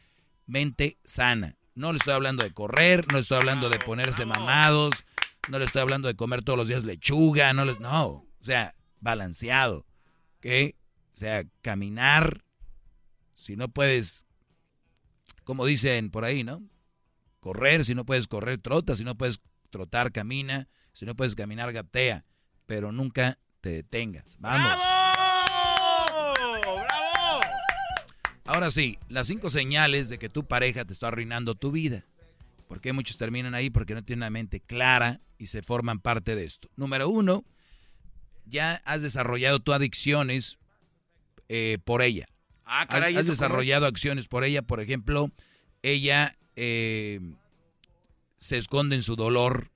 mente 0.47 0.99
sana. 1.05 1.57
No 1.75 1.93
le 1.93 1.99
estoy 1.99 2.15
hablando 2.15 2.45
de 2.45 2.53
correr, 2.53 3.07
no 3.09 3.15
le 3.15 3.23
estoy 3.23 3.39
hablando 3.39 3.69
de 3.69 3.79
ponerse 3.79 4.25
mamados, 4.25 5.05
no 5.49 5.59
le 5.59 5.65
estoy 5.65 5.83
hablando 5.83 6.09
de 6.09 6.15
comer 6.15 6.43
todos 6.43 6.57
los 6.57 6.69
días 6.69 6.85
lechuga, 6.85 7.53
no 7.53 7.65
les, 7.65 7.81
no, 7.81 8.07
o 8.07 8.27
sea, 8.41 8.75
balanceado, 9.01 9.87
¿ok? 10.39 10.75
O 11.13 11.17
sea, 11.17 11.45
caminar, 11.63 12.45
si 13.35 13.57
no 13.57 13.69
puedes, 13.69 14.25
como 15.43 15.67
dicen 15.67 16.11
por 16.11 16.25
ahí, 16.25 16.45
¿no? 16.45 16.63
Correr, 17.45 17.85
si 17.85 17.95
no 17.95 18.07
puedes 18.07 18.27
correr, 18.27 18.57
trota, 18.57 18.95
si 18.95 19.05
no 19.05 19.19
puedes 19.19 19.43
trotar, 19.69 20.12
camina, 20.12 20.66
si 20.95 21.05
no 21.05 21.15
puedes 21.15 21.35
caminar, 21.35 21.75
gatea, 21.75 22.25
pero 22.65 22.91
nunca 22.91 23.39
te 23.61 23.69
detengas. 23.69 24.39
Vamos. 24.39 24.81
Ahora 28.47 28.71
sí, 28.71 28.99
las 29.11 29.27
cinco 29.27 29.51
señales 29.51 30.09
de 30.09 30.19
que 30.19 30.31
tu 30.31 30.47
pareja 30.47 30.87
te 30.87 30.95
está 30.95 31.09
arruinando 31.09 31.55
tu 31.55 31.71
vida. 31.71 32.07
¿Por 32.66 32.81
qué 32.81 32.95
muchos 32.95 33.19
terminan 33.19 33.55
ahí? 33.55 33.69
Porque 33.69 33.95
no 33.95 34.03
tienen 34.03 34.23
una 34.23 34.31
mente 34.31 34.61
clara 34.61 35.21
y 35.37 35.49
se 35.49 35.61
forman 35.61 36.01
parte 36.01 36.37
de 36.37 36.45
esto. 36.45 36.71
Número 36.77 37.11
uno, 37.11 37.45
ya 38.47 38.81
has 38.87 39.03
desarrollado 39.03 39.61
tu 39.61 39.75
adicciones 39.75 40.57
eh, 41.51 41.77
por 41.85 42.01
ella. 42.01 42.25
Ah, 42.65 42.87
caray, 42.89 43.12
has, 43.12 43.21
has 43.21 43.27
¿eso 43.27 43.33
cómo 43.35 43.49
desarrollado 43.49 43.85
acciones 43.85 44.29
por 44.29 44.45
ella. 44.45 44.62
Por 44.62 44.81
ejemplo, 44.81 45.31
ella 45.83 46.33
eh, 46.57 47.21
se 48.39 48.59
esconde 48.59 48.97
en 48.97 49.03
su 49.03 49.17
dolor, 49.17 49.71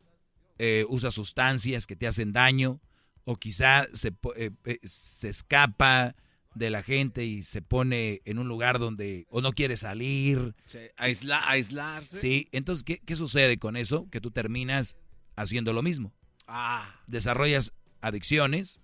eh, 0.58 0.84
usa 0.88 1.10
sustancias 1.10 1.86
que 1.86 1.96
te 1.96 2.06
hacen 2.06 2.32
daño, 2.32 2.80
o 3.24 3.36
quizá 3.36 3.86
se, 3.92 4.12
eh, 4.36 4.50
eh, 4.64 4.78
se 4.84 5.28
escapa 5.28 6.14
de 6.54 6.70
la 6.70 6.82
gente 6.82 7.24
y 7.24 7.42
se 7.42 7.62
pone 7.62 8.20
en 8.24 8.38
un 8.38 8.48
lugar 8.48 8.78
donde 8.78 9.26
o 9.30 9.40
no 9.40 9.52
quiere 9.52 9.76
salir. 9.76 10.54
Se- 10.64 10.92
aisla- 10.96 11.42
aislarse. 11.48 12.18
Sí, 12.18 12.46
entonces, 12.52 12.82
¿qué, 12.84 12.98
qué 12.98 13.16
sucede 13.16 13.58
con 13.58 13.76
eso? 13.76 14.08
Que 14.10 14.20
tú 14.20 14.30
terminas 14.30 14.96
haciendo 15.36 15.72
lo 15.72 15.82
mismo. 15.82 16.12
Ah. 16.48 17.00
Desarrollas 17.06 17.72
adicciones 18.00 18.80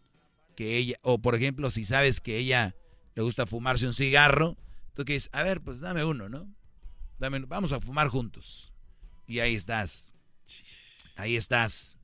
que 0.54 0.76
ella, 0.76 0.98
o 1.02 1.18
por 1.20 1.34
ejemplo, 1.34 1.70
si 1.70 1.84
sabes 1.84 2.20
que 2.20 2.36
ella 2.38 2.76
le 3.16 3.22
gusta 3.22 3.46
fumarse 3.46 3.86
un 3.86 3.94
cigarro, 3.94 4.56
tú 4.94 5.04
que 5.04 5.14
dices, 5.14 5.30
a 5.32 5.42
ver, 5.42 5.60
pues 5.60 5.80
dame 5.80 6.04
uno, 6.04 6.28
¿no? 6.28 6.46
Vamos 7.18 7.72
a 7.72 7.80
fumar 7.80 8.08
juntos. 8.08 8.72
Y 9.26 9.40
ahí 9.40 9.54
estás. 9.54 10.12
Ahí 11.16 11.36
estás. 11.36 11.98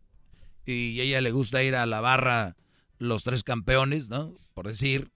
Y 0.66 1.00
ella 1.00 1.20
le 1.20 1.32
gusta 1.32 1.62
ir 1.62 1.74
a 1.74 1.86
la 1.86 2.00
barra 2.00 2.56
los 2.98 3.24
tres 3.24 3.42
campeones, 3.42 4.08
¿no? 4.08 4.38
Por 4.54 4.66
decir. 4.68 5.10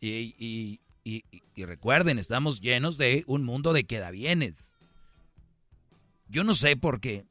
Y, 0.00 0.34
y- 0.38 0.80
y- 1.04 1.24
y- 1.56 1.64
recuerden, 1.64 2.18
estamos 2.18 2.60
llenos 2.60 2.98
de 2.98 3.24
un 3.26 3.42
mundo 3.44 3.72
de 3.72 3.84
quedabienes. 3.84 4.76
Yo 6.28 6.44
no 6.44 6.54
sé 6.54 6.76
por 6.76 7.00
qué. 7.00 7.24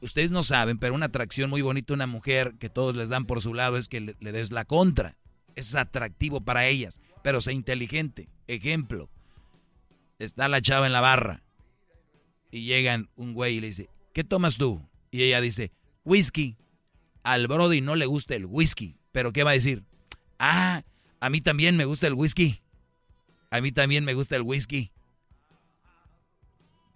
Ustedes 0.00 0.30
no 0.30 0.42
saben, 0.42 0.78
pero 0.78 0.94
una 0.94 1.06
atracción 1.06 1.50
muy 1.50 1.60
bonita 1.60 1.92
una 1.92 2.06
mujer 2.06 2.54
que 2.58 2.70
todos 2.70 2.96
les 2.96 3.10
dan 3.10 3.26
por 3.26 3.42
su 3.42 3.52
lado 3.54 3.76
es 3.76 3.88
que 3.88 4.00
le, 4.00 4.16
le 4.18 4.32
des 4.32 4.50
la 4.50 4.64
contra. 4.64 5.16
Es 5.54 5.74
atractivo 5.74 6.40
para 6.40 6.66
ellas, 6.66 6.98
pero 7.22 7.40
sé 7.40 7.52
inteligente. 7.52 8.28
Ejemplo, 8.46 9.10
está 10.24 10.48
la 10.48 10.60
chava 10.60 10.86
en 10.86 10.92
la 10.92 11.00
barra 11.00 11.42
y 12.50 12.64
llegan 12.64 13.08
un 13.16 13.34
güey 13.34 13.56
y 13.56 13.60
le 13.60 13.68
dice, 13.68 13.88
¿qué 14.12 14.24
tomas 14.24 14.56
tú? 14.56 14.82
Y 15.10 15.22
ella 15.22 15.40
dice, 15.40 15.72
whisky. 16.04 16.56
Al 17.22 17.48
Brody 17.48 17.82
no 17.82 17.96
le 17.96 18.06
gusta 18.06 18.34
el 18.34 18.46
whisky, 18.46 18.96
pero 19.12 19.32
¿qué 19.32 19.44
va 19.44 19.50
a 19.50 19.54
decir? 19.54 19.84
Ah, 20.38 20.82
a 21.20 21.28
mí 21.28 21.42
también 21.42 21.76
me 21.76 21.84
gusta 21.84 22.06
el 22.06 22.14
whisky. 22.14 22.62
A 23.50 23.60
mí 23.60 23.72
también 23.72 24.04
me 24.04 24.14
gusta 24.14 24.36
el 24.36 24.42
whisky. 24.42 24.90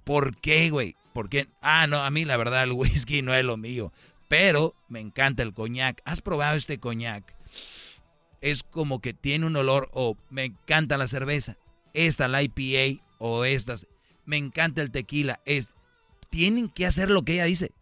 ¿Por 0.04 0.36
qué, 0.36 0.70
güey? 0.70 0.96
¿Por 1.12 1.28
qué? 1.28 1.46
Ah, 1.60 1.86
no, 1.86 1.98
a 1.98 2.10
mí 2.10 2.24
la 2.24 2.38
verdad 2.38 2.62
el 2.62 2.72
whisky 2.74 3.20
no 3.20 3.34
es 3.34 3.44
lo 3.44 3.58
mío. 3.58 3.92
Pero 4.28 4.74
me 4.88 5.00
encanta 5.00 5.42
el 5.42 5.52
coñac. 5.52 6.00
¿Has 6.06 6.22
probado 6.22 6.56
este 6.56 6.78
coñac? 6.78 7.34
Es 8.40 8.62
como 8.62 9.00
que 9.00 9.12
tiene 9.12 9.46
un 9.46 9.56
olor, 9.56 9.90
o 9.92 10.16
me 10.30 10.44
encanta 10.44 10.96
la 10.96 11.06
cerveza. 11.06 11.56
Esta, 11.92 12.28
la 12.28 12.42
IPA, 12.42 13.03
o 13.18 13.44
estas. 13.44 13.86
Me 14.24 14.36
encanta 14.36 14.82
el 14.82 14.90
tequila. 14.90 15.40
Es, 15.44 15.70
tienen 16.30 16.68
que 16.68 16.86
hacer 16.86 17.10
lo 17.10 17.22
que 17.22 17.34
ella 17.34 17.44
dice. 17.44 17.72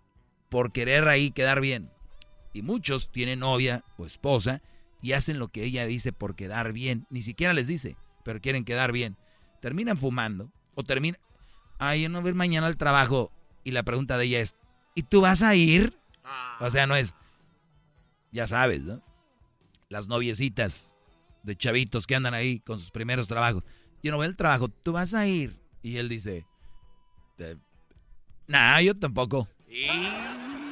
Por 0.48 0.72
querer 0.72 1.08
ahí 1.08 1.30
quedar 1.30 1.60
bien. 1.60 1.90
Y 2.52 2.62
muchos 2.62 3.10
tienen 3.10 3.40
novia 3.40 3.84
o 3.96 4.04
esposa 4.04 4.62
y 5.00 5.12
hacen 5.12 5.38
lo 5.38 5.48
que 5.48 5.64
ella 5.64 5.86
dice 5.86 6.12
por 6.12 6.36
quedar 6.36 6.72
bien. 6.72 7.06
Ni 7.10 7.22
siquiera 7.22 7.52
les 7.52 7.66
dice, 7.66 7.96
pero 8.24 8.40
quieren 8.40 8.64
quedar 8.64 8.92
bien. 8.92 9.16
Terminan 9.60 9.96
fumando 9.96 10.52
o 10.74 10.82
terminan... 10.82 11.20
Ay, 11.78 12.02
yo 12.02 12.08
no 12.08 12.22
voy 12.22 12.34
mañana 12.34 12.66
al 12.66 12.76
trabajo. 12.76 13.32
Y 13.64 13.72
la 13.72 13.82
pregunta 13.82 14.18
de 14.18 14.24
ella 14.26 14.40
es, 14.40 14.56
¿y 14.94 15.02
tú 15.02 15.22
vas 15.22 15.42
a 15.42 15.54
ir? 15.54 15.98
O 16.60 16.70
sea, 16.70 16.86
no 16.86 16.94
es... 16.94 17.14
Ya 18.30 18.46
sabes, 18.46 18.82
¿no? 18.82 19.02
Las 19.88 20.08
noviecitas 20.08 20.94
de 21.42 21.56
chavitos 21.56 22.06
que 22.06 22.14
andan 22.14 22.34
ahí 22.34 22.60
con 22.60 22.78
sus 22.78 22.90
primeros 22.90 23.28
trabajos. 23.28 23.64
Yo 24.02 24.10
no 24.10 24.16
voy 24.16 24.26
al 24.26 24.36
trabajo, 24.36 24.68
tú 24.68 24.92
vas 24.92 25.14
a 25.14 25.26
ir. 25.26 25.60
Y 25.82 25.96
él 25.96 26.08
dice, 26.08 26.46
"Eh, 27.38 27.56
nah, 28.46 28.80
yo 28.80 28.98
tampoco. 28.98 29.48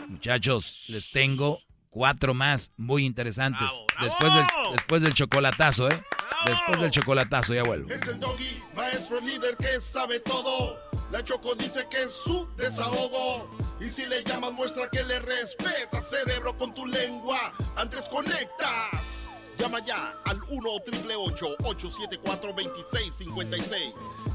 Muchachos, 0.09 0.85
les 0.89 1.11
tengo 1.11 1.61
cuatro 1.89 2.35
más 2.35 2.73
muy 2.77 3.05
interesantes. 3.05 3.69
Después, 4.01 4.33
del, 4.35 4.45
después 4.73 5.03
del 5.03 5.15
chocolatazo, 5.15 5.89
¿eh? 5.91 6.03
Después 6.47 6.81
del 6.81 6.91
chocolatazo, 6.91 7.55
ya 7.55 7.63
vuelvo. 7.63 7.91
Es 7.91 8.07
el 8.09 8.19
doggy, 8.19 8.63
maestro 8.75 9.19
el 9.19 9.27
líder 9.27 9.57
que 9.57 9.81
sabe 9.81 10.21
todo. 10.21 10.79
La 11.13 11.23
Choco 11.25 11.55
dice 11.55 11.87
que 11.91 12.03
es 12.03 12.13
su 12.13 12.49
desahogo. 12.57 13.51
Y 13.81 13.89
si 13.91 14.07
le 14.07 14.23
llamas, 14.25 14.53
muestra 14.53 14.89
que 14.91 15.03
le 15.03 15.19
respeta, 15.21 16.01
cerebro, 16.01 16.57
con 16.57 16.73
tu 16.75 16.87
lengua. 16.87 17.53
Antes 17.77 18.03
conectas. 18.09 19.20
Llama 19.61 19.85
ya 19.85 20.15
al 20.25 20.41
1 20.49 20.71
874 20.71 22.53
2656 22.55 23.93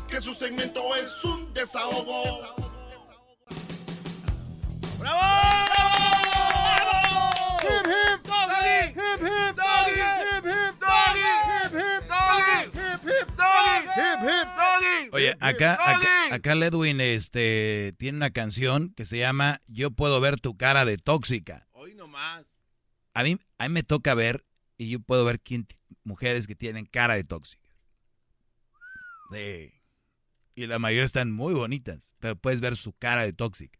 Que 0.08 0.22
su 0.22 0.36
segmento 0.36 0.96
es 0.96 1.24
un 1.24 1.52
desahogo. 1.52 2.44
Hip 7.64 7.88
hip 7.88 8.22
doggy, 8.24 8.94
hip 8.94 9.20
hip 9.20 9.56
doggy, 9.56 9.98
hip 10.30 10.46
hip 10.46 10.78
doggy, 10.80 11.34
hip 11.50 11.74
hip 11.74 12.06
doggy, 12.08 12.62
hip 12.76 13.02
hip 13.04 13.28
doggy, 13.36 13.82
hip 13.98 14.20
hip 14.22 14.48
doggy. 14.56 15.10
Oye, 15.12 15.36
acá, 15.40 15.74
acá, 15.74 16.36
acá 16.36 16.52
el 16.52 16.62
Edwin 16.62 17.02
este, 17.02 17.96
tiene 17.98 18.18
una 18.18 18.30
canción 18.30 18.94
que 18.96 19.06
se 19.06 19.18
llama 19.18 19.60
Yo 19.66 19.90
puedo 19.90 20.22
ver 20.22 20.40
tu 20.40 20.56
cara 20.56 20.86
de 20.86 21.00
tóxica. 21.00 21.68
Hoy 21.72 21.96
nomás. 21.96 22.46
A 23.16 23.24
mí, 23.24 23.40
a 23.58 23.68
mí 23.68 23.74
me 23.74 23.82
toca 23.82 24.14
ver 24.14 24.46
y 24.78 24.90
yo 24.90 25.00
puedo 25.00 25.26
ver 25.26 25.40
quién, 25.40 25.68
mujeres 26.04 26.48
que 26.48 26.56
tienen 26.56 26.86
cara 26.86 27.16
de 27.16 27.24
tóxica. 27.24 27.70
Sí. 29.32 29.74
Y 30.56 30.68
la 30.68 30.80
mayoría 30.80 31.04
están 31.04 31.32
muy 31.32 31.54
bonitas, 31.54 32.16
pero 32.20 32.36
puedes 32.36 32.62
ver 32.62 32.78
su 32.78 32.94
cara 32.94 33.24
de 33.24 33.34
tóxica. 33.34 33.80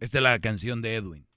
Esta 0.00 0.18
es 0.18 0.22
la 0.22 0.38
canción 0.40 0.82
de 0.82 0.96
Edwin. 0.96 1.28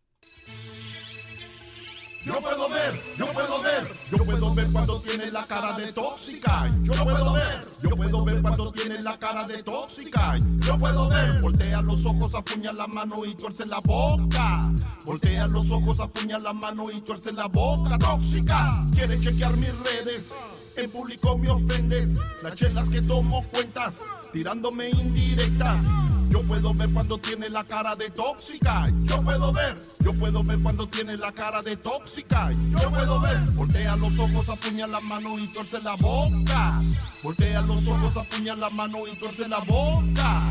Yo 2.25 2.41
puedo 2.41 2.69
ver, 2.69 2.99
yo 3.17 3.25
puedo 3.33 3.61
ver, 3.61 3.91
yo 4.09 4.25
puedo 4.25 4.55
ver 4.55 4.71
cuando 4.71 4.99
tiene 5.01 5.29
la 5.29 5.45
cara 5.45 5.73
de 5.73 5.93
tóxica. 5.93 6.67
Yo 6.81 6.93
puedo 7.03 7.33
ver, 7.33 7.59
yo 7.83 7.95
puedo 7.95 8.25
ver 8.25 8.41
cuando 8.41 8.71
tiene 8.71 9.01
la 9.01 9.19
cara 9.19 9.43
de 9.45 9.61
tóxica. 9.61 10.35
Yo 10.61 10.79
puedo 10.79 11.07
ver, 11.07 11.41
voltea 11.41 11.81
los 11.83 12.03
ojos, 12.03 12.33
apuña 12.33 12.71
la 12.73 12.87
mano 12.87 13.23
y 13.25 13.35
tuerce 13.35 13.67
la 13.67 13.77
boca. 13.85 14.73
Voltea 15.05 15.45
los 15.47 15.69
ojos, 15.69 15.99
apuña 15.99 16.39
la 16.39 16.53
mano 16.53 16.85
y 16.91 16.99
tuerce 17.01 17.31
la 17.31 17.45
boca. 17.45 17.95
Tóxica, 17.99 18.69
quiere 18.95 19.19
chequear 19.19 19.55
mis 19.57 19.77
redes. 19.83 20.31
En 20.77 20.91
público 20.91 21.37
me 21.37 21.49
ofendes, 21.49 22.19
las 22.43 22.55
chelas 22.55 22.89
que 22.89 23.01
tomo 23.01 23.45
cuentas, 23.49 23.99
tirándome 24.33 24.89
indirectas. 24.89 25.85
Yo 26.29 26.41
puedo 26.43 26.73
ver 26.73 26.89
cuando 26.89 27.17
tiene 27.17 27.47
la 27.49 27.63
cara 27.63 27.95
de 27.95 28.09
tóxica. 28.11 28.83
Yo 29.03 29.23
puedo 29.23 29.53
ver, 29.53 29.75
yo 30.03 30.13
puedo 30.13 30.43
ver 30.43 30.59
cuando 30.59 30.87
tiene 30.87 31.15
la 31.15 31.31
cara 31.31 31.61
de 31.61 31.77
tóxica. 31.77 32.51
Yo 32.81 32.91
puedo 32.91 33.21
ver, 33.21 33.39
voltea 33.55 33.95
los 33.95 34.19
ojos, 34.19 34.49
apuña 34.49 34.85
la 34.87 34.99
mano 35.01 35.39
y 35.39 35.47
tuerce 35.53 35.77
la 35.83 35.95
boca. 35.95 36.81
Voltea 37.23 37.61
los 37.61 37.87
ojos, 37.87 38.17
apuña 38.17 38.55
la 38.55 38.69
mano 38.71 38.99
y 39.11 39.17
tuerce 39.19 39.47
la 39.47 39.59
boca. 39.59 40.41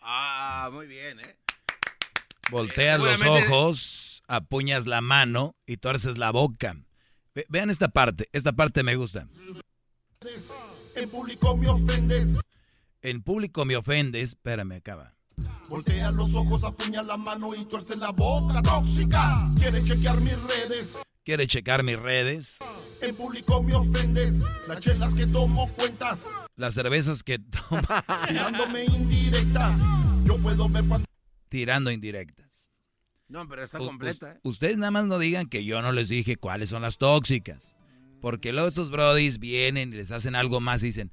Ah, 0.00 0.68
muy 0.72 0.86
bien, 0.86 1.20
¿eh? 1.20 1.36
Volteas 2.50 2.98
los 2.98 3.22
ojos, 3.22 4.22
apuñas 4.26 4.86
la 4.86 5.00
mano 5.00 5.54
y 5.66 5.76
tuerces 5.76 6.18
la 6.18 6.32
boca. 6.32 6.76
Ve- 7.34 7.46
vean 7.48 7.70
esta 7.70 7.88
parte, 7.88 8.28
esta 8.32 8.52
parte 8.52 8.82
me 8.82 8.96
gusta. 8.96 9.26
En 10.96 11.08
público 11.08 11.56
me 11.56 11.68
ofendes. 11.68 12.40
En 13.02 13.22
público 13.22 13.64
me 13.64 13.76
ofendes, 13.76 14.30
espérame, 14.30 14.72
acaba. 14.72 15.14
Voltea 15.70 16.10
los 16.10 16.34
ojos, 16.34 16.64
apuña 16.64 17.00
la 17.02 17.16
mano 17.16 17.48
y 17.56 17.64
tuerce 17.64 17.96
la 17.96 18.10
boca. 18.10 18.60
Tóxica, 18.62 19.32
quiere 19.58 19.82
chequear 19.82 20.20
mis 20.20 20.36
redes. 20.42 21.02
Quiere 21.24 21.46
checar 21.46 21.82
mis 21.84 21.98
redes, 21.98 22.58
En 23.02 23.14
público 23.14 23.62
me 23.62 23.74
ofendes. 23.74 24.40
Las 24.68 24.80
chelas 24.80 25.14
que 25.14 25.26
tomo 25.26 25.70
cuentas. 25.74 26.24
las 26.56 26.74
cervezas 26.74 27.22
que 27.22 27.38
toma, 27.68 28.04
Tirándome 28.26 28.84
indirectas. 28.84 29.80
Yo 30.24 30.36
puedo 30.38 30.68
ver 30.68 30.84
cuando. 30.86 31.06
tirando 31.48 31.90
indirectas. 31.90 32.49
No, 33.30 33.46
pero 33.48 33.64
está 33.64 33.80
U- 33.80 33.86
completa, 33.86 34.32
¿eh? 34.32 34.40
Ustedes 34.42 34.76
nada 34.76 34.90
más 34.90 35.06
no 35.06 35.18
digan 35.18 35.46
que 35.46 35.64
yo 35.64 35.80
no 35.82 35.92
les 35.92 36.08
dije 36.08 36.36
cuáles 36.36 36.70
son 36.70 36.82
las 36.82 36.98
tóxicas. 36.98 37.74
Porque 38.20 38.52
luego 38.52 38.68
estos 38.68 38.90
brodis 38.90 39.38
vienen 39.38 39.92
y 39.94 39.96
les 39.96 40.10
hacen 40.10 40.34
algo 40.34 40.60
más 40.60 40.82
y 40.82 40.86
dicen, 40.86 41.12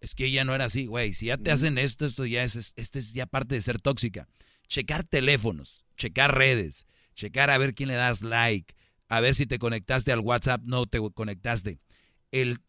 es 0.00 0.14
que 0.14 0.26
ella 0.26 0.44
no 0.44 0.54
era 0.54 0.66
así, 0.66 0.86
güey. 0.86 1.12
Si 1.14 1.26
ya 1.26 1.36
te 1.38 1.50
hacen 1.50 1.78
esto, 1.78 2.04
esto 2.06 2.26
ya 2.26 2.44
es, 2.44 2.54
es- 2.56 2.72
esto 2.76 2.98
es 2.98 3.12
ya 3.12 3.26
parte 3.26 3.54
de 3.56 3.62
ser 3.62 3.80
tóxica. 3.80 4.28
Checar 4.68 5.02
teléfonos, 5.04 5.84
checar 5.96 6.36
redes, 6.36 6.86
checar 7.14 7.50
a 7.50 7.58
ver 7.58 7.74
quién 7.74 7.88
le 7.88 7.94
das 7.94 8.22
like, 8.22 8.74
a 9.08 9.20
ver 9.20 9.34
si 9.34 9.46
te 9.46 9.58
conectaste 9.58 10.12
al 10.12 10.20
WhatsApp, 10.20 10.62
no 10.66 10.86
te 10.86 11.00
conectaste. 11.14 11.80
El 12.30 12.60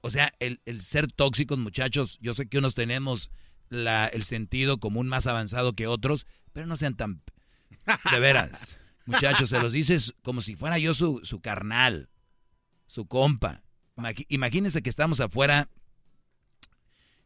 o 0.00 0.10
sea, 0.10 0.32
el, 0.38 0.60
el, 0.64 0.80
ser 0.82 1.10
tóxicos, 1.10 1.58
muchachos, 1.58 2.18
yo 2.20 2.32
sé 2.32 2.46
que 2.48 2.58
unos 2.58 2.74
tenemos 2.74 3.30
la, 3.68 4.06
el 4.06 4.22
sentido 4.24 4.78
común 4.78 5.08
más 5.08 5.26
avanzado 5.26 5.72
que 5.72 5.86
otros, 5.86 6.26
pero 6.52 6.66
no 6.66 6.76
sean 6.76 6.94
tan... 6.94 7.20
De 8.10 8.18
veras, 8.18 8.76
muchachos, 9.06 9.48
se 9.48 9.60
los 9.60 9.72
dices 9.72 10.14
como 10.22 10.40
si 10.40 10.56
fuera 10.56 10.78
yo 10.78 10.94
su, 10.94 11.20
su 11.24 11.40
carnal, 11.40 12.10
su 12.86 13.06
compa. 13.06 13.62
Imagínense 14.28 14.82
que 14.82 14.90
estamos 14.90 15.20
afuera, 15.20 15.68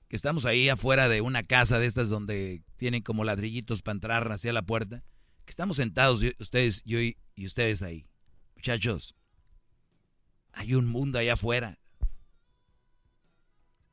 que 0.08 0.16
estamos 0.16 0.46
ahí 0.46 0.68
afuera 0.68 1.08
de 1.08 1.20
una 1.20 1.42
casa 1.42 1.78
de 1.78 1.86
estas 1.86 2.08
donde 2.08 2.62
tienen 2.76 3.02
como 3.02 3.24
ladrillitos 3.24 3.82
para 3.82 3.94
entrar 3.94 4.32
hacia 4.32 4.52
la 4.52 4.62
puerta, 4.62 5.04
que 5.44 5.50
estamos 5.50 5.76
sentados 5.76 6.22
ustedes, 6.38 6.82
yo 6.84 7.00
y, 7.00 7.18
y 7.34 7.46
ustedes 7.46 7.82
ahí. 7.82 8.06
Muchachos, 8.56 9.14
hay 10.52 10.74
un 10.74 10.86
mundo 10.86 11.18
allá 11.18 11.34
afuera. 11.34 11.78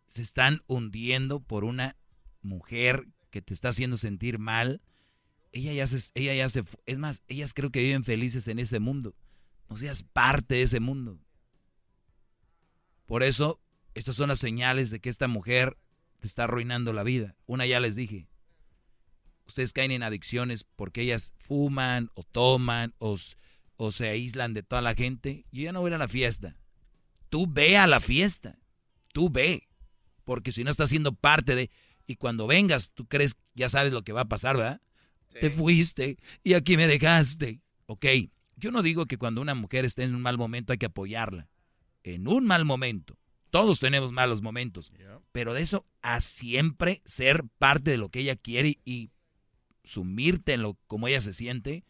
Se 0.08 0.22
están 0.22 0.62
hundiendo 0.68 1.40
por 1.40 1.64
una 1.64 1.96
mujer 2.42 3.08
que 3.30 3.42
te 3.42 3.54
está 3.54 3.70
haciendo 3.70 3.98
sentir 3.98 4.40
mal. 4.40 4.82
Ella 5.52 5.74
ya 5.74 5.88
se, 5.88 6.12
ella 6.14 6.34
ya 6.36 6.50
se, 6.50 6.64
es 6.86 6.98
más, 6.98 7.24
ellas 7.28 7.54
creo 7.54 7.72
que 7.72 7.82
viven 7.82 8.04
felices 8.04 8.48
en 8.48 8.60
ese 8.60 8.80
mundo. 8.80 9.16
No 9.70 9.78
seas 9.78 10.04
parte 10.04 10.56
de 10.56 10.62
ese 10.64 10.80
mundo. 10.80 11.20
Por 13.06 13.24
eso, 13.24 13.60
estas 13.96 14.16
son 14.16 14.30
las 14.30 14.40
señales 14.40 14.90
de 14.92 15.00
que 15.00 15.10
esta 15.10 15.28
mujer 15.28 15.78
te 16.20 16.28
está 16.28 16.44
arruinando 16.44 16.94
la 16.94 17.04
vida. 17.04 17.36
Una 17.46 17.66
ya 17.66 17.80
les 17.80 17.96
dije. 17.96 18.28
Ustedes 19.48 19.74
caen 19.74 19.92
en 19.92 20.04
adicciones 20.04 20.64
porque 20.64 21.02
ellas 21.02 21.34
fuman 21.40 22.12
o 22.14 22.24
toman 22.24 22.94
o 23.00 23.18
o 23.82 23.94
se 23.94 24.10
aíslan 24.10 24.54
de 24.54 24.62
toda 24.62 24.82
la 24.82 24.94
gente, 24.94 25.46
yo 25.54 25.64
ya 25.64 25.72
no 25.72 25.80
voy 25.80 25.94
a 25.94 25.98
la 25.98 26.10
fiesta. 26.10 26.58
Tú 27.30 27.48
ve 27.48 27.78
a 27.78 27.88
la 27.88 28.02
fiesta. 28.02 28.60
Tú 29.14 29.30
ve. 29.30 29.70
Porque 30.26 30.52
si 30.52 30.66
no 30.66 30.70
estás 30.70 30.90
siendo 30.90 31.14
parte 31.14 31.56
de... 31.56 31.72
Y 32.06 32.18
cuando 32.18 32.46
vengas, 32.46 32.92
tú 32.92 33.08
crees, 33.08 33.38
ya 33.56 33.70
sabes 33.70 33.94
lo 33.94 34.04
que 34.04 34.12
va 34.12 34.22
a 34.22 34.28
pasar, 34.28 34.58
¿verdad? 34.58 34.82
Te 35.30 35.50
fuiste 35.50 36.18
y 36.44 36.54
aquí 36.54 36.78
me 36.78 36.88
dejaste. 36.88 37.62
Ok, 37.86 38.06
yo 38.56 38.72
no 38.72 38.82
digo 38.82 39.06
que 39.06 39.18
cuando 39.18 39.42
una 39.42 39.56
mujer 39.56 39.86
esté 39.86 40.04
en 40.04 40.16
un 40.16 40.22
mal 40.22 40.38
momento 40.38 40.74
hay 40.74 40.80
que 40.80 40.88
apoyarla. 40.88 41.50
En 42.04 42.28
un 42.28 42.46
mal 42.46 42.66
momento. 42.66 43.18
Todos 43.52 43.80
tenemos 43.80 44.12
malos 44.12 44.42
momentos. 44.42 44.92
Pero 45.32 45.54
de 45.54 45.62
eso 45.62 45.86
a 46.02 46.22
siempre 46.22 47.02
ser 47.06 47.44
parte 47.58 47.92
de 47.92 47.98
lo 47.98 48.10
que 48.10 48.20
ella 48.20 48.36
quiere 48.36 48.80
y 48.86 49.12
sumirte 49.84 50.54
en 50.54 50.62
lo 50.62 50.78
como 50.88 51.08
ella 51.08 51.22
se 51.22 51.34
siente, 51.34 51.84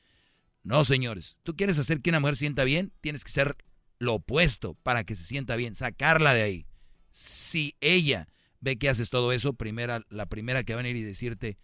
no, 0.63 0.83
señores. 0.83 1.37
Tú 1.43 1.55
quieres 1.55 1.79
hacer 1.79 2.01
que 2.01 2.09
una 2.09 2.19
mujer 2.19 2.37
sienta 2.37 2.63
bien, 2.63 2.93
tienes 3.01 3.23
que 3.23 3.31
ser 3.31 3.57
lo 3.97 4.15
opuesto 4.15 4.75
para 4.83 5.03
que 5.03 5.15
se 5.15 5.23
sienta 5.23 5.55
bien, 5.55 5.75
sacarla 5.75 6.33
de 6.33 6.43
ahí. 6.43 6.65
Si 7.11 7.75
ella 7.81 8.27
ve 8.59 8.77
que 8.77 8.89
haces 8.89 9.09
todo 9.09 9.31
eso, 9.31 9.53
primera, 9.53 10.05
la 10.09 10.25
primera 10.25 10.63
que 10.63 10.73
va 10.73 10.79
a 10.79 10.83
venir 10.83 10.97
y 10.97 11.03
decirte, 11.03 11.57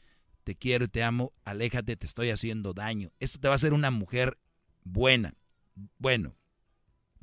te 0.45 0.55
quiero, 0.55 0.87
te 0.87 1.03
amo, 1.03 1.33
aléjate, 1.43 1.97
te 1.97 2.05
estoy 2.05 2.29
haciendo 2.29 2.73
daño. 2.73 3.11
Esto 3.19 3.39
te 3.39 3.47
va 3.47 3.55
a 3.55 3.55
hacer 3.55 3.73
una 3.73 3.89
mujer 3.89 4.37
buena. 4.83 5.33
Bueno, 5.97 6.35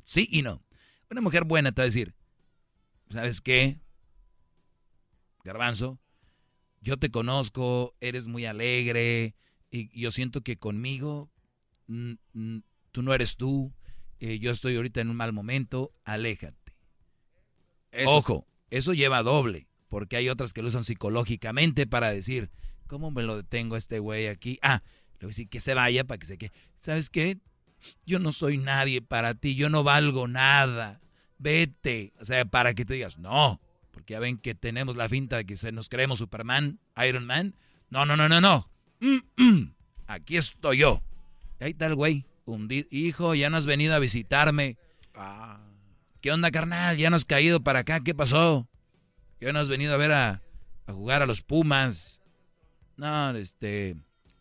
sí 0.03 0.27
y 0.29 0.41
no. 0.41 0.61
Una 1.09 1.21
mujer 1.21 1.45
buena 1.45 1.71
te 1.71 1.81
va 1.81 1.83
a 1.83 1.85
decir, 1.85 2.13
¿sabes 3.09 3.39
qué? 3.39 3.79
Garbanzo, 5.45 5.99
yo 6.81 6.97
te 6.97 7.11
conozco, 7.11 7.95
eres 8.01 8.27
muy 8.27 8.45
alegre 8.45 9.35
y 9.71 9.97
yo 9.97 10.11
siento 10.11 10.41
que 10.41 10.57
conmigo 10.57 11.31
tú 11.85 13.03
no 13.03 13.13
eres 13.13 13.37
tú, 13.37 13.73
eh, 14.19 14.37
yo 14.39 14.51
estoy 14.51 14.75
ahorita 14.75 14.99
en 14.99 15.09
un 15.09 15.15
mal 15.15 15.31
momento, 15.31 15.93
aléjate. 16.03 16.75
Ojo, 18.05 18.47
eso 18.69 18.93
lleva 18.93 19.23
doble, 19.23 19.67
porque 19.87 20.17
hay 20.17 20.27
otras 20.27 20.51
que 20.51 20.61
lo 20.61 20.67
usan 20.67 20.83
psicológicamente 20.83 21.87
para 21.87 22.11
decir, 22.11 22.49
¿cómo 22.93 23.09
me 23.09 23.23
lo 23.23 23.37
detengo 23.37 23.73
a 23.73 23.79
este 23.79 23.97
güey 23.97 24.27
aquí? 24.27 24.59
Ah, 24.61 24.83
le 25.13 25.25
voy 25.25 25.25
a 25.25 25.27
decir 25.29 25.49
que 25.49 25.59
se 25.59 25.73
vaya 25.73 26.03
para 26.03 26.19
que 26.19 26.27
se 26.27 26.37
quede. 26.37 26.51
¿Sabes 26.77 27.09
qué? 27.09 27.39
Yo 28.05 28.19
no 28.19 28.31
soy 28.31 28.59
nadie 28.59 29.01
para 29.01 29.33
ti, 29.33 29.55
yo 29.55 29.67
no 29.67 29.83
valgo 29.83 30.27
nada. 30.27 31.01
Vete. 31.39 32.13
O 32.19 32.25
sea, 32.25 32.45
para 32.45 32.75
que 32.75 32.85
te 32.85 32.93
digas, 32.93 33.17
no, 33.17 33.59
porque 33.89 34.13
ya 34.13 34.19
ven 34.19 34.37
que 34.37 34.53
tenemos 34.53 34.95
la 34.95 35.09
finta 35.09 35.37
de 35.37 35.45
que 35.45 35.57
se 35.57 35.71
nos 35.71 35.89
creemos 35.89 36.19
Superman, 36.19 36.77
Iron 37.03 37.25
Man. 37.25 37.55
No, 37.89 38.05
no, 38.05 38.15
no, 38.15 38.29
no, 38.29 38.39
no. 38.39 38.69
Mm, 38.99 39.41
mm. 39.41 39.73
Aquí 40.05 40.37
estoy 40.37 40.77
yo. 40.77 41.01
Ahí 41.59 41.71
está 41.71 41.87
el 41.87 41.95
güey. 41.95 42.27
Hijo, 42.91 43.33
ya 43.33 43.49
no 43.49 43.57
has 43.57 43.65
venido 43.65 43.95
a 43.95 43.99
visitarme. 43.99 44.77
Ah. 45.15 45.59
¿Qué 46.21 46.31
onda, 46.31 46.51
carnal? 46.51 46.97
Ya 46.97 47.09
no 47.09 47.15
has 47.15 47.25
caído 47.25 47.63
para 47.63 47.79
acá. 47.79 48.01
¿Qué 48.01 48.13
pasó? 48.13 48.67
Ya 49.41 49.51
no 49.51 49.57
has 49.57 49.67
venido 49.67 49.95
a 49.95 49.97
ver 49.97 50.11
a, 50.11 50.41
jugar 50.85 51.23
a 51.23 51.25
los 51.25 51.41
Pumas. 51.41 52.22
No, 52.97 53.31
este. 53.31 53.95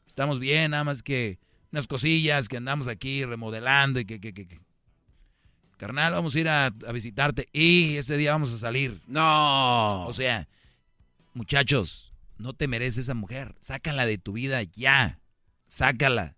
Estamos 0.07 0.39
bien, 0.39 0.73
nada 0.73 0.85
más 0.85 1.03
que 1.03 1.39
unas 1.71 1.87
cosillas 1.87 2.49
que 2.49 2.59
andamos 2.59 2.87
aquí 2.87 3.25
remodelando 3.25 3.99
y 4.01 4.05
que, 4.05 4.21
que, 4.21 4.35
que, 4.35 4.61
Carnal, 5.79 6.13
vamos 6.13 6.35
a 6.35 6.41
ir 6.41 6.49
a, 6.49 6.67
a, 6.67 6.93
visitarte 6.93 7.49
y 7.53 7.97
ese 7.97 8.17
día 8.17 8.33
vamos 8.33 8.53
a 8.53 8.59
salir. 8.59 9.01
No. 9.07 10.05
O 10.05 10.13
sea, 10.13 10.49
muchachos, 11.35 12.13
no 12.37 12.53
te 12.53 12.69
mereces 12.69 12.99
esa 12.99 13.15
mujer. 13.15 13.55
Sácala 13.61 14.07
de 14.07 14.19
tu 14.19 14.33
vida 14.33 14.63
ya. 14.63 15.19
Sácala 15.69 16.37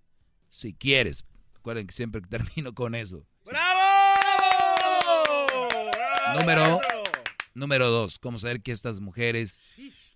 si 0.51 0.73
quieres. 0.73 1.25
Recuerden 1.55 1.87
que 1.87 1.95
siempre 1.95 2.21
termino 2.21 2.75
con 2.75 2.95
eso. 2.95 3.27
¡Bravo! 3.45 3.85
Número, 6.39 6.81
número 7.55 7.91
dos, 7.91 8.19
¿cómo 8.19 8.39
saber 8.39 8.61
que 8.61 8.73
estas 8.73 8.99
mujeres 9.01 9.63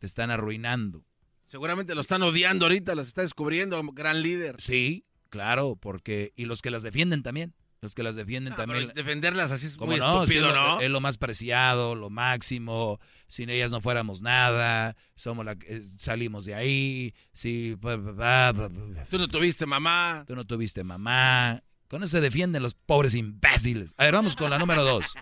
te 0.01 0.07
están 0.07 0.31
arruinando? 0.31 1.05
Seguramente 1.49 1.95
lo 1.95 2.03
están 2.03 2.23
odiando 2.23 2.67
ahorita, 2.67 2.95
las 2.95 3.09
está 3.09 3.23
descubriendo, 3.23 3.83
gran 3.95 4.23
líder. 4.23 4.61
Sí, 4.61 5.07
claro, 5.31 5.77
porque... 5.81 6.35
Y 6.37 6.45
los 6.45 6.61
que 6.61 6.71
las 6.71 6.83
defienden 6.83 7.23
también. 7.23 7.55
Los 7.81 7.95
que 7.95 8.03
las 8.03 8.17
defienden 8.17 8.55
también. 8.55 8.93
Defenderlas 8.95 9.51
así 9.51 9.65
es 9.65 9.79
muy 9.79 9.95
estúpido, 9.95 10.55
¿no? 10.55 10.79
Es 10.79 10.91
lo 10.91 11.01
más 11.01 11.17
preciado, 11.17 11.95
lo 11.95 12.11
máximo. 12.11 13.01
Sin 13.29 13.49
ellas 13.49 13.71
no 13.71 13.81
fuéramos 13.81 14.21
nada. 14.21 14.95
Somos 15.17 15.47
la, 15.47 15.57
eh, 15.67 15.89
salimos 15.97 16.45
de 16.45 16.55
ahí. 16.55 17.15
Sí, 17.33 17.79
Tú 17.81 19.19
no 19.19 19.29
tuviste 19.29 19.65
mamá. 19.65 20.25
Tú 20.27 20.37
no 20.37 20.45
tuviste 20.45 20.85
mamá. 20.85 21.63
Con 21.89 22.03
eso 22.03 22.19
se 22.19 22.21
defienden 22.21 22.63
los 22.63 22.75
pobres 22.75 23.15
imbéciles. 23.15 23.95
A 23.97 24.05
ver, 24.05 24.13
vamos 24.13 24.37
con 24.37 24.51
la 24.51 24.59
número 24.59 24.85
dos. 24.85 25.15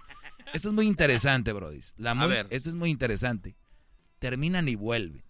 Esto 0.53 0.69
es 0.69 0.75
muy 0.75 0.87
interesante, 0.87 1.53
Brody. 1.53 1.83
La 1.99 2.11
A 2.13 2.27
ver. 2.27 2.49
Esto 2.51 2.71
es 2.71 2.75
muy 2.75 2.91
interesante. 2.91 3.55
Terminan 4.19 4.67
y 4.67 4.75
vuelven. 4.75 5.26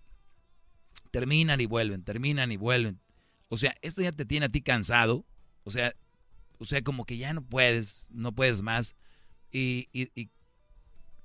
Terminan 1.10 1.60
y 1.60 1.66
vuelven, 1.66 2.02
terminan 2.02 2.52
y 2.52 2.56
vuelven. 2.56 3.00
O 3.48 3.56
sea, 3.56 3.74
esto 3.82 4.02
ya 4.02 4.12
te 4.12 4.24
tiene 4.24 4.46
a 4.46 4.48
ti 4.48 4.62
cansado. 4.62 5.24
O 5.64 5.70
sea, 5.70 5.94
o 6.58 6.64
sea, 6.64 6.82
como 6.82 7.04
que 7.04 7.16
ya 7.16 7.34
no 7.34 7.42
puedes, 7.42 8.08
no 8.10 8.32
puedes 8.32 8.62
más. 8.62 8.94
Y, 9.50 9.88
y, 9.92 10.30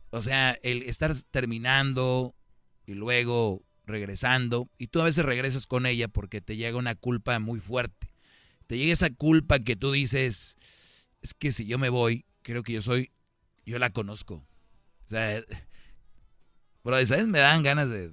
o 0.10 0.22
sea, 0.22 0.58
el 0.62 0.84
estar 0.84 1.14
terminando 1.32 2.36
y 2.86 2.94
luego 2.94 3.64
regresando, 3.86 4.70
y 4.78 4.88
tú 4.88 5.02
a 5.02 5.06
veces 5.06 5.26
regresas 5.26 5.68
con 5.68 5.86
ella 5.86 6.08
porque 6.08 6.42
te 6.42 6.56
llega 6.56 6.78
una 6.78 6.96
culpa 6.96 7.40
muy 7.40 7.60
fuerte. 7.60 8.10
Te 8.68 8.78
llega 8.78 8.94
esa 8.94 9.10
culpa 9.10 9.60
que 9.60 9.76
tú 9.76 9.92
dices, 9.92 10.58
es 11.22 11.34
que 11.34 11.52
si 11.52 11.66
yo 11.66 11.78
me 11.78 11.90
voy, 11.90 12.26
creo 12.42 12.64
que 12.64 12.74
yo 12.74 12.82
soy, 12.82 13.12
yo 13.66 13.80
la 13.80 13.90
conozco. 13.90 14.46
O 15.06 15.10
sea, 15.10 15.44
pero 16.84 17.06
¿sabes? 17.06 17.28
Me 17.28 17.40
dan 17.40 17.64
ganas 17.64 17.90
de, 17.90 18.12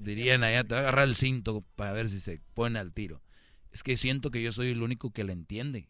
dirían 0.00 0.42
allá, 0.42 0.64
te 0.64 0.74
voy 0.74 0.78
a 0.78 0.80
agarrar 0.80 1.08
el 1.08 1.14
cinto 1.14 1.64
para 1.76 1.92
ver 1.92 2.08
si 2.08 2.20
se 2.20 2.40
pone 2.54 2.78
al 2.78 2.92
tiro. 2.92 3.22
Es 3.70 3.82
que 3.82 3.96
siento 3.96 4.30
que 4.30 4.42
yo 4.42 4.52
soy 4.52 4.70
el 4.70 4.82
único 4.82 5.12
que 5.12 5.24
la 5.24 5.32
entiende. 5.32 5.88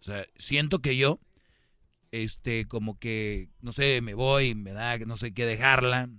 O 0.00 0.04
sea, 0.04 0.26
siento 0.36 0.80
que 0.80 0.96
yo, 0.96 1.20
este, 2.10 2.66
como 2.66 2.98
que, 2.98 3.48
no 3.60 3.72
sé, 3.72 4.00
me 4.02 4.14
voy, 4.14 4.54
me 4.54 4.72
da, 4.72 4.98
no 4.98 5.16
sé 5.16 5.32
qué 5.32 5.46
dejarla, 5.46 6.10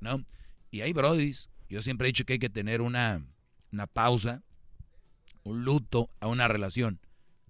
¿no? 0.00 0.24
Y 0.70 0.80
hay 0.80 0.92
brodis. 0.92 1.50
Yo 1.68 1.82
siempre 1.82 2.06
he 2.06 2.10
dicho 2.10 2.24
que 2.24 2.34
hay 2.34 2.38
que 2.38 2.50
tener 2.50 2.80
una, 2.80 3.26
una 3.72 3.86
pausa, 3.86 4.42
un 5.42 5.64
luto 5.64 6.08
a 6.20 6.28
una 6.28 6.48
relación. 6.48 7.00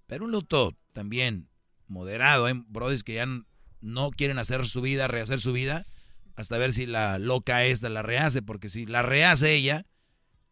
Pero 0.07 0.25
un 0.25 0.31
luto 0.31 0.75
también 0.93 1.47
moderado. 1.87 2.45
Hay 2.45 2.53
brodis 2.67 3.03
que 3.03 3.13
ya 3.13 3.27
no 3.81 4.11
quieren 4.11 4.39
hacer 4.39 4.65
su 4.65 4.81
vida, 4.81 5.07
rehacer 5.07 5.39
su 5.39 5.53
vida, 5.53 5.85
hasta 6.35 6.57
ver 6.57 6.73
si 6.73 6.85
la 6.85 7.19
loca 7.19 7.65
esta 7.65 7.89
la 7.89 8.01
rehace, 8.01 8.41
porque 8.41 8.69
si 8.69 8.85
la 8.85 9.01
rehace 9.01 9.53
ella, 9.55 9.85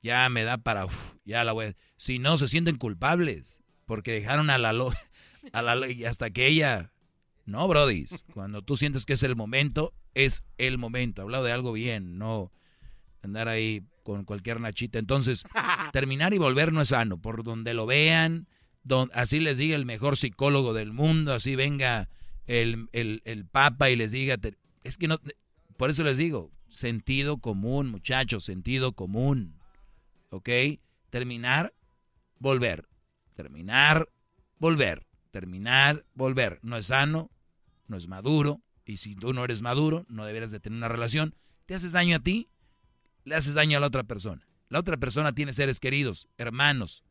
ya 0.01 0.27
me 0.29 0.43
da 0.43 0.57
para, 0.57 0.87
ya 1.25 1.43
la 1.43 1.53
voy 1.53 1.75
Si 1.97 2.19
no, 2.19 2.37
se 2.37 2.47
sienten 2.47 2.77
culpables 2.77 3.63
porque 3.85 4.11
dejaron 4.11 4.49
a 4.49 4.57
la, 4.57 4.73
a 5.53 5.61
la 5.61 5.87
y 5.89 6.05
hasta 6.05 6.29
que 6.29 6.47
ella... 6.47 6.91
No, 7.45 7.67
Brody, 7.67 8.05
cuando 8.33 8.61
tú 8.61 8.77
sientes 8.77 9.05
que 9.05 9.13
es 9.13 9.23
el 9.23 9.35
momento, 9.35 9.93
es 10.13 10.45
el 10.57 10.77
momento. 10.77 11.21
Hablado 11.21 11.43
de 11.43 11.51
algo 11.51 11.73
bien, 11.73 12.17
no 12.17 12.53
andar 13.21 13.49
ahí 13.49 13.83
con 14.03 14.23
cualquier 14.23 14.61
nachita. 14.61 14.97
Entonces, 14.97 15.43
terminar 15.91 16.33
y 16.33 16.37
volver 16.37 16.71
no 16.71 16.81
es 16.81 16.89
sano. 16.89 17.19
Por 17.19 17.43
donde 17.43 17.73
lo 17.73 17.85
vean, 17.85 18.47
así 19.13 19.41
les 19.41 19.57
diga 19.57 19.75
el 19.75 19.85
mejor 19.85 20.15
psicólogo 20.15 20.73
del 20.73 20.93
mundo, 20.93 21.33
así 21.33 21.57
venga 21.57 22.07
el, 22.45 22.87
el, 22.93 23.21
el 23.25 23.45
Papa 23.45 23.89
y 23.89 23.97
les 23.97 24.13
diga, 24.13 24.37
Es 24.83 24.97
que 24.97 25.09
no, 25.09 25.19
por 25.77 25.89
eso 25.89 26.03
les 26.03 26.17
digo, 26.17 26.51
sentido 26.69 27.37
común, 27.37 27.89
muchachos, 27.89 28.43
sentido 28.43 28.93
común. 28.93 29.59
¿Ok? 30.29 30.49
Terminar, 31.09 31.73
volver. 32.39 32.87
Terminar, 33.35 34.09
volver. 34.59 35.05
Terminar, 35.31 36.05
volver. 36.13 36.59
No 36.61 36.77
es 36.77 36.87
sano, 36.87 37.31
no 37.87 37.97
es 37.97 38.07
maduro. 38.07 38.61
Y 38.85 38.97
si 38.97 39.15
tú 39.15 39.33
no 39.33 39.43
eres 39.43 39.61
maduro, 39.61 40.05
no 40.09 40.25
deberías 40.25 40.51
de 40.51 40.59
tener 40.59 40.77
una 40.77 40.89
relación. 40.89 41.35
Te 41.65 41.75
haces 41.75 41.93
daño 41.93 42.17
a 42.17 42.19
ti, 42.19 42.49
le 43.23 43.35
haces 43.35 43.53
daño 43.53 43.77
a 43.77 43.81
la 43.81 43.87
otra 43.87 44.03
persona. 44.03 44.45
La 44.69 44.79
otra 44.79 44.97
persona 44.97 45.33
tiene 45.33 45.53
seres 45.53 45.79
queridos, 45.79 46.27
hermanos, 46.37 47.03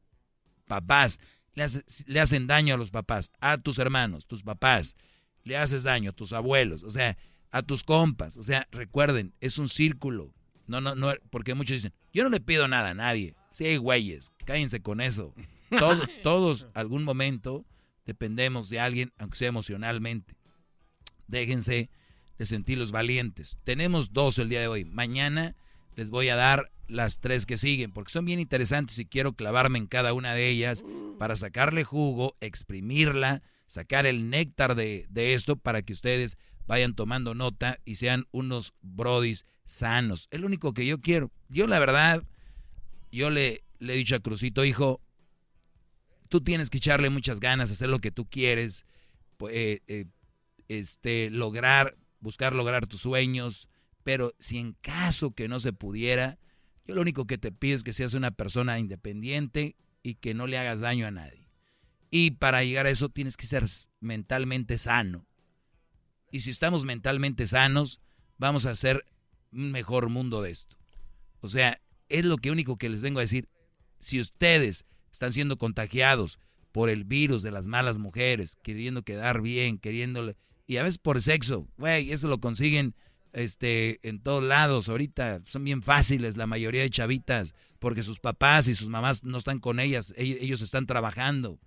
papás. 0.66 1.20
Le, 1.54 1.66
le 2.06 2.20
hacen 2.20 2.46
daño 2.46 2.74
a 2.74 2.76
los 2.76 2.90
papás, 2.90 3.30
a 3.40 3.58
tus 3.58 3.78
hermanos, 3.78 4.26
tus 4.26 4.42
papás. 4.42 4.96
Le 5.44 5.56
haces 5.56 5.82
daño 5.82 6.10
a 6.10 6.12
tus 6.12 6.32
abuelos, 6.32 6.82
o 6.82 6.90
sea, 6.90 7.16
a 7.52 7.62
tus 7.62 7.84
compas. 7.84 8.36
O 8.36 8.42
sea, 8.42 8.66
recuerden, 8.72 9.34
es 9.40 9.58
un 9.58 9.68
círculo. 9.68 10.34
No, 10.66 10.80
no, 10.80 10.94
no, 10.94 11.12
porque 11.30 11.54
muchos 11.54 11.76
dicen, 11.76 11.92
yo 12.12 12.24
no 12.24 12.30
le 12.30 12.40
pido 12.40 12.66
nada 12.66 12.90
a 12.90 12.94
nadie. 12.94 13.36
Sí, 13.52 13.76
güeyes, 13.76 14.32
cállense 14.44 14.80
con 14.80 15.00
eso. 15.00 15.34
Todos, 15.70 16.08
todos, 16.22 16.66
algún 16.74 17.04
momento, 17.04 17.64
dependemos 18.06 18.70
de 18.70 18.80
alguien, 18.80 19.12
aunque 19.18 19.36
sea 19.36 19.48
emocionalmente. 19.48 20.34
Déjense 21.28 21.90
de 22.38 22.46
sentir 22.46 22.78
los 22.78 22.90
valientes. 22.90 23.58
Tenemos 23.64 24.12
dos 24.12 24.38
el 24.38 24.48
día 24.48 24.60
de 24.60 24.68
hoy. 24.68 24.84
Mañana 24.84 25.54
les 25.94 26.10
voy 26.10 26.30
a 26.30 26.36
dar 26.36 26.72
las 26.88 27.20
tres 27.20 27.46
que 27.46 27.58
siguen, 27.58 27.92
porque 27.92 28.12
son 28.12 28.24
bien 28.24 28.40
interesantes 28.40 28.98
y 28.98 29.06
quiero 29.06 29.34
clavarme 29.34 29.78
en 29.78 29.86
cada 29.86 30.14
una 30.14 30.34
de 30.34 30.48
ellas 30.48 30.84
para 31.18 31.36
sacarle 31.36 31.84
jugo, 31.84 32.36
exprimirla, 32.40 33.42
sacar 33.66 34.06
el 34.06 34.30
néctar 34.30 34.74
de, 34.74 35.06
de 35.10 35.34
esto 35.34 35.56
para 35.56 35.82
que 35.82 35.92
ustedes 35.92 36.36
vayan 36.66 36.94
tomando 36.94 37.34
nota 37.34 37.78
y 37.84 37.96
sean 37.96 38.26
unos 38.30 38.74
brodis 38.80 39.44
sanos. 39.64 40.28
Es 40.30 40.40
lo 40.40 40.46
único 40.46 40.74
que 40.74 40.86
yo 40.86 41.00
quiero. 41.00 41.30
Yo 41.48 41.66
la 41.66 41.78
verdad, 41.78 42.24
yo 43.10 43.30
le, 43.30 43.64
le 43.78 43.94
he 43.94 43.96
dicho 43.96 44.16
a 44.16 44.20
Crucito, 44.20 44.64
hijo, 44.64 45.00
tú 46.28 46.40
tienes 46.40 46.70
que 46.70 46.78
echarle 46.78 47.10
muchas 47.10 47.40
ganas, 47.40 47.70
hacer 47.70 47.88
lo 47.88 47.98
que 47.98 48.10
tú 48.10 48.26
quieres, 48.26 48.86
eh, 49.50 49.80
eh, 49.86 50.06
este, 50.68 51.30
lograr, 51.30 51.96
buscar 52.20 52.54
lograr 52.54 52.86
tus 52.86 53.02
sueños, 53.02 53.68
pero 54.02 54.32
si 54.38 54.58
en 54.58 54.72
caso 54.80 55.32
que 55.32 55.48
no 55.48 55.60
se 55.60 55.72
pudiera, 55.72 56.38
yo 56.86 56.94
lo 56.94 57.02
único 57.02 57.26
que 57.26 57.38
te 57.38 57.52
pido 57.52 57.76
es 57.76 57.84
que 57.84 57.92
seas 57.92 58.14
una 58.14 58.30
persona 58.30 58.78
independiente 58.78 59.76
y 60.02 60.14
que 60.14 60.34
no 60.34 60.46
le 60.46 60.58
hagas 60.58 60.80
daño 60.80 61.06
a 61.06 61.10
nadie. 61.10 61.44
Y 62.10 62.32
para 62.32 62.64
llegar 62.64 62.86
a 62.86 62.90
eso 62.90 63.08
tienes 63.08 63.36
que 63.36 63.46
ser 63.46 63.64
mentalmente 64.00 64.78
sano. 64.78 65.26
Y 66.32 66.40
si 66.40 66.50
estamos 66.50 66.84
mentalmente 66.84 67.46
sanos, 67.46 68.00
vamos 68.38 68.66
a 68.66 68.70
hacer 68.70 69.04
un 69.52 69.70
mejor 69.70 70.08
mundo 70.08 70.42
de 70.42 70.50
esto. 70.50 70.76
O 71.40 71.48
sea, 71.48 71.80
es 72.08 72.24
lo 72.24 72.38
que 72.38 72.50
único 72.50 72.78
que 72.78 72.88
les 72.88 73.02
vengo 73.02 73.20
a 73.20 73.22
decir. 73.22 73.48
Si 74.00 74.18
ustedes 74.18 74.86
están 75.12 75.32
siendo 75.32 75.58
contagiados 75.58 76.40
por 76.72 76.88
el 76.88 77.04
virus 77.04 77.42
de 77.42 77.50
las 77.50 77.68
malas 77.68 77.98
mujeres, 77.98 78.56
queriendo 78.62 79.02
quedar 79.02 79.42
bien, 79.42 79.78
queriéndole, 79.78 80.36
y 80.66 80.78
a 80.78 80.82
veces 80.82 80.98
por 80.98 81.20
sexo, 81.20 81.68
güey, 81.76 82.10
eso 82.12 82.28
lo 82.28 82.40
consiguen 82.40 82.94
este, 83.34 84.00
en 84.08 84.18
todos 84.18 84.42
lados. 84.42 84.88
Ahorita 84.88 85.42
son 85.44 85.64
bien 85.64 85.82
fáciles 85.82 86.38
la 86.38 86.46
mayoría 86.46 86.80
de 86.80 86.90
chavitas, 86.90 87.54
porque 87.78 88.02
sus 88.02 88.20
papás 88.20 88.68
y 88.68 88.74
sus 88.74 88.88
mamás 88.88 89.22
no 89.22 89.36
están 89.36 89.58
con 89.58 89.80
ellas, 89.80 90.14
ellos, 90.16 90.62
están 90.62 90.86
trabajando, 90.86 91.58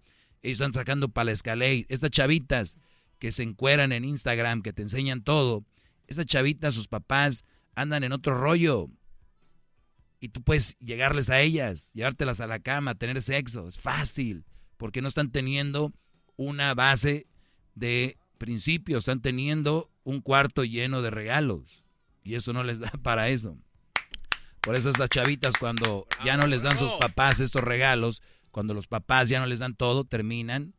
ellos 0.41 0.59
están 0.59 0.73
sacando 0.73 1.09
para 1.09 1.25
la 1.25 1.31
escalera. 1.33 1.85
Estas 1.87 2.09
chavitas 2.09 2.77
que 3.19 3.31
se 3.31 3.43
encueran 3.43 3.91
en 3.91 4.05
Instagram, 4.05 4.61
que 4.61 4.73
te 4.73 4.81
enseñan 4.81 5.23
todo, 5.23 5.65
esas 6.07 6.25
chavitas, 6.25 6.75
sus 6.75 6.87
papás 6.87 7.43
andan 7.75 8.03
en 8.03 8.11
otro 8.11 8.39
rollo. 8.39 8.89
Y 10.19 10.29
tú 10.29 10.41
puedes 10.41 10.77
llegarles 10.79 11.29
a 11.29 11.41
ellas, 11.41 11.91
llevártelas 11.93 12.41
a 12.41 12.47
la 12.47 12.59
cama, 12.59 12.95
tener 12.95 13.21
sexo. 13.21 13.67
Es 13.67 13.77
fácil, 13.77 14.45
porque 14.77 15.01
no 15.01 15.07
están 15.07 15.31
teniendo 15.31 15.93
una 16.35 16.73
base 16.73 17.27
de 17.75 18.17
principios, 18.37 18.99
están 18.99 19.21
teniendo 19.21 19.91
un 20.03 20.21
cuarto 20.21 20.63
lleno 20.63 21.01
de 21.01 21.09
regalos. 21.09 21.83
Y 22.23 22.35
eso 22.35 22.53
no 22.53 22.63
les 22.63 22.79
da 22.79 22.91
para 23.03 23.29
eso. 23.29 23.57
Por 24.61 24.75
eso 24.75 24.89
estas 24.89 25.09
chavitas 25.09 25.53
cuando 25.59 26.07
ya 26.23 26.37
no 26.37 26.47
les 26.47 26.63
dan 26.63 26.77
sus 26.77 26.93
papás 26.93 27.39
estos 27.39 27.63
regalos, 27.63 28.23
cuando 28.49 28.73
los 28.73 28.87
papás 28.87 29.29
ya 29.29 29.39
no 29.39 29.45
les 29.45 29.59
dan 29.59 29.75
todo, 29.75 30.05
terminan, 30.05 30.73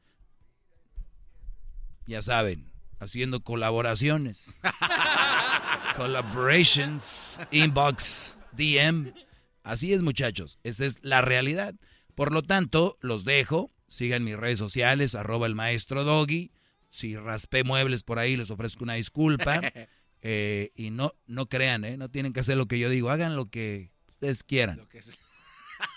ya 2.06 2.22
saben, 2.22 2.70
haciendo 2.98 3.40
colaboraciones. 3.40 4.56
Collaborations, 5.96 7.38
inbox, 7.50 8.36
DM. 8.52 9.12
Así 9.62 9.92
es 9.92 10.02
muchachos, 10.02 10.58
esa 10.62 10.84
es 10.84 10.98
la 11.02 11.20
realidad. 11.22 11.74
Por 12.14 12.32
lo 12.32 12.42
tanto, 12.42 12.98
los 13.00 13.24
dejo. 13.24 13.70
Sigan 13.88 14.24
mis 14.24 14.36
redes 14.36 14.58
sociales, 14.58 15.14
arroba 15.14 15.46
el 15.46 15.54
maestro 15.54 16.02
Doggy 16.02 16.50
si 16.96 17.16
raspé 17.16 17.62
muebles 17.62 18.02
por 18.02 18.18
ahí, 18.18 18.36
les 18.36 18.50
ofrezco 18.50 18.84
una 18.84 18.94
disculpa. 18.94 19.60
Eh, 20.28 20.72
y 20.74 20.90
no, 20.90 21.12
no 21.26 21.46
crean, 21.46 21.84
¿eh? 21.84 21.96
No 21.96 22.08
tienen 22.08 22.32
que 22.32 22.40
hacer 22.40 22.56
lo 22.56 22.66
que 22.66 22.80
yo 22.80 22.88
digo. 22.88 23.10
Hagan 23.10 23.36
lo 23.36 23.48
que 23.48 23.92
ustedes 24.08 24.42
quieran. 24.42 24.84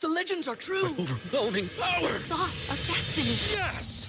The 0.00 0.08
legends 0.08 0.46
are 0.46 0.54
true. 0.56 0.94
overwhelming 0.96 1.68
power! 1.76 2.02
The 2.02 2.08
sauce 2.08 2.68
of 2.70 2.78
destiny. 2.86 3.34
Yes! 3.50 4.08